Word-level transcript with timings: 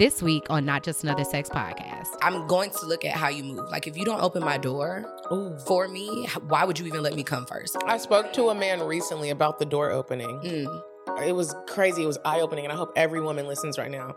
This 0.00 0.22
week 0.22 0.46
on 0.48 0.64
Not 0.64 0.82
Just 0.82 1.02
Another 1.02 1.24
Sex 1.24 1.50
Podcast. 1.50 2.06
I'm 2.22 2.46
going 2.46 2.70
to 2.70 2.86
look 2.86 3.04
at 3.04 3.12
how 3.12 3.28
you 3.28 3.44
move. 3.44 3.68
Like 3.68 3.86
if 3.86 3.98
you 3.98 4.06
don't 4.06 4.22
open 4.22 4.42
my 4.42 4.56
door 4.56 5.04
Ooh. 5.30 5.54
for 5.66 5.88
me, 5.88 6.26
why 6.48 6.64
would 6.64 6.78
you 6.78 6.86
even 6.86 7.02
let 7.02 7.14
me 7.14 7.22
come 7.22 7.44
first? 7.44 7.76
I 7.84 7.98
spoke 7.98 8.32
to 8.32 8.48
a 8.48 8.54
man 8.54 8.80
recently 8.80 9.28
about 9.28 9.58
the 9.58 9.66
door 9.66 9.90
opening. 9.90 10.40
Mm. 10.40 10.82
It 11.22 11.32
was 11.34 11.54
crazy. 11.66 12.02
It 12.02 12.06
was 12.06 12.18
eye 12.24 12.40
opening, 12.40 12.64
and 12.64 12.72
I 12.72 12.76
hope 12.76 12.92
every 12.96 13.20
woman 13.20 13.46
listens 13.46 13.78
right 13.78 13.90
now. 13.90 14.16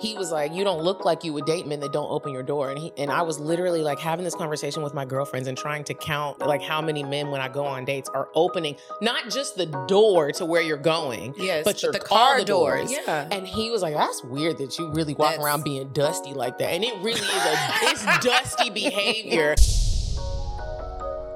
He 0.00 0.16
was 0.16 0.30
like, 0.32 0.52
"You 0.52 0.64
don't 0.64 0.82
look 0.82 1.04
like 1.04 1.24
you 1.24 1.32
would 1.32 1.44
date 1.46 1.66
men 1.66 1.80
that 1.80 1.92
don't 1.92 2.10
open 2.10 2.32
your 2.32 2.42
door." 2.42 2.70
And 2.70 2.78
he 2.78 2.92
and 2.96 3.10
I 3.10 3.22
was 3.22 3.38
literally 3.38 3.82
like 3.82 3.98
having 3.98 4.24
this 4.24 4.34
conversation 4.34 4.82
with 4.82 4.94
my 4.94 5.04
girlfriends 5.04 5.48
and 5.48 5.56
trying 5.56 5.84
to 5.84 5.94
count 5.94 6.40
like 6.40 6.62
how 6.62 6.80
many 6.82 7.02
men 7.02 7.30
when 7.30 7.40
I 7.40 7.48
go 7.48 7.64
on 7.64 7.84
dates 7.84 8.08
are 8.14 8.28
opening 8.34 8.76
not 9.00 9.30
just 9.30 9.56
the 9.56 9.66
door 9.88 10.32
to 10.32 10.44
where 10.44 10.62
you're 10.62 10.76
going, 10.76 11.34
Yes, 11.36 11.64
but 11.64 11.82
your 11.82 11.92
the 11.92 11.98
car 12.00 12.36
car 12.36 12.44
doors. 12.44 12.90
doors. 12.90 13.00
Yeah. 13.06 13.28
And 13.30 13.46
he 13.46 13.70
was 13.70 13.82
like, 13.82 13.94
"That's 13.94 14.22
weird 14.24 14.58
that 14.58 14.78
you 14.78 14.90
really 14.90 15.14
walk 15.14 15.30
That's- 15.30 15.44
around 15.44 15.64
being 15.64 15.88
dusty 15.88 16.34
like 16.34 16.58
that." 16.58 16.68
And 16.70 16.84
it 16.84 16.94
really 17.02 17.20
is 17.20 17.44
a 17.46 17.56
it's 17.82 18.04
dusty 18.24 18.70
behavior. 18.70 19.54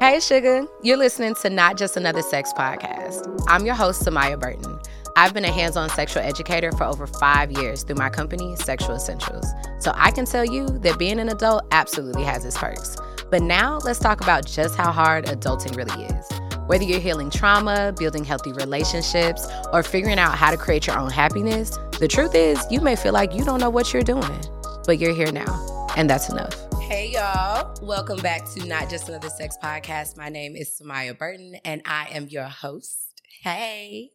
Hey, 0.01 0.21
Sugar. 0.21 0.65
You're 0.83 0.97
listening 0.97 1.35
to 1.43 1.51
Not 1.51 1.77
Just 1.77 1.97
Another 1.97 2.23
Sex 2.23 2.53
Podcast. 2.57 3.45
I'm 3.49 3.67
your 3.67 3.75
host, 3.75 4.03
Samia 4.03 4.39
Burton. 4.39 4.78
I've 5.19 5.35
been 5.35 5.45
a 5.45 5.51
hands 5.51 5.77
on 5.77 5.89
sexual 5.89 6.23
educator 6.23 6.71
for 6.71 6.85
over 6.85 7.05
five 7.09 7.51
years 7.51 7.83
through 7.83 7.97
my 7.97 8.09
company, 8.09 8.55
Sexual 8.55 8.95
Essentials. 8.95 9.45
So 9.81 9.91
I 9.97 10.13
can 10.13 10.27
tell 10.27 10.45
you 10.45 10.69
that 10.69 10.97
being 10.97 11.19
an 11.19 11.29
adult 11.29 11.65
absolutely 11.73 12.23
has 12.23 12.45
its 12.45 12.57
perks. 12.57 12.97
But 13.29 13.43
now 13.43 13.79
let's 13.79 13.99
talk 13.99 14.21
about 14.21 14.47
just 14.47 14.77
how 14.77 14.93
hard 14.93 15.27
adulting 15.27 15.77
really 15.77 16.05
is. 16.05 16.29
Whether 16.69 16.85
you're 16.85 17.01
healing 17.01 17.31
trauma, 17.31 17.93
building 17.99 18.25
healthy 18.25 18.53
relationships, 18.53 19.45
or 19.73 19.83
figuring 19.83 20.21
out 20.21 20.39
how 20.39 20.53
to 20.53 20.57
create 20.57 20.87
your 20.87 20.97
own 20.97 21.11
happiness, 21.11 21.77
the 21.99 22.07
truth 22.07 22.37
is 22.37 22.65
you 22.71 22.81
may 22.81 22.95
feel 22.95 23.13
like 23.13 23.35
you 23.35 23.45
don't 23.45 23.59
know 23.59 23.71
what 23.71 23.93
you're 23.93 24.05
doing, 24.05 24.41
but 24.87 25.01
you're 25.01 25.15
here 25.15 25.33
now, 25.33 25.89
and 25.97 26.09
that's 26.09 26.29
enough. 26.29 26.55
Hey 26.83 27.11
y'all, 27.15 27.75
welcome 27.83 28.21
back 28.21 28.49
to 28.51 28.65
Not 28.69 28.89
Just 28.89 29.09
Another 29.09 29.31
Sex 29.31 29.59
Podcast. 29.61 30.17
My 30.17 30.29
name 30.29 30.55
is 30.55 30.81
Samia 30.81 31.19
Burton 31.19 31.57
and 31.65 31.83
I 31.85 32.07
am 32.13 32.29
your 32.29 32.45
host. 32.45 33.21
Hey. 33.43 34.13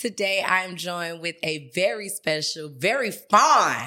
Today 0.00 0.40
I 0.40 0.64
am 0.64 0.76
joined 0.76 1.20
with 1.20 1.36
a 1.42 1.70
very 1.74 2.08
special, 2.08 2.70
very 2.70 3.10
fun 3.10 3.86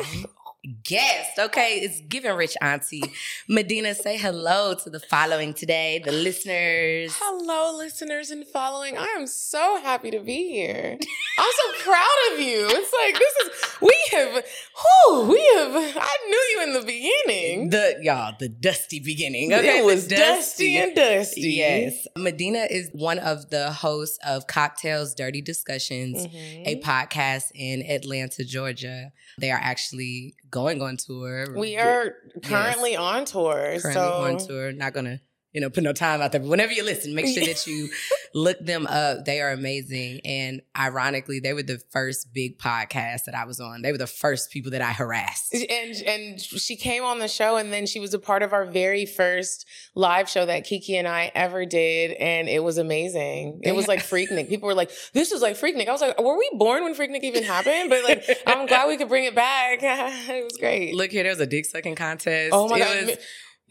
guest. 0.83 1.38
Okay, 1.38 1.80
it's 1.81 2.00
giving 2.02 2.31
rich 2.36 2.56
auntie. 2.61 3.03
Medinah, 3.50 3.95
say 3.95 4.17
hello 4.17 4.73
to 4.75 4.89
the 4.89 5.00
following 5.00 5.53
today, 5.53 6.02
the 6.03 6.11
listeners. 6.11 7.14
Hello, 7.19 7.75
listeners 7.78 8.31
and 8.31 8.47
following. 8.47 8.97
I 8.97 9.08
am 9.17 9.28
so 9.28 9.80
happy 9.81 10.11
to 10.11 10.19
be 10.19 10.50
here. 10.50 10.97
I'm 11.38 11.52
so 11.52 11.84
proud 11.84 12.17
of 12.34 12.39
you. 12.39 12.67
It's 12.69 12.94
like 13.03 13.19
this 13.19 13.34
is 13.44 13.81
we 13.81 13.97
have 14.11 14.34
whew, 14.36 15.28
we 15.30 15.39
have 15.58 15.97
I 15.97 16.17
knew 16.30 16.45
you 16.52 16.64
in 16.64 16.73
the 16.73 16.81
beginning. 16.86 17.69
The 17.69 17.97
y'all, 18.02 18.34
the 18.39 18.50
dusty 18.50 19.00
beginning. 19.00 19.53
Okay, 19.53 19.80
it 19.80 19.86
was 19.86 20.08
dusty 20.08 20.78
and 20.78 20.95
dusty. 20.95 21.41
Yes. 21.41 22.08
Medinah 22.17 22.67
is 22.69 22.89
one 22.94 23.19
of 23.19 23.50
the 23.50 23.72
hosts 23.72 24.17
of 24.25 24.47
Cocktales 24.47 25.16
Dirty 25.16 25.41
Discussions, 25.41 26.25
Mhm. 26.28 26.67
a 26.67 26.75
podcast 26.81 27.52
in 27.53 27.81
Atlanta, 27.89 28.44
Georgia. 28.45 29.11
They 29.39 29.52
are 29.52 29.59
actually 29.62 30.36
going 30.50 30.81
on 30.81 30.98
tour. 30.98 31.56
we 31.58 31.78
are 31.78 32.16
currently 32.44 32.95
on 32.95 33.26
tour. 33.26 33.53
currently 33.53 33.94
so 33.94 34.23
on 34.23 34.38
tour. 34.38 34.72
Not 34.72 34.94
gonna, 34.94 35.20
you 35.54 35.62
know, 35.62 35.70
put 35.70 35.84
no 35.84 35.94
time 35.94 36.22
out 36.22 36.31
there. 36.31 36.41
But 36.41 36.50
whenever 36.50 36.72
you 36.74 36.84
listen, 36.84 37.14
make 37.14 37.28
sure 37.28 37.46
that 37.46 37.66
you 37.68 37.90
look 38.34 38.59
them 38.59 38.88
up. 38.88 39.25
They 39.25 39.40
are 39.41 39.52
amazing. 39.52 40.22
And 40.25 40.62
ironically, 40.78 41.40
they 41.40 41.53
were 41.53 41.62
the 41.64 41.80
first 41.91 42.34
big 42.34 42.58
podcast 42.58 43.25
that 43.25 43.36
I 43.36 43.46
was 43.46 43.59
on. 43.59 43.81
They 43.84 43.91
were 43.91 43.97
the 43.97 44.08
first 44.08 44.52
people 44.52 44.72
that 44.72 44.81
I 44.81 44.91
harassed. 44.91 45.53
and 45.53 45.96
and 46.08 46.41
she 46.41 46.75
came 46.75 47.03
on 47.03 47.19
the 47.19 47.28
show 47.28 47.58
and 47.58 47.72
then 47.72 47.86
she 47.86 48.00
was 48.00 48.14
a 48.14 48.19
part 48.19 48.41
of 48.44 48.52
our 48.53 48.66
very 48.66 49.06
first 49.06 49.66
live 49.96 50.28
show 50.30 50.46
that 50.46 50.64
Kiki 50.66 50.97
and 50.97 51.08
I 51.08 51.31
ever 51.36 51.66
did 51.66 52.12
and 52.14 52.50
it 52.50 52.64
was 52.64 52.78
amazing. 52.78 53.59
It 53.64 53.74
was 53.74 53.88
like 53.88 54.00
Freaknik. 54.00 54.50
People 54.50 54.68
were 54.68 54.74
like, 54.74 54.91
"This 55.14 55.31
is 55.31 55.41
like 55.41 55.56
Freaknik." 55.56 55.88
I 55.88 55.91
was 55.91 56.02
like, 56.02 56.20
"Were 56.20 56.38
we 56.38 56.50
born 56.53 56.84
when 56.84 56.96
Freaknik 56.96 57.22
even 57.24 57.44
happened?" 57.44 57.90
But 57.90 58.03
like, 58.03 58.24
I'm 58.47 58.66
glad 58.66 58.88
we 58.88 58.97
could 58.97 59.09
bring 59.09 59.25
it 59.25 59.35
back. 59.35 59.80
it 59.84 60.44
was 60.44 60.58
great. 60.58 60.96
Look 60.96 61.12
here, 61.12 61.24
there 61.24 61.31
was 61.31 61.40
a 61.40 61.46
dick 61.46 61.66
sucking 61.66 61.96
contest. 61.96 62.50
oh 62.53 62.68
my 62.68 62.78
It 62.78 62.80
god, 62.80 63.06
was- 63.08 63.18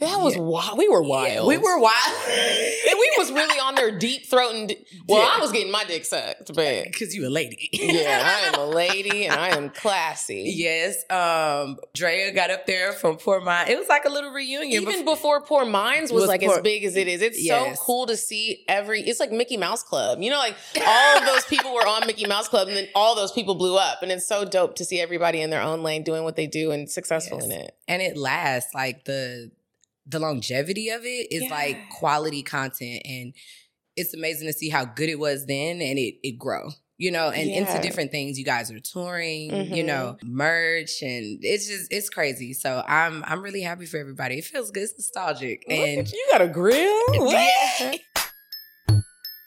that 0.03 0.21
was 0.21 0.35
Yeah. 0.37 0.43
wild. 0.43 0.79
We 0.79 0.89
were 0.89 1.03
wild. 1.03 1.47
we 1.49 1.57
were 1.59 1.79
wild. 1.79 2.15
and 2.29 2.99
we 2.99 3.13
was 3.19 3.31
really 3.33 3.59
on 3.61 3.75
their 3.75 3.97
deep 3.99 4.29
throating. 4.29 4.77
Well, 5.09 5.21
Yeah. 5.23 5.35
I 5.37 5.41
was 5.41 5.53
getting 5.53 5.73
my 5.73 5.85
dick 5.85 6.05
sucked, 6.05 6.55
but 6.55 6.85
Because 6.85 7.15
you 7.15 7.27
a 7.27 7.31
lady. 7.31 7.69
yeah, 7.73 8.23
I 8.25 8.49
am 8.49 8.55
a 8.61 8.67
lady 8.83 9.27
and 9.27 9.35
I 9.39 9.49
am 9.57 9.71
classy. 9.71 10.45
Yes. 10.57 11.05
Um, 11.11 11.79
Drea 11.95 12.33
got 12.33 12.51
up 12.51 12.67
there 12.67 12.93
from 12.93 13.17
Poor 13.17 13.41
Mind. 13.41 13.69
It 13.71 13.79
was 13.79 13.89
like 13.89 14.05
a 14.05 14.09
little 14.11 14.31
reunion. 14.33 14.83
Even 14.83 15.05
before- 15.05 15.15
before 15.15 15.41
Poor 15.43 15.65
Minds 15.65 16.11
was, 16.13 16.23
Was 16.23 16.29
like 16.29 16.43
Poor- 16.43 16.57
as 16.57 16.63
big 16.63 16.85
as 16.85 16.97
it 16.97 17.09
is. 17.09 17.23
It's 17.23 17.43
Yes. 17.43 17.79
so 17.79 17.85
cool 17.85 18.07
to 18.07 18.17
see 18.17 18.65
every. 18.69 19.03
It's 19.03 19.21
like 19.21 19.31
Mickey 19.33 19.57
Mouse 19.57 19.83
Club. 19.83 20.21
You 20.21 20.31
know, 20.31 20.39
like 20.39 20.55
all 20.87 21.19
of 21.19 21.27
those 21.27 21.45
people 21.45 21.73
were 21.75 21.87
on 21.87 22.07
Mickey 22.07 22.27
Mouse 22.27 22.49
Club, 22.49 22.69
and 22.69 22.77
then 22.77 22.89
all 22.95 23.15
those 23.15 23.33
people 23.33 23.55
blew 23.55 23.77
up, 23.77 24.03
and 24.03 24.11
it's 24.11 24.27
so 24.27 24.45
dope 24.45 24.75
to 24.77 24.85
see 24.85 25.01
everybody 25.01 25.41
in 25.41 25.51
their 25.51 25.61
own 25.63 25.83
lane 25.83 26.03
doing 26.03 26.25
what 26.25 26.37
they 26.37 26.47
do 26.47 26.71
and 26.71 26.91
successful 26.91 27.39
Yes. 27.39 27.47
in 27.47 27.53
it. 27.53 27.75
and 27.89 28.01
it 28.03 28.17
lasts 28.17 28.73
like 28.75 29.05
the 29.05 29.51
the 30.07 30.19
longevity 30.19 30.89
of 30.91 31.03
it 31.05 31.29
is 31.31 31.49
like 31.51 31.77
quality 31.91 32.43
content 32.43 33.03
and 33.05 33.33
it's 33.97 34.15
amazing 34.15 34.47
to 34.49 34.53
see 34.53 34.69
how 34.69 34.85
good 34.85 35.09
it 35.09 35.19
was 35.19 35.47
then 35.47 35.81
and 35.81 35.99
it 35.99 36.15
it 36.23 36.39
grow 36.39 36.71
you 36.99 37.11
know 37.11 37.31
and 37.31 37.51
into 37.51 37.79
different 37.81 38.11
things 38.11 38.39
you 38.39 38.45
guys 38.45 38.71
are 38.71 38.81
touring 38.81 39.51
you 39.75 39.83
Mhm. 39.83 39.87
know 39.87 40.17
merch 40.25 41.03
and 41.03 41.39
it's 41.43 41.67
just 41.69 41.93
it's 41.93 42.09
crazy 42.09 42.53
so 42.53 42.83
i'm 42.89 43.23
i'm 43.27 43.43
really 43.43 43.63
happy 43.63 43.87
for 43.87 43.97
everybody 43.99 44.39
it 44.39 44.45
feels 44.45 44.71
good 44.71 44.83
it's 44.85 44.95
nostalgic 44.99 45.63
Look 45.69 45.79
and 45.79 46.11
you 46.13 46.27
got 46.31 46.43
a 46.43 46.49
grill. 46.49 47.03
Yeah. 47.31 47.95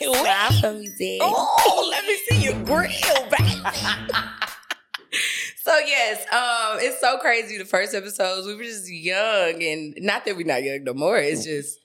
What? 0.09 0.51
Smile 0.53 0.73
me, 0.79 0.87
Zig. 0.97 1.19
Oh, 1.23 1.87
let 1.89 2.05
me 2.05 2.17
see 2.29 2.43
your 2.43 2.53
grill, 2.65 3.29
baby. 3.29 3.61
So 5.65 5.75
yes, 5.79 6.21
um, 6.31 6.77
it's 6.79 7.01
so 7.01 7.17
crazy. 7.17 7.57
The 7.57 7.65
first 7.65 7.95
episodes, 7.95 8.45
we 8.45 8.53
were 8.53 8.61
just 8.63 8.87
young, 8.87 9.63
and 9.63 9.97
not 9.99 10.23
that 10.25 10.37
we're 10.37 10.45
not 10.45 10.61
young 10.61 10.83
no 10.83 10.93
more. 10.93 11.17
It's 11.17 11.43
just 11.43 11.79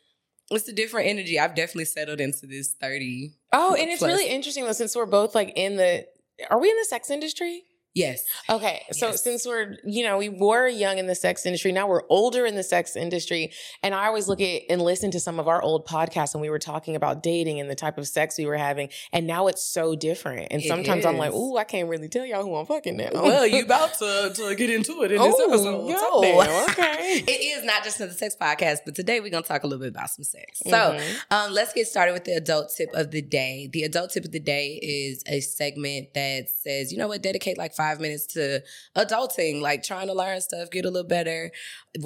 it's 0.50 0.68
a 0.68 0.72
different 0.74 1.08
energy. 1.08 1.38
I've 1.38 1.54
definitely 1.54 1.86
settled 1.86 2.20
into 2.20 2.46
this 2.46 2.74
thirty. 2.74 3.32
Oh, 3.54 3.74
and 3.74 3.88
it's 3.88 4.00
Plus- 4.00 4.10
really 4.12 4.28
interesting 4.28 4.66
though, 4.66 4.72
since 4.72 4.94
we're 4.94 5.06
both 5.06 5.34
like 5.34 5.54
in 5.56 5.76
the. 5.76 6.06
Are 6.50 6.60
we 6.60 6.68
in 6.68 6.76
the 6.76 6.84
sex 6.84 7.08
industry? 7.08 7.62
Yes, 7.92 8.22
Okay, 8.48 8.82
so 8.92 9.08
Yes. 9.08 9.22
since 9.24 9.44
we're, 9.44 9.76
you 9.84 10.04
know, 10.04 10.16
we 10.16 10.28
were 10.28 10.68
young 10.68 10.98
in 10.98 11.06
the 11.08 11.14
sex 11.16 11.44
industry, 11.44 11.72
now 11.72 11.88
we're 11.88 12.02
older 12.08 12.46
in 12.46 12.54
the 12.54 12.62
sex 12.62 12.94
industry. 12.94 13.50
And 13.82 13.94
I 13.96 14.06
always 14.06 14.28
look 14.28 14.40
at 14.40 14.62
and 14.70 14.80
listen 14.80 15.10
to 15.10 15.18
some 15.18 15.40
of 15.40 15.48
our 15.48 15.60
old 15.60 15.86
podcasts 15.88 16.34
and 16.34 16.40
we 16.40 16.50
were 16.50 16.60
talking 16.60 16.94
about 16.94 17.20
dating 17.22 17.58
and 17.58 17.68
the 17.68 17.74
type 17.74 17.98
of 17.98 18.06
sex 18.06 18.38
we 18.38 18.46
were 18.46 18.56
having. 18.56 18.90
And 19.12 19.26
now 19.26 19.48
it's 19.48 19.64
so 19.64 19.96
different. 19.96 20.48
And 20.52 20.62
It 20.62 20.68
sometimes 20.68 21.04
I'm 21.04 21.16
like, 21.16 21.30
is. 21.32 21.36
ooh, 21.36 21.56
I 21.56 21.64
can't 21.64 21.88
really 21.88 22.08
tell 22.08 22.24
y'all 22.24 22.44
who 22.44 22.54
I'm 22.54 22.66
fucking 22.66 22.96
now. 22.96 23.10
Well, 23.12 23.44
you 23.46 23.64
about 23.64 23.94
to, 23.94 24.32
to 24.36 24.54
get 24.54 24.70
into 24.70 25.02
it 25.02 25.10
in 25.10 25.20
this 25.20 25.34
Oh, 25.36 25.48
episode. 25.48 25.88
yo, 25.88 25.96
So- 25.98 26.64
okay. 26.70 27.24
it 27.26 27.58
is 27.58 27.64
not 27.64 27.82
just 27.82 27.98
another 27.98 28.14
sex 28.16 28.36
podcast, 28.40 28.78
but 28.84 28.94
today 28.94 29.18
we're 29.18 29.30
gonna 29.30 29.42
talk 29.42 29.64
a 29.64 29.66
little 29.66 29.80
bit 29.82 29.88
about 29.90 30.10
some 30.10 30.22
sex. 30.24 30.60
So 30.64 30.70
Mhm. 30.70 31.16
Um, 31.32 31.52
let's 31.52 31.72
get 31.72 31.88
started 31.88 32.12
with 32.12 32.22
the 32.24 32.34
adult 32.34 32.72
tip 32.76 32.90
of 32.94 33.10
the 33.10 33.20
day. 33.22 33.68
The 33.72 33.82
adult 33.82 34.12
tip 34.12 34.24
of 34.24 34.30
the 34.30 34.38
day 34.38 34.78
is 34.80 35.24
a 35.26 35.40
segment 35.40 36.14
that 36.14 36.48
says, 36.62 36.92
you 36.92 36.98
know 36.98 37.08
what, 37.08 37.20
dedicate 37.22 37.58
like 37.58 37.74
five 37.82 37.98
minutes 38.04 38.26
to 38.34 38.62
adulting, 39.02 39.60
like 39.68 39.80
trying 39.90 40.08
to 40.12 40.16
learn 40.22 40.40
stuff, 40.40 40.70
get 40.70 40.84
a 40.84 40.90
little 40.90 41.08
better. 41.18 41.50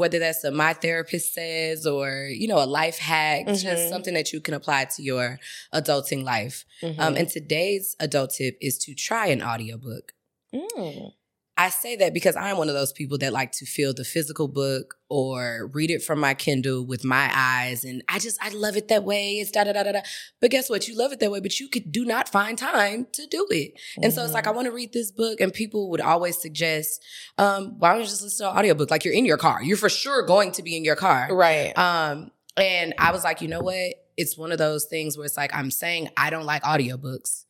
Whether 0.01 0.19
that's 0.25 0.45
a 0.45 0.51
my 0.51 0.73
therapist 0.85 1.35
says 1.39 1.87
or, 1.95 2.09
you 2.43 2.47
know, 2.51 2.61
a 2.63 2.71
life 2.81 2.99
hack, 2.99 3.47
just 3.47 3.67
Mhm. 3.67 3.89
something 3.93 4.15
that 4.19 4.33
you 4.33 4.41
can 4.47 4.55
apply 4.55 4.81
to 4.95 5.03
your 5.11 5.29
adulting 5.73 6.23
life. 6.35 6.65
Um, 6.83 6.91
Mhm. 6.93 7.19
and 7.19 7.29
today's 7.29 7.87
adult 8.07 8.31
tip 8.39 8.57
is 8.61 8.79
to 8.85 8.95
try 8.95 9.27
an 9.35 9.43
audiobook. 9.43 10.07
Mm. 10.55 11.13
I 11.57 11.69
say 11.69 11.95
that 11.97 12.13
because 12.13 12.35
I'm 12.35 12.57
one 12.57 12.69
of 12.69 12.75
those 12.75 12.93
people 12.93 13.17
that 13.19 13.33
like 13.33 13.53
to 13.53 13.65
feel 13.65 13.95
the 13.95 14.03
physical 14.05 14.49
book 14.49 14.97
or 15.09 15.71
read 15.73 15.89
it 15.89 16.03
from 16.03 16.19
my 16.19 16.35
Kindle 16.35 16.85
with 16.85 17.05
my 17.05 17.31
eyes. 17.33 17.85
And 17.85 18.03
I 18.09 18.19
just, 18.19 18.43
I 18.43 18.49
love 18.49 18.77
it 18.77 18.89
that 18.89 19.05
way. 19.05 19.35
It's 19.35 19.53
da 19.53 19.63
da 19.63 19.73
da 19.73 19.85
da 19.85 19.93
da. 19.93 20.01
But 20.41 20.51
guess 20.51 20.69
what? 20.69 20.89
You 20.89 20.99
love 20.99 21.13
it 21.13 21.21
that 21.21 21.31
way, 21.31 21.39
but 21.39 21.61
you 21.61 21.69
could 21.69 21.93
do 21.93 22.05
not 22.05 22.29
find 22.29 22.59
time 22.59 23.07
to 23.13 23.27
do 23.29 23.47
it. 23.51 23.75
And 24.03 24.13
so 24.13 24.25
it's 24.25 24.33
like, 24.33 24.47
I 24.47 24.51
Mm-hmm. 24.51 24.57
want 24.57 24.67
to 24.67 24.73
read 24.73 24.93
this 24.93 25.13
book. 25.13 25.41
And 25.41 25.53
people 25.53 25.91
would 25.91 26.01
always 26.01 26.37
suggest, 26.43 27.01
um, 27.39 27.79
why 27.79 27.93
don't 27.93 28.01
you 28.01 28.07
just 28.09 28.23
listen 28.23 28.47
to 28.47 28.51
an 28.51 28.59
audiobook? 28.59 28.91
Like 28.91 29.05
you're 29.05 29.15
in 29.15 29.25
your 29.25 29.39
car. 29.39 29.63
You're 29.63 29.77
for 29.77 29.89
sure 29.89 30.27
going 30.27 30.51
to 30.53 30.63
be 30.65 30.77
in 30.77 30.83
your 30.85 30.97
car. 30.97 31.29
Right. 31.31 31.77
Um, 31.79 32.33
and 32.57 32.95
I 32.99 33.13
was 33.13 33.23
like, 33.23 33.41
you 33.43 33.47
know 33.49 33.61
what? 33.61 33.95
It's 34.17 34.37
one 34.37 34.51
of 34.51 34.59
those 34.59 34.87
things 34.87 35.17
where 35.17 35.25
it's 35.27 35.37
like, 35.37 35.55
I'm 35.55 35.71
saying 35.71 36.09
I 36.17 36.31
don't 36.31 36.47
like 36.47 36.65
audiobooks, 36.65 37.45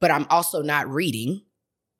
but 0.00 0.10
I'm 0.10 0.26
also 0.30 0.62
not 0.62 0.88
reading. 0.88 1.42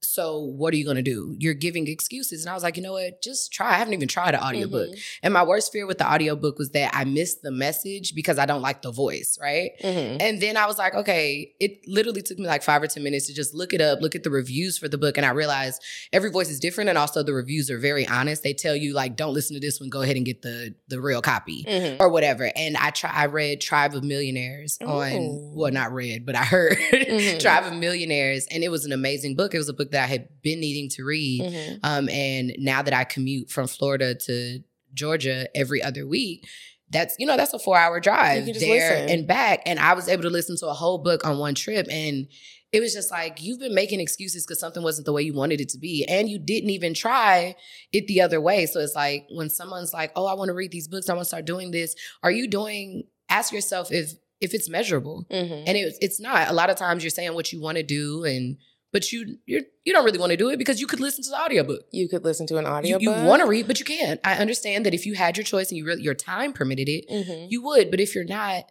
So 0.01 0.39
what 0.41 0.73
are 0.73 0.77
you 0.77 0.85
going 0.85 0.97
to 0.97 1.03
do 1.03 1.35
you're 1.39 1.55
giving 1.55 1.87
excuses 1.89 2.45
and 2.45 2.51
i 2.51 2.55
was 2.55 2.63
like 2.63 2.77
you 2.77 2.83
know 2.83 2.93
what 2.93 3.21
just 3.23 3.53
try 3.53 3.71
i 3.71 3.75
haven't 3.75 3.95
even 3.95 4.07
tried 4.09 4.35
an 4.35 4.41
audiobook 4.41 4.89
Mhm. 4.89 5.01
and 5.25 5.35
my 5.35 5.43
worst 5.43 5.73
fear 5.73 5.87
with 5.87 5.99
the 5.99 6.07
audiobook 6.11 6.59
was 6.59 6.71
that 6.71 6.95
i 6.95 7.05
missed 7.05 7.43
the 7.43 7.51
message 7.51 8.15
because 8.15 8.39
i 8.39 8.47
don't 8.47 8.63
like 8.63 8.83
the 8.83 8.93
voice 8.93 9.37
right 9.41 9.73
Mhm. 9.83 10.19
and 10.21 10.41
then 10.41 10.57
I 10.57 10.67
was 10.67 10.79
like, 10.79 10.95
okay, 10.95 11.53
it 11.61 11.81
literally 11.87 12.23
took 12.23 12.39
me 12.39 12.47
like 12.47 12.63
five 12.63 12.83
or 12.83 12.87
10 12.87 13.03
minutes 13.03 13.27
to 13.29 13.35
just 13.35 13.55
look 13.55 13.73
it 13.73 13.81
up, 13.81 14.01
look 14.01 14.15
at 14.15 14.23
the 14.25 14.31
reviews 14.31 14.77
for 14.79 14.89
the 14.89 14.99
book. 14.99 15.17
And 15.17 15.25
I 15.25 15.31
realized 15.31 15.83
every 16.13 16.31
voice 16.31 16.51
is 16.51 16.59
different. 16.61 16.89
And 16.91 16.99
also 16.99 17.23
the 17.23 17.33
reviews 17.33 17.71
are 17.71 17.79
very 17.79 18.07
honest. 18.07 18.43
They 18.43 18.55
tell 18.55 18.75
you 18.75 18.93
like, 18.93 19.17
don't 19.17 19.33
listen 19.35 19.55
to 19.55 19.61
this 19.61 19.79
one, 19.81 19.89
go 19.89 20.03
ahead 20.03 20.17
and 20.17 20.27
get 20.27 20.43
the 20.43 20.75
the 20.89 21.01
real 21.01 21.23
copy 21.23 21.65
Mhm. 21.69 21.97
or 22.01 22.09
whatever. 22.09 22.51
And 22.57 22.77
I 22.77 22.91
try 22.91 23.11
I 23.11 23.27
read 23.27 23.61
Tribe 23.61 23.95
of 23.95 24.03
Millionaires 24.05 24.79
on 24.85 25.13
Ooh. 25.13 25.53
well, 25.55 25.73
not 25.73 25.93
read, 25.93 26.27
but 26.27 26.35
I 26.35 26.45
heard 26.45 26.77
Mhm. 26.93 27.39
Tribe 27.41 27.73
of 27.73 27.79
Millionaires. 27.79 28.47
And 28.51 28.63
it 28.65 28.69
was 28.71 28.85
an 28.85 28.93
amazing 28.93 29.35
book. 29.37 29.55
It 29.55 29.59
was 29.59 29.69
a 29.69 29.73
book 29.75 29.88
that 29.93 30.05
I 30.05 30.07
had 30.07 30.29
been 30.43 30.61
needing 30.61 30.89
to 30.91 31.05
read. 31.05 31.43
Mhm. 31.43 31.79
Um, 31.83 32.09
and 32.09 32.55
now 32.59 32.83
that 32.83 32.95
I 32.95 33.05
commute 33.05 33.51
from 33.51 33.67
Florida 33.67 34.15
to 34.15 34.61
Georgia 34.95 35.49
every 35.55 35.83
other 35.83 36.07
week, 36.07 36.47
that's 36.91 37.15
you 37.19 37.27
know 37.27 37.37
that's 37.37 37.53
a 37.53 37.59
four 37.59 37.77
hour 37.79 38.01
drive 38.01 38.47
there 38.47 38.55
listen. 38.55 39.11
and 39.11 39.27
back, 39.27 39.63
and 39.67 39.79
I 39.79 39.93
was 39.95 40.09
able 40.09 40.23
to 40.23 40.31
listen 40.31 40.57
to 40.59 40.67
a 40.69 40.73
whole 40.75 40.99
book 40.99 41.27
on 41.27 41.39
one 41.39 41.55
trip, 41.55 41.87
and 41.91 42.27
it 42.73 42.81
was 42.81 42.93
just 42.95 43.11
like 43.11 43.43
you've 43.43 43.59
been 43.61 43.75
making 43.75 44.01
excuses 44.01 44.45
because 44.47 44.59
something 44.61 44.83
wasn't 44.83 45.05
the 45.07 45.13
way 45.13 45.23
you 45.23 45.35
wanted 45.35 45.61
it 45.61 45.69
to 45.71 45.79
be, 45.79 46.05
and 46.09 46.29
you 46.29 46.39
didn't 46.39 46.71
even 46.71 46.95
try 46.95 47.55
it 47.93 48.07
the 48.07 48.21
other 48.23 48.41
way. 48.41 48.65
So 48.67 48.81
it's 48.81 48.95
like 48.95 49.27
when 49.31 49.51
someone's 49.51 49.93
like, 49.93 50.13
"Oh, 50.17 50.27
I 50.27 50.35
want 50.35 50.49
to 50.49 50.55
read 50.55 50.71
these 50.73 50.89
books, 50.89 51.09
I 51.11 51.13
want 51.15 51.25
to 51.25 51.29
start 51.29 51.45
doing 51.45 51.71
this," 51.73 51.95
are 52.23 52.31
you 52.31 52.49
doing? 52.49 53.05
Ask 53.29 53.53
yourself 53.53 53.93
if 53.93 54.13
if 54.41 54.55
it's 54.55 54.69
measurable, 54.69 55.27
Mhm. 55.31 55.65
and 55.67 55.77
it, 55.77 55.97
it's 56.01 56.21
not. 56.21 56.49
A 56.49 56.53
lot 56.53 56.71
of 56.71 56.77
times 56.77 57.03
you're 57.03 57.11
saying 57.11 57.35
what 57.35 57.53
you 57.53 57.61
want 57.61 57.77
to 57.77 57.83
do, 57.83 58.25
and 58.25 58.57
but 58.93 59.13
you 59.13 59.39
you're 59.47 59.63
you 59.85 59.93
don't 59.93 60.05
really 60.05 60.19
want 60.19 60.31
to 60.31 60.37
do 60.37 60.51
it 60.51 60.59
because 60.59 60.81
you 60.81 60.87
could 60.87 61.01
listen 61.01 61.23
to 61.25 61.31
the 61.31 61.41
audiobook. 61.41 61.83
You 61.93 62.09
could 62.09 62.25
listen 62.25 62.47
to 62.49 62.59
an 62.59 62.85
You, 62.85 62.99
you 63.01 63.11
want 63.25 63.43
to 63.43 63.49
read, 63.49 63.67
but 63.67 63.79
you 63.79 63.87
can't. 63.87 64.21
I 64.25 64.37
understand 64.37 64.87
that 64.87 64.95
if 64.95 65.07
you 65.07 65.15
had 65.15 65.37
your 65.37 65.45
choice 65.45 65.69
and 65.71 65.79
you 65.79 65.85
really, 65.85 66.03
your 66.03 66.15
time 66.15 66.53
permitted 66.53 66.89
it, 66.89 67.05
hmm 67.09 67.47
you 67.49 67.63
would. 67.63 67.91
But 67.91 68.01
if 68.01 68.15
you're 68.15 68.25
not, 68.25 68.65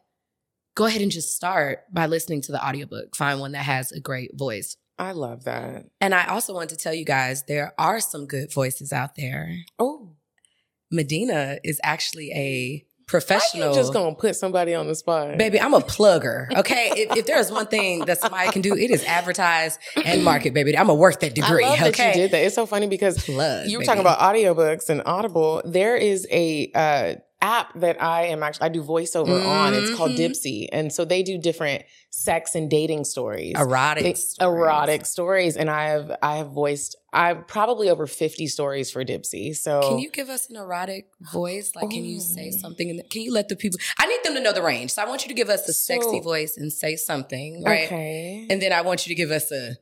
go 0.75 0.85
ahead 0.85 1.01
and 1.01 1.11
just 1.11 1.35
start 1.35 1.79
by 1.91 2.05
listening 2.05 2.41
to 2.41 2.51
the 2.51 2.63
audiobook. 2.63 3.15
Find 3.15 3.39
one 3.39 3.53
that 3.53 3.63
has 3.63 3.91
a 3.91 3.99
great 3.99 4.37
voice. 4.37 4.77
I 4.99 5.11
love 5.11 5.43
that. 5.43 5.85
And 6.01 6.13
I 6.15 6.25
also 6.27 6.53
want 6.53 6.69
to 6.71 6.75
tell 6.75 6.93
you 6.93 7.05
guys 7.05 7.43
there 7.43 7.73
are 7.77 7.99
some 7.99 8.25
good 8.25 8.51
voices 8.51 8.91
out 8.91 9.15
there. 9.15 9.57
Oh, 9.77 10.15
Medinah 10.91 11.57
is 11.63 11.79
actually 11.83 12.31
a 12.31 12.85
professional. 13.07 13.69
I'm 13.69 13.73
just 13.75 13.93
gonna 13.93 14.13
put 14.15 14.35
somebody 14.35 14.73
on 14.75 14.87
the 14.87 14.95
spot, 14.95 15.37
Baby, 15.37 15.59
I'm 15.59 15.73
a 15.73 15.79
plugger. 15.79 16.53
Okay. 16.57 16.91
if, 16.95 17.17
if 17.17 17.25
there's 17.25 17.49
one 17.51 17.67
thing 17.67 18.05
that 18.05 18.19
somebody 18.19 18.51
can 18.51 18.61
do, 18.61 18.75
it 18.75 18.91
is 18.91 19.03
advertise 19.05 19.79
and 20.05 20.23
market, 20.23 20.53
baby. 20.53 20.77
I'm 20.77 20.87
gonna 20.87 20.99
work 20.99 21.19
that 21.21 21.33
degree. 21.33 21.63
I 21.63 21.69
love 21.69 21.79
okay. 21.79 21.91
that 21.91 22.15
you 22.15 22.21
did 22.23 22.31
that. 22.31 22.43
It's 22.45 22.55
so 22.55 22.65
funny 22.65 22.87
because 22.87 23.23
Plug. 23.23 23.67
you 23.67 23.77
were 23.77 23.79
baby. 23.81 23.85
talking 23.87 24.01
about 24.01 24.19
audiobooks 24.19 24.89
and 24.89 25.01
Audible. 25.05 25.61
There 25.65 25.95
is 25.95 26.27
a 26.29 26.69
uh, 26.75 27.15
app 27.41 27.71
that 27.79 28.01
I 28.01 28.25
am 28.25 28.43
actually 28.43 28.65
I 28.65 28.69
do 28.69 28.83
voiceover 28.83 29.45
on. 29.47 29.73
It's 29.73 29.95
called 29.95 30.11
Mhm. 30.11 30.17
Dipsea, 30.17 30.67
and 30.73 30.91
so 30.91 31.05
they 31.05 31.23
do 31.23 31.37
different 31.37 31.83
sex 32.09 32.55
and 32.55 32.69
dating 32.69 33.05
stories. 33.05 33.53
erotic. 33.57 34.03
They- 34.03 34.13
stories. 34.15 34.59
erotic 34.59 35.05
stories, 35.05 35.55
and 35.55 35.69
I 35.69 35.89
have 35.89 36.11
I 36.21 36.37
have 36.37 36.47
voiced 36.49 36.95
I 37.17 37.33
probably 37.33 37.89
over 37.89 38.05
fifty 38.07 38.47
stories 38.47 38.91
for 38.91 39.03
Dipsea. 39.03 39.55
So 39.55 39.81
Can 39.81 39.99
you 39.99 40.09
give 40.11 40.29
us 40.29 40.49
an 40.49 40.55
erotic 40.55 41.07
voice? 41.33 41.71
Like, 41.75 41.89
can 41.89 42.05
you 42.05 42.19
say 42.19 42.51
Oh. 42.53 42.57
something? 42.63 42.89
In 42.89 42.97
the, 42.97 43.03
can 43.03 43.21
you 43.23 43.33
let 43.33 43.47
the 43.49 43.55
people? 43.55 43.79
I 43.99 44.05
need 44.05 44.19
them 44.23 44.35
to 44.35 44.41
know 44.41 44.53
the 44.53 44.61
range. 44.61 44.91
So 44.91 45.01
I 45.01 45.05
want 45.07 45.23
you 45.23 45.27
to 45.29 45.33
give 45.33 45.49
us 45.49 45.67
a 45.67 45.73
sexy 45.73 46.19
So- 46.19 46.21
voice 46.21 46.57
and 46.57 46.71
say 46.71 46.95
something, 46.95 47.63
right? 47.63 47.85
Okay. 47.87 48.45
And 48.49 48.61
then 48.61 48.71
I 48.71 48.81
want 48.81 49.05
you 49.05 49.09
to 49.15 49.15
give 49.15 49.31
us 49.31 49.51
a 49.51 49.75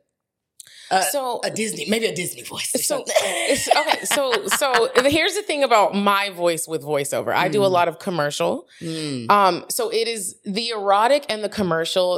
a, 0.92 1.02
so 1.02 1.42
a 1.44 1.50
Disney, 1.50 1.88
maybe 1.90 2.06
a 2.06 2.14
Disney 2.16 2.44
voice. 2.44 2.72
so 2.86 3.04
okay 3.20 3.56
so 4.04 4.46
so 4.62 4.90
here's 5.06 5.34
the 5.34 5.42
thing 5.42 5.64
about 5.64 5.96
my 5.96 6.30
voice 6.30 6.68
with 6.68 6.84
voiceover 6.84 7.34
i 7.34 7.48
do 7.50 7.64
a 7.64 7.68
Mm. 7.68 7.72
lot 7.72 7.88
of 7.88 7.98
commercial 7.98 8.68
Mm. 8.82 9.30
um 9.32 9.66
so 9.70 9.90
it 9.92 10.08
is 10.08 10.36
the 10.46 10.70
erotic 10.70 11.26
and 11.28 11.44
the 11.44 11.50
commercial 11.50 12.10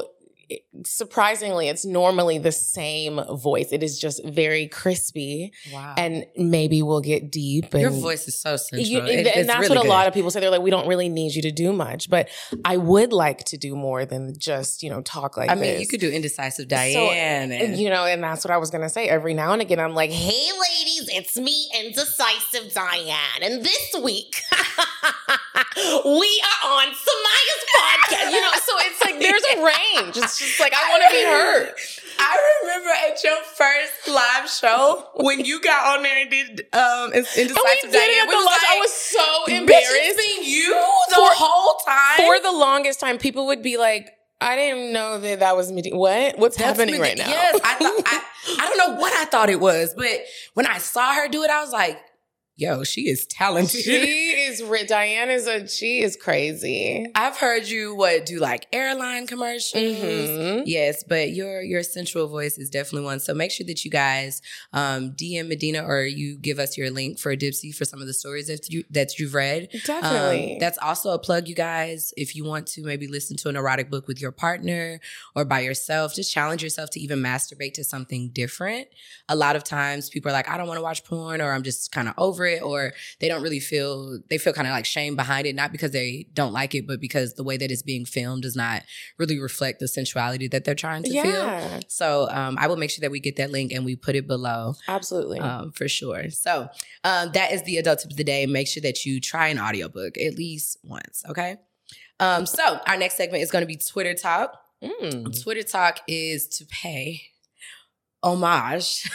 it- 0.50 0.62
surprisingly 0.86 1.68
it's 1.68 1.86
normally 1.86 2.38
the 2.38 2.52
same 2.52 3.20
voice 3.38 3.70
it 3.72 3.84
is 3.84 4.00
just 4.00 4.24
very 4.26 4.68
crispy 4.68 5.52
Wow. 5.74 5.96
and 5.98 6.26
maybe 6.38 6.82
we'll 6.82 7.02
get 7.02 7.32
deep 7.32 7.74
and 7.74 7.82
your 7.82 7.92
voice 7.92 8.28
is 8.28 8.40
so 8.40 8.56
sensual. 8.58 8.88
you- 8.88 9.04
It- 9.06 9.28
and 9.28 9.50
that's 9.50 9.60
really 9.60 9.70
what 9.76 9.78
a 9.80 9.82
good. 9.82 9.90
lot 9.90 10.08
of 10.08 10.14
people 10.14 10.32
say. 10.32 10.40
They're 10.40 10.50
like, 10.50 10.62
we 10.62 10.70
don't 10.72 10.88
really 10.88 11.10
need 11.10 11.34
you 11.36 11.42
to 11.44 11.52
do 11.52 11.74
much, 11.74 12.10
but 12.10 12.30
I 12.64 12.78
would 12.78 13.12
like 13.14 13.44
to 13.46 13.58
do 13.58 13.76
more 13.76 14.06
than 14.06 14.34
just 14.38 14.84
you 14.84 14.90
know 14.90 15.02
talk 15.02 15.36
like 15.38 15.50
I 15.50 15.56
mean, 15.56 15.80
you 15.80 15.88
could 15.88 16.00
do 16.00 16.10
indecisive 16.10 16.68
Diane. 16.68 17.52
And, 17.52 17.52
and, 17.54 17.78
you 17.78 17.90
know, 17.90 18.06
and 18.06 18.24
that's 18.24 18.44
what 18.46 18.52
I 18.52 18.58
was 18.58 18.70
gonna 18.70 18.90
say. 18.90 19.08
Every 19.10 19.34
now 19.34 19.52
and 19.54 19.62
again, 19.62 19.80
I'm 19.80 19.94
like, 19.96 20.12
"Hey, 20.12 20.50
ladies, 20.52 21.10
it's 21.12 21.36
me, 21.38 21.70
Indecisive 21.80 22.74
Diane, 22.74 23.42
and 23.42 23.64
this 23.66 23.96
week 24.02 24.42
we 26.06 26.42
are 26.44 26.72
on 26.72 26.88
Samia's 26.88 27.64
podcast." 27.78 28.32
You 28.32 28.42
know, 28.42 28.52
so 28.54 28.74
it's 28.80 29.04
like 29.06 29.20
there's 29.20 29.44
a 29.44 29.64
range. 30.04 30.18
It's 30.18 30.37
just 30.40 30.60
like 30.60 30.74
I 30.74 30.90
want 30.92 31.04
to 31.04 31.18
be 31.18 31.24
heard. 31.24 31.74
I 32.20 32.60
remember 32.64 32.90
at 33.10 33.24
your 33.24 33.38
first 33.44 34.08
live 34.08 34.50
show 34.50 35.06
when 35.16 35.46
you 35.46 35.62
got 35.62 35.98
on 35.98 36.04
there 36.04 36.22
and 36.22 36.30
did 36.32 36.66
um 36.74 37.14
indecisive 37.14 37.50
And 37.50 37.58
we 37.58 37.78
did 37.82 37.92
Diane. 37.92 38.10
it 38.10 38.30
we 38.30 38.36
was 38.36 38.46
lunch. 38.46 38.64
I 38.70 38.78
was 38.80 38.94
so 38.94 39.20
"Bitch, 39.20 39.48
it's 39.48 39.60
embarrassed. 39.60 40.18
been 40.18 40.44
you 40.46 40.70
the 41.10 41.16
For- 41.16 41.22
whole 41.36 41.80
time. 41.86 42.18
For 42.26 42.40
the 42.42 42.58
longest 42.58 43.00
time, 43.00 43.18
people 43.18 43.48
would 43.48 43.62
be 43.62 43.78
like, 43.78 44.10
"I 44.42 44.56
didn't 44.56 44.94
know 44.94 45.20
that 45.20 45.40
that 45.40 45.56
was 45.56 45.72
me." 45.72 45.84
What? 45.92 46.38
What's 46.40 46.58
That's 46.58 46.78
happening 46.80 47.00
right 47.00 47.18
now? 47.18 47.28
Yes, 47.30 47.60
I, 47.64 47.76
thought, 47.76 48.02
I 48.06 48.24
I 48.60 48.68
don't 48.68 48.78
know 48.94 49.00
what 49.00 49.14
I 49.14 49.26
thought 49.26 49.50
it 49.50 49.60
was, 49.60 49.94
but 49.96 50.20
when 50.56 50.66
I 50.66 50.78
saw 50.80 51.14
her 51.14 51.28
do 51.28 51.44
it, 51.44 51.50
I 51.52 51.62
was 51.62 51.72
like, 51.72 52.00
"Yo, 52.58 52.84
she 52.84 53.08
is 53.08 53.26
talented." 53.28 53.82
she 53.82 53.92
is. 53.92 54.62
Diane 54.88 55.30
is 55.30 55.48
a. 55.48 55.68
She 55.68 56.02
is 56.02 56.16
crazy. 56.16 57.06
I've 57.16 57.38
heard 57.38 57.68
you 57.68 57.96
what 57.96 58.26
do 58.26 58.40
like 58.40 58.68
airline 58.74 59.28
commercials. 59.28 59.84
Mhm. 59.84 60.64
Yes, 60.66 61.04
but 61.08 61.32
your 61.32 61.62
your 61.62 61.84
sensual 61.84 62.28
voice 62.28 62.58
is 62.58 62.70
definitely 62.70 63.06
one. 63.06 63.20
So 63.20 63.34
make 63.34 63.52
sure 63.52 63.66
that 63.68 63.84
you 63.86 63.92
guys 63.92 64.42
um, 64.74 65.12
DM 65.12 65.48
Medinah 65.50 65.86
or 65.88 66.04
you 66.04 66.38
give 66.38 66.60
us 66.60 66.78
your 66.78 66.90
link 66.90 67.20
for 67.20 67.36
Dipsea 67.36 67.74
for 67.76 67.86
some 67.86 68.02
of 68.02 68.08
the 68.08 68.14
stories 68.14 68.48
that 68.48 68.70
you 68.70 68.84
that 68.92 69.20
you've 69.20 69.34
read. 69.34 69.70
Definitely. 69.86 70.54
Um, 70.54 70.60
that's 70.60 70.78
also 70.80 71.12
a 71.12 71.20
plug, 71.20 71.48
you 71.48 71.56
guys. 71.56 72.14
If 72.18 72.36
you 72.36 72.44
want 72.46 72.68
to 72.68 72.84
maybe 72.84 73.08
listen 73.08 73.38
to 73.38 73.50
an 73.50 73.56
erotic 73.56 73.90
book 73.92 74.08
with 74.08 74.20
your 74.22 74.32
partner 74.32 75.00
or 75.36 75.46
by 75.46 75.60
yourself, 75.60 76.16
just 76.16 76.34
challenge 76.34 76.64
yourself 76.64 76.90
to 76.92 77.00
even 77.00 77.20
masturbate 77.20 77.74
to 77.76 77.84
something 77.84 78.30
different. 78.30 78.88
A 79.30 79.36
lot 79.36 79.56
of 79.56 79.64
times 79.64 80.10
people 80.10 80.30
are 80.30 80.34
like, 80.34 80.50
I 80.50 80.58
don't 80.58 80.68
want 80.68 80.78
to 80.78 80.84
watch 80.84 81.04
porn 81.04 81.42
or 81.42 81.52
I'm 81.52 81.64
just 81.64 81.92
kind 81.92 82.08
of 82.08 82.14
over 82.18 82.47
it 82.48 82.62
or 82.62 82.94
they 83.20 83.28
don't 83.28 83.42
really 83.42 83.60
feel, 83.60 84.20
they 84.30 84.38
feel 84.38 84.54
kind 84.54 84.68
of 84.68 84.72
like 84.72 84.86
shame 84.86 85.16
behind 85.16 85.48
it, 85.48 85.56
not 85.56 85.72
because 85.72 85.92
they 85.92 86.28
don't 86.34 86.54
like 86.54 86.74
it, 86.76 86.88
but 86.88 87.00
because 87.00 87.34
the 87.34 87.44
way 87.44 87.58
that 87.58 87.72
it's 87.72 87.82
being 87.82 88.06
filmed 88.06 88.44
does 88.44 88.56
not 88.56 88.84
really 89.18 89.40
reflect 89.40 89.80
the 89.80 89.88
sensuality 89.88 90.48
that 90.48 90.64
they're 90.66 90.76
trying 90.76 91.04
to 91.04 91.10
feel. 91.10 91.82
So 91.88 92.30
um, 92.30 92.58
I 92.60 92.68
will 92.68 92.78
make 92.78 92.90
sure 92.90 93.02
that 93.02 93.12
we 93.12 93.20
get 93.20 93.36
that 93.38 93.52
link 93.52 93.72
and 93.72 93.86
we 93.86 93.96
put 93.96 94.16
it 94.16 94.28
below 94.28 94.76
absolutely. 94.88 95.40
um, 95.40 95.72
for 95.72 95.88
sure. 95.88 96.30
So 96.30 96.70
um, 97.04 97.32
that 97.34 97.52
is 97.52 97.64
the 97.64 97.78
adult 97.78 98.00
tip 98.00 98.12
of 98.12 98.18
the 98.18 98.24
day. 98.24 98.46
Make 98.46 98.68
sure 98.68 98.82
that 98.82 99.06
you 99.06 99.20
try 99.20 99.48
an 99.48 99.60
audiobook 99.60 100.18
at 100.18 100.36
least 100.36 100.78
once. 100.84 101.24
Okay. 101.30 101.58
Um, 102.20 102.46
so 102.46 102.80
our 102.88 102.98
next 102.98 103.16
segment 103.16 103.44
is 103.44 103.52
going 103.52 103.62
to 103.62 103.68
be 103.68 103.78
Twitter 103.78 104.14
Talk. 104.14 104.58
Mm. 104.84 105.42
Twitter 105.44 105.64
Talk 105.64 106.00
is 106.08 106.48
to 106.48 106.66
pay 106.66 107.22
homage. 108.24 109.10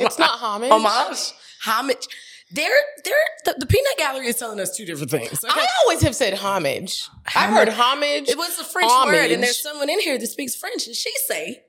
It's 0.00 0.18
not 0.18 0.30
homage. 0.38 0.70
homage. 0.70 1.32
Homage. 1.64 2.06
They're 2.50 2.68
they're 3.04 3.14
the, 3.46 3.54
the 3.58 3.66
peanut 3.66 3.96
gallery 3.98 4.26
is 4.28 4.36
telling 4.36 4.60
us 4.60 4.76
two 4.76 4.84
different 4.84 5.10
things. 5.10 5.44
Okay? 5.44 5.52
I 5.60 5.66
always 5.84 6.02
have 6.02 6.14
said 6.14 6.34
homage. 6.34 7.08
I've 7.34 7.50
heard 7.50 7.68
homage. 7.70 8.28
it 8.28 8.36
was 8.38 8.58
a 8.58 8.64
French 8.64 8.90
word, 9.06 9.30
and 9.32 9.42
there's 9.42 9.58
someone 9.62 9.88
in 9.90 9.98
here 10.00 10.18
that 10.18 10.26
speaks 10.26 10.54
French, 10.54 10.86
and 10.86 10.94
she 10.94 11.10
say 11.26 11.62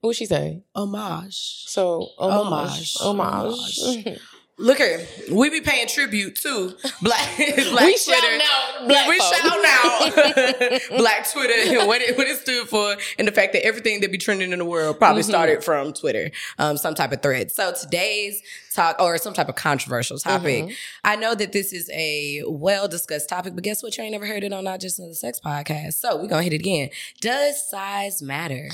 What 0.00 0.08
would 0.08 0.16
she 0.16 0.26
say? 0.26 0.62
homage. 0.74 1.64
So 1.66 2.08
homage, 2.18 2.94
Homage. 3.00 3.78
homage. 3.80 4.20
Look 4.60 4.78
here, 4.78 5.06
we 5.30 5.50
be 5.50 5.60
paying 5.60 5.86
tribute 5.86 6.34
to 6.36 6.74
black 7.00 7.36
black 7.36 7.84
we 7.86 7.96
Twitter. 7.96 7.96
shout 7.96 8.40
out 8.42 8.88
black 8.88 9.08
we 9.08 9.18
shout 9.18 9.44
out 9.44 10.80
Black 10.98 11.30
Twitter 11.30 11.54
and 11.78 11.86
what 11.86 12.00
it, 12.00 12.18
what 12.18 12.26
it 12.26 12.38
stood 12.40 12.66
for, 12.68 12.96
and 13.20 13.28
the 13.28 13.32
fact 13.32 13.52
that 13.52 13.64
everything 13.64 14.00
that 14.00 14.10
be 14.10 14.18
trending 14.18 14.50
in 14.52 14.58
the 14.58 14.64
world 14.64 14.98
probably 14.98 15.22
Mhm. 15.22 15.26
started 15.26 15.62
from 15.64 15.92
Twitter, 15.92 16.32
um, 16.58 16.76
some 16.76 16.94
type 16.96 17.12
of 17.12 17.22
thread. 17.22 17.52
So 17.52 17.72
today's 17.72 18.42
talk, 18.74 18.96
or 19.00 19.16
some 19.18 19.32
type 19.32 19.48
of 19.48 19.54
controversial 19.54 20.18
topic, 20.18 20.64
Mhm. 20.64 20.74
I 21.04 21.14
know 21.14 21.36
that 21.36 21.52
this 21.52 21.72
is 21.72 21.88
a 21.94 22.42
well 22.48 22.88
discussed 22.88 23.28
topic, 23.28 23.54
but 23.54 23.62
guess 23.62 23.80
what? 23.82 23.96
You 23.96 24.02
ain't 24.02 24.12
never 24.12 24.26
heard 24.26 24.42
it 24.42 24.52
on 24.52 24.64
not 24.64 24.80
just 24.80 24.98
another 24.98 25.14
sex 25.14 25.38
podcast. 25.44 25.94
So 25.94 26.16
we're 26.16 26.26
gonna 26.26 26.42
hit 26.42 26.52
it 26.52 26.56
again. 26.60 26.90
Does 27.20 27.68
size 27.70 28.22
matter? 28.22 28.70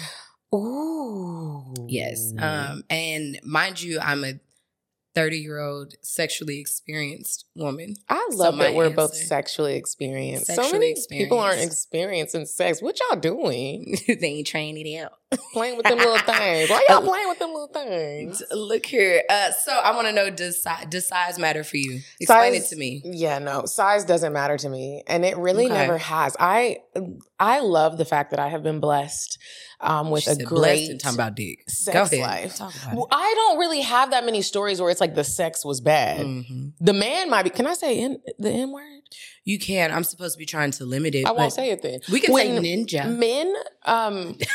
Ooh. 0.54 1.74
Yes. 1.88 2.32
Um, 2.38 2.84
and 2.88 3.38
mind 3.42 3.82
you, 3.82 3.98
I'm 4.00 4.24
a 4.24 4.34
30 5.14 5.38
year 5.38 5.60
old 5.60 5.94
sexually 6.02 6.58
experienced 6.60 7.44
woman. 7.54 7.94
I 8.08 8.28
love 8.32 8.54
my 8.56 8.64
that 8.64 8.74
we're 8.74 8.90
both 8.90 9.14
sexually 9.14 9.76
experienced. 9.76 10.46
so 10.46 10.54
Sexually 10.54 10.94
many 10.94 10.94
people 11.22 11.38
aren't 11.38 11.60
experiencing 11.62 12.46
sex. 12.46 12.82
What 12.82 12.98
y'all 13.10 13.20
doing? 13.20 13.96
they 14.08 14.26
ain't 14.26 14.46
trying 14.46 14.76
it 14.76 14.98
out. 15.00 15.12
playing 15.52 15.76
with 15.76 15.86
them 15.86 15.98
little 15.98 16.18
things. 16.18 16.68
Why 16.70 16.84
y'all 16.88 17.00
playing 17.02 17.28
with 17.28 17.38
them 17.38 17.50
little 17.52 17.68
things? 17.68 18.42
Look 18.52 18.86
here. 18.86 19.22
Uh, 19.30 19.50
so 19.52 19.72
I 19.72 19.94
want 19.94 20.08
to 20.08 20.12
know 20.12 20.30
does, 20.30 20.62
si- 20.62 20.86
does 20.88 21.06
size 21.06 21.38
matter 21.38 21.62
for 21.64 21.76
you? 21.76 22.00
Explain 22.20 22.54
Size- 22.54 22.64
it 22.64 22.74
to 22.74 22.76
me. 22.76 23.02
Yeah, 23.04 23.38
no, 23.38 23.66
size 23.66 24.04
doesn't 24.04 24.32
matter 24.32 24.56
to 24.58 24.68
me, 24.68 25.02
and 25.06 25.24
it 25.24 25.36
really 25.36 25.66
Okay. 25.66 25.74
never 25.74 25.98
has. 25.98 26.36
I 26.40 26.78
I 27.38 27.60
love 27.60 27.98
the 27.98 28.04
fact 28.04 28.30
that 28.30 28.40
I 28.40 28.48
have 28.48 28.62
been 28.62 28.80
blessed 28.80 29.38
um, 29.84 30.10
with 30.10 30.24
She 30.24 30.30
a 30.30 30.36
great 30.36 30.98
talking 31.00 31.16
about 31.16 31.34
dick. 31.36 31.62
sex 31.68 32.12
life. 32.12 32.58
Well, 32.92 33.06
I 33.10 33.32
don't 33.36 33.58
really 33.58 33.82
have 33.82 34.10
that 34.10 34.24
many 34.24 34.42
stories 34.42 34.80
where 34.80 34.90
it's 34.90 35.00
like 35.00 35.14
the 35.14 35.24
sex 35.24 35.64
was 35.64 35.80
bad. 35.80 36.20
Mhm. 36.26 36.72
The 36.80 36.92
man 36.92 37.30
might 37.30 37.42
be. 37.44 37.50
Can 37.50 37.66
I 37.66 37.74
say 37.74 37.98
in, 37.98 38.18
the 38.38 38.50
N 38.50 38.72
word? 38.72 39.02
You 39.44 39.58
can. 39.58 39.92
I'm 39.92 40.04
supposed 40.04 40.34
to 40.34 40.38
be 40.38 40.46
trying 40.46 40.70
to 40.72 40.84
limit 40.86 41.14
it. 41.14 41.26
I 41.26 41.32
won't 41.32 41.52
say 41.52 41.70
it 41.70 41.82
then. 41.82 42.00
We 42.10 42.20
can 42.20 42.34
say 42.34 42.52
When 42.52 42.62
ninja. 42.64 43.06
Men, 43.16 43.54
um, 43.84 44.38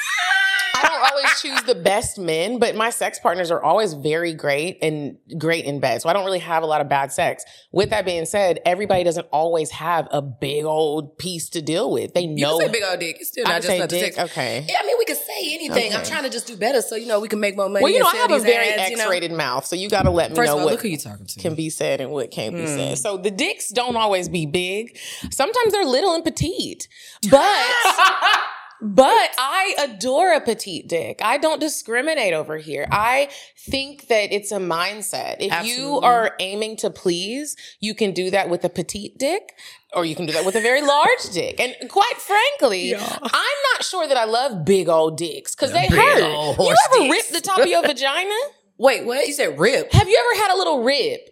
I 0.83 0.87
don't 0.87 1.11
always 1.11 1.41
choose 1.41 1.61
the 1.63 1.75
best 1.75 2.17
men, 2.17 2.59
but 2.59 2.75
my 2.75 2.89
sex 2.89 3.19
partners 3.19 3.51
are 3.51 3.61
always 3.61 3.93
very 3.93 4.33
great 4.33 4.77
and 4.81 5.17
great 5.37 5.65
in 5.65 5.79
bed. 5.79 6.01
So 6.01 6.09
I 6.09 6.13
don't 6.13 6.25
really 6.25 6.39
have 6.39 6.63
a 6.63 6.65
lot 6.65 6.81
of 6.81 6.87
bad 6.89 7.11
sex. 7.11 7.43
With 7.71 7.89
that 7.89 8.05
being 8.05 8.25
said, 8.25 8.59
everybody 8.65 9.03
doesn't 9.03 9.27
always 9.31 9.71
have 9.71 10.07
a 10.11 10.21
big 10.21 10.65
old 10.65 11.17
piece 11.17 11.49
to 11.49 11.61
deal 11.61 11.91
with. 11.91 12.13
They 12.13 12.21
You 12.21 12.35
know. 12.35 12.57
can 12.59 12.67
say 12.67 12.71
big 12.73 12.83
old 12.83 12.99
dick. 12.99 13.17
It's 13.19 13.29
still 13.29 13.45
I 13.47 13.51
not 13.51 13.61
can 13.63 13.77
just 13.79 13.91
say 13.91 13.99
dick. 14.01 14.13
sex. 14.13 14.31
Okay. 14.31 14.65
Yeah, 14.67 14.75
I 14.81 14.85
mean, 14.85 14.95
we 14.97 15.05
can 15.05 15.15
say 15.15 15.53
anything. 15.55 15.93
I'm 15.93 16.03
trying 16.05 16.23
to 16.23 16.29
just 16.29 16.47
do 16.47 16.55
better 16.55 16.81
so, 16.81 16.95
you 16.95 17.07
know, 17.07 17.19
we 17.19 17.27
can 17.27 17.39
make 17.39 17.55
more 17.57 17.69
money. 17.69 17.83
Well, 17.83 17.91
you 17.91 17.99
know, 17.99 18.07
I 18.11 18.15
have 18.17 18.31
a 18.31 18.39
very 18.39 18.69
ads, 18.69 18.89
you 18.91 18.97
know? 18.97 19.03
X-rated 19.03 19.31
mouth, 19.31 19.65
so 19.65 19.75
you 19.75 19.89
got 19.89 20.03
to 20.03 20.11
let 20.11 20.31
me 20.31 20.35
First 20.35 20.47
know 20.47 20.53
of 20.53 20.59
all, 20.59 20.65
what 20.65 20.71
look 20.73 20.81
who 20.81 20.87
you 20.89 20.97
talking 20.97 21.25
to. 21.25 21.39
can 21.39 21.55
be 21.55 21.69
said 21.69 22.01
and 22.01 22.11
what 22.11 22.31
can't 22.31 22.55
be 22.55 22.65
said. 22.65 22.89
Hmm. 22.89 22.95
So 22.95 23.17
the 23.17 23.31
dicks 23.31 23.69
don't 23.69 23.95
always 23.95 24.29
be 24.29 24.45
big. 24.45 24.97
Sometimes 25.31 25.73
they're 25.73 25.85
little 25.85 26.13
and 26.13 26.23
petite, 26.23 26.87
but. 27.29 27.65
But 28.81 29.29
I 29.37 29.75
adore 29.79 30.33
a 30.33 30.39
petite 30.41 30.87
dick. 30.87 31.19
I 31.21 31.37
don't 31.37 31.59
discriminate 31.59 32.33
over 32.33 32.57
here. 32.57 32.87
I 32.91 33.29
think 33.57 34.07
that 34.07 34.31
it's 34.33 34.51
a 34.51 34.57
mindset. 34.57 35.37
If 35.39 35.65
you 35.65 35.99
are 35.99 36.35
aiming 36.39 36.77
to 36.77 36.89
please, 36.89 37.55
you 37.79 37.93
can 37.93 38.11
do 38.13 38.29
that 38.31 38.49
with 38.49 38.63
a 38.63 38.69
petite 38.69 39.17
dick 39.17 39.53
or 39.93 40.05
you 40.05 40.15
can 40.15 40.25
do 40.25 40.33
that 40.33 40.45
with 40.45 40.55
a 40.55 40.61
very 40.61 40.81
large 40.81 41.23
dick. 41.33 41.59
And 41.59 41.75
quite 41.89 42.17
frankly, 42.17 42.91
Yeah. 42.91 43.17
I'm 43.21 43.57
not 43.73 43.83
sure 43.83 44.07
that 44.07 44.15
I 44.17 44.25
love 44.25 44.63
big 44.65 44.87
old 44.87 45.17
dicks 45.17 45.55
because 45.55 45.71
they 45.73 45.87
Big 45.89 45.97
hurt. 45.97 46.19
You 46.19 46.75
ever 46.93 47.03
dicks. 47.03 47.11
rip 47.11 47.27
the 47.41 47.41
top 47.41 47.59
of 47.59 47.67
your 47.67 47.81
vagina? 47.85 48.33
Wait, 48.77 49.05
what? 49.05 49.27
You 49.27 49.33
said 49.33 49.59
rip? 49.59 49.91
Have 49.91 50.07
you 50.07 50.17
ever 50.17 50.41
had 50.43 50.53
a 50.55 50.57
little 50.57 50.83
rip? 50.83 51.29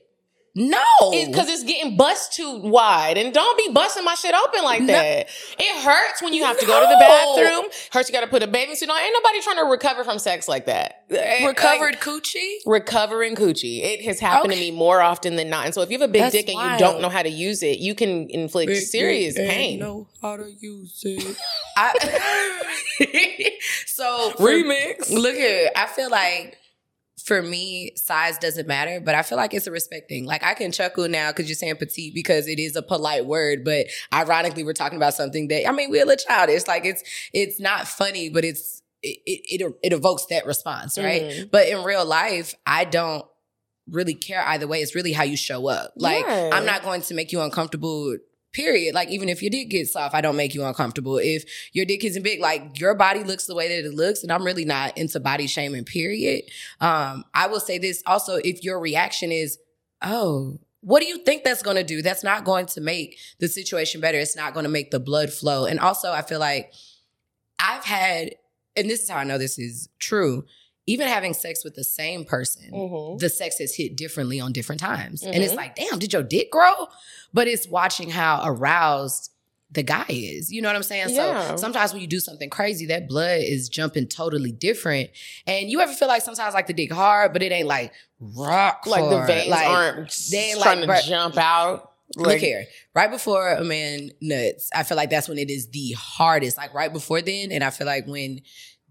No. 0.57 0.79
Because 1.11 1.47
it's 1.49 1.63
getting 1.63 1.95
bust 1.95 2.33
too 2.33 2.57
wide. 2.61 3.17
And 3.17 3.31
don't 3.33 3.57
be 3.57 3.71
busting 3.71 4.03
my 4.03 4.15
shit 4.15 4.33
open 4.33 4.63
like 4.63 4.81
No. 4.81 4.87
that. 4.87 5.27
It 5.59 5.83
hurts 5.83 6.21
when 6.21 6.33
you 6.33 6.43
have 6.45 6.59
to 6.59 6.65
go 6.65 6.79
to 6.81 6.87
the 6.87 6.97
bathroom. 6.99 7.69
Hurts 7.91 8.09
you 8.09 8.13
got 8.13 8.21
to 8.21 8.27
put 8.27 8.41
a 8.41 8.47
bathing 8.47 8.75
suit 8.75 8.89
on. 8.89 8.99
Ain't 8.99 9.13
nobody 9.13 9.41
trying 9.41 9.57
to 9.57 9.65
recover 9.65 10.03
from 10.03 10.17
sex 10.17 10.47
like 10.47 10.65
that. 10.65 11.03
Eh, 11.11 11.45
recovered 11.45 11.93
Like, 11.93 12.01
coochie? 12.01 12.55
recovering 12.65 13.35
coochie. 13.35 13.83
It 13.83 14.01
has 14.05 14.19
happened 14.19 14.51
Okay. 14.51 14.65
to 14.65 14.71
me 14.71 14.77
more 14.77 14.99
often 15.01 15.35
than 15.35 15.49
not. 15.49 15.65
And 15.65 15.73
so 15.75 15.81
if 15.83 15.91
you 15.91 15.99
have 15.99 16.09
a 16.09 16.11
big 16.11 16.23
That's 16.23 16.33
dick 16.33 16.49
and 16.49 16.71
you 16.71 16.77
don't 16.79 17.01
know 17.01 17.09
how 17.09 17.21
to 17.21 17.29
use 17.29 17.61
it, 17.61 17.77
you 17.79 17.93
can 17.93 18.27
inflict 18.29 18.75
serious 18.77 19.35
pain. 19.35 19.77
Know 19.79 20.07
how 20.21 20.37
to 20.37 20.51
use 20.59 21.01
it. 21.05 21.37
I, 21.77 21.93
so 23.85 24.31
Remix. 24.37 25.11
Look 25.11 25.35
here, 25.35 25.69
I 25.75 25.85
feel 25.87 26.09
like 26.09 26.57
for 27.27 27.41
me, 27.41 27.91
size 27.97 28.37
doesn't 28.37 28.69
matter, 28.69 29.01
but 29.01 29.13
I 29.13 29.21
feel 29.21 29.37
like 29.37 29.53
it's 29.53 29.67
a 29.67 29.71
respect 29.71 30.07
thing. 30.07 30.23
Like 30.23 30.43
I 30.43 30.53
can 30.53 30.71
chuckle 30.71 31.09
now 31.09 31.29
because 31.31 31.49
you're 31.49 31.55
saying 31.55 31.75
petite 31.75 32.13
because 32.13 32.47
it 32.47 32.57
is 32.57 32.77
a 32.77 32.81
polite 32.81 33.25
word, 33.25 33.65
but 33.65 33.87
ironically, 34.13 34.63
we're 34.63 34.71
talking 34.71 34.95
about 34.95 35.13
something 35.13 35.49
that 35.49 35.67
I 35.67 35.73
mean, 35.73 35.89
we're 35.91 36.03
a 36.03 36.05
little 36.05 36.25
childish. 36.25 36.67
Like 36.67 36.85
it's 36.85 37.03
it's 37.33 37.59
not 37.59 37.85
funny, 37.85 38.29
but 38.29 38.45
it's 38.45 38.81
it 39.03 39.19
it, 39.25 39.73
it, 39.83 39.91
evokes 39.91 40.25
that 40.27 40.45
response, 40.45 40.97
right? 40.97 41.23
Mhm. 41.23 41.51
But 41.51 41.67
in 41.67 41.83
real 41.83 42.05
life, 42.05 42.55
I 42.65 42.85
don't 42.85 43.25
really 43.89 44.15
care 44.15 44.41
either 44.47 44.65
way. 44.65 44.81
It's 44.81 44.95
really 44.95 45.11
how 45.11 45.23
you 45.23 45.35
show 45.35 45.67
up. 45.67 45.91
Like 45.97 46.25
Yeah. 46.25 46.51
I'm 46.53 46.65
not 46.65 46.81
going 46.81 47.01
to 47.01 47.13
make 47.13 47.33
you 47.33 47.41
uncomfortable. 47.41 48.15
Period. 48.53 48.95
Like 48.95 49.09
even 49.09 49.29
if 49.29 49.41
your 49.41 49.51
dick 49.51 49.69
gets 49.69 49.93
soft, 49.93 50.15
I 50.15 50.21
don't 50.21 50.35
make 50.35 50.55
you 50.55 50.63
uncomfortable. 50.63 51.17
If 51.17 51.43
your 51.73 51.85
dick 51.85 52.03
isn't 52.03 52.23
big, 52.23 52.39
like 52.39 52.79
your 52.79 52.95
body 52.95 53.23
looks 53.23 53.45
the 53.45 53.55
way 53.55 53.67
that 53.67 53.87
it 53.87 53.93
looks, 53.93 54.23
and 54.23 54.31
I'm 54.31 54.43
really 54.43 54.65
not 54.65 54.97
into 54.97 55.19
body 55.19 55.47
shaming. 55.47 55.83
Period. 55.83 56.43
Um, 56.81 57.25
I 57.33 57.47
will 57.47 57.59
say 57.59 57.77
this 57.77 58.01
also: 58.05 58.35
if 58.37 58.63
your 58.63 58.79
reaction 58.79 59.31
is, 59.31 59.59
"Oh," 60.01 60.59
what 60.81 61.01
do 61.01 61.07
you 61.07 61.19
think 61.19 61.43
that's 61.43 61.61
going 61.61 61.77
to 61.77 61.83
do? 61.83 62.01
That's 62.01 62.23
not 62.23 62.45
going 62.45 62.65
to 62.67 62.81
make 62.81 63.17
the 63.39 63.47
situation 63.47 63.99
better. 63.99 64.17
It's 64.17 64.35
not 64.35 64.53
going 64.53 64.63
to 64.63 64.69
make 64.69 64.91
the 64.91 64.99
blood 64.99 65.31
flow. 65.31 65.65
And 65.65 65.79
also, 65.79 66.11
I 66.11 66.21
feel 66.21 66.39
like 66.39 66.71
I've 67.59 67.83
had, 67.83 68.35
and 68.75 68.89
this 68.89 69.03
is 69.03 69.09
how 69.09 69.17
I 69.17 69.23
know 69.23 69.37
this 69.37 69.59
is 69.59 69.89
true. 69.99 70.45
Even 70.87 71.07
having 71.07 71.33
sex 71.33 71.63
with 71.63 71.75
the 71.75 71.83
same 71.83 72.25
person, 72.25 72.71
Mhm. 72.71 73.19
the 73.19 73.29
sex 73.29 73.57
has 73.59 73.75
hit 73.75 73.95
differently 73.95 74.39
on 74.39 74.53
different 74.53 74.79
times. 74.81 75.21
And 75.21 75.35
Mhm. 75.35 75.41
it's 75.43 75.53
like, 75.53 75.75
damn, 75.75 75.99
did 75.99 76.13
your 76.13 76.23
dick 76.23 76.49
grow? 76.49 76.87
But 77.33 77.47
it's 77.47 77.67
watching 77.67 78.09
how 78.09 78.41
aroused 78.43 79.31
the 79.69 79.83
guy 79.83 80.05
is. 80.07 80.49
You 80.49 80.61
know 80.61 80.69
what 80.69 80.77
I'm 80.77 80.83
saying? 80.83 81.09
Yeah. 81.09 81.49
So 81.49 81.57
sometimes 81.57 81.91
when 81.91 82.01
you 82.01 82.07
do 82.07 82.21
something 82.21 82.49
crazy, 82.49 82.85
that 82.85 83.09
blood 83.09 83.41
is 83.41 83.67
jumping 83.67 84.07
totally 84.07 84.53
different. 84.53 85.09
And 85.45 85.69
you 85.69 85.81
ever 85.81 85.91
feel 85.91 86.07
like 86.07 86.21
sometimes 86.21 86.53
like 86.53 86.67
the 86.67 86.73
dick 86.73 86.89
hard, 86.93 87.33
but 87.33 87.43
it 87.43 87.51
ain't 87.51 87.67
like 87.67 87.91
rock 88.21 88.83
Like 88.87 89.03
the 89.03 89.09
hard. 89.17 89.27
veins 89.27 89.49
Like, 89.49 89.67
aren't 89.67 90.17
they 90.31 90.37
ain't 90.51 90.61
trying 90.61 90.87
like, 90.87 91.03
to 91.03 91.09
jump 91.09 91.37
out. 91.37 91.91
Look 92.15 92.27
Like, 92.27 92.39
here. 92.39 92.65
Right 92.95 93.11
before 93.11 93.49
a 93.49 93.63
man 93.65 94.11
nuts, 94.21 94.69
I 94.73 94.83
feel 94.83 94.95
like 94.95 95.09
that's 95.09 95.27
when 95.27 95.37
it 95.37 95.49
is 95.49 95.67
the 95.71 95.91
hardest. 95.91 96.55
Like 96.55 96.73
right 96.73 96.91
before 96.93 97.21
then. 97.21 97.51
And 97.51 97.61
I 97.61 97.69
feel 97.69 97.85
like 97.87 98.07
when 98.07 98.39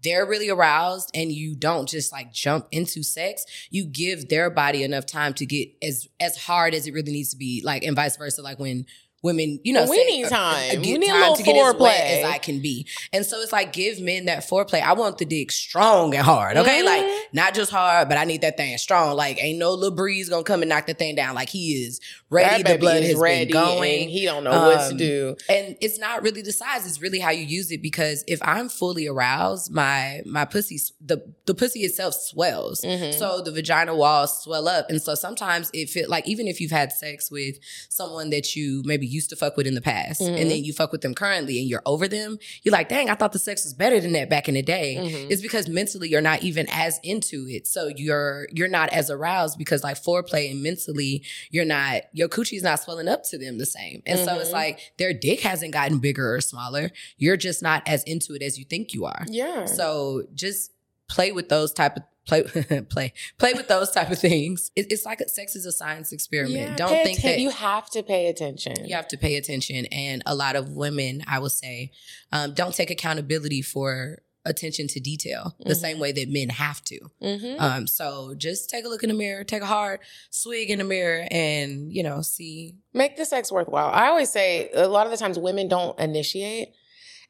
they're 0.07 0.25
really 0.25 0.49
aroused 0.49 1.11
and 1.13 1.31
you 1.31 1.55
don't 1.55 1.89
just 1.89 2.11
like 2.13 2.31
jump 2.31 2.67
into 2.71 3.03
sex, 3.03 3.45
you 3.69 3.85
give 3.85 4.29
their 4.29 4.49
body 4.49 4.83
enough 4.83 5.05
time 5.05 5.33
to 5.35 5.45
get 5.45 5.69
as 5.81 6.07
as 6.19 6.37
hard 6.37 6.73
as 6.73 6.87
it 6.87 6.93
really 6.93 7.11
needs 7.11 7.31
to 7.31 7.37
be. 7.37 7.61
Like 7.63 7.83
and 7.83 7.95
vice 7.95 8.15
versa. 8.15 8.41
Like 8.41 8.57
when 8.59 8.85
women, 9.23 9.59
you 9.63 9.73
know, 9.73 9.85
We 9.89 9.97
say, 9.97 10.05
need 10.05 10.29
time. 10.29 10.81
We 10.81 10.97
need 10.97 11.07
a 11.09 11.11
time 11.11 11.19
little 11.21 11.35
to 11.37 11.43
get 11.43 11.55
as 11.55 11.73
foreplay. 11.73 11.99
as 12.19 12.25
I 12.25 12.37
can 12.37 12.61
be. 12.61 12.85
And 13.11 13.25
so 13.25 13.41
it's 13.41 13.51
like 13.51 13.73
give 13.73 13.99
men 13.99 14.25
that 14.25 14.47
foreplay. 14.47 14.81
I 14.81 14.93
want 14.93 15.17
the 15.17 15.25
dick 15.25 15.51
strong 15.51 16.13
and 16.13 16.23
hard. 16.23 16.55
Okay. 16.57 16.81
Mhm. 16.81 16.85
Like 16.85 17.33
not 17.33 17.53
just 17.53 17.71
hard, 17.71 18.09
but 18.09 18.17
I 18.17 18.25
need 18.25 18.41
that 18.41 18.57
thing 18.57 18.77
strong. 18.77 19.15
Like 19.17 19.41
ain't 19.43 19.57
no 19.59 19.73
little 19.73 19.95
breeze 19.95 20.29
gonna 20.29 20.43
come 20.43 20.61
and 20.61 20.69
knock 20.69 20.85
the 20.85 20.93
thing 20.93 21.15
down. 21.15 21.33
Like 21.35 21.49
he 21.49 21.73
is 21.83 21.99
ready. 22.29 22.61
that 22.63 22.73
The 22.73 22.77
blood 22.77 22.97
is 23.03 23.07
has 23.09 23.15
ready 23.17 23.45
been 23.45 23.53
going. 23.53 24.09
he 24.09 24.25
don't 24.25 24.43
know 24.43 24.51
what 24.51 24.79
to 24.81 24.91
Um, 24.91 24.97
do. 24.97 25.35
And 25.49 25.75
it's 25.81 25.97
not 25.97 26.21
really 26.23 26.41
the 26.43 26.53
size; 26.53 26.85
it's 26.85 27.01
really 27.01 27.19
how 27.19 27.31
you 27.31 27.43
use 27.45 27.71
it. 27.71 27.81
Because 27.81 28.23
if 28.27 28.39
I'm 28.43 28.69
fully 28.69 29.07
aroused, 29.07 29.71
my 29.71 30.21
my 30.25 30.45
pussy, 30.45 30.79
the 31.03 31.23
the 31.45 31.55
pussy 31.55 31.79
itself 31.81 32.13
swells. 32.13 32.81
Mhm. 32.81 33.17
So 33.17 33.41
the 33.41 33.51
vagina 33.51 33.95
walls 33.95 34.43
swell 34.43 34.67
up, 34.67 34.89
and 34.89 35.01
so 35.01 35.15
sometimes 35.15 35.71
it 35.73 35.89
feel 35.89 36.07
like 36.09 36.27
even 36.27 36.47
if 36.47 36.61
you've 36.61 36.71
had 36.71 36.91
sex 36.91 37.31
with 37.31 37.55
someone 37.89 38.29
that 38.29 38.55
you 38.55 38.83
maybe 38.85 39.06
used 39.07 39.29
to 39.31 39.35
fuck 39.35 39.57
with 39.57 39.65
in 39.67 39.73
the 39.75 39.81
past, 39.81 40.21
Mhm. 40.21 40.39
and 40.41 40.51
then 40.51 40.63
you 40.63 40.73
fuck 40.73 40.91
with 40.91 41.01
them 41.01 41.13
currently, 41.15 41.59
and 41.59 41.69
you're 41.69 41.81
over 41.85 42.07
them, 42.07 42.37
you're 42.63 42.71
like, 42.71 42.89
dang, 42.89 43.09
I 43.09 43.15
thought 43.15 43.31
the 43.33 43.39
sex 43.39 43.63
was 43.63 43.73
better 43.73 43.99
than 43.99 44.11
that 44.13 44.29
back 44.29 44.47
in 44.47 44.55
the 44.55 44.61
day. 44.61 44.95
Mhm. 44.99 45.31
It's 45.31 45.41
because 45.41 45.67
mentally 45.67 46.09
you're 46.09 46.21
not 46.21 46.43
even 46.43 46.67
as 46.71 46.99
into 47.03 47.47
it, 47.49 47.65
so 47.67 47.87
you're 47.95 48.47
you're 48.53 48.67
not 48.67 48.89
as 48.93 49.09
aroused 49.09 49.57
because 49.57 49.83
like 49.83 50.01
foreplay 50.01 50.51
and 50.51 50.61
mentally 50.61 51.23
you're 51.51 51.65
not 51.65 52.03
your 52.13 52.27
coochie's 52.27 52.63
not 52.63 52.81
swelling 52.81 53.07
up 53.07 53.23
to 53.29 53.37
them 53.37 53.57
the 53.57 53.65
same, 53.65 54.01
and 54.05 54.19
so 54.19 54.39
it's 54.39 54.49
Mhm. 54.49 54.53
like 54.53 54.79
their 54.97 55.13
dick 55.13 55.41
hasn't 55.41 55.73
gotten 55.73 55.99
bigger 55.99 56.33
or 56.35 56.41
smaller. 56.41 56.91
You're 57.17 57.37
just 57.37 57.61
not 57.61 57.83
as 57.87 58.03
into 58.03 58.33
it 58.33 58.41
as 58.41 58.57
you 58.59 58.65
think 58.65 58.93
you 58.93 59.05
are. 59.05 59.25
Yeah. 59.29 59.65
So 59.65 60.23
just 60.35 60.71
play 61.09 61.31
with 61.31 61.47
those 61.49 61.71
type 61.71 61.95
of 61.97 62.03
play 62.27 62.43
play 62.89 63.13
play 63.37 63.53
with 63.53 63.67
those 63.67 63.89
type 63.91 64.11
of 64.11 64.19
things. 64.19 64.71
It, 64.75 64.91
it's 64.91 65.05
like 65.05 65.21
a, 65.21 65.29
sex 65.29 65.55
is 65.55 65.65
a 65.65 65.71
science 65.71 66.11
experiment. 66.11 66.55
Yeah, 66.71 66.75
Don't 66.75 66.89
think 67.03 67.19
atten- 67.19 67.31
that 67.31 67.39
you 67.39 67.49
have 67.49 67.89
to 67.91 68.03
pay 68.03 68.27
attention. 68.27 68.73
you 68.85 68.95
have 68.95 69.07
to 69.09 69.17
pay 69.17 69.35
attention. 69.37 69.85
And 69.87 70.21
a 70.25 70.35
lot 70.35 70.55
of 70.55 70.71
women, 70.71 71.23
I 71.27 71.39
will 71.39 71.49
say, 71.49 71.91
um, 72.31 72.53
don't 72.53 72.73
take 72.75 72.91
accountability 72.91 73.61
for 73.61 74.19
attention 74.45 74.87
to 74.87 74.99
detail 75.01 75.53
the 75.65 75.73
Mhm. 75.73 75.77
same 75.81 75.99
way 75.99 76.13
that 76.13 76.29
men 76.29 76.47
have 76.47 76.81
to. 76.85 76.99
Mhm. 77.21 77.59
Um, 77.59 77.85
so 77.87 78.33
just 78.37 78.69
take 78.69 78.85
a 78.85 78.87
look 78.87 79.03
in 79.03 79.09
the 79.09 79.15
mirror, 79.15 79.43
take 79.43 79.61
a 79.61 79.65
hard 79.65 79.99
swig 80.29 80.69
in 80.69 80.77
the 80.77 80.85
mirror, 80.85 81.27
and 81.31 81.91
you 81.91 82.01
know, 82.01 82.21
see. 82.21 82.75
Make 82.93 83.17
the 83.17 83.25
sex 83.25 83.51
worthwhile. 83.51 83.89
I 83.93 84.07
always 84.07 84.29
say 84.29 84.69
a 84.73 84.87
lot 84.87 85.05
of 85.05 85.11
the 85.11 85.17
times 85.17 85.37
women 85.37 85.67
don't 85.67 85.99
initiate, 85.99 86.69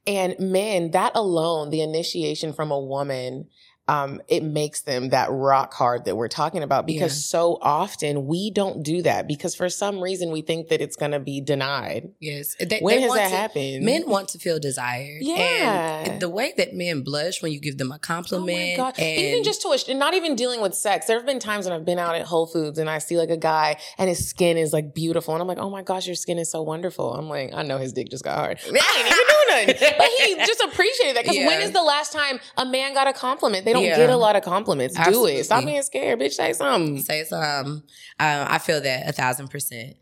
and 0.06 0.36
men, 0.40 0.92
that 0.92 1.12
alone, 1.16 1.72
the 1.72 1.82
initiation 1.82 2.54
from 2.54 2.70
a 2.72 2.80
woman, 2.80 3.48
um, 3.88 4.22
it 4.28 4.44
makes 4.44 4.82
them 4.82 5.10
that 5.10 5.30
rock 5.32 5.74
hard 5.74 6.06
that 6.06 6.16
we're 6.16 6.28
talking 6.28 6.64
about 6.64 6.86
because 6.86 7.14
Yeah. 7.18 7.30
so 7.40 7.58
often 7.62 8.28
we 8.28 8.52
don't 8.52 8.84
do 8.84 9.02
that 9.04 9.28
because 9.28 9.56
for 9.56 9.70
some 9.70 10.02
reason 10.02 10.32
we 10.32 10.42
think 10.42 10.68
that 10.70 10.82
it's 10.82 10.96
going 10.96 11.12
to 11.12 11.20
be 11.20 11.40
denied. 11.42 12.10
Yes. 12.20 12.56
They, 12.60 12.80
when 12.80 12.98
they 12.98 13.02
has 13.04 13.14
that 13.14 13.30
to- 13.30 13.36
happened? 13.36 13.86
Men 13.86 14.10
want 14.10 14.30
to 14.30 14.40
feel 14.40 14.60
desired. 14.60 15.22
Yeah. 15.22 16.04
And 16.10 16.22
the 16.22 16.30
way 16.30 16.54
that 16.58 16.74
men 16.74 17.02
blush 17.04 17.42
when 17.42 17.52
you 17.52 17.60
give 17.60 17.78
them 17.78 17.92
a 17.92 17.96
Oh 17.96 18.00
compliment. 18.00 18.78
my 18.78 18.84
god! 18.84 19.00
And 19.00 19.20
even 19.22 19.44
just 19.44 19.62
to 19.64 19.70
a, 19.70 19.94
not 19.94 20.14
even 20.14 20.36
dealing 20.36 20.62
with 20.62 20.74
sex. 20.76 21.06
There 21.08 21.18
have 21.18 21.26
been 21.26 21.40
times 21.40 21.66
when 21.66 21.74
I've 21.74 21.86
been 21.86 22.00
out 22.00 22.16
at 22.16 22.26
Whole 22.26 22.46
Foods 22.48 22.78
and 22.80 22.90
I 22.90 22.98
see 23.00 23.18
like 23.18 23.30
a 23.30 23.38
guy 23.38 23.78
and 23.98 24.08
his 24.10 24.28
skin 24.28 24.58
is 24.58 24.74
like 24.74 24.94
beautiful, 24.94 25.34
and 25.34 25.42
I'm 25.42 25.48
like, 25.48 25.58
oh 25.60 25.70
my 25.70 25.82
gosh, 25.82 26.06
your 26.08 26.16
skin 26.16 26.38
is 26.38 26.52
so 26.52 26.62
wonderful. 26.62 27.14
I'm 27.14 27.28
like, 27.30 27.54
I 27.54 27.64
know 27.64 27.78
his 27.78 27.94
dick 27.94 28.10
just 28.10 28.24
got 28.24 28.38
hard. 28.38 28.60
I 28.64 28.68
ain't 28.68 29.08
even 29.08 29.68
doing 29.68 29.78
nothing, 29.80 29.96
but 29.98 30.08
he 30.20 30.36
just 30.46 30.62
appreciated 30.62 31.16
that 31.16 31.24
because 31.24 31.38
when 31.38 31.60
Yeah. 31.60 31.66
is 31.66 31.72
the 31.72 31.82
last 31.84 32.12
time 32.14 32.40
a 32.58 32.66
man 32.66 32.94
got 32.94 33.08
a 33.08 33.14
compliment? 33.14 33.66
They 33.66 33.74
don't 33.78 33.86
Yeah. 33.86 33.98
get 33.98 34.10
a 34.10 34.18
lot 34.18 34.36
of 34.36 34.44
compliments. 34.44 34.96
Do 34.96 35.26
it. 35.28 35.44
Stop 35.46 35.66
being 35.66 35.82
scared, 35.82 36.20
bitch. 36.20 36.34
Say 36.34 36.54
something. 36.54 37.00
say 37.02 37.24
some. 37.24 37.84
Uh, 38.20 38.46
I 38.50 38.58
feel 38.58 38.82
that 38.82 39.08
a 39.08 39.12
thousand 39.12 39.50
percent. 39.50 39.98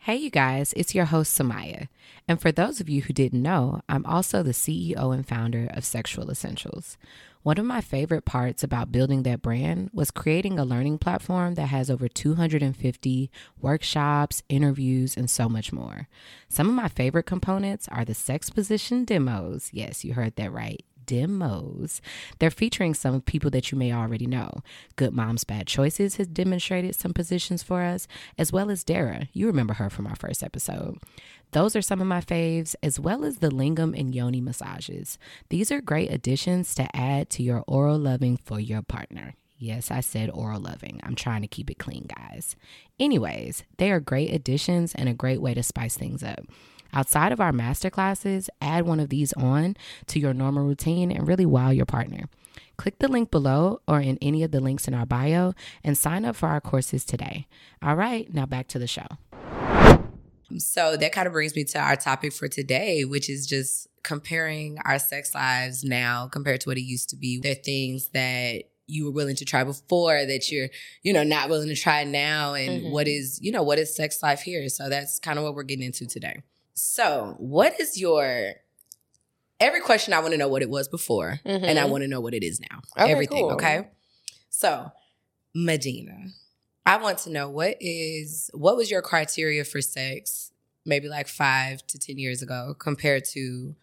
Hey, 0.00 0.16
you 0.16 0.30
guys, 0.30 0.72
it's 0.74 0.94
your 0.94 1.04
host, 1.06 1.38
Samia. 1.38 1.88
And 2.26 2.40
for 2.40 2.50
those 2.50 2.80
of 2.80 2.88
you 2.88 3.02
who 3.02 3.12
didn't 3.12 3.42
know, 3.42 3.82
I'm 3.90 4.06
also 4.06 4.42
the 4.42 4.52
CEO 4.52 5.12
and 5.14 5.26
founder 5.26 5.68
of 5.74 5.84
Sexual 5.84 6.30
Essentials. 6.30 6.96
One 7.42 7.58
of 7.58 7.66
my 7.66 7.80
favorite 7.82 8.24
parts 8.24 8.62
about 8.62 8.90
building 8.90 9.22
that 9.24 9.42
brand 9.42 9.90
was 9.92 10.10
creating 10.10 10.58
a 10.58 10.64
learning 10.64 10.98
platform 10.98 11.54
that 11.54 11.66
has 11.68 11.90
over 11.90 12.08
250 12.08 13.30
workshops, 13.60 14.42
interviews, 14.48 15.16
and 15.16 15.28
so 15.30 15.48
much 15.48 15.72
more. 15.72 16.08
Some 16.48 16.68
of 16.68 16.74
my 16.74 16.88
favorite 16.88 17.24
components 17.26 17.86
are 17.88 18.04
the 18.04 18.14
sex 18.14 18.50
position 18.50 19.04
demos. 19.04 19.68
Yes, 19.72 20.04
you 20.04 20.14
heard 20.14 20.36
that 20.36 20.52
right. 20.52 20.84
Demos. 21.08 22.02
They're 22.38 22.50
featuring 22.50 22.92
some 22.92 23.22
people 23.22 23.50
that 23.50 23.72
you 23.72 23.78
may 23.78 23.92
already 23.92 24.26
know. 24.26 24.62
Good 24.96 25.14
Moms 25.14 25.42
Bad 25.42 25.66
Choices 25.66 26.16
has 26.16 26.26
demonstrated 26.26 26.94
some 26.94 27.14
positions 27.14 27.62
for 27.62 27.82
us, 27.82 28.06
as 28.36 28.52
well 28.52 28.70
as 28.70 28.84
Dara. 28.84 29.28
You 29.32 29.46
remember 29.46 29.74
her 29.74 29.88
from 29.88 30.06
our 30.06 30.16
first 30.16 30.44
episode. 30.44 30.98
Those 31.52 31.74
are 31.74 31.82
some 31.82 32.02
of 32.02 32.06
my 32.06 32.20
faves, 32.20 32.74
as 32.82 33.00
well 33.00 33.24
as 33.24 33.38
the 33.38 33.48
lingam 33.48 33.98
and 33.98 34.14
yoni 34.14 34.42
massages. 34.42 35.18
These 35.48 35.72
are 35.72 35.80
great 35.80 36.12
additions 36.12 36.74
to 36.74 36.94
add 36.94 37.30
to 37.30 37.42
your 37.42 37.64
oral 37.66 37.98
loving 37.98 38.36
for 38.36 38.60
your 38.60 38.82
partner. 38.82 39.34
Yes, 39.56 39.90
I 39.90 40.00
said 40.00 40.30
oral 40.30 40.60
loving. 40.60 41.00
I'm 41.02 41.14
trying 41.14 41.40
to 41.40 41.48
keep 41.48 41.70
it 41.70 41.78
clean, 41.78 42.06
guys. 42.16 42.54
Anyways, 43.00 43.64
they 43.78 43.90
are 43.90 43.98
great 43.98 44.32
additions 44.32 44.94
and 44.94 45.08
a 45.08 45.14
great 45.14 45.40
way 45.40 45.54
to 45.54 45.62
spice 45.62 45.96
things 45.96 46.22
up. 46.22 46.40
Outside 46.92 47.32
of 47.32 47.40
our 47.40 47.52
master 47.52 47.90
classes, 47.90 48.48
add 48.60 48.86
one 48.86 49.00
of 49.00 49.08
these 49.08 49.32
on 49.34 49.76
to 50.06 50.18
your 50.18 50.34
normal 50.34 50.64
routine 50.64 51.10
and 51.12 51.26
really 51.28 51.46
wow 51.46 51.70
your 51.70 51.86
partner. 51.86 52.28
Click 52.76 52.98
the 52.98 53.08
link 53.08 53.30
below 53.30 53.80
or 53.88 54.00
in 54.00 54.18
any 54.22 54.42
of 54.42 54.52
the 54.52 54.60
links 54.60 54.86
in 54.86 54.94
our 54.94 55.06
bio 55.06 55.52
and 55.82 55.98
sign 55.98 56.24
up 56.24 56.36
for 56.36 56.48
our 56.48 56.60
courses 56.60 57.04
today. 57.04 57.46
All 57.82 57.96
right, 57.96 58.32
now 58.32 58.46
back 58.46 58.68
to 58.68 58.78
the 58.78 58.86
show. 58.86 59.06
So 60.56 60.96
that 60.96 61.12
kind 61.12 61.26
of 61.26 61.32
brings 61.34 61.54
me 61.54 61.64
to 61.64 61.78
our 61.78 61.96
topic 61.96 62.32
for 62.32 62.48
today, 62.48 63.04
which 63.04 63.28
is 63.28 63.46
just 63.46 63.86
comparing 64.02 64.78
our 64.84 64.98
sex 64.98 65.34
lives 65.34 65.84
now 65.84 66.26
compared 66.28 66.62
to 66.62 66.70
what 66.70 66.78
it 66.78 66.82
used 66.84 67.10
to 67.10 67.16
be. 67.16 67.38
There 67.38 67.52
are 67.52 67.54
things 67.54 68.08
that 68.14 68.62
you 68.86 69.04
were 69.04 69.10
willing 69.10 69.36
to 69.36 69.44
try 69.44 69.64
before 69.64 70.24
that 70.24 70.50
you're, 70.50 70.68
you 71.02 71.12
know, 71.12 71.22
not 71.22 71.50
willing 71.50 71.68
to 71.68 71.76
try 71.76 72.04
now. 72.04 72.54
And 72.54 72.84
Mhm. 72.84 72.90
what 72.90 73.06
is, 73.06 73.38
you 73.42 73.52
know, 73.52 73.62
what 73.62 73.78
is 73.78 73.94
sex 73.94 74.22
life 74.22 74.40
here? 74.40 74.66
So 74.70 74.88
that's 74.88 75.18
kind 75.18 75.38
of 75.38 75.44
what 75.44 75.54
we're 75.54 75.64
getting 75.64 75.84
into 75.84 76.06
today. 76.06 76.40
So, 76.78 77.34
what 77.38 77.80
is 77.80 77.98
your 78.00 78.52
every 79.60 79.80
question 79.80 80.12
I 80.14 80.20
want 80.20 80.30
to 80.32 80.38
know 80.38 80.48
what 80.48 80.62
it 80.62 80.70
was 80.70 80.86
before, 80.88 81.40
and 81.44 81.78
I 81.78 81.82
Mhm. 81.84 81.90
want 81.90 82.02
to 82.02 82.08
know 82.08 82.20
what 82.20 82.34
it 82.34 82.44
is 82.44 82.60
now. 82.60 82.82
Okay, 82.96 83.10
Everything, 83.10 83.42
cool. 83.48 83.52
okay? 83.54 83.88
So, 84.50 84.92
Medinah, 85.56 86.30
I 86.86 86.96
want 86.98 87.18
to 87.20 87.30
know 87.30 87.50
what 87.50 87.76
is 87.80 88.50
what 88.54 88.76
was 88.76 88.90
your 88.90 89.02
criteria 89.02 89.64
for 89.64 89.80
sex 89.82 90.52
maybe 90.84 91.08
like 91.08 91.28
5 91.28 91.86
to 91.86 91.98
10 91.98 92.16
years 92.16 92.40
ago 92.40 92.74
compared 92.78 93.22
to 93.22 93.74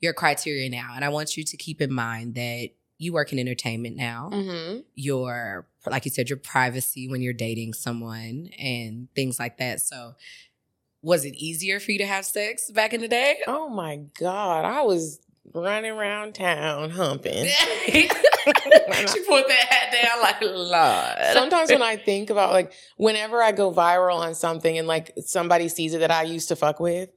your 0.00 0.12
criteria 0.12 0.68
now. 0.68 0.92
And 0.94 1.02
I 1.04 1.08
want 1.08 1.36
you 1.36 1.44
to 1.44 1.56
keep 1.56 1.80
in 1.80 1.90
mind 1.92 2.34
that 2.34 2.68
you 2.98 3.14
work 3.14 3.32
in 3.32 3.38
entertainment 3.38 3.96
now. 3.96 4.28
Mhm. 4.30 4.84
Your 4.94 5.66
like 5.86 6.04
you 6.04 6.10
said 6.10 6.28
your 6.28 6.36
privacy 6.36 7.08
when 7.08 7.22
you're 7.22 7.32
dating 7.32 7.72
someone 7.72 8.48
and 8.58 9.08
things 9.14 9.38
like 9.38 9.56
that. 9.56 9.80
So, 9.80 10.16
was 11.02 11.24
it 11.24 11.34
easier 11.34 11.80
for 11.80 11.92
you 11.92 11.98
to 11.98 12.06
have 12.06 12.24
sex 12.24 12.70
back 12.70 12.92
in 12.92 13.00
the 13.00 13.08
day? 13.08 13.38
Oh 13.46 13.68
my 13.68 14.00
god! 14.18 14.64
I 14.64 14.82
was 14.82 15.20
running 15.54 15.90
around 15.90 16.34
town 16.34 16.90
humping. 16.90 17.48
she 17.90 18.08
put 18.08 19.48
that 19.48 19.66
hat 19.68 19.92
down 19.92 20.22
like 20.22 20.40
Lord. 20.40 21.34
Sometimes 21.34 21.70
when 21.70 21.82
I 21.82 21.96
think 21.96 22.30
about 22.30 22.52
like 22.52 22.72
whenever 22.96 23.42
I 23.42 23.52
go 23.52 23.72
viral 23.72 24.16
on 24.16 24.34
something 24.34 24.78
and 24.78 24.86
like 24.86 25.12
somebody 25.24 25.68
sees 25.68 25.94
it 25.94 25.98
that 25.98 26.10
I 26.10 26.22
used 26.22 26.48
to 26.48 26.56
fuck 26.56 26.80
with 26.80 27.10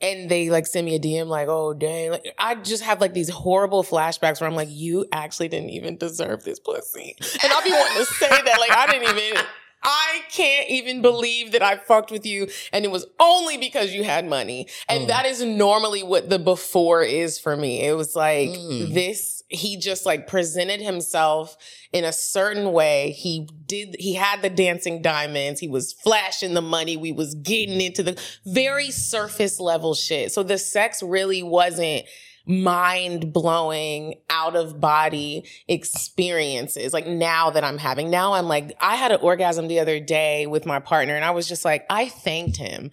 and 0.00 0.30
they 0.30 0.50
like 0.50 0.66
send 0.66 0.86
me 0.86 0.94
a 0.94 1.00
DM 1.00 1.26
like, 1.26 1.48
oh 1.48 1.74
dang, 1.74 2.10
like 2.10 2.34
I 2.38 2.54
just 2.54 2.82
have 2.82 3.00
like 3.00 3.12
these 3.12 3.28
horrible 3.28 3.84
flashbacks 3.84 4.40
where 4.40 4.48
I'm 4.48 4.56
like, 4.56 4.70
you 4.70 5.06
actually 5.12 5.48
didn't 5.48 5.70
even 5.70 5.96
deserve 5.96 6.44
this 6.44 6.58
pussy. 6.58 7.16
And 7.42 7.52
I'll 7.52 7.64
be 7.64 7.70
wanting 7.70 7.98
to 7.98 8.04
say 8.06 8.28
that, 8.28 8.56
like 8.58 8.70
I 8.70 8.86
didn't 8.86 9.16
even 9.16 9.44
I 9.82 10.20
can't 10.30 10.68
even 10.68 11.00
believe 11.02 11.52
that 11.52 11.62
I 11.62 11.76
fucked 11.76 12.10
with 12.10 12.26
you 12.26 12.48
and 12.72 12.84
it 12.84 12.90
was 12.90 13.06
only 13.18 13.56
because 13.56 13.92
you 13.92 14.04
had 14.04 14.26
money. 14.26 14.66
And 14.88 15.04
Mm. 15.04 15.08
that 15.08 15.26
is 15.26 15.42
normally 15.42 16.02
what 16.02 16.28
the 16.28 16.38
before 16.38 17.02
is 17.02 17.38
for 17.38 17.56
me. 17.56 17.80
It 17.82 17.96
was 17.96 18.14
like 18.14 18.50
Mm. 18.50 18.92
this, 18.92 19.42
he 19.48 19.76
just 19.78 20.04
like 20.06 20.26
presented 20.26 20.80
himself 20.80 21.56
in 21.92 22.04
a 22.04 22.12
certain 22.12 22.72
way. 22.72 23.12
He 23.12 23.48
did, 23.66 23.96
he 23.98 24.14
had 24.14 24.42
the 24.42 24.50
dancing 24.50 25.02
diamonds. 25.02 25.60
He 25.60 25.68
was 25.68 25.92
flashing 25.92 26.54
the 26.54 26.62
money. 26.62 26.96
We 26.96 27.12
was 27.12 27.34
getting 27.34 27.80
into 27.80 28.02
the 28.02 28.20
very 28.44 28.90
surface 28.90 29.58
level 29.58 29.94
shit. 29.94 30.30
So 30.30 30.42
the 30.42 30.58
sex 30.58 31.02
really 31.02 31.42
wasn't 31.42 32.04
mind 32.46 33.32
blowing 33.32 34.14
out 34.30 34.56
of 34.56 34.80
body 34.80 35.44
experiences 35.68 36.92
like 36.92 37.06
now 37.06 37.50
that 37.50 37.64
I'm 37.64 37.78
having. 37.78 38.10
Now 38.10 38.34
I'm 38.34 38.46
like, 38.46 38.72
I 38.80 38.96
had 38.96 39.12
an 39.12 39.20
orgasm 39.20 39.68
the 39.68 39.80
other 39.80 40.00
day 40.00 40.46
with 40.46 40.66
my 40.66 40.78
partner 40.80 41.14
and 41.14 41.24
I 41.24 41.30
was 41.30 41.48
just 41.48 41.64
like, 41.64 41.84
I 41.90 42.08
thanked 42.08 42.56
him. 42.56 42.90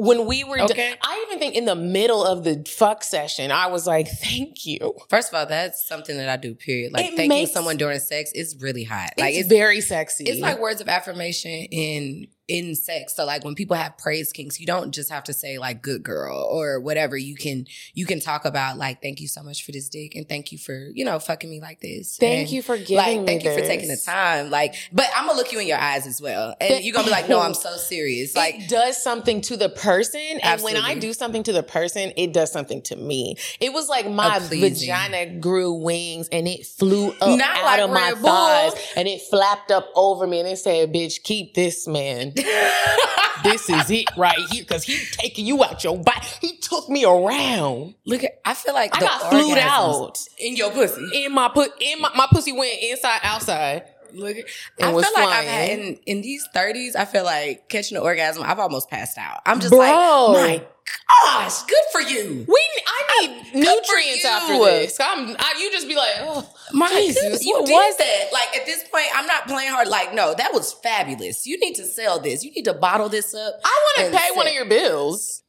When 0.00 0.26
we 0.26 0.44
were, 0.44 0.60
Okay. 0.60 0.94
I 1.02 1.24
even 1.26 1.40
think 1.40 1.56
in 1.56 1.64
the 1.64 1.74
middle 1.74 2.24
of 2.24 2.44
the 2.44 2.64
fuck 2.68 3.02
session, 3.02 3.50
I 3.50 3.66
was 3.66 3.84
like, 3.84 4.06
thank 4.06 4.64
you. 4.64 4.94
First 5.10 5.30
of 5.30 5.34
all, 5.34 5.46
that's 5.46 5.88
something 5.88 6.16
that 6.18 6.28
I 6.28 6.36
do. 6.36 6.54
Period. 6.54 6.92
Like 6.92 7.06
It 7.06 7.08
thanking 7.16 7.28
makes- 7.30 7.52
someone 7.52 7.76
during 7.78 7.98
sex 7.98 8.30
is 8.32 8.56
really 8.60 8.84
hot. 8.84 9.10
Like 9.18 9.30
it's, 9.30 9.40
it's 9.40 9.48
very 9.48 9.80
sexy. 9.80 10.24
it's 10.24 10.40
like 10.40 10.60
words 10.60 10.80
of 10.80 10.88
affirmation 10.88 11.50
in 11.50 12.28
in 12.48 12.74
sex. 12.74 13.14
So 13.14 13.24
like 13.26 13.44
when 13.44 13.54
people 13.54 13.76
have 13.76 13.96
praise 13.98 14.32
kinks, 14.32 14.58
you 14.58 14.66
don't 14.66 14.92
just 14.92 15.10
have 15.10 15.22
to 15.24 15.32
say 15.34 15.58
like 15.58 15.82
good 15.82 16.02
girl 16.02 16.36
or 16.50 16.80
whatever. 16.80 17.16
You 17.16 17.36
can 17.36 17.66
you 17.94 18.06
can 18.06 18.20
talk 18.20 18.44
about 18.46 18.78
like 18.78 19.02
thank 19.02 19.20
you 19.20 19.28
so 19.28 19.42
much 19.42 19.64
for 19.64 19.72
this 19.72 19.88
dick 19.88 20.14
and 20.14 20.26
thank 20.28 20.50
you 20.50 20.58
for 20.58 20.88
you 20.94 21.04
know 21.04 21.18
fucking 21.18 21.48
me 21.50 21.60
like 21.60 21.80
this. 21.80 22.16
thank 22.16 22.40
And, 22.48 22.50
you 22.50 22.62
for 22.62 22.76
giving 22.78 22.96
Like 22.96 23.26
thank 23.26 23.44
you 23.44 23.52
for 23.52 23.60
taking 23.60 23.88
the 23.88 23.96
time. 24.02 24.50
Like, 24.50 24.74
but 24.92 25.06
I'm 25.14 25.26
gonna 25.26 25.36
look 25.38 25.52
you 25.52 25.60
in 25.60 25.66
your 25.66 25.78
eyes 25.78 26.06
as 26.06 26.20
well, 26.22 26.54
and 26.60 26.82
you're 26.82 26.94
gonna 26.94 27.04
be 27.04 27.10
like, 27.10 27.28
no, 27.28 27.40
I'm 27.40 27.54
so 27.54 27.76
serious. 27.76 28.34
Like 28.34 28.54
it 28.60 28.68
does 28.68 29.00
something 29.02 29.40
to 29.42 29.56
the 29.56 29.68
person. 29.68 30.20
And 30.42 30.62
when 30.62 30.76
I 30.76 30.94
do 30.94 31.12
something 31.12 31.42
to 31.44 31.52
the 31.52 31.62
person, 31.62 32.12
it 32.16 32.32
does 32.32 32.50
something 32.50 32.80
to 32.82 32.96
me. 32.96 33.36
It 33.60 33.72
was 33.72 33.88
like 33.88 34.08
my 34.10 34.38
vagina 34.38 35.38
grew 35.38 35.72
wings 35.74 36.28
and 36.32 36.48
it 36.48 36.64
flew 36.66 37.10
up 37.20 37.38
Not 37.38 37.58
out 37.58 37.64
like 37.64 37.80
of 37.80 37.90
my 37.90 38.12
Bull. 38.14 38.22
thighs 38.22 38.72
and 38.96 39.06
it 39.06 39.20
flapped 39.22 39.70
up 39.70 39.88
over 39.94 40.26
me 40.26 40.40
and 40.40 40.48
it 40.48 40.56
said, 40.56 40.92
bitch, 40.92 41.22
keep 41.22 41.54
this 41.54 41.86
man. 41.86 42.32
this 43.42 43.68
is 43.70 43.90
it 43.90 44.06
right 44.16 44.38
here. 44.50 44.64
Cause 44.64 44.84
he 44.84 44.98
taking 45.12 45.46
you 45.46 45.62
out 45.64 45.82
your 45.84 45.98
body. 45.98 46.26
He 46.40 46.56
took 46.58 46.88
me 46.88 47.04
around. 47.04 47.94
look 48.04 48.24
at 48.24 48.40
I 48.44 48.54
feel 48.54 48.74
like 48.74 48.94
I 48.96 49.00
the 49.00 49.06
got 49.06 49.30
flued 49.30 49.58
out. 49.58 50.18
in 50.38 50.56
your 50.56 50.70
pussy. 50.70 51.24
In 51.24 51.32
my 51.32 51.48
put 51.48 51.70
in 51.80 52.00
my, 52.00 52.10
my 52.16 52.26
pussy 52.30 52.52
went 52.52 52.74
inside 52.82 53.20
outside. 53.22 53.84
Look, 54.14 54.36
at- 54.38 54.46
I 54.82 54.90
was 54.92 55.04
feel 55.04 55.14
like 55.22 55.28
I've 55.28 55.46
had 55.46 55.70
in, 55.78 55.98
in 56.06 56.22
these 56.22 56.46
thirties. 56.54 56.96
I 56.96 57.04
feel 57.04 57.24
like 57.24 57.68
catching 57.68 57.96
an 57.98 58.02
orgasm. 58.02 58.42
I've 58.42 58.58
almost 58.58 58.88
passed 58.88 59.18
out. 59.18 59.40
I'm 59.44 59.60
just 59.60 59.70
Bro. 59.70 59.78
like, 59.80 60.62
my 60.62 60.66
Ah, 61.10 61.44
gosh, 61.44 61.62
good 61.64 61.84
for 61.92 62.00
you. 62.00 62.44
We 62.46 62.68
I 62.86 63.02
ah, 63.08 63.26
need 63.26 63.42
Good 63.52 63.52
for 63.52 63.58
nutrients 63.58 64.24
you. 64.24 64.30
after 64.30 64.58
this. 64.58 64.98
I'm, 65.00 65.36
I, 65.38 65.54
you 65.58 65.70
just 65.70 65.88
be 65.88 65.96
like, 65.96 66.14
oh, 66.20 66.48
My 66.72 66.88
Jesus, 66.88 67.22
goodness, 67.22 67.44
you 67.44 67.54
what 67.54 67.66
did 67.66 67.72
was 67.72 67.96
that. 67.96 68.28
Like 68.32 68.56
at 68.56 68.66
this 68.66 68.84
point, 68.88 69.06
I'm 69.14 69.26
not 69.26 69.46
playing 69.46 69.70
hard. 69.70 69.88
Like, 69.88 70.14
no, 70.14 70.34
that 70.34 70.52
was 70.52 70.72
fabulous. 70.72 71.46
You 71.46 71.58
need 71.58 71.74
to 71.74 71.84
sell 71.84 72.20
this. 72.20 72.44
You 72.44 72.50
need 72.52 72.64
to 72.64 72.74
bottle 72.74 73.08
this 73.08 73.34
up. 73.34 73.60
I 73.64 73.84
want 73.96 74.12
to 74.12 74.18
pay 74.18 74.36
one 74.36 74.46
of 74.46 74.52
your 74.52 74.66
bills. 74.66 75.42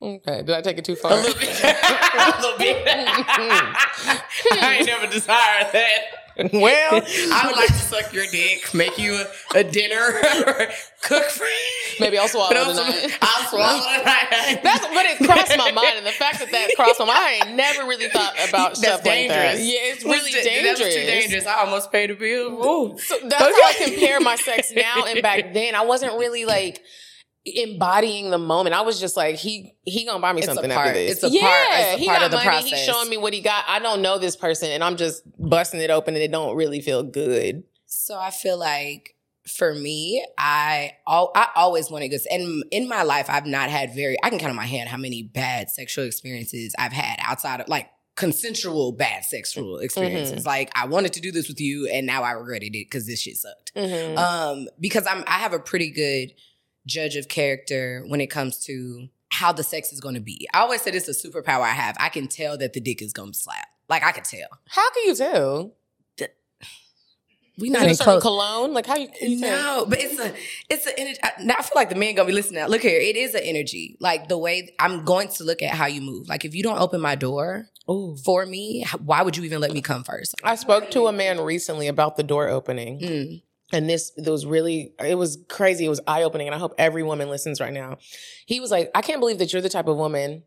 Okay, 0.00 0.42
did 0.42 0.50
I 0.50 0.60
take 0.62 0.78
it 0.78 0.84
too 0.84 0.96
far? 0.96 1.12
A 1.12 1.14
little 1.14 1.38
bit. 1.38 1.48
a 1.64 2.40
little 2.40 2.58
bit. 2.58 2.82
I 2.88 4.76
ain't 4.78 4.86
never 4.86 5.06
desired 5.06 5.72
that. 5.72 6.21
well, 6.52 6.92
I 7.32 7.42
would 7.46 7.56
like 7.56 7.68
to 7.68 7.74
suck 7.74 8.12
your 8.12 8.24
dick, 8.30 8.72
make 8.74 8.98
you 8.98 9.14
a, 9.14 9.58
a 9.58 9.64
dinner, 9.64 10.12
cook 11.02 11.24
for 11.24 11.44
you. 11.44 11.96
maybe 12.00 12.16
I'll 12.16 12.28
swallow 12.28 12.48
tonight. 12.50 13.18
I'll 13.20 13.48
swallow 13.48 13.98
tonight. 13.98 14.60
That's 14.62 14.86
but 14.86 15.06
it 15.06 15.18
crossed 15.18 15.58
my 15.58 15.72
mind, 15.72 15.98
and 15.98 16.06
the 16.06 16.10
fact 16.10 16.38
that 16.38 16.50
that 16.50 16.70
crossed 16.74 17.00
my 17.00 17.06
mind, 17.06 17.18
I 17.18 17.32
ain't 17.44 17.56
never 17.56 17.82
really 17.86 18.08
thought 18.08 18.34
about 18.48 18.70
That's 18.70 18.80
stuff 18.80 19.04
like 19.04 19.28
that. 19.28 19.56
dangerous. 19.56 19.60
Yeah, 19.60 19.92
it's 19.92 20.04
really 20.04 20.30
dangerous. 20.30 20.78
That 20.78 20.84
was 20.86 20.94
too 20.94 21.06
dangerous. 21.06 21.46
I 21.46 21.60
almost 21.64 21.92
paid 21.92 22.10
a 22.10 22.14
bill. 22.14 22.64
Ooh. 22.64 22.98
So 22.98 23.18
that's 23.22 23.42
how 23.42 23.48
I 23.50 23.74
compare 23.84 24.20
my 24.20 24.36
sex 24.36 24.72
now 24.74 25.04
and 25.06 25.20
back 25.22 25.52
then. 25.52 25.74
I 25.74 25.82
wasn't 25.84 26.14
really 26.14 26.44
like 26.46 26.82
embodying 27.44 28.30
the 28.30 28.38
moment. 28.38 28.74
I 28.74 28.82
was 28.82 29.00
just 29.00 29.16
like, 29.16 29.36
he 29.36 29.74
he 29.84 30.04
gonna 30.04 30.20
buy 30.20 30.32
me 30.32 30.40
It's 30.42 30.46
something 30.46 30.70
after 30.70 30.92
this. 30.92 31.12
it's 31.12 31.24
a 31.24 31.28
yeah, 31.30 31.40
part- 31.40 31.66
it's 31.72 31.94
a 31.94 31.98
he 31.98 32.06
part 32.06 32.18
got 32.20 32.24
of 32.26 32.30
the 32.32 32.44
money. 32.44 32.68
He's 32.68 32.84
showing 32.84 33.08
me 33.08 33.16
what 33.16 33.32
he 33.32 33.40
got. 33.40 33.64
I 33.66 33.78
don't 33.78 34.02
know 34.02 34.18
this 34.18 34.36
person, 34.36 34.70
and 34.70 34.82
I'm 34.84 34.96
just 34.96 35.22
busting 35.38 35.80
it 35.80 35.90
open, 35.90 36.14
and 36.14 36.22
it 36.22 36.30
don't 36.30 36.56
really 36.56 36.80
feel 36.80 37.02
good. 37.02 37.64
So 37.86 38.18
I 38.18 38.30
feel 38.30 38.58
like 38.58 39.16
for 39.46 39.74
me, 39.74 40.24
I 40.38 40.92
al- 41.08 41.32
I 41.34 41.48
always 41.56 41.90
wanted 41.90 42.08
good. 42.08 42.20
And 42.30 42.64
in 42.70 42.88
my 42.88 43.02
life, 43.02 43.26
I've 43.28 43.46
not 43.46 43.70
had 43.70 43.94
very. 43.94 44.16
I 44.22 44.30
can 44.30 44.38
count 44.38 44.50
on 44.50 44.56
my 44.56 44.66
hand 44.66 44.88
how 44.88 44.96
many 44.96 45.22
bad 45.22 45.68
sexual 45.70 46.04
experiences 46.06 46.74
I've 46.78 46.92
had 46.92 47.16
outside 47.20 47.60
of 47.60 47.68
like 47.68 47.88
consensual 48.14 48.92
bad 48.92 49.24
sexual 49.24 49.78
experiences. 49.78 50.46
Like 50.46 50.70
I 50.76 50.86
wanted 50.86 51.14
to 51.14 51.20
do 51.20 51.32
this 51.32 51.48
with 51.48 51.60
you, 51.60 51.88
and 51.92 52.06
now 52.06 52.22
I 52.22 52.32
regretted 52.32 52.68
it 52.76 52.86
because 52.86 53.06
this 53.06 53.20
shit 53.20 53.36
sucked. 53.36 53.74
Mhm. 53.74 54.16
Um, 54.16 54.68
because 54.78 55.06
I'm 55.08 55.24
I 55.26 55.38
have 55.40 55.52
a 55.52 55.58
pretty 55.58 55.90
good 55.90 56.32
judge 56.86 57.16
of 57.16 57.28
character 57.28 58.04
when 58.06 58.20
it 58.20 58.28
comes 58.28 58.58
to 58.64 59.08
how 59.30 59.52
the 59.52 59.62
sex 59.62 59.92
is 59.92 60.00
going 60.00 60.14
to 60.14 60.20
be. 60.20 60.46
I 60.52 60.60
always 60.60 60.82
said 60.82 60.94
it's 60.94 61.08
a 61.08 61.12
superpower 61.28 61.62
I 61.62 61.70
have. 61.70 61.96
I 61.98 62.08
can 62.08 62.28
tell 62.28 62.58
that 62.58 62.72
the 62.74 62.80
dick 62.80 63.00
is 63.02 63.12
going 63.12 63.32
to 63.32 63.38
slap. 63.38 63.66
Like 63.88 64.04
I 64.04 64.12
can 64.12 64.24
tell. 64.24 64.48
How 64.68 64.90
can 64.90 65.04
you 65.06 65.14
tell? 65.14 65.72
We 67.58 67.68
not 67.68 67.86
in 67.86 67.94
close. 67.96 68.22
cologne? 68.22 68.72
Like 68.72 68.86
how 68.86 68.96
you? 68.96 69.08
you 69.20 69.38
tell? 69.38 69.80
No, 69.80 69.86
but 69.86 69.98
it's 70.00 70.18
a 70.18 70.34
it's 70.70 70.86
an 70.86 70.94
energy. 70.96 71.18
I- 71.22 71.32
Now 71.42 71.54
I 71.58 71.62
feel 71.62 71.72
like 71.74 71.90
the 71.90 71.94
man 71.94 72.14
gonna 72.14 72.26
be 72.26 72.32
listening. 72.32 72.60
Now. 72.62 72.66
Look 72.66 72.80
here, 72.80 72.98
it 72.98 73.14
is 73.14 73.34
an 73.34 73.42
energy. 73.44 73.96
Like 74.00 74.28
the 74.28 74.38
way 74.38 74.70
I'm 74.78 75.04
going 75.04 75.28
to 75.28 75.44
look 75.44 75.60
at 75.62 75.70
how 75.74 75.84
you 75.86 76.00
move. 76.00 76.28
Like 76.30 76.46
if 76.46 76.54
you 76.54 76.62
don't 76.62 76.80
open 76.80 77.02
my 77.02 77.14
door 77.14 77.68
Ooh. 77.90 78.16
for 78.24 78.46
me, 78.46 78.86
why 79.04 79.20
would 79.22 79.36
you 79.36 79.44
even 79.44 79.60
let 79.60 79.70
me 79.72 79.82
come 79.82 80.02
first? 80.02 80.34
I 80.42 80.54
spoke 80.54 80.90
to 80.92 81.08
a 81.08 81.12
man 81.12 81.40
recently 81.40 81.88
about 81.88 82.16
the 82.16 82.22
door 82.22 82.48
opening. 82.48 82.98
Mm. 83.00 83.42
And 83.72 83.88
this 83.88 84.12
was 84.18 84.44
really 84.46 84.92
it 85.04 85.16
was 85.16 85.38
crazy. 85.48 85.84
It 85.86 85.88
was 85.88 86.00
eye-opening 86.06 86.46
and 86.48 86.54
i 86.54 86.58
hope 86.58 86.74
every 86.78 87.02
woman 87.02 87.28
listens 87.30 87.60
right 87.60 87.72
now. 87.72 87.98
He 88.46 88.60
was 88.60 88.70
like 88.70 88.90
i 88.94 89.00
can't 89.02 89.20
believe 89.20 89.38
that 89.38 89.52
you're 89.52 89.62
the 89.62 89.68
type 89.68 89.88
of 89.88 89.96
woman 89.96 90.42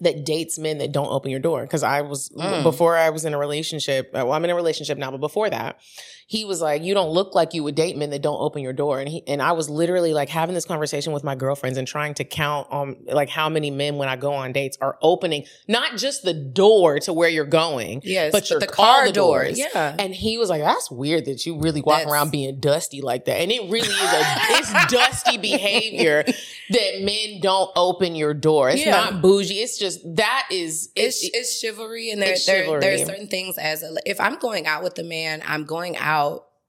that 0.00 0.26
dates 0.26 0.58
men 0.58 0.76
that 0.78 0.92
don't 0.92 1.08
open 1.08 1.30
your 1.30 1.40
door. 1.40 1.62
Because 1.62 1.82
i 1.82 2.00
was 2.02 2.30
Mm. 2.30 2.62
before 2.62 2.96
i 2.96 3.10
was 3.10 3.24
in 3.24 3.34
a 3.34 3.38
relationship 3.38 4.10
well 4.12 4.32
i'm 4.32 4.44
in 4.44 4.50
a 4.50 4.54
relationship 4.54 4.98
now 4.98 5.10
but 5.10 5.20
before 5.20 5.48
that 5.50 5.80
he 6.28 6.44
was 6.44 6.60
like 6.60 6.82
you 6.82 6.92
don't 6.92 7.10
look 7.10 7.34
like 7.34 7.54
you 7.54 7.62
would 7.62 7.74
date 7.76 7.96
men 7.96 8.10
that 8.10 8.20
don't 8.20 8.40
open 8.40 8.60
your 8.62 8.72
door 8.72 8.98
and 8.98 9.08
he 9.08 9.22
and 9.28 9.40
i 9.40 9.52
was 9.52 9.70
literally 9.70 10.12
like 10.12 10.28
having 10.28 10.54
this 10.56 10.64
conversation 10.64 11.12
with 11.12 11.22
my 11.22 11.34
girlfriends 11.36 11.78
and 11.78 11.86
trying 11.86 12.14
to 12.14 12.24
count 12.24 12.66
on 12.70 12.96
like 13.06 13.28
how 13.28 13.48
many 13.48 13.70
men 13.70 13.96
when 13.96 14.08
i 14.08 14.16
go 14.16 14.32
on 14.32 14.52
dates 14.52 14.76
are 14.80 14.98
opening 15.02 15.44
not 15.68 15.96
just 15.96 16.24
the 16.24 16.34
door 16.34 16.98
to 16.98 17.12
where 17.12 17.28
you're 17.28 17.44
going 17.44 18.00
Yes, 18.04 18.32
but 18.32 18.50
your 18.50 18.58
the 18.58 18.66
car 18.66 19.04
car 19.04 19.12
door. 19.12 19.42
doors. 19.44 19.58
Yeah. 19.58 19.94
And 19.98 20.14
he 20.14 20.38
was 20.38 20.48
like, 20.48 20.62
"That's 20.62 20.90
weird 20.90 21.24
that 21.26 21.44
you 21.46 21.58
really 21.58 21.80
walk 21.82 21.98
That's- 21.98 22.12
around 22.12 22.30
being 22.30 22.58
dusty 22.60 23.00
like 23.02 23.24
that." 23.26 23.40
And 23.40 23.50
it 23.52 23.62
really 23.70 23.88
is 23.88 24.12
a 24.12 24.22
it's 24.58 24.92
dusty 24.92 25.36
behavior 25.50 26.24
that 26.70 27.02
men 27.02 27.40
don't 27.40 27.70
open 27.76 28.14
your 28.14 28.32
door. 28.34 28.70
It's 28.70 28.84
Yeah. 28.84 28.92
not 28.92 29.22
bougie. 29.22 29.60
It's 29.60 29.78
just 29.78 30.00
that 30.16 30.46
is 30.50 30.90
It's 30.96 31.22
it- 31.24 31.30
it's 31.34 31.58
chivalry, 31.60 32.10
and 32.10 32.20
there, 32.22 32.36
there 32.46 32.80
there 32.80 32.94
are 32.94 32.98
certain 33.04 33.28
things 33.28 33.58
as 33.58 33.82
a, 33.82 33.94
if 34.04 34.20
I'm 34.20 34.38
going 34.38 34.66
out 34.66 34.82
with 34.82 34.98
a 34.98 35.04
man, 35.04 35.42
I'm 35.46 35.64
going 35.64 35.96
out 35.96 36.15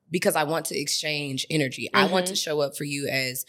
because 0.09 0.35
I 0.35 0.43
want 0.43 0.65
to 0.67 0.79
exchange 0.79 1.45
energy. 1.49 1.89
I 1.93 2.07
want 2.07 2.27
to 2.27 2.33
mm-hmm. 2.33 2.37
show 2.37 2.61
up 2.61 2.77
for 2.77 2.85
you 2.85 3.07
as 3.07 3.45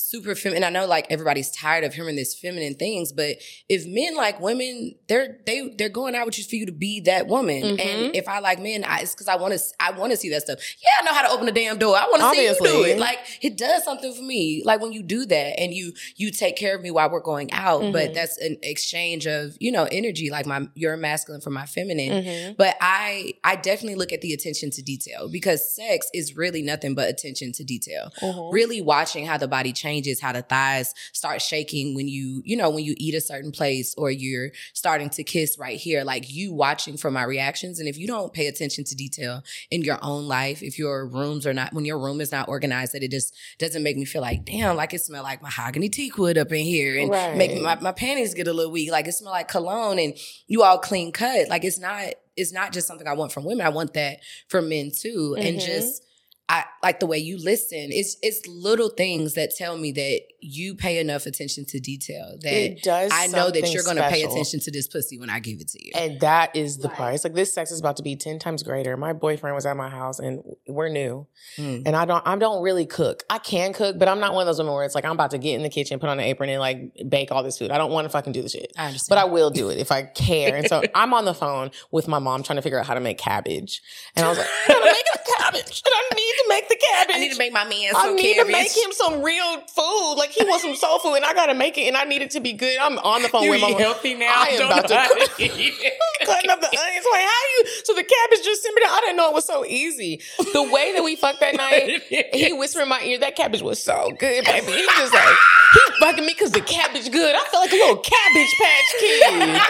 super 0.00 0.34
feminine. 0.36 0.62
I 0.64 0.70
know 0.70 0.86
like 0.86 1.06
everybody's 1.10 1.50
tired 1.50 1.82
of 1.82 1.92
hearing 1.92 2.14
this 2.14 2.32
feminine 2.34 2.76
things, 2.76 3.12
but 3.12 3.36
if 3.68 3.84
men 3.84 4.14
like 4.16 4.40
women, 4.40 4.94
they're 5.08 5.38
they 5.44 5.74
they're 5.76 5.88
going 5.88 6.14
out 6.14 6.24
with 6.24 6.38
you 6.38 6.44
for 6.44 6.54
you 6.54 6.66
to 6.66 6.72
be 6.72 7.00
that 7.00 7.26
woman. 7.26 7.62
Mhm. 7.62 7.80
And 7.84 8.14
if 8.16 8.28
I 8.28 8.38
like 8.38 8.60
men, 8.60 8.84
I, 8.84 9.00
it's 9.00 9.12
because 9.14 9.26
I 9.28 9.34
want 9.36 9.54
to 9.54 9.60
I 9.80 9.90
want 9.90 10.12
to 10.12 10.16
see 10.16 10.30
that 10.30 10.42
stuff. 10.42 10.60
Yeah, 10.80 10.88
I 11.00 11.04
know 11.04 11.12
how 11.12 11.26
to 11.26 11.32
open 11.34 11.48
a 11.48 11.52
damn 11.52 11.78
door. 11.78 11.96
I 11.96 12.04
want 12.06 12.22
to 12.22 12.30
see 12.30 12.46
you 12.46 12.54
do 12.62 12.84
it. 12.84 12.98
Like 12.98 13.18
it 13.42 13.56
does 13.58 13.82
something 13.84 14.14
for 14.14 14.22
me. 14.22 14.62
Like 14.64 14.80
when 14.80 14.92
you 14.92 15.02
do 15.02 15.26
that 15.26 15.58
and 15.60 15.74
you 15.74 15.92
you 16.16 16.30
take 16.30 16.56
care 16.56 16.76
of 16.76 16.80
me 16.82 16.92
while 16.92 17.10
we're 17.10 17.20
going 17.20 17.52
out, 17.52 17.80
but 17.92 18.10
Mhm. 18.10 18.14
that's 18.14 18.38
an 18.38 18.56
exchange 18.62 19.26
of 19.26 19.56
you 19.58 19.72
know 19.72 19.88
energy. 19.90 20.30
Like 20.30 20.46
my 20.46 20.68
you're 20.76 20.96
masculine 20.96 21.40
for 21.40 21.50
my 21.50 21.66
feminine. 21.66 22.24
Mhm. 22.24 22.56
But 22.56 22.76
I 22.80 23.34
I 23.42 23.56
definitely 23.56 23.96
look 23.96 24.12
at 24.12 24.20
the 24.20 24.32
attention 24.32 24.70
to 24.70 24.82
detail 24.82 25.28
because 25.28 25.74
sex 25.74 26.08
is 26.14 26.36
really 26.36 26.62
nothing 26.62 26.94
but 26.94 27.08
attention 27.10 27.50
to 27.52 27.64
detail. 27.64 28.12
Mhm. 28.22 28.52
Really 28.52 28.80
watching 28.80 29.26
how 29.26 29.36
the 29.36 29.48
body 29.48 29.72
changes, 29.72 29.87
how 30.20 30.32
the 30.32 30.42
thighs 30.42 30.94
start 31.12 31.40
shaking 31.40 31.94
when 31.94 32.08
you, 32.08 32.42
you 32.44 32.56
know, 32.56 32.70
when 32.70 32.84
you 32.84 32.94
eat 32.96 33.14
a 33.14 33.20
certain 33.20 33.52
place 33.52 33.94
or 33.96 34.10
you're 34.10 34.50
starting 34.74 35.08
to 35.10 35.24
kiss 35.24 35.58
right 35.58 35.78
here, 35.78 36.04
like 36.04 36.30
you 36.30 36.52
watching 36.52 36.96
for 36.96 37.10
my 37.10 37.22
reactions. 37.24 37.78
And 37.80 37.88
if 37.88 37.96
you 37.98 38.06
don't 38.06 38.32
pay 38.32 38.46
attention 38.46 38.84
to 38.84 38.94
detail 38.94 39.42
in 39.70 39.82
your 39.82 39.98
own 40.02 40.26
life, 40.28 40.62
if 40.62 40.78
your 40.78 41.06
rooms 41.06 41.46
are 41.46 41.54
not, 41.54 41.72
when 41.72 41.84
your 41.84 41.98
room 41.98 42.20
is 42.20 42.30
not 42.32 42.48
organized, 42.48 42.92
that 42.94 43.02
it 43.02 43.10
just 43.10 43.34
doesn't 43.58 43.82
make 43.82 43.96
me 43.96 44.04
feel 44.04 44.22
like, 44.22 44.44
damn, 44.44 44.76
like 44.76 44.92
it 44.94 45.00
smell 45.00 45.22
like 45.22 45.42
mahogany 45.42 45.88
teak 45.88 46.18
wood 46.18 46.38
up 46.38 46.52
in 46.52 46.64
here 46.64 46.98
and 46.98 47.10
make 47.36 47.60
my, 47.60 47.76
my 47.80 47.92
panties 47.92 48.34
get 48.34 48.46
a 48.48 48.52
little 48.52 48.72
weak. 48.72 48.90
Like 48.90 49.08
it 49.08 49.12
smell 49.12 49.32
like 49.32 49.48
cologne 49.48 49.98
and 49.98 50.14
you 50.46 50.62
all 50.62 50.78
clean 50.78 51.12
cut. 51.12 51.48
Like 51.48 51.64
it's 51.64 51.78
not, 51.78 52.14
it's 52.36 52.52
not 52.52 52.72
just 52.72 52.86
something 52.86 53.06
I 53.08 53.14
want 53.14 53.32
from 53.32 53.44
women. 53.44 53.66
I 53.66 53.70
want 53.70 53.94
that 53.94 54.18
from 54.48 54.68
men 54.68 54.90
too. 54.90 55.36
And 55.38 55.56
Mhm. 55.58 55.64
just 55.64 56.04
I 56.48 56.64
like 56.82 57.00
the 57.00 57.06
way 57.06 57.18
you 57.18 57.38
listen. 57.38 57.88
It's 57.90 58.16
it's 58.22 58.46
little 58.46 58.88
things 58.88 59.34
that 59.34 59.54
tell 59.56 59.76
me 59.76 59.92
that 59.92 60.20
you 60.40 60.74
pay 60.74 60.98
enough 60.98 61.26
attention 61.26 61.64
to 61.66 61.80
detail 61.80 62.36
that 62.42 62.52
It 62.52 62.82
does. 62.82 63.10
I 63.12 63.26
know 63.28 63.50
that 63.50 63.72
you're 63.72 63.82
gonna 63.82 64.08
pay 64.08 64.22
attention 64.22 64.60
to 64.60 64.70
this 64.70 64.86
pussy 64.86 65.18
when 65.18 65.30
I 65.30 65.40
give 65.40 65.60
it 65.60 65.68
to 65.68 65.84
you. 65.84 65.92
And 65.94 66.20
that 66.20 66.54
is 66.54 66.78
the 66.78 66.88
part. 66.88 67.14
It's 67.14 67.24
like 67.24 67.34
this 67.34 67.52
sex 67.52 67.70
is 67.70 67.80
about 67.80 67.96
to 67.96 68.02
be 68.02 68.14
ten 68.16 68.38
times 68.38 68.62
greater. 68.62 68.96
My 68.96 69.12
boyfriend 69.12 69.54
was 69.54 69.66
at 69.66 69.76
my 69.76 69.88
house, 69.88 70.18
and 70.18 70.42
we're 70.66 70.88
new, 70.88 71.26
Mm. 71.58 71.82
and 71.86 71.96
I 71.96 72.04
don't. 72.04 72.26
I 72.26 72.36
don't 72.36 72.62
really 72.62 72.86
cook. 72.86 73.24
I 73.28 73.38
can 73.38 73.72
cook, 73.72 73.98
but 73.98 74.06
I'm 74.08 74.20
not 74.20 74.32
one 74.34 74.42
of 74.42 74.46
those 74.46 74.58
women 74.58 74.74
where 74.74 74.84
it's 74.84 74.94
like 74.94 75.04
I'm 75.04 75.12
about 75.12 75.30
to 75.32 75.38
get 75.38 75.54
in 75.54 75.62
the 75.62 75.68
kitchen, 75.68 75.98
put 75.98 76.08
on 76.08 76.18
an 76.20 76.24
apron, 76.24 76.50
and 76.50 76.60
like 76.60 76.92
bake 77.08 77.32
all 77.32 77.42
this 77.42 77.58
food. 77.58 77.70
I 77.70 77.78
don't 77.78 77.90
want 77.90 78.04
to 78.04 78.08
fucking 78.10 78.32
do 78.32 78.42
the 78.42 78.48
shit. 78.48 78.72
I 78.76 78.86
understand. 78.86 79.08
But 79.08 79.18
I 79.18 79.24
will 79.24 79.50
do 79.50 79.70
it 79.70 79.78
if 79.78 79.90
I 79.90 80.02
care. 80.02 80.54
And 80.56 80.68
so 80.68 80.82
I'm 80.94 81.14
on 81.14 81.24
the 81.24 81.34
phone 81.34 81.70
with 81.90 82.06
my 82.06 82.18
mom 82.18 82.42
trying 82.42 82.56
to 82.56 82.62
figure 82.62 82.78
out 82.78 82.86
how 82.86 82.94
to 82.94 83.00
make 83.00 83.18
cabbage. 83.18 83.82
And 84.14 84.24
I 84.24 84.28
was 84.28 84.38
like, 84.38 84.46
I'm 84.68 84.74
gonna 84.78 84.86
make 84.92 85.04
a 85.14 85.18
cabbage. 85.42 85.82
And 85.84 85.94
I 85.94 86.14
need 86.14 86.32
to 86.32 86.44
make 86.48 86.68
the 86.68 86.76
cabbage. 86.92 87.16
I 87.16 87.18
need 87.20 87.32
to 87.32 87.38
make 87.38 87.52
my 87.52 87.64
man 87.64 87.92
I 87.96 88.12
need 88.12 88.34
cabbage. 88.36 88.46
to 88.46 88.52
make 88.52 88.70
him 88.76 88.92
some 88.92 89.22
real 89.22 89.60
food. 89.74 90.14
Like 90.16 90.27
he 90.32 90.44
wants 90.44 90.62
some 90.62 90.74
soul 90.74 90.98
food, 90.98 91.14
and 91.16 91.24
I 91.24 91.34
gotta 91.34 91.54
make 91.54 91.78
it, 91.78 91.82
and 91.88 91.96
I 91.96 92.04
need 92.04 92.22
it 92.22 92.30
to 92.32 92.40
be 92.40 92.52
good. 92.52 92.76
I'm 92.78 92.98
on 92.98 93.22
the 93.22 93.28
phone 93.28 93.42
You 93.42 93.50
with 93.52 93.60
my 93.60 93.70
healthy 93.70 94.14
now. 94.14 94.32
I 94.34 94.48
am 94.48 94.66
about 94.66 94.88
to 94.88 94.96
cook. 95.08 95.28
Cutting 96.26 96.50
up 96.50 96.60
the 96.60 96.66
onions, 96.66 97.06
like 97.12 97.22
how 97.22 97.42
you? 97.56 97.64
So 97.84 97.94
the 97.94 98.02
cabbage 98.02 98.44
just 98.44 98.62
simmered. 98.62 98.82
I 98.86 99.00
didn't 99.00 99.16
know 99.16 99.30
it 99.30 99.34
was 99.34 99.46
so 99.46 99.64
easy. 99.64 100.20
The 100.52 100.62
way 100.62 100.92
that 100.94 101.02
we 101.02 101.16
fucked 101.16 101.40
that 101.40 101.54
night, 101.54 102.02
he 102.34 102.52
whispered 102.52 102.82
in 102.82 102.88
my 102.88 103.00
ear, 103.02 103.18
"That 103.18 103.36
cabbage 103.36 103.62
was 103.62 103.82
so 103.82 104.10
good, 104.18 104.44
baby." 104.44 104.72
He 104.72 104.86
just 104.96 105.14
like 105.14 105.36
he 105.74 105.80
fucking 106.00 106.26
me 106.26 106.34
because 106.34 106.52
the 106.52 106.60
cabbage 106.60 107.10
good. 107.10 107.34
I 107.34 107.44
felt 107.50 107.64
like 107.64 107.72
a 107.72 107.76
little 107.76 107.98
cabbage 107.98 108.54
patch 108.60 108.94
kid. 109.00 109.60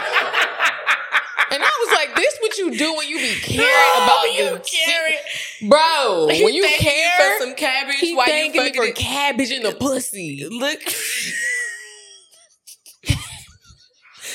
And 1.50 1.62
I 1.62 1.72
was 1.80 1.96
like, 1.96 2.14
"This 2.14 2.38
what 2.40 2.58
you 2.58 2.76
do 2.76 2.94
when 2.94 3.08
you 3.08 3.18
be 3.18 3.34
caring 3.40 4.02
about 4.02 4.24
you 4.34 4.50
the 4.56 4.58
bro? 5.66 6.28
He 6.32 6.44
when 6.44 6.54
you 6.54 6.66
care 6.78 7.38
for 7.38 7.44
some 7.44 7.54
cabbage 7.54 7.96
he 7.96 8.14
while 8.14 8.28
you 8.28 8.52
fucking 8.52 8.74
for 8.74 8.84
it. 8.84 8.94
cabbage 8.94 9.50
in 9.50 9.62
the 9.62 9.72
pussy. 9.72 10.46
Look, 10.48 10.80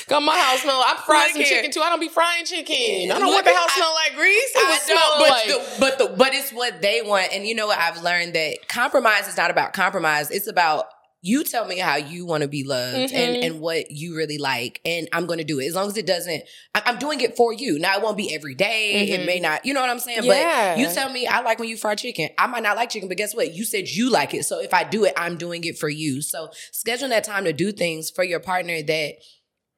Got 0.07 0.21
my 0.23 0.37
house 0.37 0.61
smell. 0.61 0.81
I 0.85 1.01
fry 1.05 1.29
some 1.31 1.43
chicken 1.43 1.71
too. 1.71 1.81
I 1.81 1.89
don't 1.89 1.99
be 1.99 2.09
frying 2.09 2.45
chicken. 2.45 3.09
I 3.11 3.19
don't 3.19 3.21
Look 3.29 3.35
want 3.35 3.45
the 3.45 3.53
house 3.53 3.71
smell 3.71 3.93
like 3.93 4.15
grease. 4.15 4.51
It 4.53 4.63
know, 4.63 4.95
smell 4.95 5.15
but 5.17 5.29
like 5.29 5.47
the, 5.47 5.75
but 5.79 5.97
the 5.97 6.15
but 6.17 6.33
it's 6.33 6.51
what 6.51 6.81
they 6.81 7.01
want. 7.01 7.33
And 7.33 7.47
you 7.47 7.55
know 7.55 7.67
what? 7.67 7.79
I've 7.79 8.01
learned 8.03 8.33
that 8.33 8.67
compromise 8.67 9.27
is 9.27 9.37
not 9.37 9.49
about 9.49 9.71
compromise. 9.73 10.29
It's 10.29 10.47
about 10.47 10.87
you 11.25 11.45
tell 11.45 11.65
me 11.65 11.79
how 11.79 11.95
you 11.95 12.25
want 12.25 12.41
to 12.41 12.49
be 12.49 12.65
loved 12.65 13.13
and 13.13 13.37
Mhm. 13.37 13.45
and 13.45 13.61
what 13.61 13.89
you 13.91 14.13
really 14.13 14.37
like, 14.37 14.81
and 14.83 15.07
I'm 15.13 15.25
going 15.25 15.37
to 15.39 15.45
do 15.45 15.59
it 15.61 15.67
as 15.67 15.73
long 15.73 15.87
as 15.87 15.95
it 15.95 16.05
doesn't. 16.05 16.43
I- 16.75 16.81
I'm 16.85 16.99
doing 16.99 17.21
it 17.21 17.37
for 17.37 17.53
you. 17.53 17.79
Now 17.79 17.95
it 17.95 18.01
won't 18.03 18.17
be 18.17 18.35
every 18.35 18.55
day. 18.55 19.07
It 19.09 19.21
Mhm. 19.21 19.25
may 19.25 19.39
not. 19.39 19.65
You 19.65 19.73
know 19.73 19.79
what 19.79 19.89
I'm 19.89 19.99
saying? 19.99 20.23
Yeah. 20.25 20.75
But 20.75 20.81
you 20.81 20.93
tell 20.93 21.09
me 21.09 21.25
I 21.25 21.39
like 21.39 21.59
when 21.59 21.69
you 21.69 21.77
fry 21.77 21.95
chicken. 21.95 22.29
I 22.37 22.47
might 22.47 22.61
not 22.61 22.75
like 22.75 22.89
chicken, 22.89 23.07
but 23.07 23.15
guess 23.15 23.33
what? 23.33 23.53
You 23.53 23.63
said 23.63 23.87
you 23.87 24.09
like 24.09 24.33
it. 24.33 24.43
So 24.43 24.59
if 24.59 24.73
I 24.73 24.83
do 24.83 25.05
it, 25.05 25.13
I'm 25.15 25.37
doing 25.37 25.63
it 25.63 25.77
for 25.77 25.87
you. 25.87 26.21
So 26.21 26.49
scheduling 26.73 27.09
that 27.09 27.23
time 27.23 27.45
to 27.45 27.53
do 27.53 27.71
things 27.71 28.09
for 28.09 28.25
your 28.25 28.41
partner 28.41 28.81
that 28.83 29.15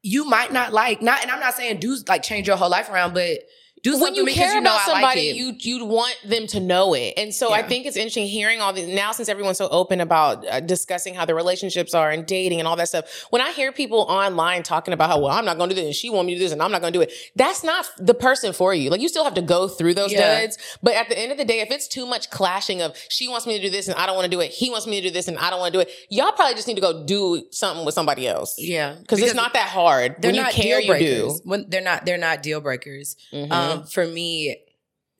you 0.01 0.25
might 0.25 0.51
not 0.51 0.73
like. 0.73 1.03
Not 1.03 1.21
and 1.21 1.29
I'm 1.29 1.39
not 1.39 1.53
saying 1.55 1.77
do 1.79 1.95
like 2.07 2.23
change 2.23 2.47
your 2.47 2.57
whole 2.57 2.69
life 2.71 2.89
around, 2.89 3.13
but 3.13 3.39
do 3.85 3.91
something 3.91 4.01
when 4.07 4.15
you 4.15 4.25
because 4.25 4.37
care 4.39 4.55
you 4.55 4.61
know 4.61 4.71
about 4.75 4.87
I 4.89 4.91
like 4.91 5.01
somebody, 5.01 5.29
it. 5.29 5.35
you 5.35 5.53
you 5.59 5.85
want 5.85 6.15
them 6.25 6.47
to 6.47 6.59
know 6.59 6.93
it, 6.93 7.13
and 7.17 7.33
so 7.33 7.53
I 7.53 7.61
think 7.61 7.85
it's 7.85 7.95
interesting 7.97 8.27
hearing 8.27 8.59
all 8.61 8.73
these 8.73 8.87
now 8.87 9.11
since 9.11 9.29
everyone's 9.29 9.57
so 9.57 9.67
open 9.69 10.01
about 10.01 10.45
uh, 10.47 10.59
discussing 10.59 11.13
how 11.13 11.25
their 11.25 11.35
relationships 11.35 11.93
are 11.93 12.09
and 12.11 12.25
dating 12.25 12.59
and 12.59 12.67
all 12.67 12.75
that 12.77 12.87
stuff. 12.89 13.05
When 13.29 13.41
I 13.41 13.51
hear 13.51 13.71
people 13.71 13.99
online 14.09 14.63
talking 14.63 14.93
about 14.93 15.09
how 15.09 15.19
well 15.19 15.31
I'm 15.31 15.45
not 15.45 15.57
going 15.57 15.69
to 15.69 15.75
do 15.75 15.81
this, 15.81 15.85
and 15.87 15.95
she 15.95 16.09
want 16.09 16.25
me 16.27 16.33
to 16.33 16.39
do 16.39 16.45
this, 16.45 16.51
and 16.51 16.61
I'm 16.61 16.71
not 16.71 16.81
going 16.81 16.91
to 16.93 16.99
do 16.99 17.03
it, 17.03 17.11
that's 17.35 17.63
not 17.63 17.85
the 17.97 18.13
person 18.13 18.53
for 18.53 18.73
you. 18.73 18.89
Like 18.89 19.01
you 19.01 19.07
still 19.09 19.23
have 19.23 19.35
to 19.35 19.41
go 19.41 19.67
through 19.67 19.93
those 19.93 20.11
Yeah. 20.11 20.41
duds, 20.41 20.57
but 20.81 20.93
at 20.95 21.07
the 21.09 21.17
end 21.17 21.31
of 21.31 21.37
the 21.37 21.45
day, 21.45 21.59
if 21.61 21.69
it's 21.71 21.87
too 21.87 22.05
much 22.05 22.29
clashing 22.31 22.81
of 22.81 22.95
she 23.09 23.27
wants 23.27 23.45
me 23.45 23.55
to 23.57 23.61
do 23.61 23.69
this 23.69 23.87
and 23.87 23.95
I 23.97 24.05
don't 24.07 24.15
want 24.15 24.25
to 24.25 24.31
do 24.31 24.41
it, 24.41 24.51
he 24.51 24.69
wants 24.69 24.87
me 24.87 24.99
to 25.01 25.07
do 25.09 25.13
this 25.13 25.27
and 25.27 25.37
I 25.37 25.49
don't 25.49 25.59
want 25.59 25.73
to 25.73 25.77
do 25.77 25.81
it, 25.81 25.91
y'all 26.09 26.31
probably 26.31 26.55
just 26.55 26.67
need 26.67 26.75
to 26.75 26.81
go 26.81 27.05
do 27.05 27.43
something 27.51 27.85
with 27.85 27.93
somebody 27.93 28.27
else. 28.27 28.55
yeah, 28.57 28.95
Because 28.99 29.21
it's 29.21 29.33
not 29.35 29.53
that 29.53 29.69
hard. 29.69 30.15
they're 30.19 30.29
When 30.29 30.35
you 30.35 30.41
not 30.41 30.51
care, 30.53 30.81
deal 30.81 30.95
you 30.97 30.99
do. 30.99 31.39
When 31.43 31.65
they're 31.69 31.81
not, 31.81 32.05
they're 32.05 32.17
not 32.17 32.41
deal 32.41 32.61
breakers. 32.61 33.15
Mhm. 33.33 33.51
Um, 33.51 33.74
for 33.83 34.07
me, 34.07 34.57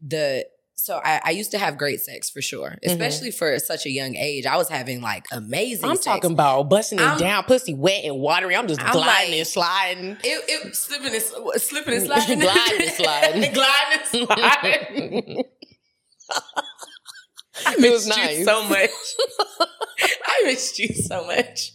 the 0.02 0.46
so 0.78 1.00
I, 1.04 1.22
I 1.24 1.30
used 1.32 1.52
to 1.52 1.58
have 1.58 1.78
great 1.78 2.02
sex 2.02 2.30
for 2.30 2.41
sure, 2.41 2.72
Mm-hmm. 2.72 2.89
especially 2.91 3.32
for 3.32 3.58
such 3.60 3.86
a 3.86 3.89
young 3.89 4.15
age. 4.15 4.46
I 4.46 4.58
was 4.58 4.68
having 4.70 5.02
like 5.02 5.26
amazing. 5.32 5.86
I'm 5.89 5.96
sex. 5.96 6.06
talking 6.06 6.32
about 6.34 6.63
busting 6.70 7.00
it 7.00 7.04
I'm- 7.06 7.18
down, 7.18 7.44
pussy 7.46 7.74
wet 7.74 8.04
and 8.04 8.18
watery. 8.20 8.56
I'm 8.56 8.68
just 8.68 8.82
I'm 8.82 8.91
gliding 8.91 9.32
like- 9.32 9.38
and 9.39 9.48
sliding. 9.48 10.18
It, 10.24 10.44
it 10.68 10.76
slipping 10.76 11.13
and 11.13 11.24
slipping 11.62 11.94
and 11.94 12.04
sliding, 12.06 12.39
Gliding 12.39 12.82
and 12.82 12.91
sliding. 12.91 13.54
gliding 13.54 14.00
and 14.00 14.28
sliding. 14.28 15.44
I 17.65 17.74
It 17.74 17.80
missed 17.80 17.94
was 17.94 18.18
you 18.18 18.24
nice. 18.24 18.46
so 18.46 18.63
much. 18.68 18.89
I 20.28 20.41
missed 20.44 20.78
you 20.80 20.89
so 20.89 21.26
much. 21.26 21.72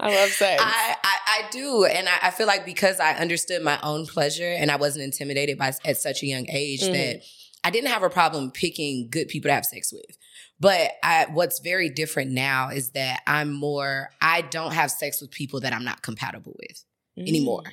I 0.00 0.14
love 0.14 0.30
sex. 0.30 0.62
I, 0.64 0.96
I, 1.02 1.16
I 1.26 1.50
do. 1.50 1.84
And 1.84 2.08
I, 2.08 2.18
I 2.24 2.30
feel 2.30 2.46
like 2.46 2.64
because 2.64 3.00
I 3.00 3.12
understood 3.14 3.62
my 3.62 3.78
own 3.82 4.06
pleasure 4.06 4.52
and 4.52 4.70
I 4.70 4.76
wasn't 4.76 5.04
intimidated 5.04 5.58
by 5.58 5.72
at 5.84 5.96
such 5.96 6.22
a 6.22 6.26
young 6.26 6.48
age 6.50 6.80
Mhm. 6.82 6.92
that 6.92 7.22
I 7.64 7.70
didn't 7.70 7.90
have 7.90 8.02
a 8.02 8.10
problem 8.10 8.50
picking 8.50 9.08
good 9.10 9.28
people 9.28 9.48
to 9.48 9.54
have 9.54 9.64
sex 9.66 9.92
with. 9.92 10.16
But 10.58 10.92
I, 11.02 11.26
what's 11.32 11.58
very 11.60 11.88
different 11.88 12.30
now 12.32 12.70
is 12.70 12.90
that 12.90 13.22
I'm 13.26 13.52
more, 13.52 14.10
I 14.20 14.42
don't 14.42 14.72
have 14.72 14.90
sex 14.90 15.20
with 15.20 15.30
people 15.30 15.60
that 15.60 15.72
I'm 15.72 15.84
not 15.84 16.02
compatible 16.02 16.56
with 16.58 16.84
anymore. 17.16 17.64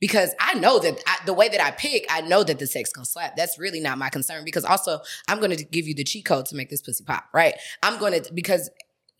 Because 0.00 0.34
I 0.38 0.54
know 0.54 0.78
that 0.80 1.02
I, 1.06 1.16
the 1.24 1.32
way 1.32 1.48
that 1.48 1.62
I 1.64 1.70
pick, 1.70 2.04
I 2.10 2.20
know 2.20 2.44
that 2.44 2.58
the 2.58 2.66
sex 2.66 2.92
gonna 2.92 3.06
slap. 3.06 3.36
That's 3.36 3.58
really 3.58 3.80
not 3.80 3.96
my 3.96 4.10
concern. 4.10 4.44
Because 4.44 4.64
also, 4.64 5.00
I'm 5.28 5.40
gonna 5.40 5.56
give 5.56 5.86
you 5.86 5.94
the 5.94 6.04
cheat 6.04 6.26
code 6.26 6.44
to 6.46 6.56
make 6.56 6.68
this 6.68 6.82
pussy 6.82 7.04
pop, 7.04 7.24
right? 7.32 7.54
I'm 7.82 7.98
gonna 7.98 8.20
because 8.34 8.68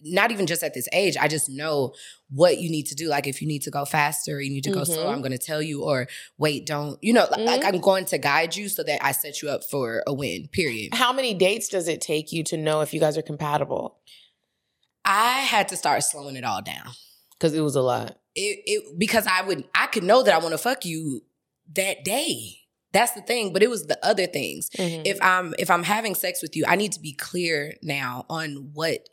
not 0.05 0.31
even 0.31 0.47
just 0.47 0.63
at 0.63 0.75
this 0.75 0.87
age, 0.93 1.17
I 1.19 1.29
just 1.29 1.49
know 1.49 1.95
what 2.31 2.59
you 2.59 2.71
need 2.71 2.85
to 2.87 2.95
do. 2.95 3.09
Like 3.09 3.27
if 3.27 3.41
you 3.41 3.49
need 3.49 3.63
to 3.63 3.71
go 3.71 3.85
faster, 3.85 4.41
you 4.41 4.51
need 4.51 4.65
to 4.65 4.71
go 4.71 4.85
slow. 4.85 5.07
Mhm. 5.07 5.13
I'm 5.15 5.23
gonna 5.23 5.39
tell 5.39 5.63
you, 5.63 5.83
or 5.83 6.07
wait, 6.39 6.67
don't. 6.67 6.99
You 7.03 7.13
know, 7.15 7.27
like 7.39 7.63
Mhm. 7.63 7.65
I'm 7.65 7.81
going 7.81 8.05
to 8.07 8.19
guide 8.19 8.55
you 8.55 8.69
so 8.69 8.83
that 8.83 9.05
I 9.05 9.13
set 9.13 9.41
you 9.43 9.49
up 9.51 9.65
for 9.65 10.03
a 10.07 10.13
win. 10.13 10.49
Period. 10.49 10.95
How 10.95 11.13
many 11.13 11.33
dates 11.35 11.69
does 11.69 11.89
it 11.89 12.01
take 12.01 12.33
you 12.33 12.45
to 12.45 12.57
know 12.57 12.81
if 12.83 12.93
you 12.93 13.01
guys 13.01 13.17
are 13.17 13.23
compatible? 13.23 13.99
I 15.05 15.41
had 15.41 15.69
to 15.69 15.77
start 15.77 16.03
slowing 16.03 16.37
it 16.37 16.45
all 16.45 16.63
down. 16.63 16.91
Because 17.33 17.55
it 17.55 17.61
was 17.61 17.77
a 17.77 17.83
lot. 17.83 18.19
it, 18.37 18.63
it 18.67 18.99
because 18.99 19.27
I 19.27 19.43
would 19.43 19.65
I 19.75 19.87
could 19.87 20.03
know 20.05 20.23
that 20.23 20.35
I 20.35 20.39
want 20.39 20.53
to 20.53 20.59
fuck 20.59 20.85
you 20.85 21.23
that 21.75 22.05
day. 22.05 22.59
That's 22.93 23.13
the 23.13 23.23
thing, 23.23 23.53
but 23.53 23.63
it 23.63 23.69
was 23.71 23.87
the 23.87 23.99
other 24.05 24.27
things. 24.27 24.71
Mhm. 24.77 25.03
If 25.05 25.19
I'm 25.21 25.55
if 25.59 25.71
I'm 25.71 25.83
having 25.83 26.15
sex 26.15 26.43
with 26.43 26.57
you, 26.57 26.65
I 26.67 26.77
need 26.77 26.93
to 26.93 27.01
be 27.01 27.13
clear 27.13 27.77
now 27.83 28.25
on 28.31 28.71
what 28.73 29.09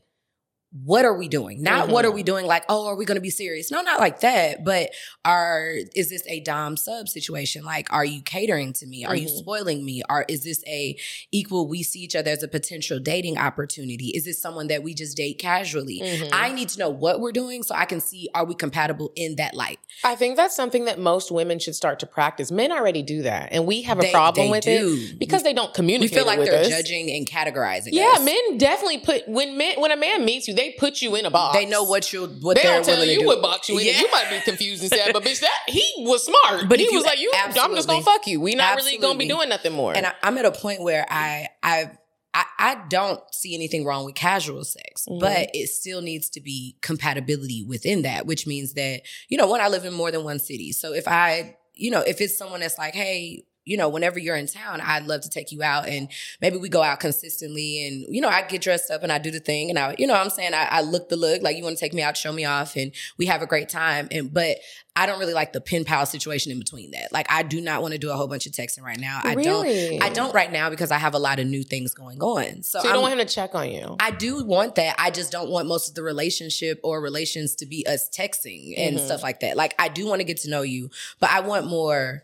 what 0.71 1.03
are 1.03 1.13
we 1.17 1.27
doing? 1.27 1.61
Not 1.61 1.89
what 1.89 2.05
are 2.05 2.11
we 2.11 2.23
doing 2.23 2.45
like, 2.45 2.63
oh, 2.69 2.87
are 2.87 2.95
we 2.95 3.03
going 3.03 3.15
to 3.17 3.21
be 3.21 3.29
serious? 3.29 3.69
No, 3.71 3.81
not 3.81 3.99
like 3.99 4.21
that, 4.21 4.63
but 4.63 4.91
are 5.25 5.73
is 5.95 6.09
this 6.09 6.23
a 6.27 6.39
dom 6.39 6.77
sub 6.77 7.09
situation? 7.09 7.65
Like 7.65 7.91
are 7.91 8.05
you 8.05 8.21
catering 8.21 8.71
to 8.73 8.85
me? 8.87 9.03
Are 9.03 9.15
you 9.15 9.27
Mhm. 9.27 9.37
spoiling 9.37 9.83
me? 9.83 10.01
Or 10.09 10.23
is 10.29 10.43
this 10.45 10.63
a 10.67 10.95
equal 11.31 11.67
we 11.67 11.83
see 11.83 11.99
each 11.99 12.15
other 12.15 12.31
as 12.31 12.41
a 12.41 12.47
potential 12.47 12.99
dating 12.99 13.37
opportunity? 13.37 14.07
Is 14.15 14.23
this 14.23 14.41
someone 14.41 14.67
that 14.67 14.81
we 14.81 14.93
just 14.93 15.17
date 15.17 15.39
casually? 15.39 15.99
Mhm. 16.01 16.29
I 16.31 16.53
need 16.53 16.69
to 16.69 16.79
know 16.79 16.89
what 16.89 17.19
we're 17.19 17.33
doing 17.33 17.63
so 17.63 17.75
I 17.75 17.83
can 17.85 17.99
see 17.99 18.29
are 18.33 18.45
we 18.45 18.55
compatible 18.55 19.11
in 19.15 19.35
that 19.35 19.53
light. 19.53 19.79
I 20.05 20.15
think 20.15 20.37
that's 20.37 20.55
something 20.55 20.85
that 20.85 20.97
most 20.99 21.31
women 21.31 21.59
should 21.59 21.75
start 21.75 21.99
to 21.99 22.05
practice. 22.05 22.49
Men 22.49 22.71
already 22.71 23.01
do 23.03 23.23
that, 23.23 23.49
and 23.51 23.65
we 23.65 23.81
have 23.81 23.99
a 23.99 24.03
They- 24.03 24.11
problem 24.11 24.47
they 24.47 24.51
with 24.51 24.63
do. 24.63 24.97
it 25.11 25.19
because 25.19 25.43
they 25.43 25.53
don't 25.53 25.73
communicate. 25.73 26.11
we 26.11 26.17
feel 26.17 26.25
like 26.25 26.39
they're 26.39 26.61
us. 26.61 26.69
judging 26.69 27.11
and 27.11 27.27
categorizing. 27.29 27.89
Yeah, 27.91 28.13
us. 28.15 28.21
men 28.23 28.57
definitely 28.57 28.99
put 28.99 29.27
when 29.27 29.57
men 29.57 29.79
when 29.79 29.91
a 29.91 29.97
man 29.97 30.23
meets 30.25 30.47
you, 30.47 30.53
they 30.61 30.75
put 30.77 31.01
you 31.01 31.15
in 31.15 31.25
a 31.25 31.29
box. 31.31 31.57
They 31.57 31.65
know 31.65 31.83
what 31.83 32.11
you 32.13 32.27
what 32.41 32.55
They 32.57 32.63
they're 32.63 32.77
don't 32.81 32.87
willing 32.87 33.09
you 33.09 33.15
to 33.15 33.21
do. 33.21 33.27
what 33.27 33.41
box 33.41 33.69
you 33.69 33.77
in. 33.79 33.85
Yeah. 33.87 33.99
You 33.99 34.11
might 34.11 34.29
be 34.29 34.39
confused 34.41 34.81
and 34.83 34.91
sad, 34.91 35.13
but 35.13 35.23
bitch, 35.23 35.39
that 35.41 35.59
he 35.67 35.83
was 35.99 36.25
smart. 36.25 36.69
But 36.69 36.79
he 36.79 36.85
if 36.85 36.91
you- 36.91 36.97
was 36.97 37.05
like, 37.05 37.19
"You, 37.19 37.31
I'm 37.35 37.53
just 37.75 37.87
gonna 37.87 38.01
fuck 38.03 38.27
you. 38.27 38.39
We 38.39 38.55
not 38.55 38.75
really 38.77 38.97
gonna 38.97 39.17
be 39.19 39.27
doing 39.27 39.49
nothing 39.49 39.73
more." 39.73 39.95
And 39.95 40.05
I, 40.05 40.13
I'm 40.23 40.37
at 40.37 40.45
a 40.45 40.51
point 40.51 40.81
where 40.81 41.05
I 41.09 41.47
I 41.63 41.91
I, 42.33 42.45
I 42.59 42.75
don't 42.89 43.19
see 43.33 43.53
anything 43.55 43.83
wrong 43.83 44.05
with 44.05 44.15
casual 44.15 44.63
sex, 44.63 45.05
Mhm. 45.09 45.19
but 45.19 45.49
it 45.53 45.67
still 45.67 46.01
needs 46.01 46.29
to 46.29 46.39
be 46.41 46.77
compatibility 46.81 47.65
within 47.67 48.03
that, 48.03 48.25
which 48.25 48.47
means 48.47 48.73
that 48.75 49.01
you 49.27 49.37
know, 49.37 49.47
one, 49.47 49.59
I 49.61 49.67
live 49.67 49.83
in 49.85 49.93
more 49.93 50.11
than 50.11 50.23
one 50.23 50.39
city, 50.39 50.71
so 50.71 50.93
if 50.93 51.07
I 51.07 51.57
you 51.73 51.89
know, 51.89 52.01
if 52.01 52.21
it's 52.21 52.37
someone 52.37 52.59
that's 52.61 52.77
like, 52.77 52.93
hey. 52.93 53.43
You 53.63 53.77
know, 53.77 53.89
whenever 53.89 54.17
you're 54.17 54.35
in 54.35 54.47
town, 54.47 54.81
I'd 54.81 55.05
love 55.05 55.21
to 55.21 55.29
take 55.29 55.51
you 55.51 55.61
out 55.61 55.87
and 55.87 56.09
maybe 56.41 56.57
we 56.57 56.67
go 56.67 56.81
out 56.81 56.99
consistently 56.99 57.85
and, 57.85 58.05
you 58.09 58.19
know, 58.19 58.27
I 58.29 58.41
get 58.41 58.61
dressed 58.61 58.89
up 58.89 59.03
and 59.03 59.11
I 59.11 59.19
do 59.19 59.29
the 59.29 59.39
thing 59.39 59.69
and 59.69 59.77
I, 59.77 59.95
you 59.99 60.07
know 60.07 60.13
what 60.13 60.23
I'm 60.23 60.31
saying? 60.31 60.53
I, 60.55 60.65
I 60.65 60.81
look 60.81 61.09
the 61.09 61.15
look, 61.15 61.41
like 61.43 61.55
you 61.57 61.63
want 61.63 61.77
to 61.77 61.79
take 61.79 61.93
me 61.93 62.01
out, 62.01 62.17
show 62.17 62.31
me 62.33 62.43
off 62.43 62.75
and 62.75 62.91
we 63.19 63.27
have 63.27 63.41
a 63.43 63.45
great 63.45 63.69
time. 63.69 64.07
And, 64.09 64.33
but 64.33 64.57
I 64.95 65.05
don't 65.05 65.19
really 65.19 65.33
like 65.35 65.53
the 65.53 65.61
pen 65.61 65.85
pal 65.85 66.05
situation 66.05 66.51
in 66.51 66.57
between 66.59 66.91
that. 66.91 67.11
Like 67.13 67.27
I 67.29 67.43
do 67.43 67.61
not 67.61 67.81
want 67.83 67.93
to 67.93 67.97
do 67.99 68.09
a 68.09 68.13
whole 68.15 68.27
bunch 68.27 68.45
of 68.47 68.51
texting 68.51 68.81
right 68.81 68.99
now. 68.99 69.21
I 69.23 69.35
don't 69.35 69.65
I 70.01 70.09
don't 70.09 70.33
right 70.33 70.51
now 70.51 70.69
because 70.69 70.91
I 70.91 70.97
have 70.97 71.13
a 71.13 71.19
lot 71.19 71.39
of 71.39 71.47
new 71.47 71.63
things 71.63 71.93
going 71.93 72.19
on. 72.21 72.63
So, 72.63 72.79
So 72.79 72.83
you 72.83 72.89
I'm- 72.89 72.95
don't 72.95 73.01
want 73.03 73.13
him 73.19 73.25
to 73.25 73.33
check 73.33 73.55
on 73.55 73.69
you. 73.71 73.95
I 73.99 74.11
do 74.11 74.43
want 74.43 74.75
that. 74.75 74.95
I 74.97 75.11
just 75.11 75.31
don't 75.31 75.49
want 75.49 75.67
most 75.67 75.87
of 75.87 75.95
the 75.95 76.03
relationship 76.03 76.79
or 76.83 76.99
relations 76.99 77.55
to 77.55 77.65
be 77.65 77.85
us 77.87 78.09
texting 78.09 78.73
and 78.77 78.97
Mhm. 78.97 79.05
stuff 79.05 79.21
like 79.23 79.39
that. 79.41 79.55
Like 79.55 79.75
I 79.79 79.87
do 79.87 80.07
want 80.07 80.19
to 80.19 80.25
get 80.25 80.37
to 80.41 80.49
know 80.49 80.61
you, 80.63 80.89
but 81.19 81.29
I 81.29 81.39
want 81.41 81.67
more 81.67 82.23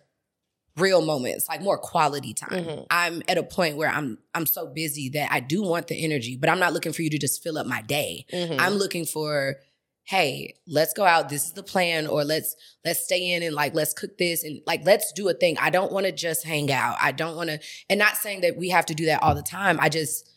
real 0.77 1.01
moments, 1.01 1.47
like 1.49 1.61
more 1.61 1.77
quality 1.77 2.33
time. 2.33 2.63
Mhm. 2.65 2.85
I'm 2.89 3.23
at 3.27 3.37
a 3.37 3.43
point 3.43 3.77
where 3.77 3.89
I'm 3.89 4.17
I'm 4.33 4.45
so 4.45 4.67
busy 4.67 5.09
that 5.09 5.31
I 5.31 5.39
do 5.39 5.61
want 5.63 5.87
the 5.87 6.03
energy, 6.03 6.37
but 6.37 6.49
I'm 6.49 6.59
not 6.59 6.73
looking 6.73 6.93
for 6.93 7.01
you 7.01 7.09
to 7.09 7.17
just 7.17 7.41
fill 7.43 7.57
up 7.57 7.65
my 7.65 7.81
day. 7.81 8.25
Mhm. 8.31 8.57
I'm 8.59 8.73
looking 8.75 9.05
for 9.05 9.57
hey 10.03 10.53
let's 10.67 10.93
go 10.93 11.03
out 11.03 11.27
this 11.27 11.43
is 11.47 11.51
the 11.51 11.61
plan 11.61 12.07
or 12.07 12.23
let's 12.23 12.55
let's 12.85 13.01
stay 13.03 13.33
in 13.33 13.43
and 13.43 13.53
like 13.53 13.75
let's 13.75 13.91
cook 13.93 14.17
this 14.17 14.41
and 14.41 14.61
like 14.65 14.85
let's 14.85 15.11
do 15.11 15.27
a 15.27 15.33
thing 15.33 15.57
i 15.59 15.69
don't 15.69 15.91
want 15.91 16.05
to 16.05 16.13
just 16.13 16.45
hang 16.45 16.71
out 16.71 16.95
i 17.01 17.11
don't 17.11 17.35
want 17.35 17.49
to 17.49 17.59
and 17.89 17.99
not 17.99 18.15
saying 18.15 18.39
that 18.39 18.55
we 18.55 18.69
have 18.69 18.85
to 18.85 18.93
do 18.93 19.05
that 19.07 19.21
all 19.21 19.35
the 19.35 19.41
time 19.41 19.77
i 19.81 19.89
just 19.89 20.29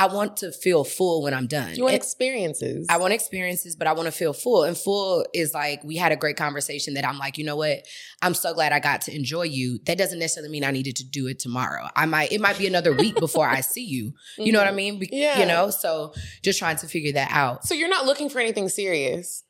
i 0.00 0.12
want 0.12 0.38
to 0.38 0.50
feel 0.50 0.82
full 0.82 1.22
when 1.22 1.32
i'm 1.34 1.46
done. 1.46 1.74
You 1.74 1.84
want 1.84 1.94
experiences. 1.94 2.86
i 2.90 2.96
want 2.96 3.12
experiences 3.12 3.76
but 3.76 3.86
i 3.86 3.92
want 3.92 4.06
to 4.06 4.12
feel 4.12 4.32
full. 4.32 4.64
And 4.64 4.76
full 4.76 5.24
is 5.32 5.54
like 5.54 5.84
we 5.84 5.96
had 5.96 6.10
a 6.10 6.16
great 6.16 6.36
conversation 6.36 6.94
that 6.94 7.06
i'm 7.06 7.18
like 7.18 7.38
you 7.38 7.44
know 7.44 7.56
what? 7.56 7.86
I'm 8.22 8.34
so 8.34 8.52
glad 8.54 8.72
i 8.72 8.80
got 8.80 9.02
to 9.02 9.14
enjoy 9.14 9.44
you. 9.44 9.78
That 9.86 9.98
doesn't 9.98 10.18
necessarily 10.18 10.50
mean 10.50 10.64
i 10.64 10.70
needed 10.70 10.96
to 10.96 11.04
do 11.04 11.26
it 11.28 11.38
tomorrow. 11.38 11.88
I 11.94 12.06
might 12.06 12.32
it 12.32 12.40
might 12.40 12.58
be 12.58 12.66
another 12.66 12.92
week 12.92 13.14
before 13.16 13.48
i 13.48 13.60
see 13.60 13.84
you. 13.84 14.14
You 14.38 14.52
know 14.52 14.58
what 14.58 14.66
i 14.66 14.70
mm-hmm. 14.70 14.76
mean? 14.76 14.98
Be- 14.98 15.10
Yeah. 15.12 15.38
you 15.38 15.46
know? 15.46 15.70
So 15.70 16.14
just 16.42 16.58
trying 16.58 16.76
to 16.78 16.88
figure 16.88 17.12
that 17.12 17.30
out. 17.30 17.64
So 17.64 17.74
you're 17.74 17.88
not 17.88 18.06
looking 18.06 18.28
for 18.28 18.40
anything 18.40 18.68
serious. 18.68 19.44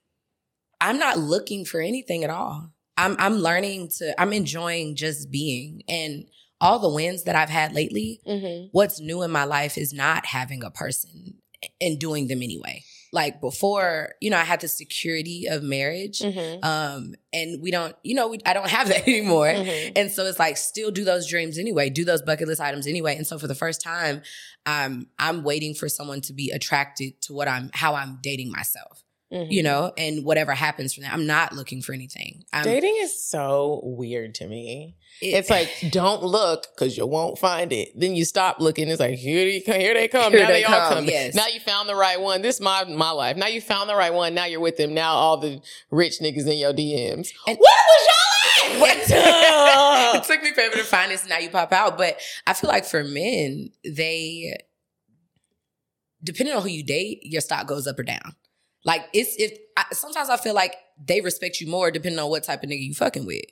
I'm 0.80 0.98
not 0.98 1.18
looking 1.18 1.64
for 1.64 1.80
anything 1.80 2.24
at 2.24 2.30
all. 2.30 2.72
I'm 2.96 3.16
I'm 3.18 3.36
learning 3.36 3.90
to 3.98 4.20
I'm 4.20 4.32
enjoying 4.32 4.96
just 4.96 5.30
being. 5.30 5.82
And 5.88 6.24
all 6.60 6.78
the 6.78 6.88
wins 6.88 7.24
that 7.24 7.36
I've 7.36 7.48
had 7.50 7.72
lately. 7.74 8.20
Mm-hmm. 8.26 8.66
What's 8.72 9.00
new 9.00 9.22
in 9.22 9.30
my 9.30 9.44
life 9.44 9.78
is 9.78 9.92
not 9.92 10.26
having 10.26 10.62
a 10.62 10.70
person 10.70 11.34
and 11.80 11.98
doing 11.98 12.28
them 12.28 12.42
anyway. 12.42 12.84
Like 13.12 13.40
before, 13.40 14.14
you 14.20 14.30
know, 14.30 14.38
I 14.38 14.44
had 14.44 14.60
the 14.60 14.68
security 14.68 15.46
of 15.46 15.62
marriage. 15.62 16.20
Mm-hmm. 16.20 16.64
Um 16.64 17.14
and 17.32 17.60
we 17.60 17.70
don't, 17.70 17.96
you 18.02 18.14
know, 18.14 18.28
we, 18.28 18.38
I 18.46 18.52
don't 18.54 18.68
have 18.68 18.88
that 18.92 19.06
anymore. 19.08 19.48
Mhm. 19.48 19.92
And 19.96 20.10
so 20.10 20.24
it's 20.26 20.38
like 20.38 20.56
still 20.56 20.90
do 20.90 21.04
those 21.04 21.28
dreams 21.28 21.58
anyway, 21.58 21.90
do 21.90 22.04
those 22.04 22.22
bucket 22.22 22.46
list 22.46 22.60
items 22.60 22.86
anyway. 22.86 23.16
And 23.16 23.26
so 23.26 23.38
for 23.38 23.46
the 23.48 23.54
first 23.54 23.80
time, 23.80 24.22
um, 24.66 25.08
I'm 25.18 25.42
waiting 25.42 25.74
for 25.74 25.88
someone 25.88 26.20
to 26.22 26.32
be 26.32 26.50
attracted 26.50 27.20
to 27.22 27.32
what 27.32 27.48
I'm 27.48 27.70
how 27.72 27.94
I'm 27.94 28.18
dating 28.22 28.52
myself 28.52 29.02
Mhm. 29.32 29.50
you 29.50 29.62
know, 29.62 29.92
and 29.96 30.24
whatever 30.24 30.52
happens 30.54 30.92
from 30.92 31.04
that. 31.04 31.12
I'm 31.12 31.24
not 31.26 31.52
looking 31.52 31.82
for 31.82 31.92
anything. 31.92 32.44
I'm, 32.52 32.64
Dating 32.64 32.96
is 32.98 33.22
so 33.24 33.80
weird 33.84 34.34
to 34.36 34.48
me. 34.48 34.96
it- 35.22 35.26
It's 35.34 35.50
like 35.50 35.68
don't 35.90 36.22
look 36.24 36.66
because 36.74 36.96
you 36.96 37.06
won't 37.06 37.38
find 37.38 37.72
it. 37.72 37.90
Then 37.94 38.16
you 38.16 38.24
stop 38.24 38.58
looking. 38.58 38.88
It's 38.88 38.98
like 38.98 39.18
here 39.18 39.44
they 39.44 39.60
come. 39.60 39.74
Here 39.80 39.94
they 39.94 40.08
come. 40.18 40.32
Here 40.32 40.42
now 40.42 40.48
they 40.48 40.62
they, 40.62 40.64
all 40.64 40.88
come, 40.90 41.04
yes. 41.04 41.34
Now 41.36 41.46
you 41.46 41.60
found 41.60 41.88
the 41.88 41.94
right 41.94 42.20
one. 42.20 42.42
This 42.42 42.58
my 42.60 42.84
my 42.84 43.10
life. 43.12 43.36
Now 43.36 43.46
you 43.46 43.60
found 43.60 43.88
the 43.88 43.94
right 43.94 44.12
one. 44.12 44.34
Now 44.34 44.46
you're 44.46 44.58
with 44.60 44.76
them. 44.78 44.94
Now 44.94 45.12
all 45.14 45.36
the 45.36 45.60
rich 45.90 46.18
niggas 46.20 46.46
in 46.48 46.58
your 46.58 46.72
DMs. 46.72 47.28
And- 47.46 47.56
what 47.56 47.76
was 47.88 48.08
y'all 48.08 48.16
it 48.82 49.10
at? 49.12 50.24
took 50.24 50.42
me 50.42 50.52
forever 50.52 50.76
to 50.76 50.84
find 50.84 51.10
this. 51.12 51.26
Now 51.28 51.38
you 51.38 51.50
pop 51.50 51.72
out, 51.72 51.96
but 51.98 52.18
I 52.46 52.52
feel 52.54 52.68
like 52.68 52.84
for 52.84 53.04
men, 53.04 53.70
they 53.84 54.56
depending 56.22 56.54
on 56.54 56.62
who 56.62 56.68
you 56.68 56.84
date, 56.84 57.20
your 57.22 57.40
stock 57.40 57.66
goes 57.66 57.86
up 57.86 57.98
or 57.98 58.02
down. 58.02 58.34
Like 58.84 59.02
it's 59.12 59.36
if 59.36 59.58
I, 59.76 59.84
sometimes 59.92 60.28
I 60.30 60.36
feel 60.36 60.54
like 60.54 60.74
they 61.04 61.20
respect 61.20 61.60
you 61.60 61.66
more 61.68 61.90
depending 61.90 62.18
on 62.18 62.30
what 62.30 62.44
type 62.44 62.62
of 62.62 62.70
nigga 62.70 62.82
you 62.86 62.94
fucking 62.94 63.26
with. 63.26 63.44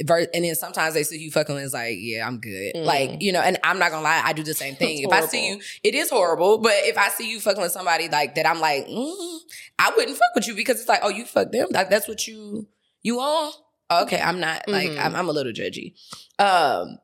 And 0.00 0.44
then 0.44 0.54
sometimes 0.56 0.94
they 0.94 1.04
see 1.04 1.18
you 1.18 1.30
fucking 1.30 1.54
and 1.54 1.64
it's 1.64 1.72
like, 1.72 1.94
yeah, 1.98 2.26
I'm 2.26 2.40
good. 2.40 2.74
Mm. 2.74 2.84
Like, 2.84 3.22
you 3.22 3.30
know, 3.32 3.40
and 3.40 3.58
I'm 3.62 3.78
not 3.78 3.92
gonna 3.92 4.02
lie, 4.02 4.22
I 4.24 4.32
do 4.32 4.42
the 4.42 4.52
same 4.52 4.74
thing. 4.80 4.98
If 5.04 5.12
I 5.12 5.20
see 5.20 5.48
you, 5.50 5.60
it 5.84 5.94
is 5.94 6.10
horrible, 6.10 6.58
but 6.58 6.72
if 6.78 6.98
I 6.98 7.10
see 7.10 7.30
you 7.30 7.38
fucking 7.38 7.62
with 7.62 7.70
somebody 7.72 8.08
like 8.08 8.34
that, 8.34 8.44
I'm 8.46 8.58
like, 8.60 8.86
mm, 8.88 9.38
I 9.78 9.92
wouldn't 9.96 10.16
fuck 10.16 10.34
with 10.34 10.48
you 10.48 10.54
because 10.54 10.80
it's 10.80 10.88
like, 10.88 11.00
oh, 11.02 11.10
you 11.10 11.24
fuck 11.24 11.52
them. 11.52 11.68
Like 11.70 11.90
that's 11.90 12.08
what 12.08 12.26
you 12.26 12.66
you 13.02 13.20
on. 13.20 13.52
Okay, 13.90 14.20
I'm 14.20 14.40
not 14.40 14.66
like 14.66 14.90
Mhm. 14.90 14.98
I'm, 15.04 15.14
I'm 15.14 15.28
a 15.28 15.32
little 15.32 15.52
judgy. 15.52 15.92
Um, 16.38 16.98